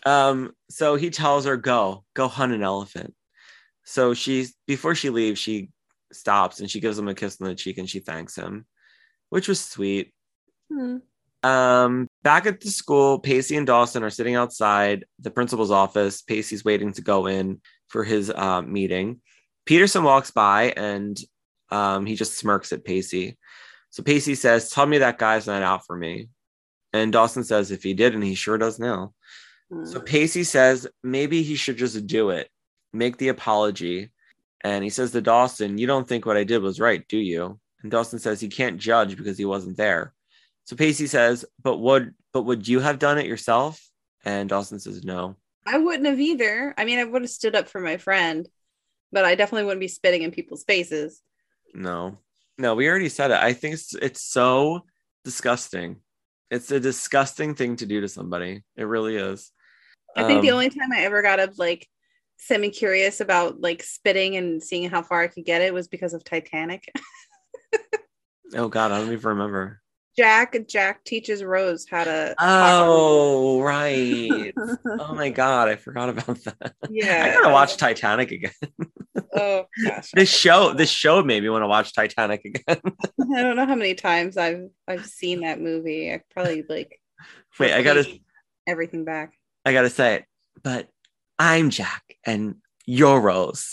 Um, 0.04 0.52
so 0.68 0.96
he 0.96 1.10
tells 1.10 1.44
her, 1.44 1.56
go, 1.56 2.04
go 2.14 2.28
hunt 2.28 2.52
an 2.52 2.62
elephant. 2.62 3.14
So 3.84 4.14
she's 4.14 4.54
before 4.66 4.94
she 4.94 5.10
leaves, 5.10 5.40
she 5.40 5.70
stops 6.12 6.60
and 6.60 6.70
she 6.70 6.80
gives 6.80 6.98
him 6.98 7.08
a 7.08 7.14
kiss 7.14 7.40
on 7.40 7.48
the 7.48 7.54
cheek 7.54 7.78
and 7.78 7.88
she 7.88 8.00
thanks 8.00 8.36
him, 8.36 8.66
which 9.30 9.48
was 9.48 9.60
sweet. 9.60 10.12
Hmm. 10.70 10.98
Um, 11.42 12.08
back 12.22 12.46
at 12.46 12.60
the 12.60 12.70
school, 12.70 13.18
Pacey 13.18 13.56
and 13.56 13.66
Dawson 13.66 14.04
are 14.04 14.10
sitting 14.10 14.36
outside 14.36 15.04
the 15.18 15.30
principal's 15.30 15.72
office. 15.72 16.22
Pacey's 16.22 16.64
waiting 16.64 16.92
to 16.92 17.02
go 17.02 17.26
in 17.26 17.60
for 17.88 18.04
his 18.04 18.30
uh, 18.30 18.62
meeting. 18.62 19.20
Peterson 19.66 20.04
walks 20.04 20.30
by 20.30 20.72
and 20.76 21.18
um, 21.70 22.06
he 22.06 22.14
just 22.14 22.38
smirks 22.38 22.72
at 22.72 22.84
Pacey. 22.84 23.36
So 23.90 24.02
Pacey 24.02 24.34
says, 24.34 24.70
Tell 24.70 24.86
me 24.86 24.98
that 24.98 25.18
guy's 25.18 25.46
not 25.46 25.62
out 25.62 25.84
for 25.86 25.96
me. 25.96 26.28
And 26.92 27.12
Dawson 27.12 27.44
says, 27.44 27.70
If 27.70 27.82
he 27.82 27.94
did, 27.94 28.14
and 28.14 28.22
he 28.22 28.34
sure 28.34 28.58
does 28.58 28.78
now. 28.78 29.14
Hmm. 29.70 29.84
So 29.84 30.00
Pacey 30.00 30.44
says, 30.44 30.86
Maybe 31.02 31.42
he 31.42 31.54
should 31.56 31.76
just 31.76 32.06
do 32.06 32.30
it, 32.30 32.48
make 32.92 33.16
the 33.16 33.28
apology. 33.28 34.10
And 34.62 34.84
he 34.84 34.90
says 34.90 35.10
to 35.12 35.20
Dawson, 35.20 35.78
You 35.78 35.86
don't 35.86 36.06
think 36.06 36.26
what 36.26 36.36
I 36.36 36.44
did 36.44 36.62
was 36.62 36.80
right, 36.80 37.06
do 37.08 37.18
you? 37.18 37.58
And 37.82 37.90
Dawson 37.90 38.18
says 38.18 38.40
he 38.40 38.48
can't 38.48 38.78
judge 38.78 39.16
because 39.16 39.36
he 39.36 39.44
wasn't 39.44 39.76
there. 39.76 40.14
So 40.64 40.76
Pacey 40.76 41.06
says, 41.06 41.44
"But 41.62 41.78
would 41.78 42.14
but 42.32 42.42
would 42.42 42.66
you 42.68 42.80
have 42.80 42.98
done 42.98 43.18
it 43.18 43.26
yourself?" 43.26 43.84
And 44.24 44.48
Dawson 44.48 44.78
says, 44.78 45.04
"No." 45.04 45.36
I 45.66 45.78
wouldn't 45.78 46.06
have 46.06 46.20
either. 46.20 46.74
I 46.76 46.84
mean, 46.84 46.98
I 46.98 47.04
would 47.04 47.22
have 47.22 47.30
stood 47.30 47.54
up 47.54 47.68
for 47.68 47.80
my 47.80 47.96
friend, 47.96 48.48
but 49.12 49.24
I 49.24 49.34
definitely 49.34 49.64
wouldn't 49.64 49.80
be 49.80 49.88
spitting 49.88 50.22
in 50.22 50.30
people's 50.30 50.64
faces. 50.64 51.22
No. 51.74 52.18
No, 52.58 52.74
we 52.74 52.88
already 52.88 53.08
said 53.08 53.30
it. 53.30 53.38
I 53.38 53.52
think 53.52 53.74
it's 53.74 53.94
it's 53.94 54.22
so 54.22 54.84
disgusting. 55.24 55.96
It's 56.52 56.70
a 56.70 56.78
disgusting 56.78 57.54
thing 57.54 57.76
to 57.76 57.86
do 57.86 58.02
to 58.02 58.08
somebody. 58.08 58.62
It 58.76 58.84
really 58.84 59.16
is. 59.16 59.50
I 60.14 60.24
think 60.24 60.42
the 60.42 60.50
Um, 60.50 60.54
only 60.54 60.68
time 60.68 60.92
I 60.92 61.00
ever 61.00 61.22
got 61.22 61.40
of 61.40 61.58
like 61.58 61.88
semi 62.36 62.68
curious 62.68 63.22
about 63.22 63.62
like 63.62 63.82
spitting 63.82 64.36
and 64.36 64.62
seeing 64.62 64.90
how 64.90 65.00
far 65.00 65.22
I 65.22 65.28
could 65.28 65.46
get 65.46 65.62
it 65.62 65.72
was 65.72 65.88
because 65.88 66.12
of 66.12 66.22
Titanic. 66.24 66.84
Oh 68.54 68.68
god, 68.68 68.92
I 68.92 68.98
don't 68.98 69.12
even 69.12 69.30
remember. 69.30 69.81
Jack 70.16 70.56
Jack 70.68 71.04
teaches 71.04 71.42
Rose 71.42 71.86
how 71.88 72.04
to. 72.04 72.34
Oh, 72.38 73.60
right. 73.62 74.52
oh 75.00 75.14
my 75.14 75.30
god, 75.30 75.68
I 75.68 75.76
forgot 75.76 76.10
about 76.10 76.38
that. 76.44 76.74
yeah. 76.90 77.24
I 77.26 77.32
gotta 77.32 77.52
watch 77.52 77.76
Titanic 77.76 78.30
again. 78.30 78.52
Oh 79.34 79.64
gosh. 79.84 80.10
This 80.12 80.28
show, 80.30 80.74
this 80.74 80.90
show 80.90 81.22
made 81.22 81.42
me 81.42 81.48
want 81.48 81.62
to 81.62 81.68
watch 81.68 81.94
Titanic 81.94 82.44
again. 82.44 82.80
I 83.36 83.42
don't 83.42 83.56
know 83.56 83.66
how 83.66 83.74
many 83.74 83.94
times 83.94 84.36
I've 84.36 84.68
I've 84.86 85.06
seen 85.06 85.40
that 85.40 85.60
movie. 85.60 86.12
I 86.12 86.20
probably 86.30 86.64
like 86.68 87.00
Wait, 87.58 87.72
I 87.72 87.82
gotta 87.82 88.06
everything 88.66 89.04
back. 89.04 89.32
I 89.64 89.72
gotta 89.72 89.90
say 89.90 90.16
it, 90.16 90.24
but 90.62 90.88
I'm 91.38 91.70
Jack 91.70 92.02
and 92.26 92.56
you're 92.84 93.20
Rose. 93.20 93.72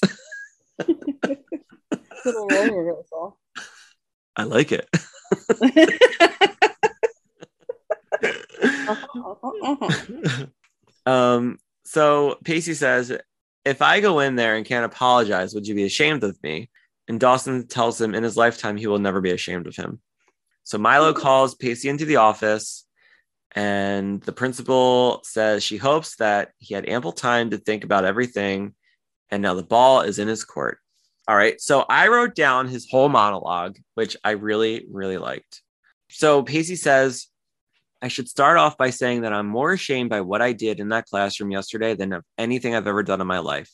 Little 2.25 2.47
role 2.47 2.77
reversal. 2.77 3.39
I 4.35 4.43
like 4.43 4.71
it. 4.71 4.87
Uh-huh, 8.89 9.35
uh-huh. 9.63 10.45
um, 11.05 11.57
so 11.85 12.37
Pacey 12.43 12.73
says, 12.73 13.11
if 13.65 13.81
I 13.81 13.99
go 13.99 14.19
in 14.19 14.35
there 14.35 14.55
and 14.55 14.65
can't 14.65 14.85
apologize, 14.85 15.53
would 15.53 15.67
you 15.67 15.75
be 15.75 15.85
ashamed 15.85 16.23
of 16.23 16.41
me? 16.43 16.69
And 17.07 17.19
Dawson 17.19 17.67
tells 17.67 17.99
him 17.99 18.13
in 18.13 18.23
his 18.23 18.37
lifetime 18.37 18.77
he 18.77 18.87
will 18.87 18.99
never 18.99 19.21
be 19.21 19.31
ashamed 19.31 19.67
of 19.67 19.75
him. 19.75 19.99
So 20.63 20.77
Milo 20.77 21.13
calls 21.13 21.55
Pacey 21.55 21.89
into 21.89 22.05
the 22.05 22.17
office, 22.17 22.85
and 23.55 24.21
the 24.21 24.31
principal 24.31 25.21
says 25.23 25.63
she 25.63 25.77
hopes 25.77 26.17
that 26.17 26.51
he 26.59 26.75
had 26.75 26.87
ample 26.87 27.11
time 27.11 27.49
to 27.49 27.57
think 27.57 27.83
about 27.83 28.05
everything, 28.05 28.75
and 29.31 29.41
now 29.41 29.55
the 29.55 29.63
ball 29.63 30.01
is 30.01 30.19
in 30.19 30.27
his 30.27 30.43
court. 30.43 30.77
All 31.29 31.35
right. 31.35 31.61
So 31.61 31.85
I 31.87 32.07
wrote 32.07 32.33
down 32.33 32.67
his 32.67 32.89
whole 32.89 33.07
monologue, 33.07 33.77
which 33.93 34.17
I 34.23 34.31
really, 34.31 34.87
really 34.91 35.19
liked. 35.19 35.61
So 36.09 36.41
Pacey 36.41 36.75
says, 36.75 37.27
I 38.01 38.07
should 38.07 38.27
start 38.27 38.57
off 38.57 38.79
by 38.79 38.89
saying 38.89 39.21
that 39.21 39.31
I'm 39.31 39.45
more 39.45 39.71
ashamed 39.71 40.09
by 40.09 40.21
what 40.21 40.41
I 40.41 40.53
did 40.53 40.79
in 40.79 40.89
that 40.89 41.05
classroom 41.05 41.51
yesterday 41.51 41.93
than 41.93 42.13
of 42.13 42.23
anything 42.39 42.73
I've 42.73 42.87
ever 42.87 43.03
done 43.03 43.21
in 43.21 43.27
my 43.27 43.37
life. 43.37 43.69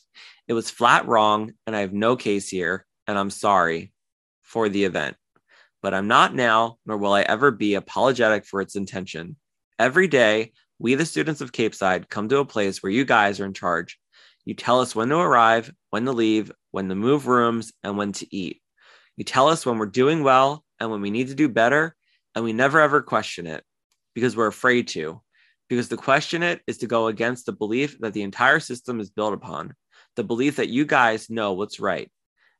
It 0.49 0.53
was 0.53 0.69
flat 0.69 1.07
wrong, 1.07 1.53
and 1.65 1.77
I 1.77 1.79
have 1.79 1.93
no 1.93 2.17
case 2.17 2.49
here, 2.49 2.85
and 3.07 3.17
I'm 3.17 3.29
sorry 3.29 3.93
for 4.41 4.67
the 4.67 4.83
event. 4.83 5.15
But 5.81 5.93
I'm 5.93 6.09
not 6.09 6.35
now, 6.35 6.77
nor 6.85 6.97
will 6.97 7.13
I 7.13 7.21
ever 7.21 7.51
be 7.51 7.75
apologetic 7.75 8.45
for 8.45 8.59
its 8.59 8.75
intention. 8.75 9.37
Every 9.79 10.09
day, 10.09 10.51
we, 10.77 10.95
the 10.95 11.05
students 11.05 11.39
of 11.39 11.53
Capeside, 11.53 12.09
come 12.09 12.27
to 12.27 12.39
a 12.39 12.45
place 12.45 12.83
where 12.83 12.91
you 12.91 13.05
guys 13.05 13.39
are 13.39 13.45
in 13.45 13.53
charge. 13.53 13.97
You 14.43 14.55
tell 14.55 14.81
us 14.81 14.93
when 14.93 15.07
to 15.07 15.17
arrive, 15.17 15.71
when 15.89 16.03
to 16.03 16.11
leave, 16.11 16.51
when 16.75 16.89
to 16.89 16.95
move 16.95 17.25
rooms, 17.25 17.71
and 17.83 17.97
when 17.97 18.11
to 18.11 18.35
eat. 18.35 18.61
You 19.17 19.23
tell 19.23 19.47
us 19.47 19.65
when 19.65 19.77
we're 19.77 19.85
doing 19.85 20.23
well 20.23 20.65
and 20.79 20.91
when 20.91 21.01
we 21.01 21.09
need 21.09 21.29
to 21.29 21.35
do 21.35 21.47
better, 21.47 21.95
and 22.35 22.43
we 22.43 22.51
never 22.51 22.81
ever 22.81 23.01
question 23.01 23.47
it 23.47 23.63
because 24.13 24.35
we're 24.35 24.47
afraid 24.47 24.89
to. 24.89 25.21
because 25.69 25.89
to 25.89 25.97
question 25.97 26.43
it 26.43 26.61
is 26.67 26.77
to 26.79 26.87
go 26.87 27.07
against 27.07 27.45
the 27.45 27.51
belief 27.51 27.97
that 27.99 28.13
the 28.13 28.21
entire 28.21 28.59
system 28.59 28.99
is 28.99 29.09
built 29.09 29.33
upon, 29.33 29.73
the 30.15 30.23
belief 30.23 30.57
that 30.57 30.69
you 30.69 30.85
guys 30.85 31.29
know 31.29 31.53
what's 31.53 31.79
right. 31.79 32.11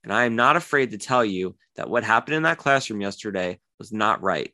And 0.04 0.14
I 0.14 0.26
am 0.26 0.36
not 0.36 0.56
afraid 0.56 0.92
to 0.92 0.98
tell 0.98 1.26
you 1.26 1.56
that 1.76 1.90
what 1.90 2.04
happened 2.04 2.36
in 2.36 2.44
that 2.44 2.58
classroom 2.58 3.02
yesterday 3.02 3.60
was 3.80 3.92
not 3.92 4.22
right. 4.22 4.52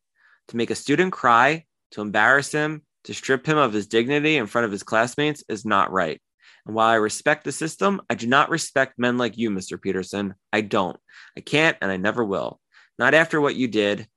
To 0.49 0.57
make 0.57 0.69
a 0.69 0.75
student 0.75 1.13
cry, 1.13 1.65
to 1.91 2.01
embarrass 2.01 2.51
him, 2.51 2.81
to 3.05 3.13
strip 3.13 3.45
him 3.45 3.57
of 3.57 3.73
his 3.73 3.87
dignity 3.87 4.37
in 4.37 4.47
front 4.47 4.65
of 4.65 4.71
his 4.71 4.83
classmates 4.83 5.43
is 5.49 5.65
not 5.65 5.91
right. 5.91 6.21
And 6.65 6.75
while 6.75 6.89
I 6.89 6.95
respect 6.95 7.43
the 7.43 7.51
system, 7.51 8.01
I 8.09 8.15
do 8.15 8.27
not 8.27 8.49
respect 8.49 8.99
men 8.99 9.17
like 9.17 9.37
you, 9.37 9.49
Mr. 9.49 9.81
Peterson. 9.81 10.35
I 10.53 10.61
don't. 10.61 10.97
I 11.37 11.41
can't, 11.41 11.77
and 11.81 11.91
I 11.91 11.97
never 11.97 12.23
will. 12.23 12.59
Not 12.99 13.13
after 13.13 13.41
what 13.41 13.55
you 13.55 13.67
did. 13.67 14.07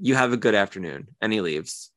You 0.00 0.14
have 0.14 0.32
a 0.32 0.36
good 0.36 0.54
afternoon. 0.54 1.08
And 1.20 1.32
he 1.32 1.40
leaves. 1.40 1.90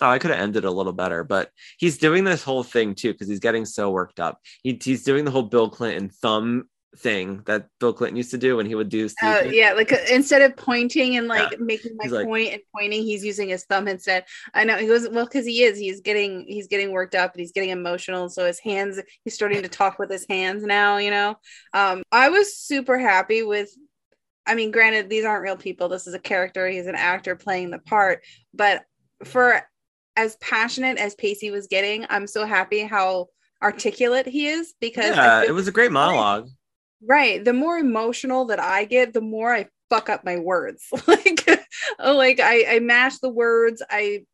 Oh, 0.00 0.10
I 0.10 0.18
could 0.18 0.30
have 0.30 0.40
ended 0.40 0.66
a 0.66 0.70
little 0.70 0.92
better, 0.92 1.24
but 1.24 1.50
he's 1.78 1.96
doing 1.96 2.24
this 2.24 2.42
whole 2.42 2.62
thing 2.62 2.94
too 2.94 3.12
because 3.12 3.28
he's 3.28 3.40
getting 3.40 3.64
so 3.64 3.90
worked 3.90 4.20
up. 4.20 4.40
He, 4.62 4.78
he's 4.82 5.04
doing 5.04 5.24
the 5.24 5.30
whole 5.30 5.42
Bill 5.42 5.70
Clinton 5.70 6.10
thumb 6.10 6.68
thing 6.98 7.42
that 7.46 7.68
Bill 7.80 7.92
Clinton 7.92 8.16
used 8.16 8.30
to 8.32 8.38
do 8.38 8.56
when 8.56 8.66
he 8.66 8.74
would 8.74 8.88
do. 8.88 9.08
Uh, 9.22 9.42
yeah, 9.46 9.72
like 9.72 9.92
uh, 9.92 9.98
instead 10.10 10.42
of 10.42 10.56
pointing 10.56 11.16
and 11.16 11.28
like 11.28 11.52
Yeah. 11.52 11.58
making 11.60 11.96
my 11.96 12.08
like- 12.08 12.26
point 12.26 12.52
and 12.52 12.62
pointing, 12.74 13.02
he's 13.02 13.24
using 13.24 13.48
his 13.48 13.64
thumb 13.64 13.88
instead. 13.88 14.24
I 14.54 14.64
know 14.64 14.76
he 14.76 14.86
goes 14.86 15.08
well 15.08 15.24
because 15.26 15.46
he 15.46 15.62
is. 15.62 15.78
He's 15.78 16.00
getting 16.00 16.44
he's 16.48 16.66
getting 16.66 16.92
worked 16.92 17.14
up 17.14 17.32
and 17.32 17.40
he's 17.40 17.52
getting 17.52 17.70
emotional. 17.70 18.28
So 18.28 18.46
his 18.46 18.58
hands, 18.58 19.00
he's 19.24 19.34
starting 19.34 19.62
to 19.62 19.68
talk 19.68 19.98
with 19.98 20.10
his 20.10 20.26
hands 20.28 20.62
now. 20.64 20.96
You 20.96 21.10
know, 21.10 21.36
um, 21.72 22.02
I 22.12 22.28
was 22.28 22.56
super 22.56 22.98
happy 22.98 23.42
with. 23.42 23.70
I 24.48 24.54
mean, 24.54 24.70
granted, 24.70 25.10
these 25.10 25.24
aren't 25.24 25.42
real 25.42 25.56
people. 25.56 25.88
This 25.88 26.06
is 26.06 26.14
a 26.14 26.20
character. 26.20 26.68
He's 26.68 26.86
an 26.86 26.94
actor 26.94 27.34
playing 27.34 27.70
the 27.70 27.78
part. 27.80 28.22
But 28.54 28.84
for 29.24 29.62
as 30.16 30.36
passionate 30.36 30.98
as 30.98 31.14
Pacey 31.16 31.50
was 31.50 31.66
getting, 31.66 32.06
I'm 32.08 32.26
so 32.26 32.46
happy 32.46 32.80
how 32.82 33.26
articulate 33.62 34.26
he 34.26 34.46
is 34.46 34.74
because 34.80 35.16
yeah, 35.16 35.42
it 35.42 35.50
was 35.52 35.66
a 35.66 35.72
great 35.72 35.90
monologue. 35.90 36.48
Right. 37.02 37.44
The 37.44 37.52
more 37.52 37.78
emotional 37.78 38.46
that 38.46 38.60
I 38.60 38.84
get, 38.84 39.12
the 39.12 39.20
more 39.20 39.54
I 39.54 39.68
fuck 39.90 40.08
up 40.08 40.24
my 40.24 40.38
words. 40.38 40.84
like, 41.06 41.46
like 41.98 42.40
I, 42.40 42.76
I 42.76 42.78
mash 42.80 43.18
the 43.18 43.28
words. 43.28 43.82
I 43.90 44.24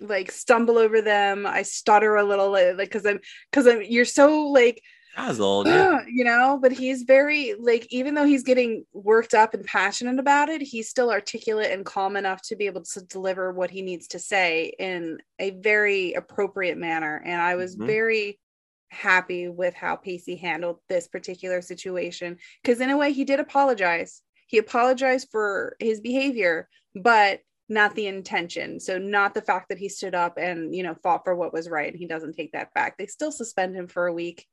like 0.00 0.30
stumble 0.30 0.78
over 0.78 1.02
them. 1.02 1.46
I 1.46 1.62
stutter 1.62 2.16
a 2.16 2.24
little, 2.24 2.50
like, 2.50 2.76
because 2.76 3.06
I'm, 3.06 3.20
because 3.50 3.66
I'm. 3.66 3.82
You're 3.82 4.04
so 4.04 4.46
like, 4.48 4.82
Frazzled. 5.14 5.66
Yeah. 5.66 6.00
you 6.08 6.24
know. 6.24 6.58
But 6.60 6.72
he's 6.72 7.02
very 7.02 7.54
like, 7.58 7.86
even 7.90 8.14
though 8.14 8.24
he's 8.24 8.44
getting 8.44 8.84
worked 8.92 9.34
up 9.34 9.54
and 9.54 9.64
passionate 9.64 10.18
about 10.18 10.48
it, 10.48 10.62
he's 10.62 10.88
still 10.88 11.10
articulate 11.10 11.72
and 11.72 11.84
calm 11.84 12.16
enough 12.16 12.42
to 12.42 12.56
be 12.56 12.66
able 12.66 12.82
to 12.82 13.00
deliver 13.02 13.52
what 13.52 13.70
he 13.70 13.82
needs 13.82 14.08
to 14.08 14.18
say 14.18 14.72
in 14.78 15.18
a 15.38 15.50
very 15.50 16.12
appropriate 16.12 16.78
manner. 16.78 17.20
And 17.24 17.40
I 17.40 17.56
was 17.56 17.76
Mhm. 17.76 17.86
very 17.86 18.38
happy 18.90 19.48
with 19.48 19.74
how 19.74 19.96
Pacey 19.96 20.36
handled 20.36 20.78
this 20.88 21.08
particular 21.08 21.62
situation 21.62 22.38
because 22.62 22.80
in 22.80 22.90
a 22.90 22.96
way 22.96 23.12
he 23.12 23.24
did 23.24 23.40
apologize. 23.40 24.22
He 24.46 24.58
apologized 24.58 25.28
for 25.30 25.76
his 25.78 26.00
behavior, 26.00 26.68
but 26.94 27.40
not 27.68 27.94
the 27.94 28.08
intention. 28.08 28.80
So 28.80 28.98
not 28.98 29.32
the 29.32 29.42
fact 29.42 29.68
that 29.68 29.78
he 29.78 29.88
stood 29.88 30.14
up 30.14 30.38
and, 30.38 30.74
you 30.74 30.82
know, 30.82 30.96
fought 31.04 31.22
for 31.24 31.36
what 31.36 31.52
was 31.52 31.68
right. 31.68 31.88
And 31.88 31.98
he 31.98 32.06
doesn't 32.06 32.34
take 32.34 32.50
that 32.52 32.74
back. 32.74 32.98
They 32.98 33.06
still 33.06 33.30
suspend 33.30 33.76
him 33.76 33.86
for 33.86 34.08
a 34.08 34.12
week. 34.12 34.44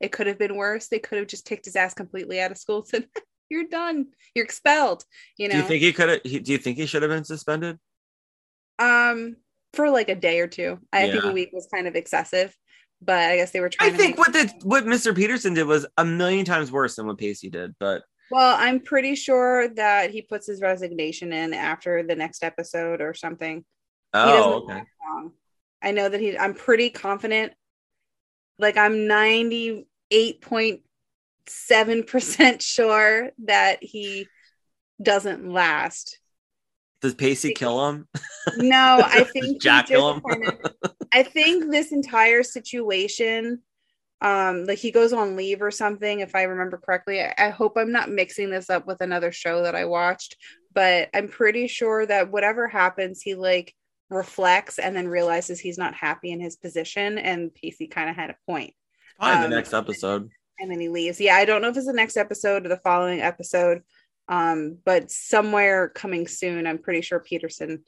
It 0.00 0.10
could 0.10 0.26
have 0.26 0.38
been 0.38 0.56
worse. 0.56 0.88
They 0.88 0.98
could 0.98 1.18
have 1.18 1.28
just 1.28 1.44
kicked 1.44 1.66
his 1.66 1.76
ass 1.76 1.92
completely 1.92 2.40
out 2.40 2.50
of 2.50 2.56
school 2.56 2.78
and 2.78 2.86
said, 2.86 3.08
You're 3.50 3.68
done. 3.68 4.06
You're 4.34 4.46
expelled. 4.46 5.04
You 5.36 5.48
know, 5.48 5.52
Do 5.52 5.58
you 5.58 5.64
think 5.64 5.82
he 5.82 5.92
could 5.92 6.08
have? 6.08 6.22
Do 6.22 6.52
you 6.52 6.56
think 6.56 6.78
he 6.78 6.86
should 6.86 7.02
have 7.02 7.10
been 7.10 7.24
suspended? 7.24 7.78
um, 8.82 9.36
for 9.72 9.90
like 9.90 10.08
a 10.08 10.14
day 10.14 10.40
or 10.40 10.46
two. 10.46 10.78
I 10.92 11.10
think 11.10 11.24
a 11.24 11.32
week 11.32 11.50
was 11.52 11.68
kind 11.72 11.86
of 11.86 11.94
excessive, 11.94 12.54
but 13.04 13.18
I 13.18 13.36
guess 13.36 13.50
they 13.50 13.60
were 13.60 13.66
I 13.66 13.70
trying 13.70 13.92
to 13.92 13.98
think 13.98 14.18
what 14.18 14.32
the 14.32 14.52
what 14.62 14.84
Mr. 14.84 15.14
Peterson 15.14 15.54
did 15.54 15.66
was 15.66 15.86
a 15.96 16.04
million 16.04 16.44
times 16.44 16.70
worse 16.70 16.96
than 16.96 17.06
what 17.06 17.18
Pacey 17.18 17.50
did. 17.50 17.74
But 17.78 18.02
Well, 18.30 18.56
I'm 18.58 18.80
pretty 18.80 19.14
sure 19.14 19.68
that 19.74 20.10
he 20.10 20.22
puts 20.22 20.46
his 20.46 20.60
resignation 20.60 21.32
in 21.32 21.54
after 21.54 22.02
the 22.02 22.16
next 22.16 22.44
episode 22.44 23.00
or 23.00 23.14
something. 23.14 23.64
Oh, 24.14 24.64
okay. 24.64 24.82
I 25.82 25.90
know 25.90 26.08
that 26.08 26.20
he. 26.20 26.38
I'm 26.38 26.54
pretty 26.54 26.90
confident. 26.90 27.52
Like 28.58 28.76
I'm 28.76 29.08
98.7 29.08 32.06
percent 32.06 32.62
sure 32.62 33.30
that 33.44 33.82
he 33.82 34.28
doesn't 35.02 35.50
last. 35.50 36.20
Does 37.02 37.14
Pacey 37.14 37.52
kill 37.52 37.88
him? 37.88 38.08
No, 38.56 39.00
I 39.04 39.24
think 39.32 39.60
Jack 39.60 39.88
kill 39.88 40.14
him? 40.14 40.20
kind 40.22 40.46
of- 40.84 40.92
I 41.12 41.22
think 41.24 41.70
this 41.70 41.92
entire 41.92 42.42
situation, 42.42 43.60
um, 44.22 44.64
like 44.64 44.78
he 44.78 44.90
goes 44.92 45.12
on 45.12 45.36
leave 45.36 45.60
or 45.60 45.70
something, 45.70 46.20
if 46.20 46.34
I 46.34 46.44
remember 46.44 46.78
correctly. 46.78 47.20
I, 47.20 47.34
I 47.36 47.48
hope 47.50 47.76
I'm 47.76 47.92
not 47.92 48.08
mixing 48.10 48.50
this 48.50 48.70
up 48.70 48.86
with 48.86 49.00
another 49.02 49.32
show 49.32 49.62
that 49.64 49.74
I 49.74 49.84
watched, 49.84 50.36
but 50.72 51.10
I'm 51.12 51.28
pretty 51.28 51.66
sure 51.66 52.06
that 52.06 52.30
whatever 52.30 52.68
happens, 52.68 53.20
he 53.20 53.34
like 53.34 53.74
reflects 54.10 54.78
and 54.78 54.94
then 54.96 55.08
realizes 55.08 55.58
he's 55.60 55.78
not 55.78 55.94
happy 55.94 56.30
in 56.32 56.40
his 56.40 56.56
position. 56.56 57.18
And 57.18 57.52
Pacey 57.54 57.88
kind 57.88 58.08
of 58.08 58.16
had 58.16 58.30
a 58.30 58.36
point. 58.46 58.72
Probably 59.18 59.44
Um, 59.44 59.50
the 59.50 59.56
next 59.56 59.74
episode. 59.74 60.30
And 60.60 60.70
then 60.70 60.78
he 60.80 60.88
leaves. 60.88 61.20
Yeah, 61.20 61.34
I 61.36 61.44
don't 61.44 61.60
know 61.60 61.68
if 61.68 61.76
it's 61.76 61.86
the 61.86 61.92
next 61.92 62.16
episode 62.16 62.64
or 62.64 62.68
the 62.68 62.76
following 62.78 63.20
episode. 63.20 63.82
Um, 64.28 64.78
but 64.84 65.10
somewhere 65.10 65.88
coming 65.88 66.26
soon, 66.28 66.66
I'm 66.66 66.78
pretty 66.78 67.00
sure 67.02 67.20
Peterson 67.20 67.84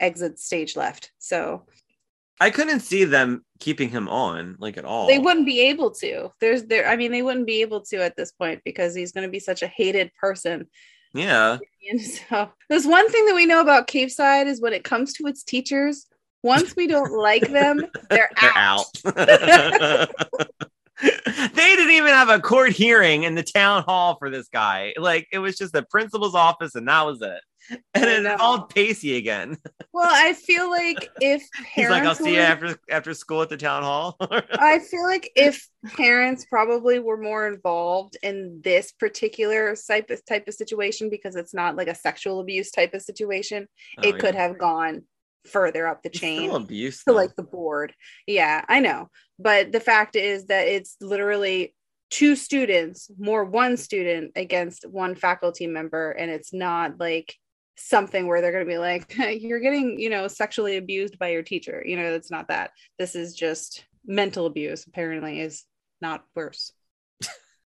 exits 0.00 0.44
stage 0.44 0.76
left. 0.76 1.12
So 1.18 1.66
I 2.40 2.50
couldn't 2.50 2.80
see 2.80 3.04
them 3.04 3.44
keeping 3.60 3.88
him 3.90 4.08
on 4.08 4.56
like 4.58 4.76
at 4.76 4.84
all. 4.84 5.06
they 5.06 5.18
wouldn't 5.18 5.46
be 5.46 5.60
able 5.60 5.92
to 5.92 6.30
there's 6.40 6.64
there 6.64 6.88
i 6.88 6.96
mean 6.96 7.12
they 7.12 7.22
wouldn't 7.22 7.46
be 7.46 7.62
able 7.62 7.80
to 7.80 7.96
at 8.02 8.16
this 8.16 8.32
point 8.32 8.60
because 8.64 8.92
he's 8.94 9.12
going 9.12 9.26
to 9.26 9.30
be 9.30 9.38
such 9.38 9.62
a 9.62 9.68
hated 9.68 10.10
person 10.20 10.66
Yeah. 11.14 11.58
and 11.88 12.00
so 12.00 12.50
there's 12.68 12.86
one 12.86 13.08
thing 13.10 13.24
that 13.26 13.36
we 13.36 13.46
know 13.46 13.60
about 13.60 13.86
capeside 13.86 14.48
is 14.48 14.60
when 14.60 14.72
it 14.72 14.82
comes 14.82 15.12
to 15.14 15.26
its 15.28 15.44
teachers 15.44 16.06
once 16.42 16.74
we 16.74 16.88
don't 16.88 17.12
like 17.16 17.48
them 17.50 17.86
they're, 18.10 18.28
They're 18.40 18.52
out, 18.58 18.86
out. 19.06 20.10
they 21.02 21.76
didn't 21.76 21.90
even 21.90 22.10
have 22.10 22.28
a 22.28 22.40
court 22.40 22.70
hearing 22.70 23.24
in 23.24 23.34
the 23.34 23.42
town 23.42 23.82
hall 23.82 24.16
for 24.18 24.30
this 24.30 24.48
guy. 24.48 24.94
Like 24.96 25.26
it 25.32 25.38
was 25.38 25.56
just 25.56 25.72
the 25.72 25.82
principal's 25.82 26.34
office, 26.34 26.74
and 26.74 26.88
that 26.88 27.04
was 27.04 27.20
it. 27.20 27.40
And 27.94 28.26
it 28.26 28.38
called 28.38 28.68
Pacey 28.68 29.16
again. 29.16 29.56
well 29.92 30.10
i 30.12 30.34
feel 30.34 30.68
like 30.68 31.10
if 31.20 31.42
He's 31.74 31.88
like, 31.88 32.04
"I'll 32.04 32.14
see 32.14 32.34
you 32.34 32.40
after 32.40 32.78
after 32.90 33.14
school 33.14 33.42
at 33.42 33.48
the 33.48 33.56
town 33.56 33.82
hall." 33.82 34.16
I 34.20 34.80
feel 34.80 35.02
like 35.02 35.30
if 35.34 35.66
parents 35.96 36.46
probably 36.48 36.98
were 36.98 37.16
more 37.16 37.48
involved 37.48 38.16
in 38.22 38.60
this 38.62 38.92
particular 38.92 39.74
type 39.76 40.10
of 40.10 40.24
type 40.26 40.46
of 40.46 40.54
situation 40.54 41.10
because 41.10 41.36
it's 41.36 41.54
not 41.54 41.76
like 41.76 41.88
a 41.88 41.94
sexual 41.94 42.40
abuse 42.40 42.70
type 42.70 42.94
of 42.94 43.02
situation, 43.02 43.66
oh, 43.98 44.08
it 44.08 44.18
could 44.18 44.34
have 44.34 44.58
gone 44.58 45.02
further 45.46 45.86
up 45.86 46.02
the 46.02 46.10
chain. 46.10 46.50
abuse. 46.50 47.04
to 47.04 47.12
like 47.12 47.34
the 47.36 47.42
board. 47.42 47.92
Yeah, 48.26 48.64
I 48.68 48.80
know. 48.80 49.08
But 49.38 49.72
the 49.72 49.80
fact 49.80 50.16
is 50.16 50.46
that 50.46 50.68
it's 50.68 50.96
literally 51.00 51.74
two 52.10 52.36
students, 52.36 53.10
more 53.18 53.44
one 53.44 53.76
student 53.76 54.32
against 54.36 54.88
one 54.88 55.14
faculty 55.14 55.66
member. 55.66 56.12
And 56.12 56.30
it's 56.30 56.52
not 56.52 57.00
like 57.00 57.34
something 57.76 58.26
where 58.26 58.40
they're 58.40 58.52
going 58.52 58.64
to 58.64 58.70
be 58.70 58.78
like, 58.78 59.16
you're 59.40 59.60
getting, 59.60 59.98
you 59.98 60.10
know, 60.10 60.28
sexually 60.28 60.76
abused 60.76 61.18
by 61.18 61.30
your 61.30 61.42
teacher. 61.42 61.82
You 61.84 61.96
know, 61.96 62.12
it's 62.12 62.30
not 62.30 62.48
that. 62.48 62.70
This 62.98 63.14
is 63.14 63.34
just 63.34 63.84
mental 64.06 64.46
abuse, 64.46 64.86
apparently, 64.86 65.40
is 65.40 65.64
not 66.00 66.24
worse. 66.34 66.72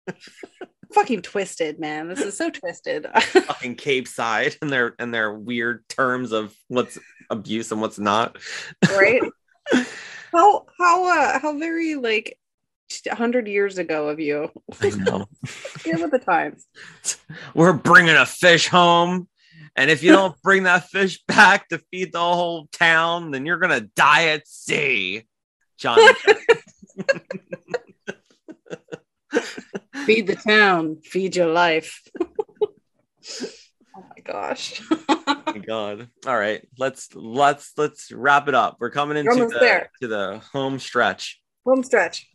Fucking 0.93 1.23
twisted, 1.23 1.79
man. 1.79 2.09
This 2.09 2.21
is 2.21 2.37
so 2.37 2.51
twisted. 2.51 3.07
fucking 3.15 3.77
Capeside 3.77 4.57
and 4.63 4.71
their 4.71 4.95
and 4.99 5.13
their 5.13 5.33
weird 5.33 5.89
terms 5.89 6.33
of 6.33 6.55
what's 6.69 6.99
abuse 7.31 7.73
and 7.73 7.81
what's 7.81 7.99
not. 7.99 8.39
right? 8.91 9.23
how 10.33 10.67
how 10.79 11.05
uh 11.05 11.39
how 11.39 11.59
very 11.59 11.95
like 11.97 12.39
a 13.11 13.15
hundred 13.15 13.49
years 13.49 13.79
ago 13.79 14.09
of 14.09 14.21
you. 14.21 14.51
I 14.81 14.91
know. 14.91 15.27
Get 15.83 16.01
with 16.01 16.13
the 16.13 16.19
times. 16.19 16.67
We're 17.55 17.73
bringing 17.73 18.17
a 18.17 18.27
fish 18.27 18.69
home. 18.69 19.29
And 19.75 19.91
if 19.91 20.03
you 20.03 20.13
don't 20.13 20.41
bring 20.43 20.63
that 20.63 20.89
fish 20.89 21.23
back 21.27 21.69
to 21.69 21.79
feed 21.91 22.13
the 22.13 22.19
whole 22.19 22.69
town, 22.73 23.31
then 23.31 23.45
you're 23.45 23.59
gonna 23.59 23.81
die 23.81 24.29
at 24.29 24.47
sea. 24.47 25.25
John. 25.79 25.99
Feed 30.07 30.29
the 30.29 30.37
town, 30.37 30.99
feed 31.03 31.35
your 31.35 31.49
life. 31.49 32.01
oh 32.23 32.69
my 33.97 34.23
gosh. 34.25 34.81
my 35.27 35.59
God. 35.67 36.09
All 36.27 36.39
right, 36.39 36.67
let's 36.79 37.15
let's 37.15 37.73
let's 37.77 38.13
wrap 38.13 38.47
it 38.47 38.55
up. 38.55 38.77
We're 38.79 38.91
coming 38.91 39.17
into 39.17 39.33
almost 39.33 39.55
the, 39.55 39.59
there. 39.59 39.91
to 40.01 40.09
the 40.09 40.41
home 40.53 40.79
stretch. 40.79 41.41
Home 41.65 41.83
stretch. 41.83 42.29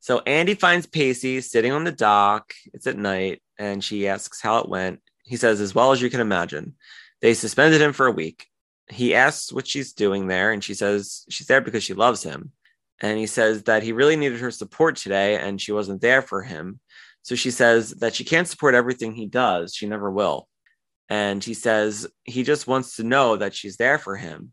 So 0.00 0.20
Andie 0.20 0.54
finds 0.54 0.86
Pacey 0.86 1.40
sitting 1.40 1.72
on 1.72 1.84
the 1.84 1.92
dock. 1.92 2.52
It's 2.72 2.86
at 2.86 2.96
night, 2.96 3.42
and 3.58 3.82
she 3.82 4.06
asks 4.06 4.40
how 4.40 4.58
it 4.58 4.68
went. 4.68 5.00
He 5.24 5.36
says, 5.36 5.60
as 5.60 5.74
well 5.74 5.92
as 5.92 6.00
you 6.00 6.08
can 6.08 6.20
imagine. 6.20 6.76
They 7.20 7.34
suspended 7.34 7.80
him 7.80 7.92
for 7.92 8.06
a 8.06 8.12
week. 8.12 8.46
He 8.88 9.14
asks 9.14 9.52
what 9.52 9.66
she's 9.66 9.92
doing 9.92 10.28
there, 10.28 10.52
and 10.52 10.62
she 10.62 10.74
says 10.74 11.26
she's 11.28 11.48
there 11.48 11.60
because 11.60 11.82
she 11.82 11.94
loves 11.94 12.22
him. 12.22 12.52
And 13.00 13.18
he 13.18 13.26
says 13.26 13.64
that 13.64 13.82
he 13.82 13.92
really 13.92 14.16
needed 14.16 14.40
her 14.40 14.50
support 14.50 14.96
today 14.96 15.36
and 15.36 15.60
she 15.60 15.72
wasn't 15.72 16.00
there 16.00 16.22
for 16.22 16.42
him. 16.42 16.80
So 17.22 17.34
she 17.34 17.50
says 17.50 17.90
that 18.00 18.14
she 18.14 18.24
can't 18.24 18.48
support 18.48 18.74
everything 18.74 19.14
he 19.14 19.26
does. 19.26 19.74
She 19.74 19.86
never 19.86 20.10
will. 20.10 20.48
And 21.08 21.42
he 21.42 21.54
says 21.54 22.06
he 22.24 22.42
just 22.42 22.66
wants 22.66 22.96
to 22.96 23.02
know 23.02 23.36
that 23.36 23.54
she's 23.54 23.76
there 23.76 23.98
for 23.98 24.16
him. 24.16 24.52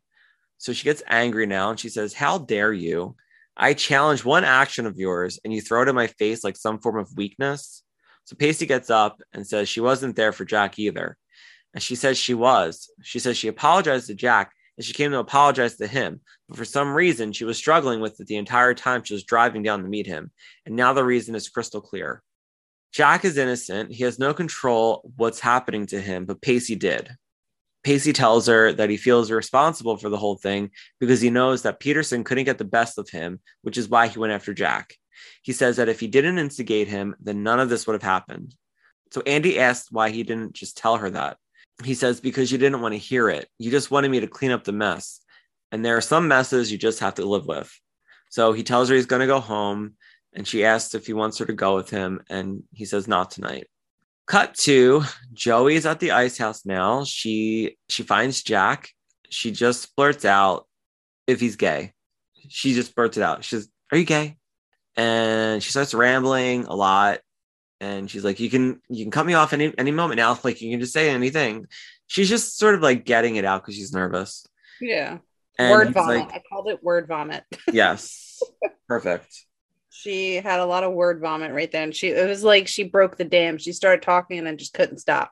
So 0.57 0.73
she 0.73 0.85
gets 0.85 1.03
angry 1.07 1.45
now 1.45 1.69
and 1.69 1.79
she 1.79 1.89
says, 1.89 2.13
How 2.13 2.37
dare 2.37 2.73
you? 2.73 3.15
I 3.57 3.73
challenge 3.73 4.25
one 4.25 4.43
action 4.43 4.85
of 4.85 4.97
yours 4.97 5.39
and 5.43 5.53
you 5.53 5.61
throw 5.61 5.83
it 5.83 5.87
in 5.87 5.95
my 5.95 6.07
face 6.07 6.43
like 6.43 6.57
some 6.57 6.79
form 6.79 6.97
of 6.97 7.15
weakness. 7.15 7.83
So 8.25 8.35
Pacey 8.35 8.65
gets 8.65 8.89
up 8.89 9.21
and 9.33 9.45
says 9.45 9.69
she 9.69 9.79
wasn't 9.79 10.15
there 10.15 10.31
for 10.31 10.45
Jack 10.45 10.79
either. 10.79 11.17
And 11.73 11.83
she 11.83 11.95
says 11.95 12.17
she 12.17 12.33
was. 12.33 12.89
She 13.03 13.19
says 13.19 13.37
she 13.37 13.47
apologized 13.47 14.07
to 14.07 14.15
Jack 14.15 14.51
and 14.77 14.85
she 14.85 14.93
came 14.93 15.11
to 15.11 15.19
apologize 15.19 15.77
to 15.77 15.87
him. 15.87 16.21
But 16.49 16.57
for 16.57 16.65
some 16.65 16.93
reason, 16.93 17.31
she 17.31 17.45
was 17.45 17.57
struggling 17.57 18.01
with 18.01 18.19
it 18.19 18.27
the 18.27 18.37
entire 18.37 18.73
time 18.73 19.03
she 19.03 19.13
was 19.13 19.23
driving 19.23 19.63
down 19.63 19.83
to 19.83 19.89
meet 19.89 20.07
him. 20.07 20.31
And 20.65 20.75
now 20.75 20.93
the 20.93 21.05
reason 21.05 21.35
is 21.35 21.49
crystal 21.49 21.81
clear. 21.81 22.21
Jack 22.95 23.26
is 23.26 23.38
innocent. 23.38 23.91
He 23.91 24.05
has 24.05 24.19
no 24.19 24.34
control 24.34 25.11
what's 25.17 25.41
happening 25.41 25.85
to 25.88 25.99
him, 25.99 26.23
but 26.23 26.41
Pacey 26.41 26.76
did. 26.77 27.09
Pacey 27.84 28.13
tells 28.13 28.47
her 28.47 28.72
that 28.72 28.89
he 28.89 28.95
feels 28.95 29.30
responsible 29.30 29.97
for 29.97 30.07
the 30.07 30.15
whole 30.15 30.38
thing 30.38 30.72
because 31.01 31.19
he 31.19 31.30
knows 31.30 31.63
that 31.63 31.81
Peterson 31.81 32.23
couldn't 32.23 32.45
get 32.45 32.57
the 32.57 32.63
best 32.63 32.97
of 32.97 33.09
him, 33.09 33.41
which 33.63 33.77
is 33.77 33.89
why 33.89 34.07
he 34.07 34.17
went 34.17 34.31
after 34.31 34.53
Jack. 34.53 34.93
He 35.41 35.51
says 35.51 35.76
that 35.76 35.89
if 35.89 35.99
he 35.99 36.07
didn't 36.07 36.39
instigate 36.39 36.88
him, 36.88 37.17
then 37.19 37.43
none 37.43 37.59
of 37.59 37.67
this 37.67 37.85
would 37.85 37.95
have 37.95 38.01
happened. 38.01 38.55
So 39.11 39.22
Andie 39.26 39.59
asks 39.59 39.91
why 39.91 40.09
he 40.09 40.23
didn't 40.23 40.53
just 40.53 40.77
tell 40.77 40.95
her 40.95 41.09
that. 41.09 41.35
He 41.84 41.95
says, 41.95 42.22
Because 42.22 42.49
you 42.49 42.57
didn't 42.57 42.80
want 42.80 42.93
to 42.93 42.97
hear 42.97 43.30
it. 43.30 43.49
You 43.59 43.72
just 43.72 43.91
wanted 43.91 44.09
me 44.09 44.22
to 44.22 44.27
clean 44.27 44.51
up 44.51 44.63
the 44.63 44.72
mess. 44.72 45.19
And 45.69 45.84
there 45.84 45.97
are 45.97 46.01
some 46.01 46.30
messes 46.30 46.72
you 46.72 46.77
just 46.77 47.01
have 47.01 47.15
to 47.15 47.26
live 47.26 47.45
with. 47.45 47.77
So 48.30 48.53
he 48.53 48.63
tells 48.63 48.88
her 48.88 48.95
he's 48.95 49.05
going 49.05 49.19
to 49.19 49.27
go 49.27 49.41
home. 49.41 49.95
And 50.36 50.48
she 50.48 50.66
asks 50.66 50.94
if 50.94 51.07
he 51.07 51.14
wants 51.14 51.38
her 51.38 51.45
to 51.45 51.53
go 51.53 51.76
with 51.76 51.90
him. 51.90 52.22
And 52.30 52.64
he 52.74 52.86
says, 52.86 53.07
Not 53.07 53.32
tonight. 53.32 53.68
Cut 54.28 54.53
to 54.56 55.03
Joey's 55.34 55.86
at 55.86 55.99
the 55.99 56.12
ice 56.12 56.38
house 56.38 56.66
now. 56.66 57.06
She 57.06 57.78
she 57.90 58.03
finds 58.03 58.44
Jack. 58.44 58.90
She 59.30 59.52
just 59.52 59.95
blurts 59.95 60.26
out 60.26 60.68
if 61.26 61.40
he's 61.40 61.56
gay. 61.56 61.94
She 62.49 62.74
just 62.74 62.95
blurts 62.95 63.18
it 63.18 63.24
out. 63.24 63.44
She 63.44 63.56
says, 63.56 63.70
Are 63.91 63.98
you 63.98 64.03
gay? 64.06 64.38
And 64.98 65.64
she 65.64 65.72
starts 65.72 65.94
rambling 65.94 66.66
a 66.66 66.76
lot. 66.76 67.20
And 67.80 68.10
she's 68.12 68.26
like, 68.26 68.40
You 68.40 68.49
can 68.49 68.82
you 68.90 69.06
can 69.06 69.12
cut 69.12 69.26
me 69.26 69.36
off 69.36 69.53
any 69.53 69.74
any 69.78 69.91
moment 69.91 70.18
now. 70.18 70.38
Like 70.44 70.62
you 70.62 70.72
can 70.72 70.82
just 70.82 70.94
say 70.94 71.10
anything. 71.10 71.68
She's 72.07 72.30
just 72.30 72.57
sort 72.57 72.76
of 72.76 72.82
like 72.82 73.06
getting 73.06 73.38
it 73.38 73.45
out 73.45 73.62
because 73.64 73.76
she's 73.76 73.94
nervous. 73.94 74.45
Yeah. 74.82 75.20
And 75.57 75.72
word 75.72 75.94
vomit. 75.94 76.28
like, 76.28 76.34
I 76.34 76.44
called 76.49 76.68
it 76.68 76.84
word 76.84 77.07
vomit. 77.07 77.44
yes. 77.72 78.41
Perfect. 78.88 79.45
She 79.97 80.35
had 80.35 80.59
a 80.59 80.65
lot 80.65 80.84
of 80.84 80.93
word 80.93 81.22
vomit 81.22 81.53
right 81.53 81.72
then. 81.72 81.91
She 81.91 82.09
it 82.09 82.27
was 82.27 82.43
like 82.43 82.67
she 82.67 82.84
broke 82.84 83.17
the 83.17 83.23
dam. 83.23 83.57
She 83.57 83.72
started 83.72 84.01
talking 84.01 84.38
and 84.38 84.45
then 84.45 84.57
just 84.57 84.73
couldn't 84.73 84.99
stop. 84.99 85.31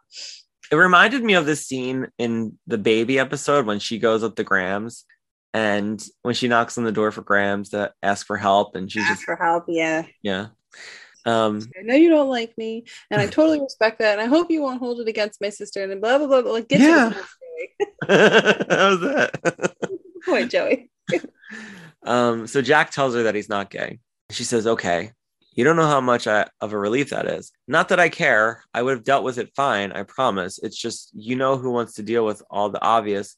It 0.72 0.76
reminded 0.76 1.24
me 1.24 1.34
of 1.34 1.46
the 1.46 1.56
scene 1.56 2.08
in 2.18 2.58
the 2.66 2.78
baby 2.78 3.20
episode 3.20 3.66
when 3.66 3.80
she 3.80 4.00
goes 4.00 4.24
up 4.24 4.36
to 4.38 4.44
Grams 4.44 5.06
and 5.54 6.04
when 6.24 6.34
she 6.34 6.48
knocks 6.48 6.78
on 6.78 6.84
the 6.84 6.92
door 6.92 7.12
for 7.12 7.22
Grams 7.22 7.70
to 7.70 7.94
ask 8.02 8.26
for 8.26 8.38
help 8.38 8.76
and 8.76 8.92
she 8.92 9.00
Ask 9.00 9.10
just 9.10 9.24
for 9.24 9.36
help. 9.36 9.66
Yeah. 9.68 10.06
yeah. 10.22 10.48
Um 11.26 11.62
I 11.80 11.84
know 11.84 11.96
you 11.96 12.10
don't 12.10 12.30
like 12.30 12.58
me, 12.58 12.86
and 13.12 13.22
I 13.22 13.28
totally 13.28 13.62
respect 13.62 14.00
that. 14.00 14.14
And 14.18 14.22
I 14.22 14.26
hope 14.26 14.52
you 14.52 14.62
won't 14.62 14.80
hold 14.80 15.00
it 15.00 15.08
against 15.08 15.40
my 15.40 15.50
sister. 15.50 15.84
And 15.84 16.02
blah 16.02 16.18
blah 16.18 16.28
blah. 16.28 16.42
blah. 16.42 16.52
Like, 16.52 16.68
get 16.68 16.80
Yeah. 16.82 17.14
to 18.04 18.08
the 19.00 19.74
point, 20.26 20.52
that. 20.52 20.62
Joey. 20.62 20.90
point, 21.10 21.10
Joey. 21.12 21.30
um 22.04 22.48
so 22.48 22.62
Jack 22.62 22.92
tells 22.92 23.14
her 23.14 23.24
that 23.24 23.36
he's 23.36 23.50
not 23.50 23.70
gay. 23.70 24.00
She 24.32 24.44
says, 24.44 24.68
"Okay. 24.68 25.12
You 25.56 25.64
don't 25.64 25.76
know 25.76 25.88
how 25.88 26.02
much 26.02 26.26
I, 26.28 26.48
of 26.62 26.74
a 26.74 26.78
relief 26.78 27.12
that 27.12 27.28
is. 27.28 27.52
Not 27.68 27.90
that 27.90 28.00
I 28.00 28.10
care. 28.10 28.64
I 28.74 28.82
would 28.82 28.96
have 28.98 29.04
dealt 29.04 29.24
with 29.24 29.38
it 29.38 29.54
fine, 29.56 29.92
I 29.92 30.04
promise. 30.04 30.58
It's 30.60 30.78
just 30.78 31.12
you 31.14 31.36
know 31.36 31.58
who 31.58 31.72
wants 31.72 31.94
to 31.96 32.04
deal 32.04 32.26
with 32.26 32.42
all 32.50 32.70
the 32.70 32.82
obvious 32.82 33.36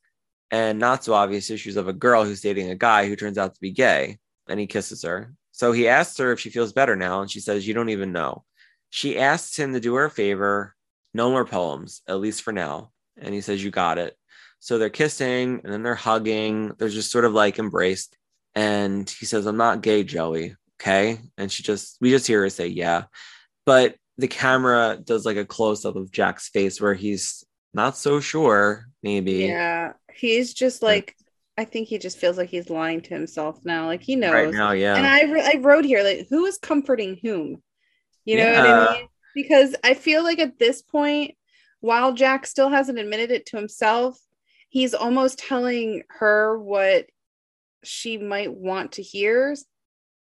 and 0.51 0.79
not 0.79 1.03
so 1.03 1.13
obvious 1.13 1.49
issues 1.49 1.75
of 1.75 1.87
a 1.87 1.93
girl 1.93 2.23
who's 2.23 2.41
dating 2.41 2.69
a 2.69 2.75
guy 2.75 3.07
who 3.07 3.15
turns 3.15 3.37
out 3.37 3.53
to 3.53 3.61
be 3.61 3.71
gay." 3.71 4.19
And 4.47 4.59
he 4.59 4.67
kisses 4.67 5.01
her. 5.03 5.33
So 5.55 5.71
he 5.71 5.87
asks 5.87 6.17
her 6.17 6.33
if 6.33 6.39
she 6.41 6.49
feels 6.49 6.73
better 6.73 6.97
now, 6.97 7.21
and 7.21 7.31
she 7.31 7.39
says, 7.39 7.65
You 7.65 7.73
don't 7.73 7.87
even 7.87 8.11
know. 8.11 8.43
She 8.89 9.17
asks 9.17 9.57
him 9.57 9.71
to 9.71 9.79
do 9.79 9.95
her 9.95 10.05
a 10.05 10.11
favor 10.11 10.75
no 11.13 11.29
more 11.31 11.45
poems, 11.45 12.01
at 12.09 12.19
least 12.19 12.41
for 12.41 12.51
now. 12.51 12.91
And 13.17 13.33
he 13.33 13.39
says, 13.39 13.63
You 13.63 13.71
got 13.71 13.97
it. 13.97 14.17
So 14.59 14.77
they're 14.77 14.89
kissing 14.89 15.61
and 15.63 15.71
then 15.71 15.81
they're 15.81 15.95
hugging. 15.95 16.73
They're 16.77 16.89
just 16.89 17.09
sort 17.09 17.23
of 17.23 17.31
like 17.31 17.57
embraced. 17.57 18.17
And 18.53 19.09
he 19.09 19.25
says, 19.25 19.45
I'm 19.45 19.55
not 19.55 19.81
gay, 19.81 20.03
Joey. 20.03 20.57
Okay. 20.79 21.19
And 21.37 21.51
she 21.51 21.63
just, 21.63 21.97
we 22.01 22.09
just 22.09 22.27
hear 22.27 22.41
her 22.41 22.49
say, 22.49 22.67
Yeah. 22.67 23.05
But 23.65 23.95
the 24.17 24.27
camera 24.27 24.97
does 25.03 25.25
like 25.25 25.37
a 25.37 25.45
close 25.45 25.85
up 25.85 25.95
of 25.95 26.11
Jack's 26.11 26.49
face 26.49 26.79
where 26.79 26.93
he's 26.93 27.43
not 27.73 27.97
so 27.97 28.19
sure, 28.19 28.87
maybe. 29.03 29.45
Yeah, 29.45 29.93
he's 30.13 30.53
just 30.53 30.81
like 30.81 31.15
I 31.57 31.65
think 31.65 31.87
he 31.87 31.97
just 31.97 32.17
feels 32.17 32.37
like 32.37 32.49
he's 32.49 32.69
lying 32.69 33.01
to 33.01 33.13
himself 33.13 33.59
now. 33.63 33.85
Like 33.85 34.01
he 34.01 34.15
knows. 34.15 34.33
Right 34.33 34.53
now, 34.53 34.71
yeah. 34.71 34.95
And 34.95 35.05
I 35.05 35.53
I 35.53 35.59
wrote 35.59 35.85
here 35.85 36.03
like 36.03 36.27
who 36.29 36.45
is 36.45 36.57
comforting 36.57 37.19
whom? 37.21 37.61
You 38.23 38.37
know 38.37 38.51
what 38.53 38.69
I 38.69 38.93
mean? 38.93 39.07
Because 39.35 39.75
I 39.83 39.93
feel 39.93 40.23
like 40.23 40.39
at 40.39 40.57
this 40.57 40.81
point, 40.81 41.35
while 41.81 42.13
Jack 42.13 42.47
still 42.47 42.69
hasn't 42.69 42.97
admitted 42.97 43.31
it 43.31 43.45
to 43.47 43.57
himself, 43.57 44.17
he's 44.69 44.93
almost 44.93 45.39
telling 45.39 46.03
her 46.09 46.57
what 46.57 47.07
she 47.83 48.17
might 48.17 48.53
want 48.53 48.93
to 48.93 49.03
hear. 49.03 49.55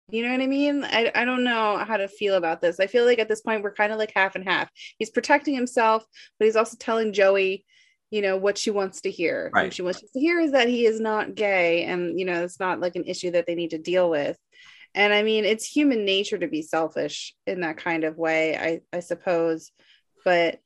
You 0.09 0.23
know 0.23 0.31
what 0.31 0.41
I 0.41 0.47
mean? 0.47 0.83
I, 0.83 1.11
I 1.15 1.25
don't 1.25 1.43
know 1.43 1.77
how 1.77 1.97
to 1.97 2.07
feel 2.07 2.35
about 2.35 2.61
this. 2.61 2.79
I 2.79 2.87
feel 2.87 3.05
like 3.05 3.17
at 3.17 3.27
this 3.27 3.41
point 3.41 3.63
we're 3.63 3.73
kind 3.73 3.91
of 3.91 3.97
like 3.97 4.11
half 4.15 4.35
and 4.35 4.47
half. 4.47 4.69
He's 4.99 5.09
protecting 5.09 5.55
himself, 5.55 6.05
but 6.37 6.45
he's 6.45 6.55
also 6.55 6.77
telling 6.79 7.11
Joey, 7.11 7.65
you 8.11 8.21
know, 8.21 8.37
what 8.37 8.57
she 8.57 8.69
wants 8.69 9.01
to 9.01 9.11
hear. 9.11 9.49
Right. 9.53 9.63
What 9.63 9.73
she 9.73 9.81
wants 9.81 10.01
to 10.01 10.19
hear 10.19 10.39
is 10.39 10.51
that 10.51 10.67
he 10.67 10.85
is 10.85 10.99
not 10.99 11.33
gay 11.33 11.85
and, 11.85 12.19
you 12.19 12.25
know, 12.25 12.43
it's 12.43 12.59
not 12.59 12.79
like 12.79 12.95
an 12.95 13.05
issue 13.05 13.31
that 13.31 13.47
they 13.47 13.55
need 13.55 13.71
to 13.71 13.79
deal 13.79 14.09
with. 14.09 14.37
And 14.93 15.11
I 15.11 15.23
mean, 15.23 15.43
it's 15.43 15.65
human 15.65 16.05
nature 16.05 16.37
to 16.37 16.47
be 16.47 16.61
selfish 16.61 17.33
in 17.47 17.61
that 17.61 17.77
kind 17.77 18.03
of 18.03 18.17
way, 18.17 18.55
I, 18.55 18.81
I 18.95 18.99
suppose. 18.99 19.71
But 20.23 20.59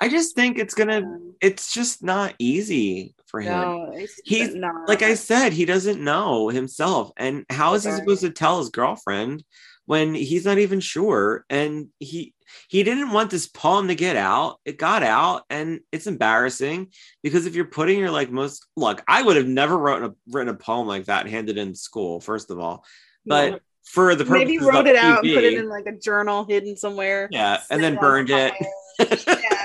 I 0.00 0.08
just 0.08 0.34
think 0.36 0.58
it's 0.58 0.74
gonna, 0.74 1.02
it's 1.40 1.72
just 1.72 2.02
not 2.04 2.34
easy 2.38 3.14
for 3.26 3.40
him. 3.40 3.52
no, 3.52 3.92
He's- 4.24 4.54
not. 4.54 4.88
like 4.88 5.02
I 5.02 5.14
said, 5.14 5.52
he 5.52 5.64
doesn't 5.64 6.02
know 6.02 6.48
himself. 6.48 7.10
And 7.16 7.44
how 7.50 7.74
is 7.74 7.84
he 7.84 7.90
supposed 7.92 8.20
to 8.22 8.30
tell 8.30 8.58
his 8.60 8.68
girlfriend 8.70 9.42
when 9.86 10.14
he's 10.14 10.44
not 10.44 10.58
even 10.58 10.80
sure? 10.80 11.44
And 11.50 11.88
he 11.98 12.32
he 12.68 12.82
didn't 12.82 13.10
want 13.10 13.30
this 13.30 13.46
poem 13.46 13.88
to 13.88 13.94
get 13.94 14.16
out. 14.16 14.58
It 14.64 14.78
got 14.78 15.02
out, 15.02 15.42
and 15.50 15.80
it's 15.92 16.06
embarrassing 16.06 16.92
because 17.22 17.44
if 17.46 17.54
you're 17.54 17.66
putting 17.66 17.98
your 17.98 18.10
like 18.10 18.30
most 18.30 18.66
look, 18.76 19.02
I 19.06 19.20
would 19.22 19.36
have 19.36 19.46
never 19.48 19.76
written 19.76 20.04
a 20.04 20.14
written 20.30 20.54
a 20.54 20.56
poem 20.56 20.86
like 20.86 21.06
that 21.06 21.22
and 21.22 21.30
handed 21.30 21.58
in 21.58 21.74
school, 21.74 22.20
first 22.20 22.50
of 22.50 22.58
all. 22.58 22.84
But 23.26 23.60
for 23.84 24.14
the 24.14 24.24
maybe 24.24 24.58
wrote 24.58 24.86
it 24.86 24.96
out 24.96 25.24
and 25.24 25.34
put 25.34 25.44
it 25.44 25.54
in 25.54 25.68
like 25.68 25.86
a 25.86 25.92
journal 25.98 26.44
hidden 26.44 26.76
somewhere. 26.76 27.28
yeah, 27.32 27.60
and 27.70 27.82
then 27.82 27.96
burned 27.96 28.30
it. 28.30 28.54
yeah. 29.26 29.57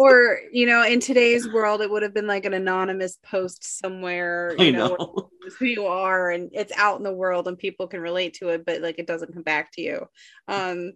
Or 0.00 0.38
you 0.50 0.66
know, 0.66 0.82
in 0.82 1.00
today's 1.00 1.46
world, 1.52 1.82
it 1.82 1.90
would 1.90 2.02
have 2.02 2.14
been 2.14 2.26
like 2.26 2.46
an 2.46 2.54
anonymous 2.54 3.18
post 3.22 3.78
somewhere. 3.78 4.54
I 4.58 4.64
You 4.64 4.72
know, 4.72 4.96
know. 4.96 5.30
who 5.58 5.66
you 5.66 5.86
are, 5.86 6.30
and 6.30 6.50
it's 6.52 6.72
out 6.76 6.96
in 6.98 7.04
the 7.04 7.12
world, 7.12 7.48
and 7.48 7.58
people 7.58 7.86
can 7.86 8.00
relate 8.00 8.34
to 8.34 8.48
it, 8.48 8.64
but 8.64 8.80
like 8.80 8.98
it 8.98 9.06
doesn't 9.06 9.34
come 9.34 9.42
back 9.42 9.72
to 9.72 9.82
you. 9.82 10.06
Um, 10.48 10.92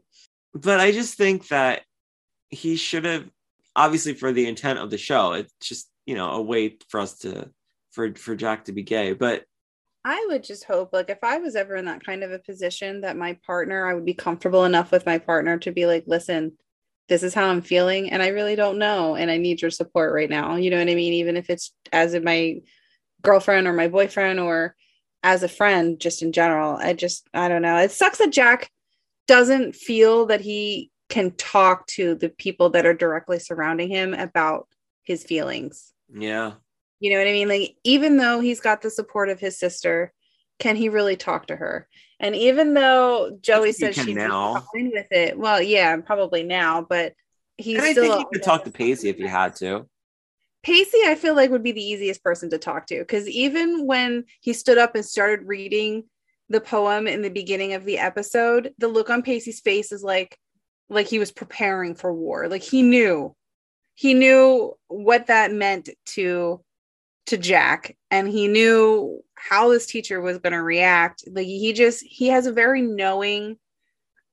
but 0.55 0.81
I 0.81 0.93
just 0.93 1.19
think 1.19 1.49
that 1.49 1.83
he 2.49 2.77
should 2.77 3.05
have 3.05 3.29
obviously 3.77 4.15
for 4.15 4.33
the 4.33 4.47
intent 4.47 4.79
of 4.79 4.91
the 4.91 4.99
show. 4.99 5.33
It's 5.33 5.53
just 5.61 5.91
you 6.07 6.15
know 6.15 6.31
a 6.31 6.43
way 6.43 6.79
for 6.89 7.01
us 7.01 7.19
to 7.19 7.51
for 7.93 8.15
for 8.15 8.35
Jack 8.35 8.65
to 8.67 8.73
be 8.73 8.83
gay, 8.83 9.13
but 9.13 9.45
I 10.07 10.27
would 10.29 10.45
just 10.45 10.65
hope, 10.65 10.93
like, 10.93 11.09
if 11.09 11.23
I 11.23 11.39
was 11.39 11.57
ever 11.57 11.77
in 11.77 11.87
that 11.87 12.05
kind 12.05 12.23
of 12.23 12.31
a 12.31 12.39
position, 12.39 13.01
that 13.03 13.17
my 13.17 13.39
partner, 13.47 13.87
I 13.87 13.95
would 13.95 14.05
be 14.05 14.13
comfortable 14.13 14.65
enough 14.65 14.93
with 14.93 15.07
my 15.07 15.19
partner 15.19 15.59
to 15.61 15.73
be 15.73 15.87
like, 15.87 16.05
listen, 16.07 16.59
this 17.09 17.23
is 17.23 17.35
how 17.35 17.49
I'm 17.49 17.63
feeling, 17.63 18.11
and 18.11 18.23
I 18.23 18.29
really 18.29 18.57
don't 18.57 18.79
know, 18.79 19.15
and 19.15 19.31
I 19.31 19.37
need 19.37 19.61
your 19.61 19.71
support 19.71 20.13
right 20.13 20.31
now. 20.31 20.57
You 20.57 20.71
know 20.71 20.79
what 20.79 20.89
I 20.89 20.95
mean? 20.95 21.13
Even 21.15 21.37
if 21.37 21.51
it's 21.51 21.73
as 21.93 22.15
in 22.15 22.25
my 22.25 22.61
girlfriend 23.23 23.67
or 23.67 23.73
my 23.73 23.89
boyfriend 23.89 24.41
or 24.41 24.75
as 25.23 25.43
a 25.43 25.49
friend, 25.49 25.99
just 25.99 26.23
in 26.23 26.33
general. 26.33 26.77
I 26.77 26.93
just, 26.93 27.27
I 27.33 27.49
don't 27.49 27.63
know. 27.63 27.79
It 27.79 27.91
sucks 27.91 28.19
that 28.19 28.31
Jack 28.31 28.71
doesn't 29.27 29.75
feel 29.75 30.27
that 30.27 30.43
he 30.43 30.91
can 31.09 31.31
talk 31.33 31.87
to 31.87 32.15
the 32.15 32.29
people 32.29 32.71
that 32.71 32.87
are 32.87 32.95
directly 32.95 33.39
surrounding 33.39 33.89
him 33.89 34.15
about 34.15 34.69
his 35.03 35.25
feelings. 35.25 35.93
yeah, 36.15 36.53
You 37.01 37.11
know 37.11 37.19
what 37.19 37.29
I 37.29 37.33
mean? 37.33 37.49
Like, 37.49 37.77
even 37.85 38.17
though 38.19 38.41
he's 38.41 38.61
got 38.61 38.83
the 38.83 38.91
support 38.91 39.29
of 39.29 39.41
his 39.41 39.59
sister, 39.59 40.13
can 40.59 40.77
he 40.77 40.89
really 40.89 41.17
talk 41.17 41.47
to 41.47 41.57
her? 41.57 41.89
And 42.25 42.35
even 42.35 42.73
though 42.73 43.37
Joey 43.43 43.73
says 43.73 43.97
she's 43.97 44.17
now. 44.17 44.65
fine 44.73 44.91
with 44.95 45.09
it, 45.11 45.39
well, 45.39 45.61
yeah, 45.61 45.95
probably 45.99 46.43
now, 46.43 46.81
but 46.81 47.13
he's 47.59 47.77
and 47.77 47.85
I 47.85 47.93
still. 47.93 48.17
think 48.17 48.29
he 48.31 48.39
could 48.39 48.43
talk 48.43 48.65
to 48.65 48.71
Pacey 48.71 49.11
if 49.11 49.19
he 49.19 49.27
had 49.27 49.55
to. 49.57 49.87
Pacey, 50.63 51.01
I 51.05 51.17
feel 51.17 51.35
like 51.35 51.51
would 51.51 51.63
be 51.63 51.73
the 51.73 51.85
easiest 51.85 52.25
person 52.25 52.49
to 52.49 52.57
talk 52.57 52.87
to 52.87 52.99
because 53.01 53.29
even 53.29 53.87
when 53.87 54.25
he 54.41 54.55
stood 54.55 54.79
up 54.79 54.95
and 54.95 55.05
started 55.05 55.47
reading 55.47 56.05
the 56.49 56.63
poem 56.63 57.07
in 57.07 57.21
the 57.21 57.29
beginning 57.29 57.75
of 57.75 57.85
the 57.85 57.99
episode, 57.99 58.73
the 58.79 58.89
look 58.89 59.11
on 59.11 59.21
Pacey's 59.21 59.61
face 59.61 59.93
is 59.93 60.03
like 60.03 60.39
like 60.89 61.07
he 61.07 61.19
was 61.19 61.31
preparing 61.31 61.95
for 61.95 62.11
war. 62.11 62.49
Like 62.49 62.63
he 62.63 62.81
knew. 62.81 63.37
He 63.97 64.15
knew 64.15 64.73
what 64.89 65.27
that 65.27 65.53
meant 65.53 65.91
to 66.15 66.65
to 67.27 67.39
Jack 67.39 67.97
and 68.11 68.29
he 68.29 68.49
knew 68.49 69.23
how 69.35 69.71
this 69.71 69.87
teacher 69.87 70.21
was 70.21 70.39
going 70.39 70.53
to 70.53 70.63
react. 70.63 71.25
Like 71.31 71.47
he 71.47 71.73
just 71.73 72.03
he 72.05 72.29
has 72.29 72.47
a 72.47 72.53
very 72.53 72.83
knowing 72.83 73.59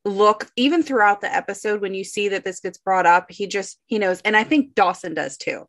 look 0.04 0.48
even 0.56 0.84
throughout 0.84 1.22
the 1.22 1.34
episode 1.34 1.82
when 1.82 1.94
you 1.94 2.04
see 2.04 2.30
that 2.30 2.44
this 2.44 2.60
gets 2.60 2.78
brought 2.78 3.06
up, 3.06 3.32
he 3.32 3.48
just 3.48 3.80
he 3.86 4.00
knows 4.00 4.22
and 4.22 4.36
I 4.36 4.44
think 4.44 4.76
Dawson 4.76 5.14
does 5.14 5.38
too. 5.38 5.68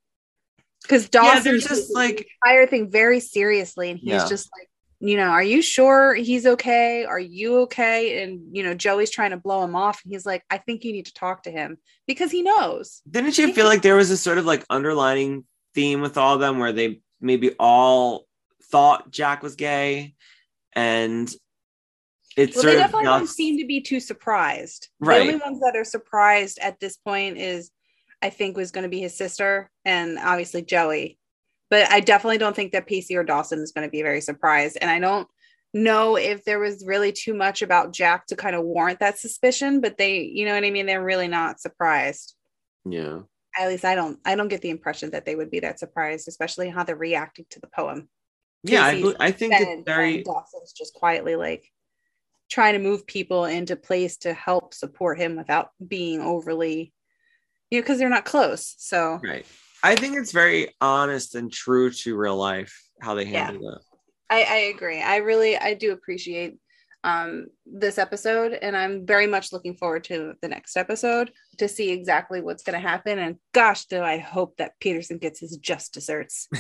Cuz 0.89 1.09
Dawson 1.09 1.55
yeah, 1.55 1.61
just 1.61 1.95
like 1.95 2.27
entire 2.45 2.67
thing 2.67 2.91
very 2.91 3.21
seriously 3.21 3.91
and 3.91 3.99
he's 3.99 4.11
Yeah. 4.13 4.29
just 4.29 4.49
like 4.59 4.69
you 5.05 5.17
know, 5.17 5.31
are 5.31 5.43
you 5.43 5.63
sure 5.63 6.15
he's 6.15 6.47
okay? 6.47 7.05
Are 7.05 7.19
you 7.19 7.63
okay? 7.63 8.23
And 8.23 8.57
you 8.57 8.63
know, 8.63 8.73
Joey's 8.73 9.11
trying 9.11 9.33
to 9.33 9.37
blow 9.37 9.65
him 9.65 9.75
off 9.75 10.01
and 10.05 10.13
he's 10.13 10.25
like, 10.25 10.45
I 10.49 10.59
think 10.59 10.85
you 10.85 10.93
need 10.93 11.07
to 11.07 11.15
talk 11.15 11.43
to 11.43 11.51
him 11.51 11.79
because 12.07 12.31
he 12.31 12.43
knows. 12.43 13.03
Didn't 13.11 13.37
you 13.37 13.53
feel 13.53 13.67
like 13.67 13.83
there 13.83 13.97
was 13.97 14.11
a 14.13 14.17
sort 14.17 14.39
of 14.39 14.45
like 14.45 14.65
underlining 14.71 15.45
theme 15.75 16.03
with 16.03 16.17
all 16.17 16.35
of 16.35 16.41
them 16.41 16.59
where 16.61 16.73
they 16.73 17.01
maybe 17.23 17.55
all 17.59 18.27
thought 18.65 19.11
Jack 19.11 19.43
was 19.43 19.55
gay 19.55 20.15
and 20.75 21.33
it's 22.37 22.57
Well, 22.57 22.63
sort 22.63 22.75
they 22.75 22.81
of 22.81 22.85
definitely 22.85 23.05
don't 23.05 23.27
seem 23.27 23.59
to 23.59 23.67
be 23.67 23.81
too 23.81 24.01
surprised. 24.01 24.89
Right. 25.01 25.19
The 25.19 25.35
only 25.35 25.37
ones 25.37 25.61
that 25.61 25.77
are 25.77 25.85
surprised 25.85 26.59
at 26.61 26.81
this 26.81 26.97
point 26.97 27.37
is, 27.39 27.71
I 28.23 28.31
think, 28.31 28.57
was 28.57 28.71
going 28.71 28.85
to 28.85 28.89
be 28.89 29.01
his 29.01 29.17
sister 29.17 29.71
and 29.85 30.19
obviously 30.19 30.63
Joey. 30.63 31.19
But 31.71 31.91
I 31.91 32.01
definitely 32.01 32.39
don't 32.39 32.57
think 32.57 32.73
that 32.73 32.87
Pacey 32.87 33.17
or 33.17 33.25
Dawson 33.25 33.59
is 33.61 33.73
going 33.73 33.87
to 33.87 33.91
be 33.91 34.03
very 34.03 34.21
surprised. 34.21 34.79
And 34.81 34.91
I 34.91 34.99
don't 34.99 35.29
know 35.75 36.17
if 36.17 36.45
there 36.45 36.59
was 36.59 36.85
really 36.87 37.13
too 37.13 37.35
much 37.35 37.63
about 37.63 37.93
Jack 37.93 38.27
to 38.27 38.37
kind 38.37 38.55
of 38.55 38.65
warrant 38.65 39.01
that 39.01 39.19
suspicion. 39.19 39.81
But 39.81 39.97
they, 39.99 40.21
you 40.21 40.45
know 40.45 40.55
what 40.55 40.65
I 40.65 40.71
mean? 40.71 40.87
They're 40.87 41.05
really 41.05 41.29
not 41.29 41.61
surprised. 41.61 42.35
yeah. 42.85 43.21
At 43.59 43.69
least 43.69 43.85
I 43.85 43.95
don't. 43.95 44.19
I 44.25 44.35
don't 44.35 44.49
get 44.49 44.63
the 44.63 44.71
impression 44.71 45.11
that 45.11 45.27
they 45.27 45.35
would 45.35 45.51
be 45.51 45.61
that 45.61 45.79
surprised, 45.79 46.29
especially 46.29 46.71
how 46.71 46.85
they're 46.85 46.97
reacting 46.97 47.45
to 47.51 47.61
the 47.61 47.69
poem. 47.69 48.09
Yeah, 48.65 48.85
I, 48.85 49.15
I 49.19 49.33
think 49.33 49.55
Ben 49.55 49.69
it's 49.69 49.83
very 49.85 50.23
Dawson's 50.23 50.73
just 50.73 50.95
quietly 50.95 51.35
like 51.37 51.69
trying 52.49 52.75
to 52.75 52.79
move 52.79 53.07
people 53.07 53.45
into 53.47 53.77
place 53.77 54.19
to 54.19 54.33
help 54.33 54.75
support 54.75 55.19
him 55.19 55.37
without 55.37 55.71
being 55.87 56.21
overly, 56.21 56.93
you 57.71 57.79
know, 57.79 57.83
because 57.83 57.99
they're 57.99 58.09
not 58.09 58.25
close. 58.25 58.75
So 58.79 59.21
right. 59.23 59.47
I 59.83 59.97
think 59.97 60.17
it's 60.17 60.33
very 60.33 60.69
honest 60.81 61.35
and 61.35 61.51
true 61.53 61.91
to 61.91 62.17
real 62.17 62.37
life 62.37 62.89
how 63.01 63.15
they 63.15 63.25
Yeah. 63.25 63.47
handle 63.47 63.71
it. 63.71 63.83
I, 64.31 64.43
I 64.45 64.57
agree. 64.75 65.01
I 65.03 65.17
really 65.17 65.57
I 65.57 65.75
do 65.75 65.93
appreciate 65.93 66.57
um 67.05 67.47
this 67.67 67.99
episode 67.99 68.53
and 68.53 68.77
I'm 68.77 69.07
very 69.07 69.27
much 69.27 69.53
looking 69.53 69.77
forward 69.77 70.05
to 70.05 70.35
the 70.41 70.49
next 70.49 70.77
episode 70.77 71.33
to 71.59 71.69
see 71.69 71.91
exactly 71.91 72.41
what's 72.41 72.63
going 72.63 72.81
to 72.81 72.89
happen 72.89 73.19
and 73.19 73.37
gosh 73.53 73.87
do 73.87 74.01
I 74.01 74.19
hope 74.19 74.57
that 74.59 74.79
Peterson 74.79 75.19
gets 75.19 75.41
his 75.41 75.57
just 75.57 75.93
desserts. 75.93 76.49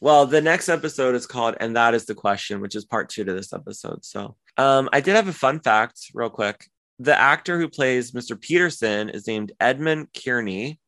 Well, 0.00 0.26
the 0.26 0.40
next 0.40 0.68
episode 0.68 1.14
is 1.14 1.26
called 1.26 1.56
And 1.60 1.76
That 1.76 1.94
Is 1.94 2.06
the 2.06 2.14
Question, 2.14 2.60
which 2.60 2.74
is 2.74 2.84
part 2.84 3.08
two 3.08 3.24
to 3.24 3.32
this 3.32 3.52
episode. 3.52 4.04
So 4.04 4.36
um, 4.56 4.88
I 4.92 5.00
did 5.00 5.16
have 5.16 5.28
a 5.28 5.32
fun 5.32 5.60
fact 5.60 6.10
real 6.14 6.30
quick. 6.30 6.66
The 6.98 7.18
actor 7.18 7.58
who 7.58 7.68
plays 7.68 8.12
Mr. 8.12 8.40
Peterson 8.40 9.08
is 9.08 9.26
named 9.26 9.52
Edmund 9.60 10.08
Kearney. 10.12 10.78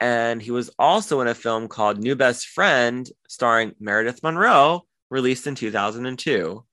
And 0.00 0.42
he 0.42 0.50
was 0.50 0.70
also 0.78 1.20
in 1.20 1.28
a 1.28 1.34
film 1.34 1.68
called 1.68 1.98
New 1.98 2.16
Best 2.16 2.48
Friend, 2.48 3.08
starring 3.28 3.74
Meredith 3.78 4.22
Monroe, 4.22 4.84
released 5.10 5.46
in 5.46 5.54
2002. 5.54 6.64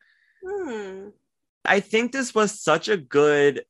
Hmm. 0.44 1.10
I 1.66 1.80
think 1.80 2.12
this 2.12 2.34
was 2.34 2.60
such 2.62 2.88
a 2.88 2.98
good 2.98 3.64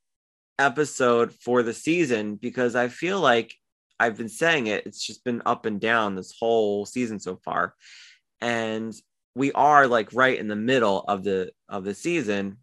episode 0.58 1.34
for 1.34 1.64
the 1.64 1.74
season 1.74 2.36
because 2.36 2.76
I 2.76 2.88
feel 2.90 3.20
like 3.20 3.56
I've 4.00 4.18
been 4.18 4.30
saying 4.30 4.68
it, 4.68 4.86
it's 4.86 5.06
just 5.06 5.24
been 5.24 5.42
up 5.46 5.66
and 5.66 5.80
down 5.80 6.16
this 6.16 6.34
whole 6.40 6.86
season 6.86 7.20
so 7.20 7.38
far. 7.44 7.76
And 8.42 8.94
we 9.36 9.52
are 9.54 9.88
like 9.88 10.14
right 10.14 10.38
in 10.38 10.48
the 10.48 10.56
middle 10.56 11.02
of 11.08 11.24
the 11.24 11.52
of 11.68 11.84
the 11.84 11.94
season, 11.94 12.58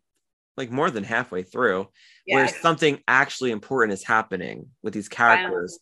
like 0.57 0.71
more 0.71 0.91
than 0.91 1.05
halfway 1.05 1.43
through, 1.43 1.89
Yeah. 2.27 2.37
where 2.37 2.49
something 2.49 3.01
actually 3.07 3.51
important 3.51 3.93
is 3.93 4.05
happening 4.05 4.71
with 4.83 4.95
these 4.95 5.09
characters. 5.09 5.79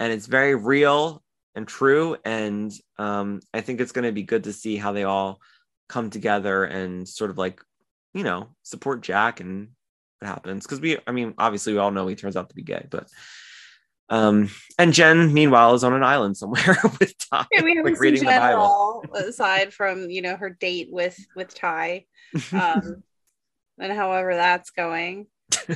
And 0.00 0.12
it's 0.12 0.26
very 0.26 0.54
real 0.54 1.22
and 1.54 1.66
true. 1.66 2.16
And 2.24 2.72
um, 2.98 3.40
I 3.54 3.60
think 3.60 3.80
it's 3.80 3.92
going 3.92 4.04
to 4.04 4.12
be 4.12 4.24
good 4.24 4.44
to 4.44 4.52
see 4.52 4.76
how 4.76 4.92
they 4.92 5.04
all 5.04 5.40
come 5.88 6.10
together 6.10 6.64
and 6.64 7.08
sort 7.08 7.30
of 7.30 7.38
like, 7.38 7.60
you 8.16 8.24
know, 8.24 8.48
support 8.62 9.02
Jack 9.02 9.40
and 9.40 9.68
what 10.20 10.28
happens. 10.28 10.64
Because 10.64 10.80
we, 10.80 10.98
I 11.06 11.12
mean, 11.12 11.34
obviously 11.36 11.74
we 11.74 11.78
all 11.78 11.90
know 11.90 12.06
he 12.06 12.14
turns 12.14 12.36
out 12.36 12.48
to 12.48 12.54
be 12.54 12.62
gay, 12.62 12.86
but 12.88 13.08
um, 14.08 14.50
and 14.78 14.92
Jen, 14.92 15.34
meanwhile, 15.34 15.74
is 15.74 15.84
on 15.84 15.92
an 15.92 16.04
island 16.04 16.36
somewhere 16.36 16.76
with 17.00 17.14
Ty, 17.30 17.46
Yeah, 17.52 17.62
we 17.62 17.76
haven't 17.76 17.98
like 18.00 18.16
seen 18.16 18.24
Jen 18.24 18.28
at 18.28 18.54
all, 18.54 19.04
aside 19.14 19.74
from 19.74 20.08
you 20.10 20.22
know 20.22 20.36
her 20.36 20.50
date 20.50 20.88
with 20.90 21.18
with 21.34 21.54
Ty, 21.54 22.06
um, 22.52 23.02
and 23.78 23.92
however 23.92 24.34
that's 24.34 24.70
going. 24.70 25.26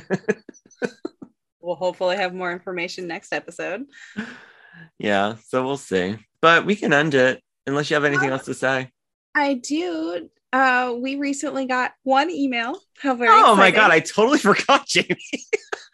we'll 1.61 1.75
hopefully 1.75 2.17
have 2.17 2.33
more 2.33 2.51
information 2.51 3.07
next 3.07 3.33
episode. 3.33 3.83
yeah, 4.97 5.35
so 5.45 5.63
we'll 5.63 5.77
see. 5.77 6.17
But 6.41 6.65
we 6.65 6.75
can 6.75 6.91
end 6.91 7.13
it 7.13 7.41
unless 7.67 7.89
you 7.89 7.93
have 7.93 8.03
anything 8.03 8.29
else 8.29 8.45
to 8.45 8.55
say. 8.55 8.89
I 9.35 9.53
do. 9.53 10.29
Uh, 10.53 10.95
we 10.99 11.15
recently 11.15 11.65
got 11.65 11.93
one 12.03 12.29
email. 12.29 12.77
How 12.99 13.15
very 13.15 13.29
Oh 13.31 13.55
my 13.55 13.71
god, 13.71 13.91
I 13.91 13.99
totally 13.99 14.37
forgot, 14.39 14.87
Jamie. 14.87 15.17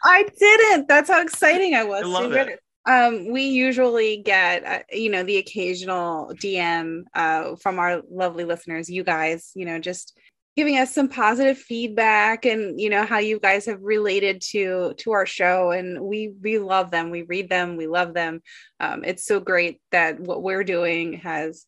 I 0.02 0.26
didn't. 0.38 0.88
That's 0.88 1.08
how 1.10 1.22
exciting 1.22 1.74
I 1.74 1.84
was. 1.84 2.02
I 2.02 2.06
love 2.06 2.32
it. 2.32 2.60
Um, 2.86 3.30
we 3.30 3.42
usually 3.42 4.22
get, 4.22 4.64
uh, 4.64 4.82
you 4.90 5.10
know, 5.10 5.22
the 5.22 5.36
occasional 5.36 6.32
DM 6.34 7.02
uh, 7.14 7.54
from 7.56 7.78
our 7.78 8.02
lovely 8.10 8.44
listeners, 8.44 8.88
you 8.88 9.04
guys, 9.04 9.52
you 9.54 9.66
know, 9.66 9.78
just 9.78 10.18
giving 10.58 10.78
us 10.78 10.92
some 10.92 11.08
positive 11.08 11.56
feedback 11.56 12.44
and 12.44 12.80
you 12.80 12.90
know 12.90 13.04
how 13.04 13.18
you 13.18 13.38
guys 13.38 13.64
have 13.64 13.80
related 13.80 14.40
to 14.40 14.92
to 14.96 15.12
our 15.12 15.24
show 15.24 15.70
and 15.70 16.00
we 16.00 16.32
we 16.42 16.58
love 16.58 16.90
them 16.90 17.10
we 17.10 17.22
read 17.22 17.48
them 17.48 17.76
we 17.76 17.86
love 17.86 18.12
them 18.12 18.42
um, 18.80 19.04
it's 19.04 19.24
so 19.24 19.38
great 19.38 19.80
that 19.92 20.18
what 20.18 20.42
we're 20.42 20.64
doing 20.64 21.12
has 21.12 21.64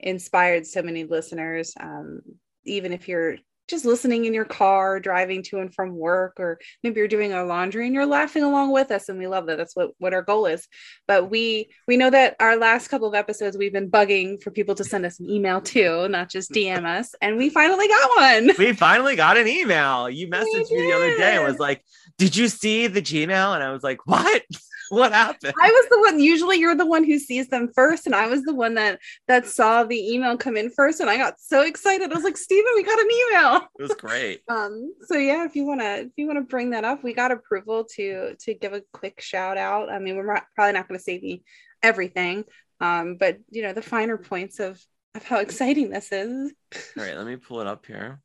inspired 0.00 0.66
so 0.66 0.82
many 0.82 1.04
listeners 1.04 1.74
um, 1.80 2.20
even 2.64 2.92
if 2.92 3.08
you're 3.08 3.36
just 3.68 3.84
listening 3.84 4.24
in 4.24 4.32
your 4.32 4.46
car 4.46 4.98
driving 4.98 5.42
to 5.42 5.58
and 5.58 5.74
from 5.74 5.94
work 5.94 6.34
or 6.38 6.58
maybe 6.82 6.98
you're 6.98 7.06
doing 7.06 7.34
our 7.34 7.44
laundry 7.44 7.84
and 7.84 7.94
you're 7.94 8.06
laughing 8.06 8.42
along 8.42 8.72
with 8.72 8.90
us 8.90 9.08
and 9.08 9.18
we 9.18 9.26
love 9.26 9.46
that 9.46 9.58
that's 9.58 9.76
what 9.76 9.90
what 9.98 10.14
our 10.14 10.22
goal 10.22 10.46
is 10.46 10.66
but 11.06 11.30
we 11.30 11.68
we 11.86 11.96
know 11.96 12.08
that 12.08 12.34
our 12.40 12.56
last 12.56 12.88
couple 12.88 13.06
of 13.06 13.14
episodes 13.14 13.58
we've 13.58 13.72
been 13.72 13.90
bugging 13.90 14.42
for 14.42 14.50
people 14.50 14.74
to 14.74 14.84
send 14.84 15.04
us 15.04 15.20
an 15.20 15.28
email 15.28 15.60
too 15.60 16.08
not 16.08 16.30
just 16.30 16.50
dm 16.50 16.86
us 16.86 17.14
and 17.20 17.36
we 17.36 17.50
finally 17.50 17.86
got 17.86 18.16
one 18.16 18.50
we 18.58 18.72
finally 18.72 19.16
got 19.16 19.36
an 19.36 19.48
email. 19.48 20.08
You 20.08 20.28
messaged 20.28 20.70
me 20.70 20.82
the 20.82 20.92
other 20.94 21.16
day 21.16 21.36
and 21.36 21.44
was 21.44 21.58
like, 21.58 21.82
Did 22.16 22.36
you 22.36 22.48
see 22.48 22.86
the 22.86 23.02
Gmail? 23.02 23.54
And 23.54 23.62
I 23.62 23.72
was 23.72 23.82
like, 23.82 24.06
What? 24.06 24.42
what 24.90 25.12
happened? 25.12 25.54
I 25.60 25.68
was 25.68 25.86
the 25.90 26.00
one. 26.00 26.20
Usually, 26.20 26.58
you're 26.58 26.74
the 26.74 26.86
one 26.86 27.04
who 27.04 27.18
sees 27.18 27.48
them 27.48 27.70
first, 27.74 28.06
and 28.06 28.14
I 28.14 28.26
was 28.26 28.42
the 28.42 28.54
one 28.54 28.74
that 28.74 29.00
that 29.26 29.46
saw 29.46 29.84
the 29.84 30.14
email 30.14 30.36
come 30.36 30.56
in 30.56 30.70
first, 30.70 31.00
and 31.00 31.10
I 31.10 31.16
got 31.16 31.40
so 31.40 31.62
excited. 31.62 32.10
I 32.10 32.14
was 32.14 32.24
like, 32.24 32.36
Steven, 32.36 32.72
we 32.74 32.82
got 32.82 32.98
an 32.98 33.08
email!" 33.10 33.68
It 33.78 33.82
was 33.82 33.94
great. 33.94 34.42
Um. 34.48 34.94
So 35.02 35.16
yeah, 35.16 35.44
if 35.44 35.54
you 35.56 35.64
wanna 35.64 36.04
if 36.06 36.12
you 36.16 36.26
wanna 36.26 36.42
bring 36.42 36.70
that 36.70 36.84
up, 36.84 37.04
we 37.04 37.12
got 37.12 37.32
approval 37.32 37.84
to 37.96 38.34
to 38.34 38.54
give 38.54 38.72
a 38.72 38.82
quick 38.92 39.20
shout 39.20 39.58
out. 39.58 39.90
I 39.90 39.98
mean, 39.98 40.16
we're 40.16 40.32
not, 40.32 40.44
probably 40.54 40.72
not 40.72 40.88
going 40.88 40.98
to 40.98 41.04
say 41.04 41.18
the 41.18 41.42
everything, 41.82 42.44
um, 42.80 43.16
but 43.16 43.38
you 43.50 43.62
know 43.62 43.72
the 43.72 43.82
finer 43.82 44.16
points 44.16 44.58
of 44.58 44.82
of 45.14 45.24
how 45.24 45.38
exciting 45.38 45.90
this 45.90 46.12
is. 46.12 46.52
All 46.96 47.04
right, 47.04 47.16
let 47.16 47.26
me 47.26 47.36
pull 47.36 47.60
it 47.60 47.66
up 47.66 47.86
here. 47.86 48.20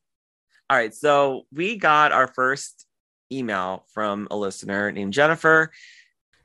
All 0.69 0.77
right, 0.77 0.93
so 0.93 1.45
we 1.51 1.77
got 1.77 2.11
our 2.11 2.27
first 2.27 2.85
email 3.31 3.85
from 3.93 4.27
a 4.31 4.37
listener 4.37 4.91
named 4.91 5.13
Jennifer. 5.13 5.71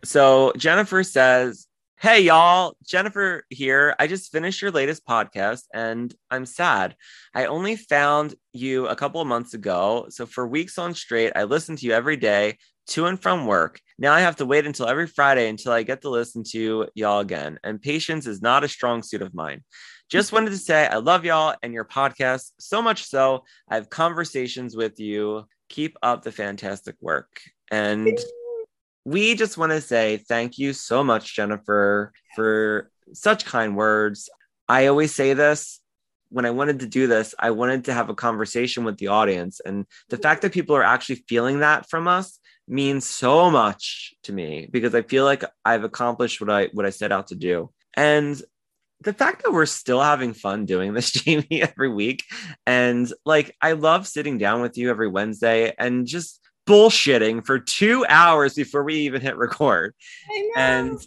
So 0.05 0.53
Jennifer 0.57 1.03
says, 1.03 1.67
Hey, 2.01 2.21
y'all, 2.21 2.77
Jennifer 2.87 3.43
here. 3.51 3.97
I 3.99 4.07
just 4.07 4.31
finished 4.31 4.63
your 4.63 4.71
latest 4.71 5.05
podcast 5.05 5.63
and 5.75 6.15
I'm 6.31 6.47
sad. 6.47 6.95
I 7.35 7.47
only 7.47 7.75
found 7.75 8.37
you 8.53 8.87
a 8.87 8.95
couple 8.95 9.21
of 9.21 9.27
months 9.27 9.55
ago. 9.55 10.07
So 10.11 10.25
for 10.25 10.47
weeks 10.47 10.79
on 10.79 10.95
straight, 10.95 11.33
I 11.35 11.43
listened 11.43 11.79
to 11.79 11.87
you 11.87 11.93
every 11.93 12.17
day 12.17 12.59
to 12.89 13.07
and 13.07 13.21
from 13.21 13.47
work. 13.47 13.81
Now 13.99 14.13
I 14.13 14.21
have 14.21 14.37
to 14.37 14.47
wait 14.47 14.65
until 14.65 14.87
every 14.87 15.09
Friday 15.09 15.49
until 15.49 15.73
I 15.73 15.83
get 15.83 16.03
to 16.03 16.09
listen 16.09 16.45
to 16.53 16.87
y'all 16.95 17.19
again. 17.19 17.59
And 17.65 17.83
patience 17.83 18.29
is 18.29 18.41
not 18.41 18.63
a 18.63 18.69
strong 18.69 19.03
suit 19.03 19.23
of 19.23 19.35
mine. 19.35 19.65
Just 20.09 20.33
wanted 20.33 20.51
to 20.51 20.59
say 20.59 20.87
I 20.87 20.99
love 20.99 21.25
y'all 21.25 21.57
and 21.65 21.75
your 21.75 21.85
podcast 21.85 22.53
so 22.61 22.81
much 22.81 23.07
so 23.07 23.43
I 23.69 23.75
have 23.75 23.91
conversations 23.91 24.77
with 24.77 25.01
you. 25.01 25.47
Keep 25.69 25.99
up 26.01 26.23
the 26.23 26.31
fantastic 26.31 26.95
work. 27.01 27.41
And 27.73 28.17
we 29.09 29.35
just 29.35 29.57
want 29.57 29.73
to 29.73 29.81
say 29.81 30.19
thank 30.19 30.59
you 30.59 30.73
so 30.73 31.03
much, 31.03 31.35
Jennifer, 31.35 32.13
for 32.37 32.91
such 33.13 33.45
kind 33.45 33.77
words. 33.77 34.29
I 34.69 34.87
always 34.87 35.15
say 35.15 35.33
this 35.33 35.81
when 36.31 36.45
I 36.45 36.51
wanted 36.51 36.81
to 36.81 36.87
do 36.87 37.07
this, 37.07 37.35
I 37.39 37.51
wanted 37.53 37.87
to 37.87 37.95
have 37.95 38.11
a 38.11 38.15
conversation 38.15 38.85
with 38.85 38.99
the 38.99 39.09
audience. 39.09 39.61
And 39.61 39.87
the 40.11 40.19
fact 40.19 40.43
that 40.43 40.53
people 40.53 40.77
are 40.77 40.83
actually 40.83 41.25
feeling 41.29 41.61
that 41.61 41.89
from 41.89 42.07
us 42.07 42.39
means 42.67 43.07
so 43.07 43.51
much 43.51 44.13
to 44.25 44.33
me 44.33 44.69
because 44.71 44.95
I 44.95 45.03
feel 45.03 45.25
like 45.25 45.43
I've 45.65 45.85
accomplished 45.85 46.41
what 46.41 46.51
I 46.51 46.69
what 46.75 46.85
I 46.85 46.91
set 46.91 47.13
out 47.13 47.29
to 47.29 47.35
do. 47.35 47.71
And 47.97 48.41
the 49.01 49.15
fact 49.15 49.43
that 49.43 49.53
we're 49.53 49.65
still 49.65 50.03
having 50.03 50.35
fun 50.35 50.67
doing 50.67 50.93
this, 50.93 51.13
Jamie, 51.13 51.63
every 51.63 51.89
week. 51.89 52.25
And 52.67 53.11
like 53.25 53.57
I 53.63 53.73
love 53.73 54.07
sitting 54.07 54.37
down 54.37 54.61
with 54.61 54.77
you 54.77 54.91
every 54.91 55.09
Wednesday 55.09 55.73
and 55.79 56.07
just 56.07 56.41
bullshitting 56.69 57.47
for 57.47 57.59
two 57.59 58.05
hours 58.09 58.55
before 58.55 58.85
we 58.85 58.97
even 59.01 59.23
hit 59.23 59.37
record. 59.37 59.95
And 60.57 61.01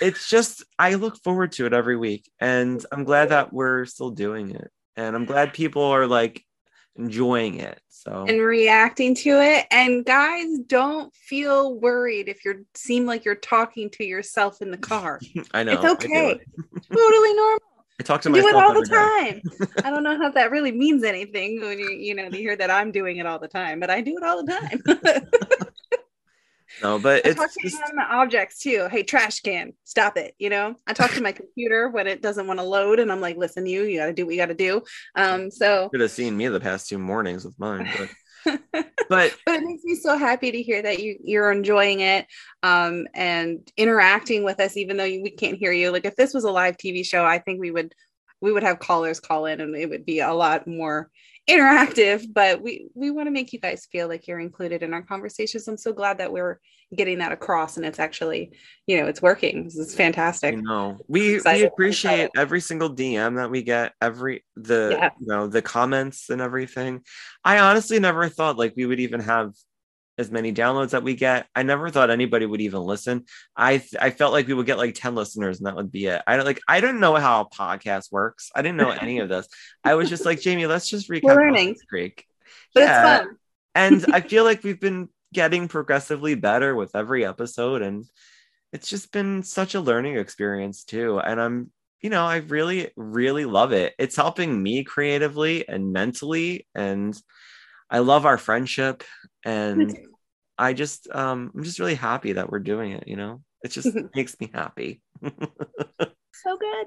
it's 0.00 0.28
just 0.28 0.64
I 0.78 0.94
look 0.94 1.16
forward 1.22 1.52
to 1.52 1.66
it 1.66 1.72
every 1.72 1.96
week. 1.96 2.30
And 2.38 2.84
I'm 2.92 3.04
glad 3.04 3.30
that 3.30 3.52
we're 3.52 3.86
still 3.86 4.10
doing 4.10 4.50
it. 4.50 4.70
And 4.96 5.16
I'm 5.16 5.24
glad 5.24 5.54
people 5.54 5.82
are 5.82 6.06
like 6.06 6.44
enjoying 6.96 7.60
it. 7.60 7.80
So 7.88 8.26
and 8.28 8.40
reacting 8.40 9.14
to 9.16 9.30
it. 9.40 9.66
And 9.70 10.04
guys, 10.04 10.58
don't 10.66 11.14
feel 11.14 11.74
worried 11.74 12.28
if 12.28 12.44
you 12.44 12.66
seem 12.74 13.06
like 13.06 13.24
you're 13.24 13.34
talking 13.34 13.90
to 13.92 14.04
yourself 14.04 14.60
in 14.60 14.70
the 14.70 14.76
car. 14.76 15.20
I 15.54 15.64
know 15.64 15.72
it's 15.72 16.04
okay. 16.04 16.38
Totally 16.92 17.34
normal. 17.34 17.73
I 18.00 18.02
talk 18.02 18.22
to 18.22 18.28
I 18.28 18.32
myself 18.32 18.50
do 18.50 18.58
it 18.58 18.62
all 18.64 18.74
the 18.74 18.86
time. 18.86 19.42
I 19.84 19.90
don't 19.90 20.02
know 20.02 20.16
how 20.16 20.30
that 20.30 20.50
really 20.50 20.72
means 20.72 21.04
anything 21.04 21.60
when 21.60 21.78
you 21.78 21.90
you 21.90 22.14
know 22.14 22.24
you 22.24 22.38
hear 22.38 22.56
that 22.56 22.70
I'm 22.70 22.90
doing 22.90 23.18
it 23.18 23.26
all 23.26 23.38
the 23.38 23.48
time, 23.48 23.78
but 23.78 23.90
I 23.90 24.00
do 24.00 24.16
it 24.16 24.24
all 24.24 24.44
the 24.44 24.52
time. 24.52 24.82
no, 26.82 26.98
but 26.98 27.24
I 27.24 27.28
it's 27.28 27.38
talk 27.38 27.52
to 27.52 27.60
just... 27.62 27.80
my 27.94 28.04
objects 28.04 28.58
too. 28.58 28.88
Hey, 28.90 29.04
trash 29.04 29.40
can, 29.40 29.74
stop 29.84 30.16
it. 30.16 30.34
You 30.38 30.50
know, 30.50 30.74
I 30.88 30.92
talk 30.92 31.12
to 31.12 31.22
my 31.22 31.30
computer 31.30 31.88
when 31.88 32.08
it 32.08 32.20
doesn't 32.20 32.48
want 32.48 32.58
to 32.58 32.64
load, 32.64 32.98
and 32.98 33.12
I'm 33.12 33.20
like, 33.20 33.36
listen, 33.36 33.64
you, 33.64 33.84
you 33.84 33.98
got 33.98 34.06
to 34.06 34.12
do 34.12 34.26
what 34.26 34.34
you 34.34 34.40
got 34.40 34.46
to 34.46 34.54
do. 34.54 34.82
Um, 35.14 35.50
so 35.52 35.88
could 35.90 36.00
have 36.00 36.10
seen 36.10 36.36
me 36.36 36.48
the 36.48 36.60
past 36.60 36.88
two 36.88 36.98
mornings 36.98 37.44
with 37.44 37.58
mine, 37.58 37.88
but. 37.96 38.08
but 38.72 38.86
but 39.08 39.34
it 39.46 39.64
makes 39.64 39.84
me 39.84 39.94
so 39.94 40.16
happy 40.16 40.50
to 40.50 40.62
hear 40.62 40.82
that 40.82 41.02
you 41.02 41.16
you're 41.22 41.50
enjoying 41.50 42.00
it 42.00 42.26
um 42.62 43.06
and 43.14 43.70
interacting 43.76 44.44
with 44.44 44.60
us 44.60 44.76
even 44.76 44.96
though 44.96 45.04
we 45.04 45.30
can't 45.30 45.58
hear 45.58 45.72
you. 45.72 45.90
Like 45.90 46.04
if 46.04 46.16
this 46.16 46.34
was 46.34 46.44
a 46.44 46.50
live 46.50 46.76
tv 46.76 47.04
show 47.04 47.24
i 47.24 47.38
think 47.38 47.60
we 47.60 47.70
would 47.70 47.94
we 48.40 48.52
would 48.52 48.62
have 48.62 48.78
callers 48.78 49.20
call 49.20 49.46
in 49.46 49.60
and 49.60 49.74
it 49.74 49.88
would 49.88 50.04
be 50.04 50.20
a 50.20 50.32
lot 50.32 50.66
more 50.66 51.10
interactive 51.48 52.24
but 52.32 52.62
we 52.62 52.88
we 52.94 53.10
want 53.10 53.26
to 53.26 53.30
make 53.30 53.52
you 53.52 53.58
guys 53.58 53.86
feel 53.92 54.08
like 54.08 54.26
you're 54.26 54.40
included 54.40 54.82
in 54.82 54.94
our 54.94 55.02
conversations. 55.02 55.68
I'm 55.68 55.76
so 55.76 55.92
glad 55.92 56.18
that 56.18 56.32
we're 56.32 56.58
getting 56.94 57.18
that 57.18 57.32
across 57.32 57.76
and 57.76 57.84
it's 57.84 57.98
actually 57.98 58.52
you 58.86 58.98
know 58.98 59.06
it's 59.06 59.20
working. 59.20 59.64
This 59.64 59.76
is 59.76 59.94
fantastic. 59.94 60.56
No 60.56 60.98
we 61.06 61.40
we 61.44 61.64
appreciate 61.64 62.30
every 62.36 62.60
single 62.60 62.94
dm 62.94 63.36
that 63.36 63.50
we 63.50 63.62
get 63.62 63.92
every 64.00 64.44
the 64.56 64.96
yeah. 64.98 65.10
you 65.20 65.26
know 65.26 65.46
the 65.46 65.60
comments 65.62 66.30
and 66.30 66.40
everything. 66.40 67.02
I 67.44 67.58
honestly 67.58 67.98
never 68.00 68.28
thought 68.28 68.56
like 68.56 68.72
we 68.76 68.86
would 68.86 69.00
even 69.00 69.20
have 69.20 69.52
as 70.18 70.30
many 70.30 70.52
downloads 70.52 70.90
that 70.90 71.02
we 71.02 71.14
get. 71.14 71.46
I 71.54 71.62
never 71.62 71.90
thought 71.90 72.10
anybody 72.10 72.46
would 72.46 72.60
even 72.60 72.82
listen. 72.82 73.24
I 73.56 73.78
th- 73.78 73.96
I 74.00 74.10
felt 74.10 74.32
like 74.32 74.46
we 74.46 74.54
would 74.54 74.66
get 74.66 74.78
like 74.78 74.94
10 74.94 75.14
listeners 75.14 75.58
and 75.58 75.66
that 75.66 75.76
would 75.76 75.90
be 75.90 76.06
it. 76.06 76.22
I 76.26 76.36
don't 76.36 76.44
like 76.44 76.60
I 76.68 76.80
didn't 76.80 77.00
know 77.00 77.14
how 77.16 77.42
a 77.42 77.48
podcast 77.48 78.12
works. 78.12 78.50
I 78.54 78.62
didn't 78.62 78.78
know 78.78 78.90
any 79.00 79.18
of 79.18 79.28
this. 79.28 79.48
I 79.82 79.94
was 79.94 80.08
just 80.08 80.24
like, 80.24 80.40
Jamie, 80.40 80.66
let's 80.66 80.88
just 80.88 81.10
recap 81.10 81.24
learning. 81.24 81.76
Creek. 81.88 82.26
But 82.74 82.80
yeah. 82.80 83.16
it's 83.16 83.24
fun. 83.24 83.36
and 83.74 84.06
I 84.12 84.20
feel 84.28 84.44
like 84.44 84.62
we've 84.62 84.80
been 84.80 85.08
getting 85.32 85.68
progressively 85.68 86.34
better 86.34 86.74
with 86.74 86.94
every 86.94 87.24
episode 87.24 87.82
and 87.82 88.04
it's 88.72 88.88
just 88.88 89.12
been 89.12 89.42
such 89.42 89.74
a 89.74 89.80
learning 89.80 90.16
experience 90.16 90.84
too. 90.84 91.18
And 91.18 91.40
I'm 91.40 91.70
you 92.00 92.10
know, 92.10 92.26
I 92.26 92.36
really, 92.36 92.90
really 92.96 93.46
love 93.46 93.72
it. 93.72 93.94
It's 93.98 94.14
helping 94.14 94.62
me 94.62 94.84
creatively 94.84 95.66
and 95.66 95.90
mentally. 95.90 96.66
And 96.74 97.18
I 97.94 98.00
love 98.00 98.26
our 98.26 98.38
friendship 98.38 99.04
and 99.44 99.96
I 100.58 100.72
just 100.72 101.08
um 101.14 101.52
I'm 101.54 101.62
just 101.62 101.78
really 101.78 101.94
happy 101.94 102.32
that 102.32 102.50
we're 102.50 102.58
doing 102.58 102.90
it, 102.90 103.06
you 103.06 103.14
know. 103.14 103.40
It 103.62 103.70
just 103.70 103.96
makes 104.16 104.34
me 104.40 104.50
happy. 104.52 105.00
so 105.22 106.56
good. 106.58 106.86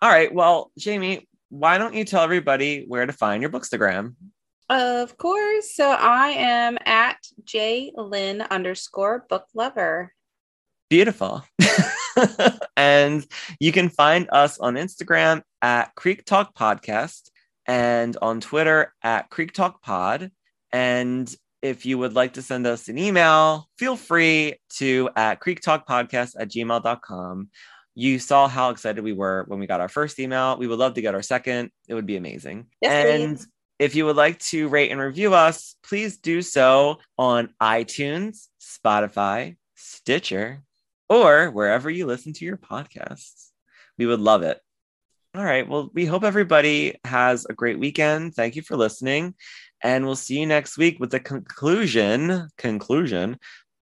All 0.00 0.08
right, 0.08 0.32
well, 0.32 0.70
Jamie, 0.78 1.28
why 1.48 1.76
don't 1.76 1.94
you 1.94 2.04
tell 2.04 2.22
everybody 2.22 2.84
where 2.86 3.04
to 3.04 3.12
find 3.12 3.42
your 3.42 3.50
bookstagram? 3.50 4.14
Of 4.70 5.18
course. 5.18 5.74
So 5.74 5.90
I 5.90 6.28
am 6.28 6.78
at 6.86 7.18
J 7.42 7.90
Lynn 7.96 8.42
underscore 8.42 9.26
book 9.28 9.46
lover. 9.54 10.12
Beautiful. 10.88 11.44
and 12.76 13.26
you 13.58 13.72
can 13.72 13.88
find 13.88 14.28
us 14.30 14.60
on 14.60 14.74
Instagram 14.74 15.42
at 15.62 15.92
Creek 15.96 16.24
Talk 16.24 16.54
Podcast 16.54 17.31
and 17.72 18.18
on 18.20 18.38
Twitter 18.38 18.92
at 19.02 19.30
Creek 19.30 19.52
Talk 19.54 19.80
Pod. 19.80 20.30
And 20.72 21.34
if 21.62 21.86
you 21.86 21.96
would 21.96 22.12
like 22.12 22.34
to 22.34 22.42
send 22.42 22.66
us 22.66 22.88
an 22.88 22.98
email, 22.98 23.66
feel 23.78 23.96
free 23.96 24.56
to 24.74 25.08
at 25.16 25.40
creektalkpodcast 25.40 26.34
at 26.38 26.50
gmail.com. 26.50 27.48
You 27.94 28.18
saw 28.18 28.46
how 28.46 28.70
excited 28.70 29.02
we 29.02 29.14
were 29.14 29.44
when 29.48 29.58
we 29.58 29.66
got 29.66 29.80
our 29.80 29.88
first 29.88 30.18
email. 30.18 30.58
We 30.58 30.66
would 30.66 30.78
love 30.78 30.94
to 30.94 31.00
get 31.00 31.14
our 31.14 31.22
second. 31.22 31.70
It 31.88 31.94
would 31.94 32.04
be 32.04 32.16
amazing. 32.16 32.66
Yes, 32.82 33.06
and 33.06 33.36
please. 33.38 33.48
if 33.78 33.94
you 33.94 34.04
would 34.04 34.16
like 34.16 34.38
to 34.50 34.68
rate 34.68 34.90
and 34.90 35.00
review 35.00 35.32
us, 35.32 35.74
please 35.82 36.18
do 36.18 36.42
so 36.42 36.98
on 37.16 37.54
iTunes, 37.58 38.48
Spotify, 38.60 39.56
Stitcher, 39.76 40.62
or 41.08 41.50
wherever 41.50 41.88
you 41.88 42.04
listen 42.04 42.34
to 42.34 42.44
your 42.44 42.58
podcasts. 42.58 43.48
We 43.96 44.04
would 44.04 44.20
love 44.20 44.42
it. 44.42 44.60
All 45.34 45.42
right. 45.44 45.66
Well, 45.66 45.90
we 45.94 46.04
hope 46.04 46.24
everybody 46.24 46.98
has 47.04 47.46
a 47.46 47.54
great 47.54 47.78
weekend. 47.78 48.34
Thank 48.34 48.54
you 48.54 48.60
for 48.60 48.76
listening. 48.76 49.34
And 49.82 50.04
we'll 50.04 50.14
see 50.14 50.38
you 50.38 50.46
next 50.46 50.76
week 50.76 51.00
with 51.00 51.10
the 51.10 51.20
conclusion 51.20 52.48
conclusion 52.58 53.38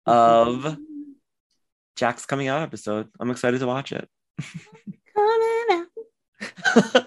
of 0.06 0.76
Jack's 1.96 2.26
coming 2.26 2.46
out 2.46 2.62
episode. 2.62 3.08
I'm 3.18 3.30
excited 3.30 3.58
to 3.58 3.66
watch 3.66 3.90
it. 3.92 4.08
coming 5.14 5.66
out. 6.76 7.06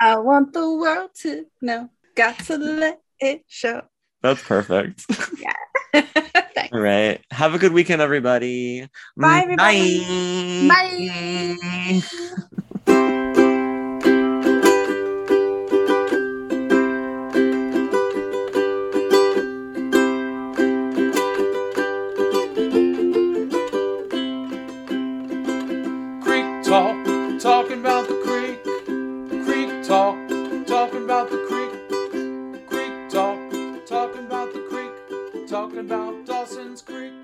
I 0.00 0.18
want 0.18 0.52
the 0.52 0.68
world 0.74 1.10
to 1.22 1.46
know. 1.62 1.90
Got 2.16 2.38
to 2.46 2.58
let 2.58 3.00
it 3.20 3.44
show. 3.46 3.82
That's 4.22 4.42
perfect. 4.42 5.04
Yeah. 5.38 6.02
All 6.72 6.80
right. 6.80 7.24
Have 7.30 7.54
a 7.54 7.58
good 7.58 7.72
weekend, 7.72 8.02
everybody. 8.02 8.88
Bye, 9.16 9.42
everybody. 9.44 10.68
Bye. 10.68 12.00
Bye. 12.00 12.60
talking 35.74 35.90
about 35.90 36.26
Dawson's 36.26 36.82
Creek. 36.82 37.23